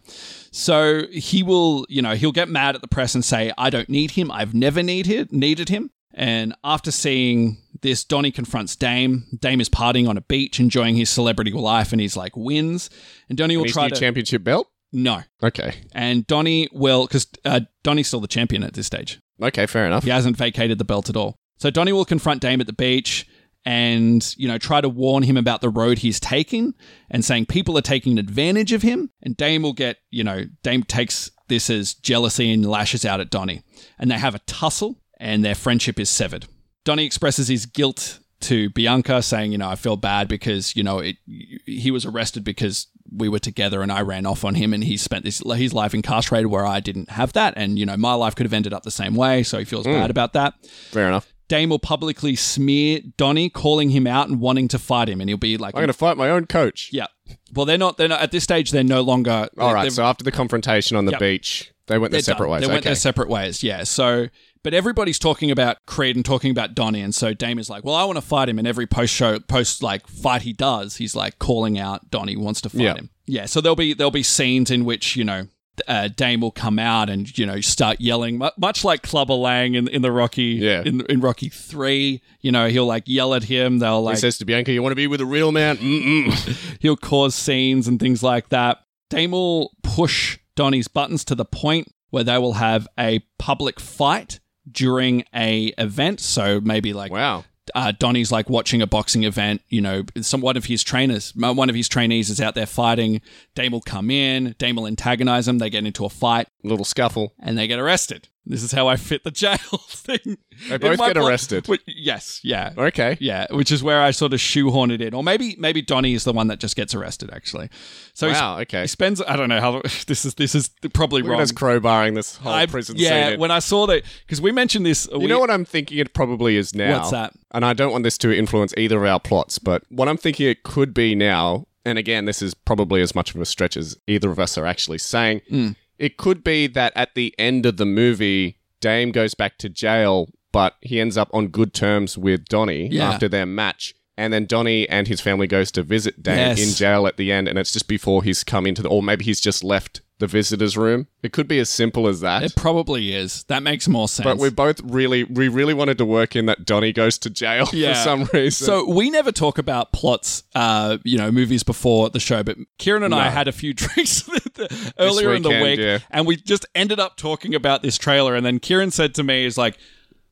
So 0.51 1.07
he 1.11 1.43
will, 1.43 1.85
you 1.89 2.01
know, 2.01 2.15
he'll 2.15 2.31
get 2.31 2.47
mad 2.47 2.75
at 2.75 2.81
the 2.81 2.87
press 2.87 3.15
and 3.15 3.25
say, 3.25 3.51
I 3.57 3.69
don't 3.69 3.89
need 3.89 4.11
him. 4.11 4.31
I've 4.31 4.53
never 4.53 4.81
needed 4.81 5.31
needed 5.33 5.69
him. 5.69 5.89
And 6.13 6.55
after 6.63 6.89
seeing 6.89 7.57
this, 7.81 8.03
Donnie 8.03 8.31
confronts 8.31 8.75
Dame. 8.75 9.25
Dame 9.37 9.61
is 9.61 9.69
partying 9.69 10.07
on 10.07 10.17
a 10.17 10.21
beach, 10.21 10.59
enjoying 10.59 10.95
his 10.95 11.09
celebrity 11.09 11.51
life, 11.51 11.91
and 11.91 11.99
he's 12.01 12.15
like 12.17 12.35
wins. 12.35 12.89
And 13.29 13.37
Donnie 13.37 13.57
will 13.57 13.65
And 13.65 13.73
try 13.73 13.89
to 13.89 13.95
championship 13.95 14.43
belt? 14.43 14.67
no. 14.93 15.21
Okay. 15.43 15.75
And 15.91 16.25
Donnie 16.27 16.69
will 16.71 17.05
because 17.05 17.27
uh, 17.45 17.59
Donnie's 17.83 18.07
still 18.07 18.21
the 18.21 18.27
champion 18.27 18.63
at 18.63 18.73
this 18.73 18.87
stage. 18.87 19.19
Okay, 19.41 19.65
fair 19.67 19.85
enough. 19.85 20.03
He 20.05 20.09
hasn't 20.09 20.37
vacated 20.37 20.77
the 20.79 20.85
belt 20.85 21.09
at 21.09 21.15
all. 21.17 21.37
So 21.57 21.69
Donnie 21.69 21.93
will 21.93 22.05
confront 22.05 22.41
Dame 22.41 22.61
at 22.61 22.67
the 22.67 22.73
beach 22.73 23.27
and, 23.65 24.33
you 24.37 24.47
know, 24.47 24.57
try 24.57 24.79
to 24.79 24.89
warn 24.89 25.23
him 25.23 25.37
about 25.37 25.61
the 25.61 25.69
road 25.69 25.99
he's 25.99 26.19
taking 26.19 26.73
and 27.09 27.25
saying 27.25 27.47
people 27.47 27.77
are 27.77 27.81
taking 27.81 28.17
advantage 28.17 28.71
of 28.71 28.81
him. 28.81 29.09
And 29.21 29.35
Dame 29.35 29.61
will 29.61 29.73
get, 29.73 29.97
you 30.09 30.23
know, 30.23 30.45
Dame 30.63 30.83
takes 30.83 31.31
this 31.47 31.69
as 31.69 31.93
jealousy 31.93 32.53
and 32.53 32.65
lashes 32.65 33.05
out 33.05 33.19
at 33.19 33.29
Donnie. 33.29 33.63
And 33.99 34.09
they 34.09 34.17
have 34.17 34.35
a 34.35 34.39
tussle 34.39 35.01
and 35.19 35.43
their 35.43 35.55
friendship 35.55 35.99
is 35.99 36.09
severed. 36.09 36.45
Donnie 36.85 37.05
expresses 37.05 37.47
his 37.47 37.65
guilt 37.65 38.19
to 38.39 38.69
Bianca, 38.69 39.21
saying, 39.21 39.51
you 39.51 39.57
know, 39.57 39.67
I 39.67 39.75
feel 39.75 39.97
bad 39.97 40.27
because, 40.27 40.75
you 40.75 40.83
know, 40.83 40.99
it, 40.99 41.17
he 41.25 41.89
was 41.91 42.05
arrested 42.05 42.43
because 42.43 42.87
we 43.11 43.27
were 43.27 43.39
together 43.39 43.81
and 43.81 43.91
I 43.91 44.01
ran 44.01 44.25
off 44.25 44.45
on 44.45 44.55
him 44.55 44.73
and 44.73 44.83
he 44.83 44.95
spent 44.95 45.25
this, 45.25 45.41
his 45.55 45.73
life 45.73 45.93
incarcerated 45.93 46.51
where 46.51 46.65
I 46.65 46.79
didn't 46.79 47.09
have 47.09 47.33
that. 47.33 47.55
And, 47.57 47.79
you 47.79 47.85
know, 47.85 47.97
my 47.97 48.13
life 48.13 48.35
could 48.35 48.45
have 48.45 48.53
ended 48.53 48.73
up 48.73 48.83
the 48.83 48.91
same 48.91 49.15
way. 49.15 49.43
So 49.43 49.57
he 49.59 49.65
feels 49.65 49.85
hmm. 49.85 49.93
bad 49.93 50.11
about 50.11 50.33
that. 50.33 50.53
Fair 50.65 51.07
enough. 51.07 51.33
Dame 51.47 51.69
will 51.69 51.79
publicly 51.79 52.35
smear 52.35 52.99
Donnie, 53.17 53.49
calling 53.49 53.89
him 53.91 54.05
out 54.05 54.27
and 54.29 54.39
wanting 54.39 54.67
to 54.69 54.79
fight 54.79 55.07
him. 55.09 55.21
And 55.21 55.29
he'll 55.29 55.37
be 55.37 55.57
like, 55.57 55.75
I'm 55.75 55.79
going 55.79 55.87
to 55.87 55.93
fight 55.93 56.17
my 56.17 56.29
own 56.29 56.45
coach. 56.45 56.89
yeah. 56.91 57.07
Well, 57.53 57.65
they're 57.65 57.77
not, 57.77 57.97
they're 57.97 58.07
not, 58.07 58.21
at 58.21 58.31
this 58.31 58.43
stage, 58.45 58.71
they're 58.71 58.83
no 58.83 59.01
longer. 59.01 59.47
All 59.57 59.73
right, 59.73 59.91
so 59.91 60.03
after 60.03 60.23
the 60.23 60.31
confrontation 60.31 60.95
on 60.97 61.05
the 61.05 61.11
Yep. 61.11 61.19
beach, 61.19 61.73
they 61.87 61.97
went 61.97 62.11
their 62.11 62.21
separate 62.21 62.47
done. 62.47 62.51
ways. 62.53 62.61
They 62.61 62.67
went 62.71 62.83
their 62.85 62.95
separate 62.95 63.29
ways, 63.29 63.63
yeah. 63.63 63.83
So, 63.83 64.27
but 64.63 64.73
everybody's 64.73 65.19
talking 65.19 65.51
about 65.51 65.77
Creed 65.85 66.15
and 66.15 66.23
talking 66.25 66.51
about 66.51 66.73
Donnie, 66.75 67.01
and 67.01 67.13
so 67.15 67.33
Dame 67.33 67.59
is 67.59 67.69
like, 67.69 67.83
"Well, 67.85 67.95
I 67.95 68.03
want 68.05 68.17
to 68.17 68.21
fight 68.21 68.47
him." 68.49 68.59
And 68.59 68.67
every 68.67 68.87
post 68.87 69.13
show, 69.13 69.39
post 69.39 69.81
like 69.83 70.07
fight 70.07 70.41
he 70.43 70.51
does, 70.53 70.97
he's 70.97 71.15
like 71.15 71.37
calling 71.39 71.77
out 71.79 72.09
Donnie 72.11 72.35
wants 72.37 72.59
to 72.61 72.69
fight 72.69 72.81
Yeah. 72.81 72.95
him. 72.95 73.09
Yeah. 73.25 73.45
So 73.45 73.59
there'll 73.61 73.75
be 73.77 73.93
there'll 73.93 74.11
be 74.11 74.23
scenes 74.23 74.69
in 74.71 74.83
which 74.85 75.15
you 75.15 75.23
know. 75.23 75.47
Uh, 75.87 76.07
Dame 76.07 76.41
will 76.41 76.51
come 76.51 76.79
out 76.79 77.09
and 77.09 77.37
you 77.37 77.45
know 77.45 77.61
start 77.61 77.99
yelling, 78.01 78.41
much 78.57 78.83
like 78.83 79.01
Clubber 79.03 79.33
Lang 79.33 79.75
in, 79.75 79.87
in 79.87 80.01
the 80.01 80.11
Rocky, 80.11 80.43
Yeah. 80.61 80.83
in, 80.85 81.01
in 81.07 81.19
Rocky 81.21 81.49
Three. 81.49 82.21
You 82.41 82.51
know 82.51 82.67
he'll 82.69 82.85
like 82.85 83.03
yell 83.07 83.33
at 83.33 83.43
him. 83.43 83.79
They'll 83.79 84.01
like 84.01 84.15
he 84.15 84.21
says 84.21 84.37
to 84.39 84.45
Bianca, 84.45 84.71
"You 84.71 84.81
want 84.81 84.91
to 84.91 84.95
be 84.97 85.07
with 85.07 85.21
a 85.21 85.25
real 85.25 85.51
man?" 85.51 85.77
Mm-mm. 85.77 86.77
he'll 86.79 86.97
cause 86.97 87.35
scenes 87.35 87.87
and 87.87 87.99
things 87.99 88.23
like 88.23 88.49
that. 88.49 88.79
Dame 89.09 89.31
will 89.31 89.71
push 89.83 90.37
Donnie's 90.55 90.87
buttons 90.87 91.23
to 91.25 91.35
the 91.35 91.45
point 91.45 91.87
where 92.09 92.23
they 92.23 92.37
will 92.37 92.53
have 92.53 92.87
a 92.99 93.19
public 93.37 93.79
fight 93.79 94.39
during 94.69 95.23
a 95.33 95.67
event. 95.77 96.19
So 96.19 96.59
maybe 96.61 96.93
like 96.93 97.11
Wow. 97.11 97.45
Uh, 97.75 97.91
Donnie's 97.97 98.31
like 98.31 98.49
watching 98.49 98.81
a 98.81 98.87
boxing 98.87 99.23
event. 99.23 99.61
You 99.69 99.81
know, 99.81 100.03
some 100.21 100.41
one 100.41 100.57
of 100.57 100.65
his 100.65 100.83
trainers, 100.83 101.33
one 101.35 101.69
of 101.69 101.75
his 101.75 101.87
trainees 101.87 102.29
is 102.29 102.41
out 102.41 102.55
there 102.55 102.65
fighting. 102.65 103.21
Dame 103.55 103.71
will 103.71 103.81
come 103.81 104.09
in. 104.09 104.55
Dame 104.57 104.75
will 104.75 104.87
antagonize 104.87 105.47
him. 105.47 105.59
They 105.59 105.69
get 105.69 105.85
into 105.85 106.05
a 106.05 106.09
fight 106.09 106.47
Little 106.63 106.85
scuffle. 106.85 107.33
and 107.39 107.57
they 107.57 107.67
get 107.67 107.79
arrested. 107.79 108.29
This 108.49 108.63
is 108.63 108.71
how 108.71 108.87
I 108.87 108.95
fit 108.95 109.23
the 109.23 109.31
jail 109.31 109.57
thing. 109.89 110.37
They 110.69 110.77
both 110.77 110.97
get 110.99 111.13
plot. 111.15 111.17
arrested. 111.17 111.67
Which- 111.67 111.81
yes, 111.85 112.39
yeah. 112.43 112.71
Okay. 112.77 113.17
Yeah, 113.19 113.45
which 113.51 113.71
is 113.71 113.83
where 113.83 114.01
I 114.01 114.11
sort 114.11 114.33
of 114.33 114.39
shoehorn 114.39 114.89
it 114.91 115.01
in, 115.01 115.13
or 115.13 115.23
maybe 115.23 115.55
maybe 115.59 115.81
Donnie 115.81 116.13
is 116.13 116.23
the 116.23 116.31
one 116.33 116.47
that 116.47 116.59
just 116.59 116.75
gets 116.75 116.95
arrested. 116.95 117.29
Actually, 117.33 117.69
so 118.13 118.29
Wow. 118.29 118.59
Okay. 118.61 118.81
he 118.81 118.87
spends. 118.87 119.21
I 119.27 119.35
don't 119.35 119.49
know 119.49 119.59
how 119.59 119.81
this 120.07 120.23
is. 120.25 120.35
This 120.35 120.55
is 120.55 120.69
probably 120.93 121.21
Look 121.21 121.31
wrong. 121.31 121.41
us 121.41 121.51
crowbarring 121.51 122.15
this 122.15 122.37
whole 122.37 122.53
I- 122.53 122.65
prison 122.65 122.95
yeah, 122.97 123.31
scene. 123.31 123.39
when 123.39 123.51
I 123.51 123.59
saw 123.59 123.85
that, 123.87 124.03
because 124.25 124.39
we 124.41 124.51
mentioned 124.51 124.85
this. 124.85 125.07
you 125.11 125.27
know 125.27 125.39
what 125.39 125.51
I'm 125.51 125.65
thinking 125.65 125.97
it 125.97 126.13
probably 126.13 126.55
is 126.55 126.73
now? 126.73 126.99
What's 126.99 127.11
that? 127.11 127.33
And 127.51 127.65
I 127.65 127.73
don't 127.73 127.91
want 127.91 128.03
this 128.03 128.17
to 128.19 128.35
influence 128.35 128.73
either 128.77 128.97
of 129.03 129.09
our 129.09 129.19
plots, 129.19 129.59
but 129.59 129.83
what 129.89 130.07
I'm 130.07 130.17
thinking 130.17 130.47
it 130.47 130.63
could 130.63 130.93
be 130.93 131.15
now, 131.15 131.65
and 131.85 131.97
again, 131.97 132.25
this 132.25 132.41
is 132.41 132.53
probably 132.53 133.01
as 133.01 133.13
much 133.15 133.33
of 133.35 133.41
a 133.41 133.45
stretch 133.45 133.75
as 133.77 133.97
either 134.07 134.29
of 134.31 134.39
us 134.39 134.57
are 134.57 134.65
actually 134.65 134.97
saying, 134.99 135.41
Hmm. 135.49 135.69
It 135.99 136.17
could 136.17 136.43
be 136.43 136.67
that 136.67 136.93
at 136.95 137.15
the 137.15 137.33
end 137.37 137.65
of 137.65 137.77
the 137.77 137.85
movie, 137.85 138.57
Dame 138.81 139.11
goes 139.11 139.33
back 139.33 139.57
to 139.59 139.69
jail, 139.69 140.29
but 140.51 140.75
he 140.81 140.99
ends 140.99 141.17
up 141.17 141.29
on 141.33 141.47
good 141.47 141.73
terms 141.73 142.17
with 142.17 142.45
Donnie 142.45 142.87
Yeah. 142.91 143.09
after 143.11 143.27
their 143.27 143.45
match. 143.45 143.93
And 144.19 144.33
then 144.33 144.45
Donnie 144.47 144.89
and 144.89 145.07
his 145.07 145.21
family 145.21 145.45
goes 145.45 145.71
to 145.73 145.83
visit 145.83 146.23
Dame 146.23 146.37
Yes. 146.57 146.59
in 146.69 146.73
jail 146.75 147.05
at 147.05 147.17
the 147.17 147.31
end, 147.31 147.47
and 147.47 147.59
it's 147.59 147.71
just 147.71 147.87
before 147.87 148.23
he's 148.23 148.43
come 148.43 148.65
into 148.65 148.81
the, 148.81 148.89
or 148.89 149.03
maybe 149.03 149.23
he's 149.25 149.39
just 149.39 149.63
left 149.63 150.01
the 150.19 150.27
visitor's 150.27 150.75
room. 150.75 151.07
It 151.21 151.31
could 151.31 151.47
be 151.47 151.59
as 151.59 151.69
simple 151.69 152.07
as 152.07 152.21
that. 152.21 152.41
It 152.43 152.55
probably 152.55 153.13
is. 153.13 153.43
That 153.45 153.61
makes 153.61 153.87
more 153.87 154.07
sense. 154.07 154.23
But 154.25 154.37
we 154.39 154.49
both 154.49 154.81
really, 154.83 155.23
we 155.25 155.47
really 155.47 155.73
wanted 155.75 155.97
to 155.99 156.05
work 156.05 156.35
in 156.35 156.47
that 156.47 156.65
Donnie 156.65 156.91
goes 156.91 157.17
to 157.19 157.29
jail 157.29 157.67
Yeah. 157.73 157.93
for 157.93 157.99
some 157.99 158.23
reason. 158.33 158.65
So 158.65 158.89
we 158.89 159.09
never 159.11 159.31
talk 159.31 159.57
about 159.59 159.91
plots, 159.91 160.43
uh, 160.55 160.97
you 161.03 161.17
know, 161.17 161.31
movies 161.31 161.61
before 161.63 162.09
the 162.09 162.19
show. 162.19 162.41
But 162.41 162.57
Kieran 162.79 163.03
and 163.03 163.13
I 163.13 163.29
had 163.29 163.47
a 163.47 163.51
few 163.51 163.73
drinks 163.75 164.27
earlier 164.99 165.33
in 165.33 165.43
the 165.43 165.49
week, 165.49 165.79
yeah. 165.79 165.99
and 166.09 166.25
we 166.25 166.35
just 166.35 166.65
ended 166.73 166.99
up 166.99 167.15
talking 167.17 167.53
about 167.53 167.83
this 167.83 167.97
trailer. 167.97 168.35
And 168.35 168.45
then 168.45 168.59
Kieran 168.59 168.91
said 168.91 169.13
to 169.15 169.23
me, 169.23 169.45
"Is 169.45 169.57
like, 169.57 169.77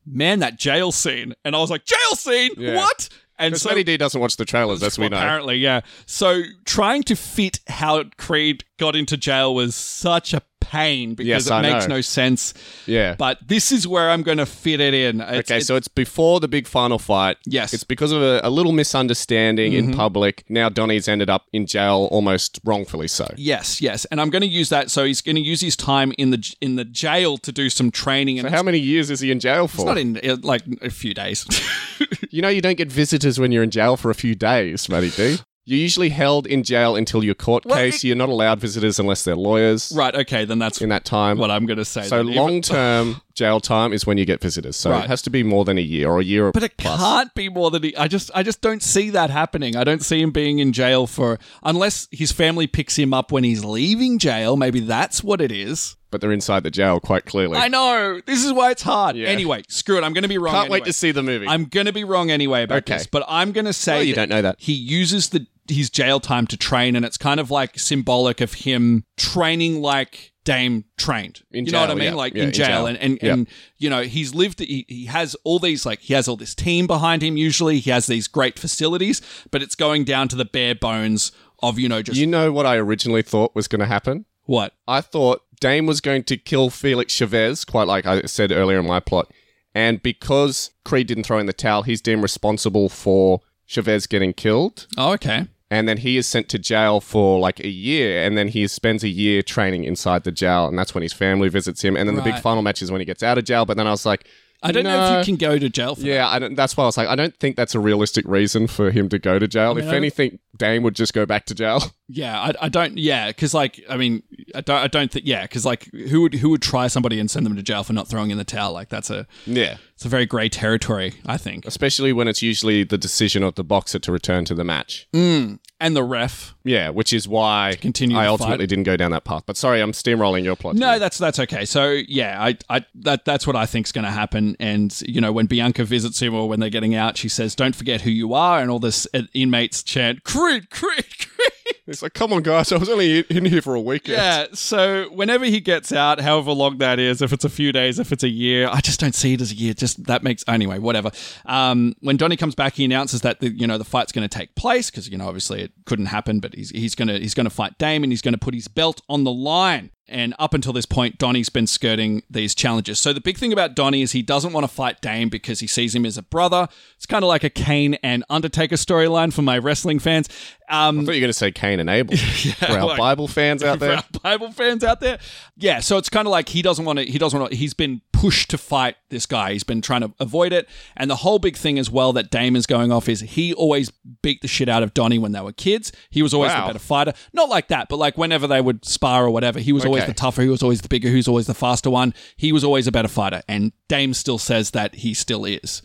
man, 0.05 0.39
that 0.39 0.57
jail 0.57 0.91
scene," 0.91 1.33
and 1.43 1.55
I 1.55 1.59
was 1.59 1.69
like, 1.69 1.86
"Jail 1.86 2.15
scene? 2.15 2.51
Yeah. 2.57 2.75
What?" 2.75 3.09
And 3.38 3.57
so 3.57 3.69
Matty 3.69 3.83
D 3.83 3.97
doesn't 3.97 4.19
watch 4.19 4.38
the 4.38 4.45
trailers, 4.45 4.81
as 4.81 4.97
we 4.97 5.09
know. 5.09 5.17
apparently, 5.17 5.57
yeah. 5.57 5.81
So 6.05 6.43
trying 6.65 7.03
to 7.03 7.15
fit 7.15 7.59
how 7.67 8.03
Creed 8.17 8.63
got 8.77 8.95
into 8.95 9.17
jail 9.17 9.53
was 9.53 9.75
such 9.75 10.33
a 10.33 10.41
pain 10.70 11.16
because 11.16 11.28
Yes, 11.28 11.47
it 11.47 11.51
I 11.53 11.61
makes 11.61 11.88
know. 11.88 11.95
no 11.95 12.01
sense. 12.01 12.53
Yeah. 12.86 13.16
But 13.18 13.38
this 13.47 13.72
is 13.72 13.88
where 13.88 14.09
I'm 14.09 14.24
going 14.24 14.38
to 14.39 14.45
fit 14.45 14.80
it 14.80 14.93
in. 14.93 15.22
It's- 15.22 15.30
okay, 15.39 15.39
it's- 15.57 15.68
so 15.68 15.76
it's 15.76 15.88
before 15.88 16.39
the 16.39 16.47
big 16.47 16.68
final 16.68 16.99
fight. 16.99 17.38
Yes. 17.45 17.70
Mm-hmm. 17.70 17.76
It's 17.76 17.84
because 17.84 18.11
of 18.11 18.22
a, 18.22 18.41
a 18.43 18.49
little 18.49 18.72
misunderstanding 18.72 19.74
in 19.74 19.93
public. 19.93 20.43
Now 20.49 20.70
Donnie's 20.70 21.07
ended 21.07 21.30
up 21.30 21.43
in 21.53 21.66
jail 21.66 22.07
almost 22.11 22.59
wrongfully 22.66 23.07
so. 23.07 23.28
Yes, 23.38 23.82
yes, 23.82 24.05
and 24.05 24.20
I'm 24.22 24.30
going 24.30 24.41
to 24.41 24.47
use 24.47 24.70
that. 24.70 24.89
So 24.91 25.03
he's 25.05 25.22
going 25.22 25.36
to 25.36 25.41
use 25.41 25.61
his 25.61 25.76
time 25.76 26.13
in 26.18 26.32
the 26.32 26.55
in 26.61 26.76
the 26.76 26.86
jail 26.86 27.38
to 27.39 27.51
do 27.51 27.70
some 27.70 27.91
training, 27.91 28.39
and 28.39 28.47
So 28.49 28.55
how 28.55 28.63
many 28.63 28.80
years 28.80 29.09
is 29.11 29.20
he 29.20 29.32
in 29.32 29.39
jail 29.39 29.66
it's 29.66 29.76
for? 29.76 29.86
not 29.86 29.97
in 29.97 30.18
uh, 30.24 30.38
like 30.41 30.63
a 30.82 30.89
few 30.89 31.13
days. 31.13 31.45
you 32.32 32.41
know 32.41 32.49
you 32.49 32.61
don't 32.61 32.78
get 32.78 32.91
visitors 32.91 33.39
when 33.39 33.51
you're 33.51 33.63
in 33.63 33.72
jail 33.72 33.97
for 33.97 34.09
a 34.09 34.16
few 34.16 34.36
days, 34.36 34.89
Matty 34.89 35.09
D. 35.11 35.38
You're 35.68 35.80
usually 35.80 36.09
held 36.09 36.45
in 36.45 36.61
jail 36.63 36.95
until 36.95 37.24
your 37.24 37.34
court 37.34 37.63
case. 37.63 38.03
You're 38.03 38.16
not 38.16 38.30
allowed 38.30 38.59
visitors 38.59 38.99
unless 38.99 39.24
they're 39.24 39.36
lawyers 39.36 39.91
right? 39.95 40.13
Okay, 40.13 40.45
then 40.45 40.59
that's 40.59 40.80
in 40.80 40.89
that 40.89 41.05
time. 41.05 41.39
what 41.39 41.49
I'm 41.49 41.66
going 41.66 41.78
to 41.80 41.86
say. 41.86 42.03
so 42.03 42.18
then. 42.18 42.26
Even- 42.30 42.36
long 42.38 42.61
term, 42.61 43.22
jail 43.34 43.59
time 43.59 43.91
is 43.91 44.05
when 44.05 44.18
you 44.20 44.26
get 44.26 44.41
visitors. 44.41 44.76
So 44.76 44.91
Right. 44.91 45.03
it 45.05 45.07
has 45.07 45.24
to 45.24 45.30
be 45.32 45.41
more 45.41 45.66
than 45.66 45.78
a 45.80 45.82
year 45.82 46.07
or 46.09 46.20
a 46.20 46.24
year 46.24 46.51
But 46.51 46.61
it 46.63 46.78
can't 46.78 47.34
be 47.34 47.49
more 47.49 47.72
than 47.72 47.82
he, 47.84 47.95
I 47.97 48.07
just 48.07 48.30
I 48.36 48.43
just 48.43 48.61
don't 48.61 48.84
see 48.84 49.09
that 49.09 49.30
happening. 49.32 49.76
I 49.76 49.84
don't 49.84 50.03
see 50.03 50.22
him 50.22 50.30
being 50.32 50.59
in 50.59 50.72
jail 50.72 51.07
for 51.07 51.39
unless 51.63 52.07
his 52.11 52.32
family 52.32 52.68
picks 52.68 52.95
him 52.97 53.11
up 53.13 53.32
when 53.32 53.43
he's 53.43 53.66
leaving 53.66 54.20
jail. 54.20 54.55
Maybe 54.57 54.80
that's 54.82 55.24
what 55.24 55.41
it 55.41 55.51
is. 55.51 55.95
But 56.11 56.22
they're 56.22 56.32
inside 56.32 56.63
the 56.63 56.72
jail 56.72 56.99
quite 57.01 57.26
clearly. 57.26 57.57
I 57.57 57.68
know. 57.68 58.22
This 58.26 58.45
is 58.45 58.53
why 58.53 58.72
it's 58.72 58.84
hard. 58.84 59.18
Yeah. 59.18 59.28
Anyway, 59.28 59.63
screw 59.68 59.97
it. 59.97 60.03
I'm 60.03 60.13
going 60.13 60.22
to 60.22 60.30
be 60.30 60.38
wrong. 60.38 60.53
Can't 60.53 60.66
anyway. 60.66 60.78
wait 60.80 60.86
to 60.86 60.93
see 60.93 61.11
the 61.11 61.24
movie. 61.24 61.45
I'm 61.47 61.66
going 61.66 61.88
to 61.88 61.91
be 61.91 62.05
wrong 62.05 62.32
anyway 62.32 62.63
about 62.63 62.78
Okay. 62.84 62.97
this, 62.99 63.07
but 63.07 63.26
I'm 63.28 63.51
going 63.51 63.66
to 63.66 63.74
say 63.74 63.95
Well, 63.95 64.03
you 64.03 64.13
that 64.16 64.30
don't 64.30 64.38
know 64.38 64.41
that. 64.43 64.55
he 64.59 64.72
uses 64.72 65.30
the 65.30 65.45
his 65.68 65.89
jail 65.89 66.20
time 66.20 66.47
to 66.47 66.57
train, 66.57 66.95
and 66.95 67.05
it's 67.05 67.18
kind 67.18 67.39
of 67.39 67.49
like 67.51 67.78
symbolic 67.80 68.41
of 68.41 68.53
him 68.53 69.03
training 69.18 69.82
like 69.82 70.32
Dame 70.43 70.86
trained. 70.97 71.41
In 71.51 71.66
you 71.66 71.72
know 71.72 71.82
what 71.82 71.89
I 71.89 71.95
mean? 71.95 72.03
yeah. 72.03 72.13
Like 72.13 72.34
Yeah, 72.36 72.41
in 72.43 72.47
in 72.49 72.53
jail, 72.53 72.68
jail. 72.68 72.86
and 72.88 72.97
and, 72.99 73.20
Yeah. 73.22 73.34
and 73.34 73.47
you 73.78 73.89
know 73.89 74.03
he's 74.03 74.36
lived. 74.36 74.59
He, 74.59 74.86
he 74.88 75.05
has 75.05 75.36
all 75.43 75.57
these 75.59 75.86
like 75.86 75.99
he 76.01 76.13
has 76.13 76.28
all 76.28 76.38
this 76.38 76.53
team 76.53 76.86
behind 76.88 77.22
him. 77.24 77.36
Usually, 77.38 77.80
he 77.80 77.89
has 77.91 78.05
these 78.07 78.28
great 78.28 78.59
facilities, 78.59 79.22
but 79.51 79.63
it's 79.63 79.76
going 79.76 80.03
down 80.03 80.28
to 80.30 80.36
the 80.36 80.45
bare 80.45 80.76
bones 80.76 81.32
of 81.63 81.80
you 81.80 81.89
know 81.89 82.01
just 82.01 82.20
you 82.20 82.28
know 82.28 82.51
what 82.51 82.66
I 82.66 82.76
originally 82.78 83.22
thought 83.24 83.55
was 83.55 83.68
going 83.68 83.80
to 83.80 83.86
happen? 83.88 84.26
what 84.47 84.74
I 84.88 85.01
thought 85.01 85.41
Dame 85.59 85.88
was 85.88 85.99
going 86.01 86.24
to 86.26 86.38
kill 86.38 86.70
Felix 86.70 87.11
Chavez, 87.11 87.66
quite 87.66 87.88
like 87.88 88.05
I 88.05 88.22
said 88.24 88.51
earlier 88.51 88.78
in 88.80 88.86
my 88.86 88.99
plot. 88.99 89.32
And 89.74 90.01
because 90.03 90.70
Creed 90.84 91.07
didn't 91.07 91.24
throw 91.24 91.39
in 91.39 91.47
the 91.47 91.53
towel, 91.53 91.82
he's 91.82 91.99
deemed 92.01 92.22
responsible 92.22 92.88
for 92.88 93.41
Chavez 93.66 94.05
getting 94.05 94.34
killed. 94.34 94.86
Oh, 94.97 95.13
okay. 95.13 95.47
And 95.76 95.88
then 95.89 95.97
he 95.97 96.17
is 96.17 96.26
sent 96.28 96.47
to 96.49 96.59
jail 96.59 96.99
for 97.01 97.39
like 97.39 97.59
a 97.59 97.67
year. 97.69 98.23
And 98.23 98.38
then 98.38 98.47
he 98.47 98.67
spends 98.67 99.03
a 99.03 99.09
year 99.09 99.41
training 99.41 99.84
inside 99.84 100.23
the 100.23 100.32
jail. 100.32 100.67
And 100.67 100.78
that's 100.80 100.93
when 100.95 101.01
his 101.01 101.13
family 101.13 101.49
visits 101.49 101.82
him. 101.84 101.95
And 101.97 102.07
then 102.07 102.15
the 102.15 102.21
big 102.21 102.34
Right. 102.34 102.41
final 102.41 102.61
match 102.61 102.82
is 102.82 102.91
when 102.91 103.01
he 103.01 103.05
gets 103.05 103.23
out 103.23 103.38
of 103.38 103.43
jail. 103.45 103.65
But 103.65 103.78
then 103.78 103.88
I 103.88 103.91
was 103.91 104.05
like, 104.05 104.28
I 104.63 104.71
don't 104.71 104.84
know 104.84 105.19
if 105.19 105.28
you 105.28 105.32
can 105.32 105.38
go 105.47 105.59
to 105.59 105.69
jail 105.69 105.93
for 105.93 106.01
that. 106.01 106.07
Yeah, 106.07 106.28
I 106.28 106.39
don't, 106.39 106.55
that's 106.55 106.76
why 106.76 106.86
I 106.86 106.88
was 106.88 106.97
like, 106.97 107.07
I 107.07 107.15
don't 107.15 107.36
think 107.38 107.55
that's 107.55 107.76
a 107.76 107.80
realistic 107.80 108.26
reason 108.28 108.65
for 108.65 108.89
him 108.89 109.09
to 109.09 109.19
go 109.19 109.38
to 109.38 109.47
jail. 109.47 109.78
if 109.78 109.86
I- 109.88 109.95
anything, 109.95 110.39
Dame 110.57 110.82
would 110.84 110.95
just 110.95 111.13
go 111.13 111.26
back 111.26 111.45
to 111.47 111.53
jail. 111.55 111.82
Yeah, 112.07 112.39
I, 112.39 112.53
I 112.65 112.69
don't. 112.69 112.99
Yeah, 112.99 113.30
because 113.30 113.55
like 113.55 113.84
I 113.89 113.97
mean, 113.97 114.21
I 114.53 114.61
don't. 114.61 114.78
I 114.78 114.86
don't 114.86 115.11
think. 115.11 115.26
Yeah, 115.26 115.41
because 115.41 115.65
like 115.65 115.86
who 115.91 116.21
would 116.21 116.36
who 116.36 116.51
would 116.51 116.61
try 116.61 116.86
somebody 116.86 117.19
and 117.19 117.32
send 117.32 117.47
them 117.47 117.55
to 117.55 117.63
jail 117.63 117.84
for 117.84 117.93
not 117.93 118.07
throwing 118.07 118.30
in 118.30 118.38
the 118.38 118.43
towel? 118.43 118.73
Like 118.73 118.89
that's 118.89 119.09
a 119.09 119.26
yeah. 119.47 119.78
it's 119.95 120.05
a 120.05 120.07
very 120.07 120.28
grey 120.28 120.47
territory. 120.47 121.13
I 121.26 121.38
think. 121.38 121.65
Especially 121.65 122.13
when 122.13 122.28
it's 122.28 122.43
usually 122.43 122.84
the 122.84 122.99
decision 122.99 123.41
of 123.41 123.55
the 123.55 123.63
boxer 123.63 123.97
to 123.97 124.11
return 124.11 124.45
to 124.45 124.53
the 124.53 124.63
match. 124.63 125.07
Mm. 125.15 125.57
And 125.80 125.93
the 125.95 126.03
ref. 126.03 126.55
Yeah, 126.63 126.89
which 126.89 127.11
is 127.11 127.28
why 127.28 127.78
continue 127.82 128.17
I 128.17 128.28
ultimately 128.28 128.63
fight. 128.63 128.69
didn't 128.69 128.86
go 128.86 128.95
down 128.95 129.11
that 129.11 129.26
path. 129.26 129.43
But 129.45 129.57
sorry, 129.57 129.82
I'm 129.82 129.91
steamrolling 129.91 130.45
your 130.45 130.55
plot. 130.55 130.76
No, 130.76 130.91
here. 130.91 130.99
that's 130.99 131.17
that's 131.17 131.38
okay. 131.39 131.65
So 131.65 131.91
yeah, 132.07 132.41
I, 132.41 132.57
I 132.69 132.86
that 132.95 133.26
that's 133.26 133.45
what 133.45 133.57
I 133.57 133.65
think's 133.65 133.91
going 133.91 134.05
to 134.05 134.11
happen. 134.11 134.55
And 134.59 134.97
you 135.05 135.19
know, 135.19 135.34
when 135.34 135.47
Bianca 135.47 135.84
visits 135.84 136.21
him 136.21 136.34
or 136.34 136.47
when 136.47 136.61
they're 136.61 136.69
getting 136.69 136.95
out, 136.95 137.17
she 137.17 137.28
says, 137.28 137.55
"Don't 137.55 137.76
forget 137.76 138.01
who 138.01 138.09
you 138.09 138.34
are," 138.34 138.61
and 138.61 138.71
all 138.71 138.80
this 138.80 139.05
uh, 139.13 139.23
inmates 139.34 139.84
chant, 139.84 140.23
"Creed, 140.23 140.69
Creed, 140.69 141.05
Creed." 141.19 141.51
It's 141.88 142.01
like, 142.01 142.13
come 142.13 142.33
on, 142.33 142.41
guys, 142.41 142.71
I 142.71 142.77
was 142.77 142.89
only 142.89 143.19
in 143.19 143.45
here 143.45 143.61
for 143.61 143.75
a 143.75 143.81
weekend. 143.81 144.17
Yeah, 144.17 144.45
so 144.53 145.09
whenever 145.11 145.45
he 145.45 145.59
gets 145.59 145.91
out, 145.91 146.19
however 146.19 146.51
long 146.51 146.79
that 146.79 146.97
is, 146.97 147.21
if 147.21 147.31
it's 147.31 147.45
a 147.45 147.49
few 147.49 147.71
days, 147.71 147.99
if 147.99 148.11
it's 148.11 148.23
a 148.23 148.29
year, 148.29 148.67
I 148.71 148.81
just 148.81 148.99
don't 148.99 149.13
see 149.13 149.33
it 149.33 149.41
as 149.41 149.51
a 149.51 149.55
year. 149.55 149.73
Just 149.73 150.05
that 150.05 150.23
makes 150.23 150.43
anyway, 150.47 150.79
whatever. 150.79 151.11
Um, 151.45 151.93
when 151.99 152.17
Donnie 152.17 152.38
comes 152.38 152.55
back, 152.55 152.73
he 152.73 152.86
announces 152.86 153.21
that 153.21 153.39
the 153.39 153.49
you 153.49 153.67
know 153.67 153.77
the 153.77 153.86
fight's 153.86 154.11
going 154.11 154.27
to 154.27 154.38
take 154.38 154.55
place 154.55 154.89
because 154.89 155.09
you 155.09 155.17
know 155.17 155.27
obviously 155.27 155.61
it 155.61 155.71
couldn't 155.86 156.07
happen, 156.07 156.39
but 156.39 156.55
he's 156.55 156.71
he's 156.71 156.95
gonna 156.95 157.19
he's 157.19 157.33
gonna 157.33 157.49
fight 157.49 157.77
Dame 157.77 158.03
and 158.03 158.11
he's 158.11 158.21
gonna 158.21 158.38
put 158.38 158.53
his 158.53 158.67
belt 158.67 159.01
on 159.07 159.23
the 159.23 159.31
line. 159.31 159.91
And 160.08 160.36
up 160.38 160.53
until 160.53 160.72
this 160.72 160.86
point, 160.86 161.18
Donnie's 161.18 161.49
been 161.49 161.66
skirting 161.66 162.22
these 162.30 162.53
challenges. 162.53 162.99
So 162.99 163.12
the 163.12 163.22
big 163.22 163.38
thing 163.39 163.51
about 163.51 163.76
Donnie 163.76 164.03
is 164.03 164.12
he 164.12 164.22
doesn't 164.22 164.53
want 164.53 164.64
to 164.64 164.68
fight 164.68 165.01
Dame 165.01 165.30
because 165.30 165.62
he 165.62 165.68
sees 165.68 165.95
him 165.95 166.06
as 166.06 166.16
a 166.16 166.22
brother. 166.22 166.68
It's 166.95 167.08
kind 167.08 167.24
of 167.24 167.28
like 167.28 167.43
a 167.43 167.49
Kane 167.49 167.95
and 168.03 168.24
Undertaker 168.30 168.76
storyline 168.76 169.34
for 169.34 169.41
my 169.41 169.58
wrestling 169.58 169.97
fans. 169.97 170.30
Um, 170.70 170.99
I 171.01 171.06
thought 171.06 171.12
you 171.12 171.18
were 171.18 171.26
going 171.26 171.30
to 171.30 171.34
say 171.34 171.51
Cain 171.51 171.80
and 171.80 171.89
Abel 171.89 172.16
for 172.18 172.66
our 172.72 172.86
like- 172.86 172.97
Bible 172.99 173.28
fans 173.28 173.64
out 173.64 173.74
for 173.80 173.86
there. 173.86 173.95
our 173.97 174.03
Bible 174.22 174.51
fans 174.51 174.84
out 174.84 174.99
there. 174.99 175.18
Yeah, 175.58 175.80
so 175.80 175.97
it's 175.97 176.10
kind 176.10 176.28
of 176.28 176.32
like 176.32 176.49
he 176.49 176.62
doesn't 176.62 176.86
want 176.86 176.99
to. 176.99 177.06
He 177.06 177.18
doesn't 177.18 177.39
want 177.39 177.51
to. 177.51 177.58
He's 177.58 177.74
been 177.74 178.01
pushed 178.14 178.49
to 178.51 178.58
fight 178.58 178.95
this 179.10 179.26
guy. 179.26 179.53
He's 179.53 179.64
been 179.64 179.82
trying 179.82 180.01
to 180.01 180.12
avoid 180.20 180.53
it. 180.53 180.68
And 180.97 181.10
the 181.10 181.18
whole 181.18 181.38
big 181.39 181.56
thing 181.58 181.78
as 181.78 181.91
well 181.91 182.14
that 182.14 182.32
Dame 182.32 182.56
is 182.56 182.66
going 182.66 182.91
off 182.91 183.10
is 183.10 183.20
he 183.22 183.53
always 183.53 183.91
beat 184.22 184.41
the 184.41 184.47
shit 184.47 184.70
out 184.70 184.82
of 184.84 184.93
Donnie 184.93 185.20
when 185.20 185.32
they 185.34 185.41
were 185.41 185.51
kids. 185.51 185.91
He 186.10 186.22
was 186.24 186.34
always 186.34 186.51
Wow. 186.51 186.62
the 186.62 186.74
better 186.74 186.80
fighter. 186.80 187.14
Not 187.34 187.49
like 187.49 187.68
that, 187.68 187.89
but 187.89 187.97
like 187.97 188.18
whenever 188.18 188.47
they 188.47 188.62
would 188.62 188.86
spar 188.86 189.26
or 189.26 189.30
whatever, 189.32 189.60
he 189.60 189.72
was 189.74 189.84
always 189.96 190.04
Okay. 190.04 190.12
the 190.12 190.18
tougher. 190.18 190.41
He 190.41 190.50
was 190.50 190.62
always 190.64 190.82
the 190.82 190.88
bigger. 190.89 191.12
Was 191.14 191.28
always 191.28 191.48
the 191.48 191.54
faster 191.54 191.89
one. 191.89 192.14
He 192.36 192.52
was 192.52 192.64
always 192.64 192.88
a 192.88 192.91
better 192.91 193.08
fighter. 193.08 193.41
And 193.48 193.72
Dame 193.88 194.14
still 194.14 194.38
says 194.38 194.72
that 194.72 194.96
he 194.96 195.14
still 195.14 195.46
is. 195.46 195.82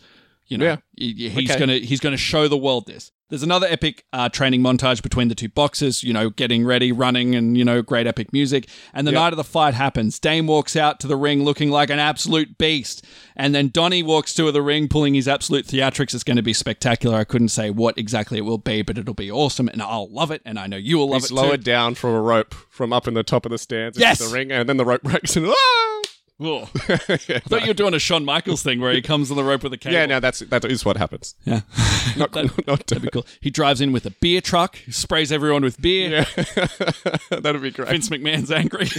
You 0.47 0.57
know, 0.57 0.65
Yeah. 0.65 0.77
he- 0.97 1.29
he's 1.29 1.49
Okay. 1.51 1.59
gonna 1.59 1.77
he's 1.77 1.99
gonna 1.99 2.17
show 2.17 2.47
the 2.47 2.57
world 2.57 2.85
this. 2.87 3.11
There's 3.31 3.43
another 3.43 3.65
epic 3.67 4.03
uh, 4.11 4.27
training 4.29 4.61
montage 4.61 5.01
between 5.01 5.29
the 5.29 5.35
two 5.35 5.47
boxers, 5.47 6.03
you 6.03 6.11
know, 6.11 6.29
getting 6.29 6.65
ready, 6.65 6.91
running, 6.91 7.33
and 7.33 7.57
you 7.57 7.63
know, 7.63 7.81
great 7.81 8.05
epic 8.05 8.31
music. 8.33 8.67
And 8.93 9.07
the 9.07 9.11
Yep. 9.13 9.19
night 9.19 9.33
of 9.33 9.37
the 9.37 9.43
fight 9.45 9.73
happens. 9.73 10.19
Dame 10.19 10.47
walks 10.47 10.75
out 10.75 10.99
to 10.99 11.07
the 11.07 11.15
ring 11.15 11.43
looking 11.45 11.71
like 11.71 11.89
an 11.89 11.97
absolute 11.97 12.57
beast, 12.57 13.05
and 13.37 13.55
then 13.55 13.69
Donnie 13.69 14.03
walks 14.03 14.33
to 14.33 14.51
the 14.51 14.61
ring 14.61 14.89
pulling 14.89 15.13
his 15.13 15.29
absolute 15.29 15.65
theatrics. 15.65 16.13
It's 16.13 16.25
going 16.25 16.35
to 16.37 16.43
be 16.43 16.51
spectacular. 16.53 17.15
I 17.17 17.23
couldn't 17.23 17.47
say 17.49 17.69
what 17.69 17.97
exactly 17.97 18.37
it 18.37 18.41
will 18.41 18.57
be, 18.57 18.81
but 18.81 18.97
it'll 18.97 19.13
be 19.13 19.31
awesome, 19.31 19.69
and 19.69 19.81
I'll 19.81 20.11
love 20.11 20.29
it, 20.31 20.41
and 20.45 20.59
I 20.59 20.67
know 20.67 20.75
you 20.77 20.97
will 20.97 21.07
love 21.07 21.19
it. 21.19 21.21
He's 21.23 21.31
it 21.31 21.35
lowered 21.35 21.61
too. 21.61 21.71
down 21.71 21.95
from 21.95 22.11
a 22.13 22.21
rope 22.21 22.53
from 22.69 22.91
up 22.91 23.07
in 23.07 23.13
the 23.13 23.23
top 23.23 23.45
of 23.45 23.51
the 23.51 23.57
stands 23.57 23.97
Yes! 23.97 24.19
into 24.19 24.29
the 24.29 24.37
ring, 24.37 24.51
and 24.51 24.67
then 24.67 24.75
the 24.75 24.83
rope 24.85 25.03
breaks 25.03 25.37
and 25.37 25.47
ah! 25.49 26.00
Ugh. 26.41 26.67
I 26.89 27.39
thought 27.39 27.61
you 27.61 27.67
were 27.67 27.73
doing 27.73 27.93
a 27.93 27.99
Shawn 27.99 28.25
Michaels 28.25 28.63
thing 28.63 28.79
where 28.81 28.91
he 28.93 29.01
comes 29.01 29.29
on 29.29 29.37
the 29.37 29.43
rope 29.43 29.63
with 29.63 29.73
a 29.73 29.77
cable. 29.77 29.93
yeah, 29.93 30.05
no, 30.07 30.19
that's 30.19 30.39
that 30.39 30.65
is 30.65 30.83
what 30.83 30.97
happens. 30.97 31.35
yeah. 31.45 31.61
Not, 32.17 32.33
not, 32.67 32.87
That'd 32.87 33.03
be 33.03 33.09
cool. 33.09 33.25
He 33.41 33.51
drives 33.51 33.79
in 33.79 33.91
with 33.91 34.05
a 34.07 34.09
beer 34.09 34.41
truck, 34.41 34.77
sprays 34.89 35.31
everyone 35.31 35.61
with 35.61 35.79
beer. 35.79 36.25
yeah, 36.35 36.65
that'd 37.29 37.61
be 37.61 37.69
great. 37.71 37.89
Vince 37.89 38.09
McMahon's 38.09 38.51
angry. 38.51 38.89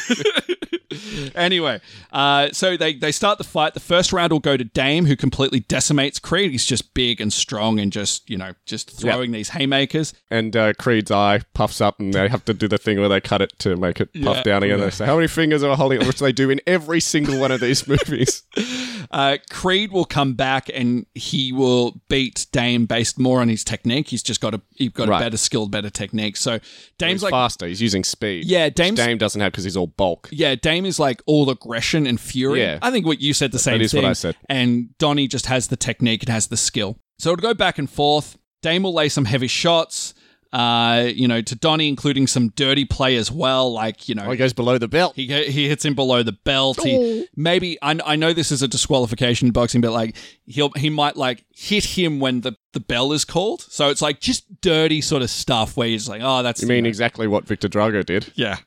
anyway, 1.34 1.80
uh, 2.12 2.48
so 2.52 2.76
they, 2.76 2.94
they 2.94 3.12
start 3.12 3.38
the 3.38 3.44
fight. 3.44 3.74
The 3.74 3.80
first 3.80 4.12
round 4.12 4.32
will 4.32 4.40
go 4.40 4.56
to 4.56 4.64
Dame, 4.64 5.06
who 5.06 5.16
completely 5.16 5.60
decimates 5.60 6.18
Creed. 6.18 6.50
He's 6.50 6.66
just 6.66 6.94
big 6.94 7.20
and 7.20 7.32
strong 7.32 7.78
and 7.80 7.92
just, 7.92 8.28
you 8.28 8.36
know, 8.36 8.52
just 8.66 8.90
throwing 8.90 9.32
these 9.32 9.50
haymakers. 9.50 10.14
and 10.30 10.56
uh, 10.56 10.72
Creed's 10.74 11.10
eye 11.10 11.40
puffs 11.54 11.80
up, 11.80 11.98
and 12.00 12.12
they 12.14 12.28
have 12.28 12.44
to 12.46 12.54
do 12.54 12.68
the 12.68 12.78
thing 12.78 12.98
where 13.00 13.08
they 13.08 13.20
cut 13.20 13.42
it 13.42 13.52
to 13.60 13.76
make 13.76 14.00
it 14.00 14.12
puff 14.22 14.36
Yeah. 14.38 14.42
down 14.42 14.62
again. 14.62 14.80
They 14.80 14.90
say, 14.90 15.06
"How 15.06 15.16
many 15.16 15.28
fingers 15.28 15.62
are 15.62 15.76
holding?" 15.76 16.00
it?" 16.00 16.06
Which 16.06 16.18
they 16.20 16.32
do 16.32 16.50
in 16.50 16.60
every 16.66 17.00
single 17.00 17.38
one 17.40 17.50
of 17.52 17.60
these 17.60 17.86
movies. 17.88 18.42
Uh, 19.10 19.36
Creed 19.50 19.92
will 19.92 20.06
come 20.06 20.32
back 20.34 20.70
and 20.72 21.04
he 21.14 21.52
will 21.52 22.00
beat 22.08 22.46
Dame 22.50 22.86
based 22.86 23.18
more 23.18 23.42
on 23.42 23.48
his 23.48 23.62
technique. 23.62 24.08
He's 24.08 24.22
just 24.22 24.40
got 24.40 24.54
a 24.54 24.62
he's 24.74 24.88
got 24.90 25.06
Right. 25.08 25.20
a 25.20 25.24
better 25.26 25.36
skill, 25.36 25.66
better 25.66 25.90
technique. 25.90 26.36
So 26.38 26.60
Dame's 26.96 27.14
He's 27.20 27.22
like 27.24 27.32
faster. 27.32 27.66
He's 27.66 27.82
using 27.82 28.04
speed. 28.04 28.46
Yeah, 28.46 28.70
Dame's- 28.70 28.96
Dame 28.98 29.18
doesn't 29.18 29.38
have 29.40 29.52
because 29.52 29.64
he's 29.64 29.76
all 29.76 29.88
bulk. 29.88 30.30
Yeah, 30.32 30.54
Dame 30.54 30.81
is 30.84 30.98
like 30.98 31.22
all 31.26 31.48
aggression 31.50 32.06
and 32.06 32.20
fury. 32.20 32.60
Yeah. 32.60 32.78
I 32.82 32.90
think 32.90 33.06
what 33.06 33.20
you 33.20 33.34
said 33.34 33.52
the 33.52 33.58
same 33.58 33.80
is 33.80 33.92
thing. 33.92 34.02
what 34.02 34.10
I 34.10 34.14
said. 34.14 34.36
And 34.48 34.96
Donnie 34.98 35.28
just 35.28 35.46
has 35.46 35.68
the 35.68 35.76
technique 35.76 36.22
and 36.22 36.30
has 36.30 36.48
the 36.48 36.56
skill. 36.56 36.98
So 37.18 37.32
it'll 37.32 37.42
go 37.42 37.54
back 37.54 37.78
and 37.78 37.88
forth. 37.88 38.38
Dame 38.62 38.84
will 38.84 38.94
lay 38.94 39.08
some 39.08 39.24
heavy 39.24 39.48
shots, 39.48 40.14
uh, 40.52 41.04
you 41.14 41.26
know, 41.26 41.40
to 41.40 41.54
Donnie, 41.54 41.88
including 41.88 42.26
some 42.26 42.48
dirty 42.50 42.84
play 42.84 43.16
as 43.16 43.30
well. 43.32 43.72
Like, 43.72 44.08
you 44.08 44.14
know, 44.14 44.24
Oh, 44.26 44.30
he 44.30 44.36
goes 44.36 44.52
below 44.52 44.76
the 44.78 44.88
belt. 44.88 45.14
he, 45.16 45.26
he 45.50 45.68
hits 45.68 45.84
him 45.84 45.94
below 45.94 46.22
the 46.22 46.32
belt. 46.32 46.82
He 46.82 47.26
maybe 47.36 47.78
I, 47.82 47.98
I 48.04 48.16
know 48.16 48.32
this 48.32 48.52
is 48.52 48.62
a 48.62 48.68
disqualification 48.68 49.46
in 49.48 49.52
boxing, 49.52 49.80
but 49.80 49.92
like 49.92 50.16
he'll 50.46 50.70
he 50.76 50.90
might 50.90 51.16
like 51.16 51.44
hit 51.54 51.84
him 51.84 52.20
when 52.20 52.42
the, 52.42 52.56
the 52.72 52.80
bell 52.80 53.12
is 53.12 53.24
called. 53.24 53.62
So 53.62 53.88
it's 53.88 54.02
like 54.02 54.20
just 54.20 54.60
dirty 54.60 55.00
sort 55.00 55.22
of 55.22 55.30
stuff 55.30 55.76
where 55.76 55.88
he's 55.88 56.08
like, 56.08 56.20
oh, 56.22 56.42
that's 56.42 56.60
You 56.62 56.68
mean 56.68 56.84
know, 56.84 56.88
exactly 56.88 57.26
what 57.26 57.44
Viktor 57.46 57.68
Drago 57.68 58.04
did? 58.04 58.30
yeah. 58.34 58.58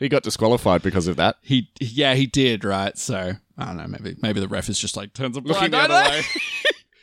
He 0.00 0.08
got 0.08 0.22
disqualified 0.22 0.82
because 0.82 1.06
of 1.06 1.16
that. 1.16 1.36
He 1.42 1.70
yeah 1.80 2.14
he 2.14 2.26
did 2.26 2.64
right. 2.64 2.96
So 2.98 3.32
I 3.56 3.64
don't 3.66 3.76
know. 3.76 3.86
Maybe 3.86 4.16
maybe 4.20 4.40
the 4.40 4.48
ref 4.48 4.68
is 4.68 4.78
just 4.78 4.96
like 4.96 5.12
turns 5.14 5.36
a 5.36 5.40
Looking 5.40 5.70
blind 5.70 5.72
the 5.72 5.78
eye 5.78 5.84
other 6.00 6.10
way. 6.10 6.22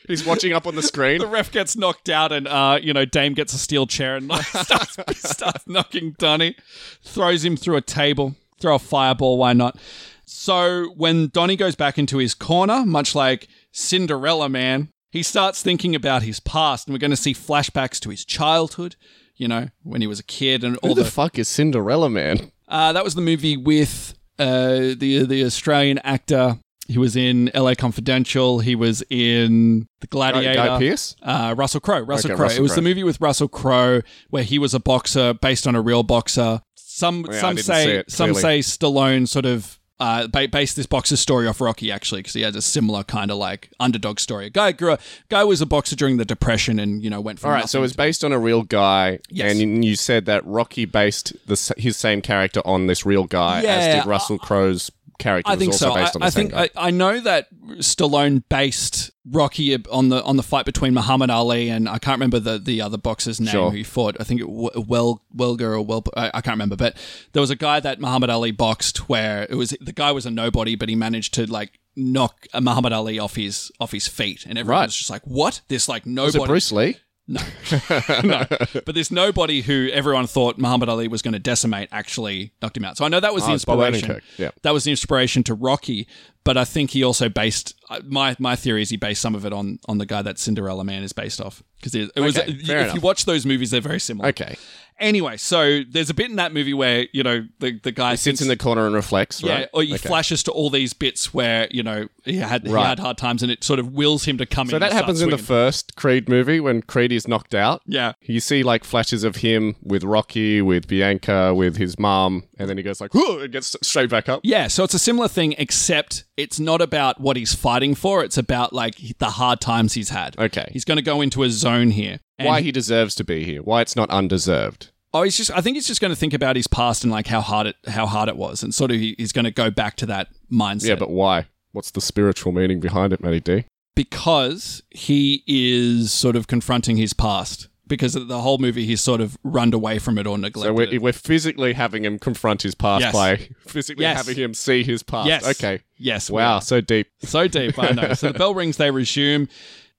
He's 0.07 0.25
watching 0.25 0.53
up 0.53 0.65
on 0.65 0.75
the 0.75 0.81
screen. 0.81 1.19
The 1.27 1.27
ref 1.27 1.51
gets 1.51 1.75
knocked 1.75 2.09
out, 2.09 2.31
and 2.31 2.47
uh, 2.47 2.79
you 2.81 2.93
know 2.93 3.05
Dame 3.05 3.33
gets 3.33 3.53
a 3.53 3.57
steel 3.57 3.85
chair 3.87 4.15
and 4.15 4.27
like, 4.27 4.45
starts, 4.45 4.97
starts 5.29 5.67
knocking 5.67 6.15
Donnie, 6.17 6.55
throws 7.03 7.43
him 7.43 7.57
through 7.57 7.75
a 7.75 7.81
table, 7.81 8.35
throw 8.59 8.75
a 8.75 8.79
fireball. 8.79 9.37
Why 9.37 9.53
not? 9.53 9.77
So 10.25 10.93
when 10.95 11.29
Donnie 11.29 11.55
goes 11.55 11.75
back 11.75 11.97
into 11.97 12.17
his 12.17 12.33
corner, 12.33 12.85
much 12.85 13.15
like 13.15 13.47
Cinderella 13.71 14.49
Man, 14.49 14.89
he 15.09 15.23
starts 15.23 15.61
thinking 15.61 15.95
about 15.95 16.23
his 16.23 16.39
past, 16.39 16.87
and 16.87 16.93
we're 16.93 16.99
going 16.99 17.11
to 17.11 17.17
see 17.17 17.33
flashbacks 17.33 17.99
to 18.01 18.09
his 18.09 18.23
childhood. 18.23 18.95
You 19.35 19.47
know, 19.47 19.67
when 19.83 20.01
he 20.01 20.07
was 20.07 20.19
a 20.19 20.23
kid, 20.23 20.63
and 20.63 20.77
all 20.77 20.89
Who 20.89 20.95
the 20.95 21.03
the 21.03 21.11
fuck 21.11 21.37
is 21.37 21.47
Cinderella 21.47 22.09
Man? 22.09 22.51
Uh, 22.67 22.93
that 22.93 23.03
was 23.03 23.15
the 23.15 23.21
movie 23.21 23.57
with 23.57 24.13
uh, 24.39 24.93
the 24.97 25.25
the 25.25 25.43
Australian 25.43 25.97
actor. 25.99 26.59
He 26.87 26.97
was 26.97 27.15
in 27.15 27.49
L.A. 27.53 27.75
Confidential. 27.75 28.59
He 28.59 28.75
was 28.75 29.03
in 29.09 29.87
The 30.01 30.07
Gladiator. 30.07 30.53
Guy 30.53 30.79
Pearce? 30.79 31.15
Uh, 31.21 31.53
Russell 31.57 31.79
Crowe. 31.81 31.99
Russell 32.01 32.31
Okay, 32.31 32.37
Crowe. 32.37 32.49
It 32.49 32.61
was 32.61 32.75
the 32.75 32.81
movie 32.81 33.03
with 33.03 33.19
Russell 33.19 33.47
Crowe 33.47 34.01
where 34.29 34.43
he 34.43 34.57
was 34.57 34.73
a 34.73 34.79
boxer 34.79 35.33
based 35.33 35.67
on 35.67 35.75
a 35.75 35.81
real 35.81 36.03
boxer. 36.03 36.61
Some 36.75 37.25
Yeah, 37.29 37.39
some 37.41 37.57
say 37.57 37.97
it, 37.97 38.11
some 38.11 38.33
say 38.33 38.59
Stallone 38.59 39.27
sort 39.27 39.45
of 39.45 39.77
uh, 39.99 40.27
ba- 40.27 40.47
based 40.47 40.75
this 40.75 40.85
boxer's 40.85 41.19
story 41.19 41.47
off 41.47 41.59
Rocky 41.59 41.91
actually 41.91 42.19
because 42.19 42.33
he 42.33 42.41
has 42.41 42.55
a 42.55 42.61
similar 42.61 43.03
kind 43.03 43.31
of 43.31 43.37
like 43.37 43.69
underdog 43.79 44.19
story. 44.19 44.45
A 44.45 44.49
guy 44.49 44.71
grew 44.71 44.91
up, 44.93 45.01
guy 45.29 45.43
was 45.43 45.59
a 45.61 45.65
boxer 45.65 45.95
during 45.95 46.17
the 46.17 46.25
depression 46.25 46.79
and 46.79 47.03
you 47.03 47.09
know 47.09 47.19
went 47.19 47.39
from 47.39 47.49
All 47.49 47.55
right, 47.55 47.67
so 47.69 47.79
it 47.79 47.81
was 47.81 47.93
based 47.95 48.23
on 48.23 48.31
a 48.31 48.37
real 48.39 48.61
guy, 48.63 49.19
Yes. 49.29 49.51
and 49.59 49.83
you- 49.83 49.95
said 49.95 50.25
that 50.25 50.45
Rocky 50.45 50.85
based 50.85 51.33
the, 51.47 51.73
his 51.77 51.97
same 51.97 52.21
character 52.21 52.61
on 52.63 52.85
this 52.87 53.05
real 53.07 53.25
guy, 53.25 53.63
as 53.63 53.95
did 53.95 54.07
Russell 54.07 54.37
Crowe's 54.37 54.91
character 55.17 55.51
I 55.51 55.55
think 55.55 55.73
so. 55.73 55.91
I, 55.93 56.11
I 56.21 56.29
think. 56.29 56.53
I, 56.53 56.69
I 56.75 56.91
know 56.91 57.19
that 57.19 57.47
Stallone 57.77 58.43
based 58.49 59.11
Rocky 59.29 59.75
on 59.91 60.09
the 60.09 60.23
on 60.23 60.37
the 60.37 60.43
fight 60.43 60.65
between 60.65 60.93
Muhammad 60.93 61.29
Ali 61.29 61.69
and 61.69 61.89
I 61.89 61.97
can't 61.99 62.15
remember 62.17 62.39
the, 62.39 62.57
the 62.59 62.81
other 62.81 62.97
boxer's 62.97 63.39
name 63.41 63.51
Sure. 63.51 63.69
who 63.71 63.77
he 63.77 63.83
fought. 63.83 64.15
I 64.19 64.23
think 64.23 64.41
it 64.41 64.45
w- 64.47 64.85
well 64.87 65.23
Welger 65.35 65.73
or 65.75 65.81
well 65.81 66.03
I, 66.15 66.27
I 66.33 66.41
can't 66.41 66.53
remember, 66.55 66.75
but 66.75 66.95
there 67.33 67.41
was 67.41 67.49
a 67.49 67.55
guy 67.55 67.79
that 67.79 67.99
Muhammad 67.99 68.29
Ali 68.29 68.51
boxed 68.51 69.09
where 69.09 69.45
it 69.49 69.55
was 69.55 69.75
the 69.81 69.91
guy 69.93 70.11
was 70.11 70.25
a 70.25 70.31
nobody, 70.31 70.75
but 70.75 70.87
he 70.89 70.95
managed 70.95 71.33
to 71.35 71.45
like 71.45 71.79
knock 71.95 72.45
uh, 72.53 72.61
Muhammad 72.61 72.93
Ali 72.93 73.19
off 73.19 73.35
his 73.35 73.71
off 73.79 73.91
his 73.91 74.07
feet, 74.07 74.45
and 74.45 74.57
everyone 74.57 74.81
Right. 74.81 74.85
was 74.87 74.95
just 74.95 75.09
like, 75.09 75.23
"What? 75.25 75.61
This 75.67 75.89
like 75.89 76.05
nobody. 76.05 76.25
was 76.25 76.35
nobody." 76.35 76.49
it 76.49 76.53
Bruce 76.53 76.71
Lee? 76.71 76.97
No, 77.27 77.41
no. 78.23 78.45
but 78.49 78.93
there's 78.93 79.11
nobody 79.11 79.61
who 79.61 79.89
everyone 79.91 80.27
thought 80.27 80.57
Muhammad 80.57 80.87
Ali 80.87 81.07
was 81.07 81.21
going 81.21 81.33
to 81.33 81.39
decimate 81.39 81.89
actually 81.91 82.53
knocked 82.61 82.77
him 82.77 82.85
out. 82.85 82.97
So 82.97 83.05
I 83.05 83.09
know 83.09 83.19
that 83.19 83.33
was 83.33 83.43
the 83.43 83.51
Oh, 83.51 83.53
it's 83.53 83.63
inspiration. 83.63 84.21
Yeah. 84.37 84.51
That 84.61 84.71
was 84.71 84.85
the 84.85 84.91
inspiration 84.91 85.43
to 85.43 85.53
Rocky, 85.53 86.07
but 86.43 86.55
I 86.55 86.63
think 86.63 86.91
he 86.91 87.03
also 87.03 87.27
based 87.27 87.75
uh, 87.89 87.99
my 88.05 88.35
my 88.39 88.55
theory 88.55 88.81
is 88.81 88.89
he 88.89 88.97
based 88.97 89.21
some 89.21 89.35
of 89.35 89.45
it 89.45 89.51
on 89.51 89.79
on 89.87 89.97
the 89.97 90.05
guy 90.05 90.21
that 90.21 90.39
Cinderella 90.39 90.85
Man 90.85 91.03
is 91.03 91.11
based 91.11 91.41
off 91.41 91.61
because 91.75 91.93
it, 91.95 92.11
it 92.15 92.21
was 92.21 92.37
Okay, 92.37 92.51
if 92.51 92.65
fair 92.65 92.89
you 92.91 93.01
watch 93.01 93.25
those 93.25 93.45
movies 93.45 93.71
they're 93.71 93.81
very 93.81 93.99
similar. 93.99 94.29
Okay, 94.29 94.55
Anyway, 94.99 95.37
so 95.37 95.81
there's 95.89 96.09
a 96.09 96.13
bit 96.13 96.29
in 96.29 96.37
that 96.37 96.51
movie 96.53 96.73
where 96.73 97.07
you 97.13 97.21
know 97.23 97.45
the 97.59 97.79
the 97.83 97.91
guy 97.91 98.11
he 98.11 98.17
sits 98.17 98.41
in 98.41 98.47
the 98.47 98.57
corner 98.57 98.85
and 98.87 98.95
reflects. 98.95 99.43
yeah, 99.43 99.53
right? 99.53 99.69
or 99.73 99.83
he 99.83 99.93
Okay. 99.93 100.07
flashes 100.07 100.41
to 100.43 100.51
all 100.51 100.69
these 100.71 100.93
bits 100.93 101.33
where 101.33 101.67
you 101.69 101.83
know 101.83 102.07
he 102.25 102.37
had 102.37 102.65
he 102.65 102.73
Right. 102.73 102.87
had 102.87 102.99
hard 102.99 103.17
times, 103.17 103.43
and 103.43 103.51
it 103.51 103.63
sort 103.63 103.79
of 103.79 103.93
wills 103.93 104.25
him 104.25 104.37
to 104.39 104.45
come 104.47 104.67
in. 104.67 104.71
So 104.71 104.79
that 104.79 104.93
happens 104.93 105.21
in 105.21 105.29
the 105.29 105.37
first 105.37 105.95
Creed 105.95 106.27
movie 106.27 106.59
when 106.59 106.81
Creed 106.81 107.11
is 107.11 107.27
knocked 107.27 107.53
out. 107.53 107.81
Yeah. 107.85 108.13
You 108.23 108.39
see 108.39 108.63
like 108.63 108.83
flashes 108.83 109.23
of 109.23 109.37
him 109.37 109.75
with 109.83 110.03
Rocky, 110.03 110.61
with 110.63 110.87
Bianca, 110.87 111.53
with 111.53 111.77
his 111.77 111.99
mum, 111.99 112.43
and 112.59 112.69
then 112.69 112.77
he 112.77 112.83
goes 112.83 112.99
like, 113.01 113.13
"Whoa," 113.13 113.39
and 113.39 113.51
gets 113.51 113.75
straight 113.81 114.09
back 114.09 114.27
up. 114.29 114.41
Yeah, 114.43 114.67
so 114.67 114.83
it's 114.83 114.93
a 114.93 114.99
similar 114.99 115.27
thing, 115.27 115.55
except 115.57 116.23
it's 116.37 116.59
not 116.59 116.81
about 116.81 117.19
what 117.21 117.37
he's 117.37 117.53
fighting 117.53 117.95
for. 117.95 118.23
It's 118.23 118.37
about 118.37 118.73
like 118.73 118.95
the 119.19 119.29
hard 119.31 119.61
times 119.61 119.93
he's 119.93 120.09
had. 120.09 120.37
Okay. 120.37 120.69
he's 120.71 120.85
going 120.85 120.97
to 120.97 121.03
go 121.03 121.21
into 121.21 121.43
a 121.43 121.49
zone 121.49 121.91
here. 121.91 122.19
And- 122.37 122.47
Why 122.47 122.61
he 122.61 122.71
deserves 122.71 123.15
to 123.15 123.23
be 123.23 123.43
here? 123.43 123.61
Why 123.63 123.81
it's 123.81 123.95
not 123.95 124.09
undeserved? 124.09 124.91
Oh, 125.13 125.23
he's 125.23 125.37
just. 125.37 125.51
I 125.51 125.61
think 125.61 125.75
he's 125.77 125.87
just 125.87 126.01
going 126.01 126.11
to 126.13 126.19
think 126.19 126.33
about 126.33 126.55
his 126.55 126.67
past 126.67 127.03
and 127.03 127.11
like 127.11 127.27
how 127.27 127.41
hard 127.41 127.67
it 127.67 127.75
how 127.87 128.05
hard 128.05 128.29
it 128.29 128.35
was, 128.37 128.61
and 128.63 128.73
sort 128.75 128.91
of 128.91 128.97
he, 128.97 129.15
he's 129.17 129.31
going 129.31 129.45
to 129.45 129.51
go 129.51 129.71
back 129.71 129.95
to 129.97 130.05
that 130.07 130.27
mindset. 130.51 130.87
Yeah, 130.89 130.95
but 130.95 131.09
why? 131.09 131.47
What's 131.71 131.91
the 131.91 132.01
spiritual 132.01 132.51
meaning 132.51 132.79
behind 132.79 133.13
it, 133.13 133.21
Matty 133.21 133.39
D? 133.39 133.65
because 133.95 134.83
he 134.91 135.43
is 135.47 136.13
sort 136.13 136.35
of 136.35 136.45
confronting 136.45 136.97
his 136.97 137.13
past. 137.13 137.67
Because 137.87 138.13
the 138.13 138.41
whole 138.41 138.57
movie, 138.57 138.85
he's 138.85 139.01
sort 139.01 139.21
of 139.21 139.37
runned 139.43 139.73
away 139.73 139.99
from 139.99 140.17
it 140.17 140.27
or 140.27 140.37
neglected 140.37 140.69
So 140.69 140.73
we're, 140.73 140.93
it. 140.93 141.01
we're 141.01 141.13
physically 141.13 141.73
having 141.73 142.03
him 142.05 142.19
confront 142.19 142.61
his 142.61 142.75
past 142.75 143.01
Yes. 143.01 143.13
by 143.13 143.35
physically 143.67 144.03
Yes. 144.03 144.17
having 144.17 144.35
him 144.35 144.53
see 144.53 144.83
his 144.83 145.03
past. 145.03 145.27
Yes. 145.27 145.47
Okay. 145.47 145.81
Yes. 145.97 146.29
Wow, 146.29 146.59
so 146.59 146.81
deep. 146.81 147.07
So 147.23 147.47
deep, 147.47 147.77
I 147.79 147.91
know. 147.91 148.13
So 148.13 148.31
the 148.31 148.37
bell 148.39 148.53
rings, 148.53 148.77
they 148.77 148.91
resume. 148.91 149.47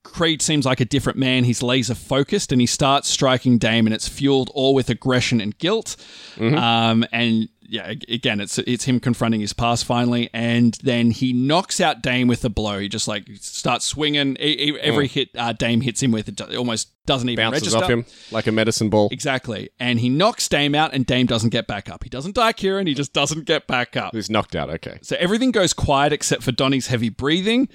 Creed 0.04 0.40
seems 0.40 0.64
like 0.64 0.80
a 0.80 0.84
different 0.84 1.18
man. 1.18 1.44
He's 1.44 1.62
laser 1.62 1.94
focused 1.94 2.52
and 2.52 2.60
he 2.60 2.66
starts 2.66 3.08
striking 3.08 3.58
Dame, 3.58 3.86
and 3.86 3.92
it's 3.92 4.08
fueled 4.08 4.48
all 4.54 4.72
with 4.72 4.88
aggression 4.88 5.40
and 5.40 5.58
guilt. 5.58 5.96
Um, 6.40 7.04
and 7.12 7.48
yeah, 7.68 7.92
again, 8.08 8.40
it's 8.40 8.58
it's 8.58 8.84
him 8.84 8.98
confronting 8.98 9.40
his 9.40 9.52
past 9.52 9.84
finally, 9.84 10.30
and 10.32 10.78
then 10.82 11.10
he 11.10 11.34
knocks 11.34 11.80
out 11.80 12.02
Dame 12.02 12.26
with 12.26 12.44
a 12.44 12.48
blow. 12.48 12.78
He 12.78 12.88
just 12.88 13.06
like 13.06 13.24
starts 13.40 13.84
swinging. 13.86 14.36
Every 14.38 15.06
hit 15.06 15.28
uh, 15.36 15.52
Dame 15.52 15.82
hits 15.82 16.02
him 16.02 16.10
with, 16.10 16.28
it 16.28 16.40
it 16.40 16.56
almost 16.56 16.90
doesn't 17.04 17.28
even 17.28 17.42
Bounces 17.42 17.62
register. 17.62 17.84
off 17.84 17.90
him 17.90 18.06
like 18.30 18.46
a 18.46 18.52
medicine 18.52 18.88
ball. 18.88 19.08
Exactly, 19.12 19.68
and 19.78 20.00
he 20.00 20.08
knocks 20.08 20.48
Dame 20.48 20.74
out, 20.74 20.94
and 20.94 21.04
Dame 21.04 21.26
doesn't 21.26 21.50
get 21.50 21.66
back 21.66 21.90
up. 21.90 22.04
He 22.04 22.10
doesn't 22.10 22.34
die, 22.34 22.52
Kieran. 22.54 22.86
He 22.86 22.94
just 22.94 23.12
doesn't 23.12 23.44
get 23.44 23.66
back 23.66 23.96
up. 23.96 24.14
He's 24.14 24.30
knocked 24.30 24.56
out. 24.56 24.70
Okay. 24.70 24.98
So 25.02 25.16
everything 25.18 25.50
goes 25.50 25.74
quiet 25.74 26.12
except 26.12 26.42
for 26.42 26.52
Donnie's 26.52 26.86
heavy 26.86 27.10
breathing. 27.10 27.68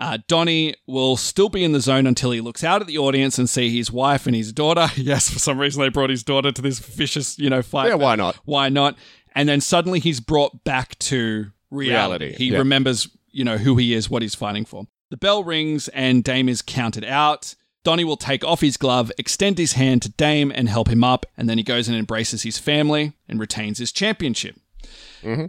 Uh, 0.00 0.16
Donnie 0.28 0.74
will 0.86 1.18
still 1.18 1.50
be 1.50 1.62
in 1.62 1.72
the 1.72 1.80
zone 1.80 2.06
until 2.06 2.30
he 2.30 2.40
looks 2.40 2.64
out 2.64 2.80
at 2.80 2.86
the 2.86 2.96
audience 2.96 3.38
and 3.38 3.50
see 3.50 3.76
his 3.76 3.92
wife 3.92 4.26
and 4.26 4.34
his 4.34 4.50
daughter. 4.52 4.88
Yes, 4.96 5.28
for 5.28 5.38
some 5.38 5.58
reason 5.58 5.82
they 5.82 5.88
brought 5.88 6.08
his 6.10 6.22
daughter 6.22 6.52
to 6.52 6.62
this 6.62 6.78
vicious, 6.78 7.38
you 7.38 7.50
know, 7.50 7.60
fight. 7.62 7.88
Yeah, 7.88 7.94
why 7.94 8.16
not? 8.16 8.36
Why 8.44 8.68
not? 8.70 8.96
And 9.34 9.48
then 9.48 9.60
suddenly 9.60 10.00
he's 10.00 10.20
brought 10.20 10.64
back 10.64 10.98
to 11.00 11.50
reality. 11.70 12.24
Reality, 12.26 12.34
He 12.36 12.52
yeah. 12.52 12.58
remembers, 12.58 13.08
you 13.30 13.44
know, 13.44 13.58
who 13.58 13.76
he 13.76 13.94
is, 13.94 14.10
what 14.10 14.22
he's 14.22 14.34
fighting 14.34 14.64
for. 14.64 14.86
The 15.10 15.16
bell 15.16 15.42
rings 15.44 15.88
and 15.88 16.22
Dame 16.24 16.48
is 16.48 16.62
counted 16.62 17.04
out. 17.04 17.54
Donnie 17.82 18.04
will 18.04 18.16
take 18.18 18.44
off 18.44 18.60
his 18.60 18.76
glove, 18.76 19.10
extend 19.16 19.56
his 19.58 19.72
hand 19.72 20.02
to 20.02 20.10
Dame, 20.10 20.52
and 20.54 20.68
help 20.68 20.88
him 20.88 21.02
up. 21.02 21.24
And 21.36 21.48
then 21.48 21.56
he 21.58 21.64
goes 21.64 21.88
and 21.88 21.96
embraces 21.96 22.42
his 22.42 22.58
family 22.58 23.14
and 23.28 23.40
retains 23.40 23.78
his 23.78 23.90
championship. 23.92 24.56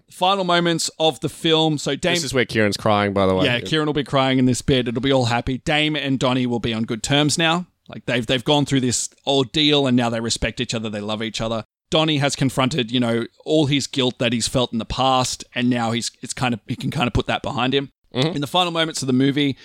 Final 0.10 0.44
moments 0.44 0.90
of 1.00 1.20
the 1.22 1.30
film. 1.30 1.78
So 1.78 1.96
Dame, 1.96 2.12
Mm-hmm. 2.12 2.16
This 2.16 2.24
is 2.26 2.34
where 2.34 2.46
Kieran's 2.46 2.78
crying, 2.78 3.14
by 3.14 3.26
the 3.26 3.34
way. 3.36 3.46
yeah, 3.46 3.60
Kieran 3.62 3.86
will 3.86 3.94
be 3.94 4.04
crying 4.04 4.38
in 4.40 4.46
this 4.46 4.62
bit. 4.62 4.88
It'll 4.88 5.02
be 5.02 5.12
all 5.14 5.26
happy. 5.26 5.60
Dame 5.60 5.96
and 5.96 6.20
Donnie 6.20 6.46
will 6.46 6.60
be 6.60 6.74
on 6.74 6.84
good 6.84 7.04
terms 7.04 7.38
now. 7.38 7.68
Like 7.88 8.06
they've 8.06 8.26
they've 8.26 8.44
gone 8.44 8.66
through 8.66 8.82
this 8.82 9.10
ordeal 9.28 9.88
and 9.88 9.98
now 9.98 10.10
they 10.10 10.20
respect 10.22 10.60
each 10.62 10.74
other. 10.74 10.90
They 10.90 11.02
love 11.02 11.22
each 11.24 11.42
other. 11.42 11.66
Donnie 11.92 12.18
has 12.18 12.36
confronted, 12.36 12.92
you 12.92 13.00
know, 13.00 13.28
all 13.46 13.68
his 13.68 13.86
guilt 13.86 14.18
that 14.18 14.34
he's 14.34 14.48
felt 14.48 14.74
in 14.74 14.80
the 14.80 14.86
past, 14.86 15.44
and 15.54 15.70
now 15.70 15.92
he's 15.92 16.10
it's 16.22 16.34
kind 16.34 16.56
of 16.56 16.60
he 16.68 16.76
can 16.76 16.90
kind 16.90 17.06
of 17.06 17.14
put 17.14 17.28
that 17.28 17.44
behind 17.44 17.76
him. 17.76 17.92
In 18.34 18.42
the 18.42 18.48
final 18.48 18.72
moments 18.72 19.02
of 19.04 19.08
the 19.08 19.14
movie, 19.14 19.56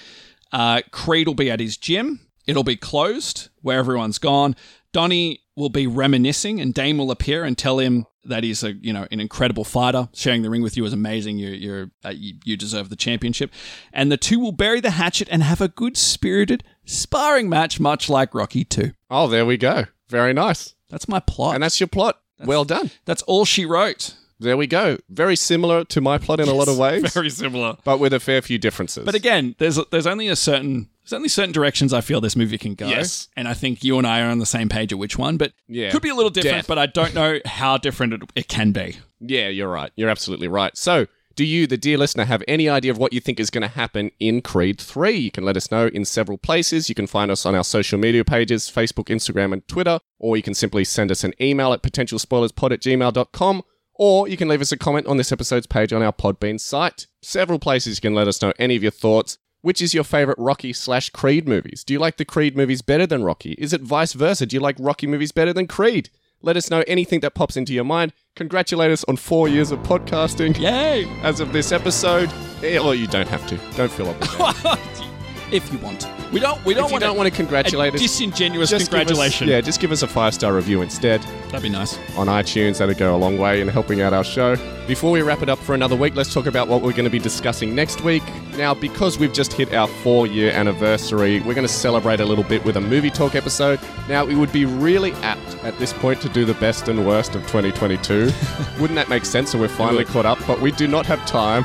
uh, 0.53 0.83
Creed 0.93 1.27
will 1.27 1.35
be 1.35 1.51
at 1.51 1.59
his 1.59 1.77
gym. 1.77 2.20
It'll 2.47 2.62
be 2.62 2.77
closed 2.77 3.49
where 3.62 3.79
everyone's 3.79 4.18
gone. 4.18 4.55
Donnie 4.93 5.41
will 5.57 5.68
be 5.68 5.87
reminiscing, 5.87 6.61
and 6.61 6.72
Dame 6.72 6.99
will 6.99 7.11
appear 7.11 7.43
and 7.45 7.59
tell 7.59 7.79
him 7.81 8.07
that 8.24 8.45
he's 8.45 8.62
a 8.62 8.72
you 8.72 8.93
know 8.93 9.07
an 9.11 9.20
incredible 9.20 9.64
fighter. 9.64 10.09
Sharing 10.14 10.43
the 10.43 10.51
ring 10.51 10.62
with 10.62 10.77
you 10.77 10.85
is 10.85 10.93
amazing. 10.93 11.39
You 11.39 11.49
you're 11.49 11.91
uh, 12.05 12.11
you, 12.11 12.35
you 12.45 12.57
deserve 12.57 12.89
the 12.89 12.97
championship. 12.97 13.51
And 13.93 14.12
the 14.12 14.16
two 14.16 14.39
will 14.39 14.53
bury 14.53 14.81
the 14.81 14.93
hatchet 14.93 15.29
and 15.31 15.43
have 15.43 15.61
a 15.61 15.68
good 15.68 15.97
spirited 15.97 16.62
sparring 16.85 17.49
match, 17.49 17.81
much 17.81 18.09
like 18.09 18.35
Rocky 18.35 18.64
Two. 18.64 18.93
Oh, 19.11 19.27
there 19.27 19.45
we 19.47 19.57
go. 19.57 19.87
Very 20.09 20.33
nice. 20.33 20.76
That's 20.89 21.09
my 21.09 21.20
plot. 21.20 21.55
And 21.55 21.62
that's 21.62 21.80
your 21.80 21.87
plot. 21.89 22.20
well 22.39 22.64
done. 22.64 22.91
That's 23.05 23.22
all 23.22 23.45
she 23.45 23.64
wrote. 23.64 24.14
There 24.39 24.57
we 24.59 24.66
go. 24.66 24.99
Very 25.09 25.34
similar 25.34 25.84
to 25.87 26.01
my 26.03 26.18
plot 26.18 26.41
in 26.41 26.49
a 26.49 26.53
lot 26.53 26.68
of 26.68 26.76
ways, 26.84 27.14
Very 27.14 27.30
similar. 27.30 27.78
but 27.84 27.99
with 27.99 28.12
a 28.12 28.20
fair 28.20 28.43
few 28.43 28.59
differences. 28.59 29.05
But 29.07 29.14
again, 29.14 29.55
there's 29.59 29.78
there's 29.91 30.07
only 30.07 30.28
a 30.28 30.37
certain 30.37 30.91
there's 31.03 31.14
only 31.14 31.30
certain 31.30 31.53
directions 31.53 31.95
I 31.95 32.03
feel 32.03 32.20
this 32.20 32.37
movie 32.37 32.59
can 32.59 32.74
go. 32.74 32.87
Yes. 32.87 33.28
And 33.37 33.49
I 33.49 33.55
think 33.55 33.82
you 33.82 33.97
and 33.97 34.07
I 34.07 34.20
are 34.20 34.28
on 34.28 34.39
the 34.39 34.45
same 34.45 34.68
page 34.68 34.93
of 34.93 34.99
which 34.99 35.16
one, 35.16 35.39
but 35.39 35.53
Yeah. 35.68 35.91
could 35.91 36.03
be 36.03 36.11
a 36.11 36.14
little 36.14 36.30
different, 36.30 36.59
Death. 36.59 36.66
but 36.66 36.78
I 36.78 36.84
don't 36.87 37.14
know 37.14 37.39
how 37.47 37.78
different 37.78 38.12
it, 38.12 38.22
it 38.34 38.49
can 38.49 38.72
be. 38.72 38.97
Yeah, 39.20 39.49
you're 39.49 39.70
right. 39.70 39.91
You're 39.97 40.11
absolutely 40.11 40.49
right. 40.49 40.76
So, 40.76 41.07
do 41.37 41.45
you, 41.45 41.66
the 41.66 41.76
dear 41.76 41.99
listener, 41.99 42.24
have 42.24 42.43
any 42.49 42.66
idea 42.66 42.91
of 42.91 42.97
what 42.97 43.12
you 43.12 43.20
think 43.20 43.39
is 43.39 43.51
going 43.51 43.62
to 43.62 43.68
happen 43.68 44.11
in 44.18 44.41
Creed 44.41 44.80
3? 44.80 45.12
You 45.12 45.30
can 45.30 45.45
let 45.45 45.57
us 45.57 45.70
know 45.70 45.89
in 45.89 46.07
several 46.07 46.39
places. 46.39 46.89
You 46.89 46.95
can 46.95 47.07
find 47.07 47.30
us 47.30 47.45
on 47.45 47.55
our 47.55 47.62
social 47.62 47.99
media 47.99 48.24
pages 48.24 48.70
Facebook, 48.70 49.14
Instagram, 49.14 49.53
and 49.53 49.68
Twitter, 49.68 50.01
or 50.18 50.39
you 50.39 50.43
can 50.43 50.55
simply 50.55 50.82
send 50.82 51.11
us 51.11 51.24
an 51.24 51.34
email 51.39 51.74
at 51.74 51.82
potentialspoilerspod 51.82 52.72
at 52.72 52.80
gmail.com, 52.80 53.62
or 53.95 54.26
you 54.28 54.39
can 54.39 54.49
leave 54.49 54.62
us 54.62 54.72
a 54.72 54.78
comment 54.78 55.07
on 55.07 55.18
this 55.18 55.30
episode's 55.30 55.66
page 55.66 55.93
on 55.93 56.03
our 56.03 56.12
Podbean 56.12 56.59
site. 56.59 57.07
Several 57.20 57.59
places 57.59 57.99
you 57.99 58.01
can 58.01 58.14
let 58.14 58.28
us 58.28 58.41
know 58.41 58.55
any 58.59 58.74
of 58.74 58.82
your 58.82 58.93
thoughts. 58.93 59.37
Which 59.61 59.82
is 59.82 59.93
your 59.93 60.05
favorite 60.05 60.39
Rocky 60.39 60.72
slash 60.72 61.11
Creed 61.11 61.49
movies? 61.49 61.82
Do 61.82 61.93
you 61.93 61.99
like 61.99 62.18
the 62.18 62.24
Creed 62.24 62.57
movies 62.57 62.82
better 62.82 63.07
than 63.07 63.24
Rocky? 63.24 63.53
Is 63.59 63.72
it 63.72 63.82
vice 63.82 64.12
versa? 64.12 64.47
Do 64.47 64.55
you 64.55 64.61
like 64.61 64.76
Rocky 64.78 65.07
movies 65.07 65.32
better 65.32 65.53
than 65.53 65.66
Creed? 65.66 66.09
Let 66.47 66.57
us 66.57 66.70
know 66.70 66.84
anything 66.86 67.18
that 67.20 67.34
pops 67.34 67.57
into 67.57 67.74
your 67.74 67.82
mind. 67.82 68.12
Congratulate 68.36 68.92
us 68.92 69.03
on 69.09 69.16
four 69.16 69.49
years 69.49 69.72
of 69.72 69.80
podcasting 69.80 70.57
Yay! 70.61 71.05
as 71.22 71.40
of 71.40 71.53
this 71.53 71.72
episode. 71.72 72.30
Eh, 72.62 72.78
Well, 72.78 72.94
you 72.94 73.09
don't 73.09 73.26
have 73.26 73.44
to. 73.49 73.57
Don't 73.76 73.90
feel 73.90 74.11
obligated. 74.11 75.11
if 75.53 75.70
you 75.72 75.78
want. 75.78 76.09
We 76.32 76.40
don't 76.40 76.62
we 76.64 76.74
don't 76.74 76.90
want 76.90 77.03
don't 77.03 77.16
want 77.16 77.28
to 77.30 77.34
congratulate 77.34 77.94
us, 77.94 78.01
disingenuous 78.01 78.70
just 78.70 78.90
give 78.90 79.01
us- 79.01 79.07
congratulation. 79.07 79.49
yeah, 79.49 79.61
just 79.61 79.80
give 79.80 79.92
us 79.92 80.03
a 80.03 80.09
five 80.09 80.34
star 80.34 80.53
review 80.55 80.82
instead 80.82 81.22
That'd 81.47 81.62
be 81.62 81.68
nice. 81.68 81.97
on 82.16 82.26
iTunes. 82.26 82.78
That'd 82.78 82.99
go 82.99 83.14
a 83.14 83.16
long 83.16 83.38
way 83.38 83.61
in 83.61 83.68
helping 83.68 84.01
out 84.03 84.12
our 84.12 84.24
show. 84.24 84.57
Before 84.88 85.11
we 85.12 85.22
wrap 85.22 85.42
it 85.42 85.49
up 85.49 85.59
for 85.61 85.74
another 85.74 85.94
week, 85.97 86.14
let's 86.16 86.32
talk 86.34 86.47
about 86.47 86.66
what 86.68 86.82
we're 86.82 86.92
going 86.92 87.05
to 87.05 87.11
be 87.11 87.18
discussing 87.18 87.74
next 87.74 88.03
week. 88.03 88.22
Now, 88.57 88.72
because 88.74 89.18
we've 89.18 89.32
just 89.32 89.53
hit 89.53 89.72
our 89.74 89.86
four 89.88 90.26
year 90.26 90.51
anniversary, 90.53 91.40
we're 91.40 91.55
going 91.55 91.66
to 91.66 91.72
celebrate 91.72 92.20
a 92.20 92.24
little 92.24 92.44
bit 92.44 92.64
with 92.64 92.76
a 92.76 92.80
movie 92.80 93.11
talk 93.11 93.34
episode. 93.34 93.80
Now, 94.09 94.26
it 94.26 94.34
would 94.34 94.53
be 94.53 94.64
really 94.64 95.12
apt 95.22 95.57
at 95.64 95.78
this 95.78 95.92
point 95.92 96.20
to 96.22 96.28
do 96.28 96.44
the 96.44 96.55
best 96.55 96.88
and 96.88 97.07
worst 97.07 97.34
of 97.34 97.42
2022. 97.42 98.30
Wouldn't 98.80 98.97
that 98.97 99.09
make 99.09 99.24
sense? 99.24 99.51
So 99.53 99.59
we're 99.59 99.68
finally 99.68 100.05
caught 100.05 100.26
up, 100.26 100.38
but 100.47 100.61
we 100.61 100.70
do 100.72 100.86
not 100.86 101.07
have 101.07 101.24
time. 101.26 101.64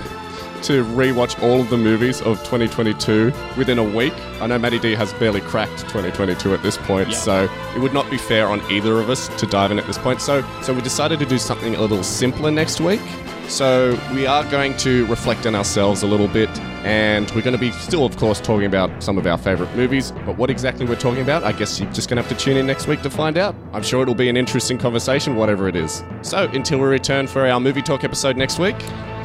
To 0.64 0.84
rewatch 0.86 1.42
all 1.44 1.62
of 1.62 1.70
the 1.70 1.78
movies 1.78 2.22
of 2.22 2.38
2022 2.44 3.32
within 3.58 3.80
a 3.80 3.84
week. 3.84 4.14
I 4.40 4.48
know 4.48 4.58
Matty 4.60 4.80
D 4.80 4.94
has 4.96 5.14
barely 5.14 5.42
cracked 5.42 5.80
2022 5.90 6.54
at 6.54 6.62
this 6.64 6.78
point, 6.78 7.10
Yeah. 7.10 7.16
so 7.18 7.50
it 7.76 7.80
would 7.80 7.94
not 7.94 8.10
be 8.10 8.18
fair 8.18 8.48
on 8.48 8.62
either 8.72 9.00
of 9.00 9.10
us 9.10 9.28
to 9.40 9.46
dive 9.46 9.72
in 9.72 9.80
at 9.80 9.88
this 9.88 9.98
point. 9.98 10.22
So, 10.22 10.44
so 10.62 10.74
we 10.74 10.82
decided 10.82 11.20
to 11.20 11.26
do 11.26 11.38
something 11.38 11.76
a 11.76 11.82
little 11.82 12.04
simpler 12.04 12.52
next 12.52 12.80
week. 12.82 13.02
So 13.48 14.00
we 14.14 14.26
are 14.26 14.46
going 14.50 14.78
to 14.78 15.06
reflect 15.08 15.46
on 15.46 15.56
ourselves 15.56 16.04
a 16.04 16.08
little 16.08 16.30
bit, 16.30 16.48
and 16.86 17.30
we're 17.32 17.42
going 17.42 17.56
to 17.56 17.60
be 17.60 17.72
still, 17.72 18.06
of 18.06 18.16
course, 18.16 18.40
talking 18.40 18.66
about 18.66 19.04
some 19.04 19.18
of 19.18 19.28
our 19.28 19.38
favorite 19.38 19.76
movies. 19.76 20.14
But 20.26 20.38
what 20.38 20.50
exactly 20.50 20.86
we're 20.86 20.96
talking 20.96 21.22
about, 21.22 21.44
I 21.44 21.52
guess 21.52 21.78
you're 21.78 21.92
just 21.92 22.08
going 22.08 22.16
to 22.16 22.24
have 22.28 22.32
to 22.38 22.42
tune 22.42 22.56
in 22.56 22.66
next 22.66 22.88
week 22.88 23.02
to 23.02 23.10
find 23.10 23.38
out. 23.38 23.54
I'm 23.74 23.84
sure 23.84 24.04
it'll 24.04 24.16
be 24.16 24.30
an 24.30 24.38
interesting 24.38 24.78
conversation, 24.78 25.36
whatever 25.36 25.68
it 25.68 25.76
is. 25.76 26.02
So 26.22 26.48
until 26.54 26.80
we 26.80 26.86
return 26.86 27.28
for 27.28 27.46
our 27.46 27.60
movie 27.60 27.82
talk 27.82 28.06
episode 28.06 28.38
next 28.38 28.58
week, 28.58 28.76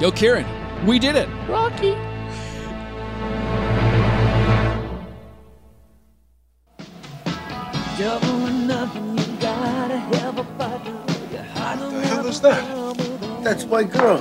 Yo, 0.01 0.11
Kieran, 0.11 0.45
we 0.85 0.99
did 0.99 1.17
it. 1.17 1.29
Rocky. 1.49 1.95
What 11.79 11.91
the 11.91 12.07
hell 12.09 12.27
is 12.27 12.41
that? 12.41 12.63
That's 13.43 13.65
my 13.65 13.85
girl. 13.85 14.19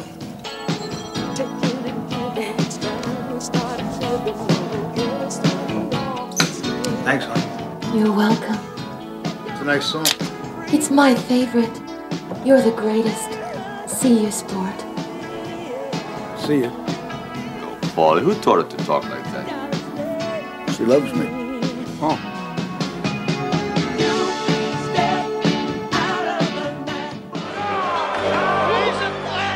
Thanks, 7.06 7.26
honey. 7.26 8.00
You're 8.00 8.12
welcome. 8.12 8.60
It's 9.48 9.62
a 9.62 9.64
nice 9.66 9.86
song. 9.86 10.06
It's 10.74 10.90
my 10.90 11.16
favorite. 11.16 11.82
You're 12.46 12.62
the 12.62 12.72
greatest. 12.72 13.30
See 13.88 14.24
you, 14.24 14.32
sport. 14.32 14.75
See 16.46 16.62
ya. 16.62 16.70
Paulie, 17.96 18.22
who 18.22 18.36
taught 18.36 18.60
it 18.60 18.70
to 18.70 18.86
talk 18.86 19.04
like 19.10 19.24
that? 19.34 20.76
She 20.76 20.86
loves 20.86 21.12
me. 21.12 21.26
Oh. 22.00 22.20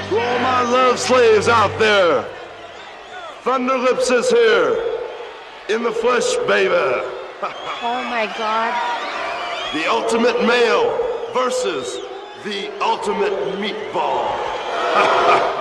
To 0.09 0.19
all 0.19 0.39
my 0.39 0.61
love 0.63 0.97
slaves 0.97 1.47
out 1.47 1.77
there, 1.77 2.25
Thunder 3.43 3.77
Lips 3.77 4.09
is 4.09 4.27
here. 4.31 4.83
In 5.69 5.83
the 5.83 5.91
flesh, 5.91 6.37
baby. 6.47 6.73
Oh 7.81 8.03
my 8.03 8.25
god. 8.35 8.73
The 9.73 9.87
ultimate 9.89 10.43
male 10.45 10.97
versus 11.33 11.99
the 12.43 12.71
ultimate 12.81 13.31
meatball. 13.61 15.55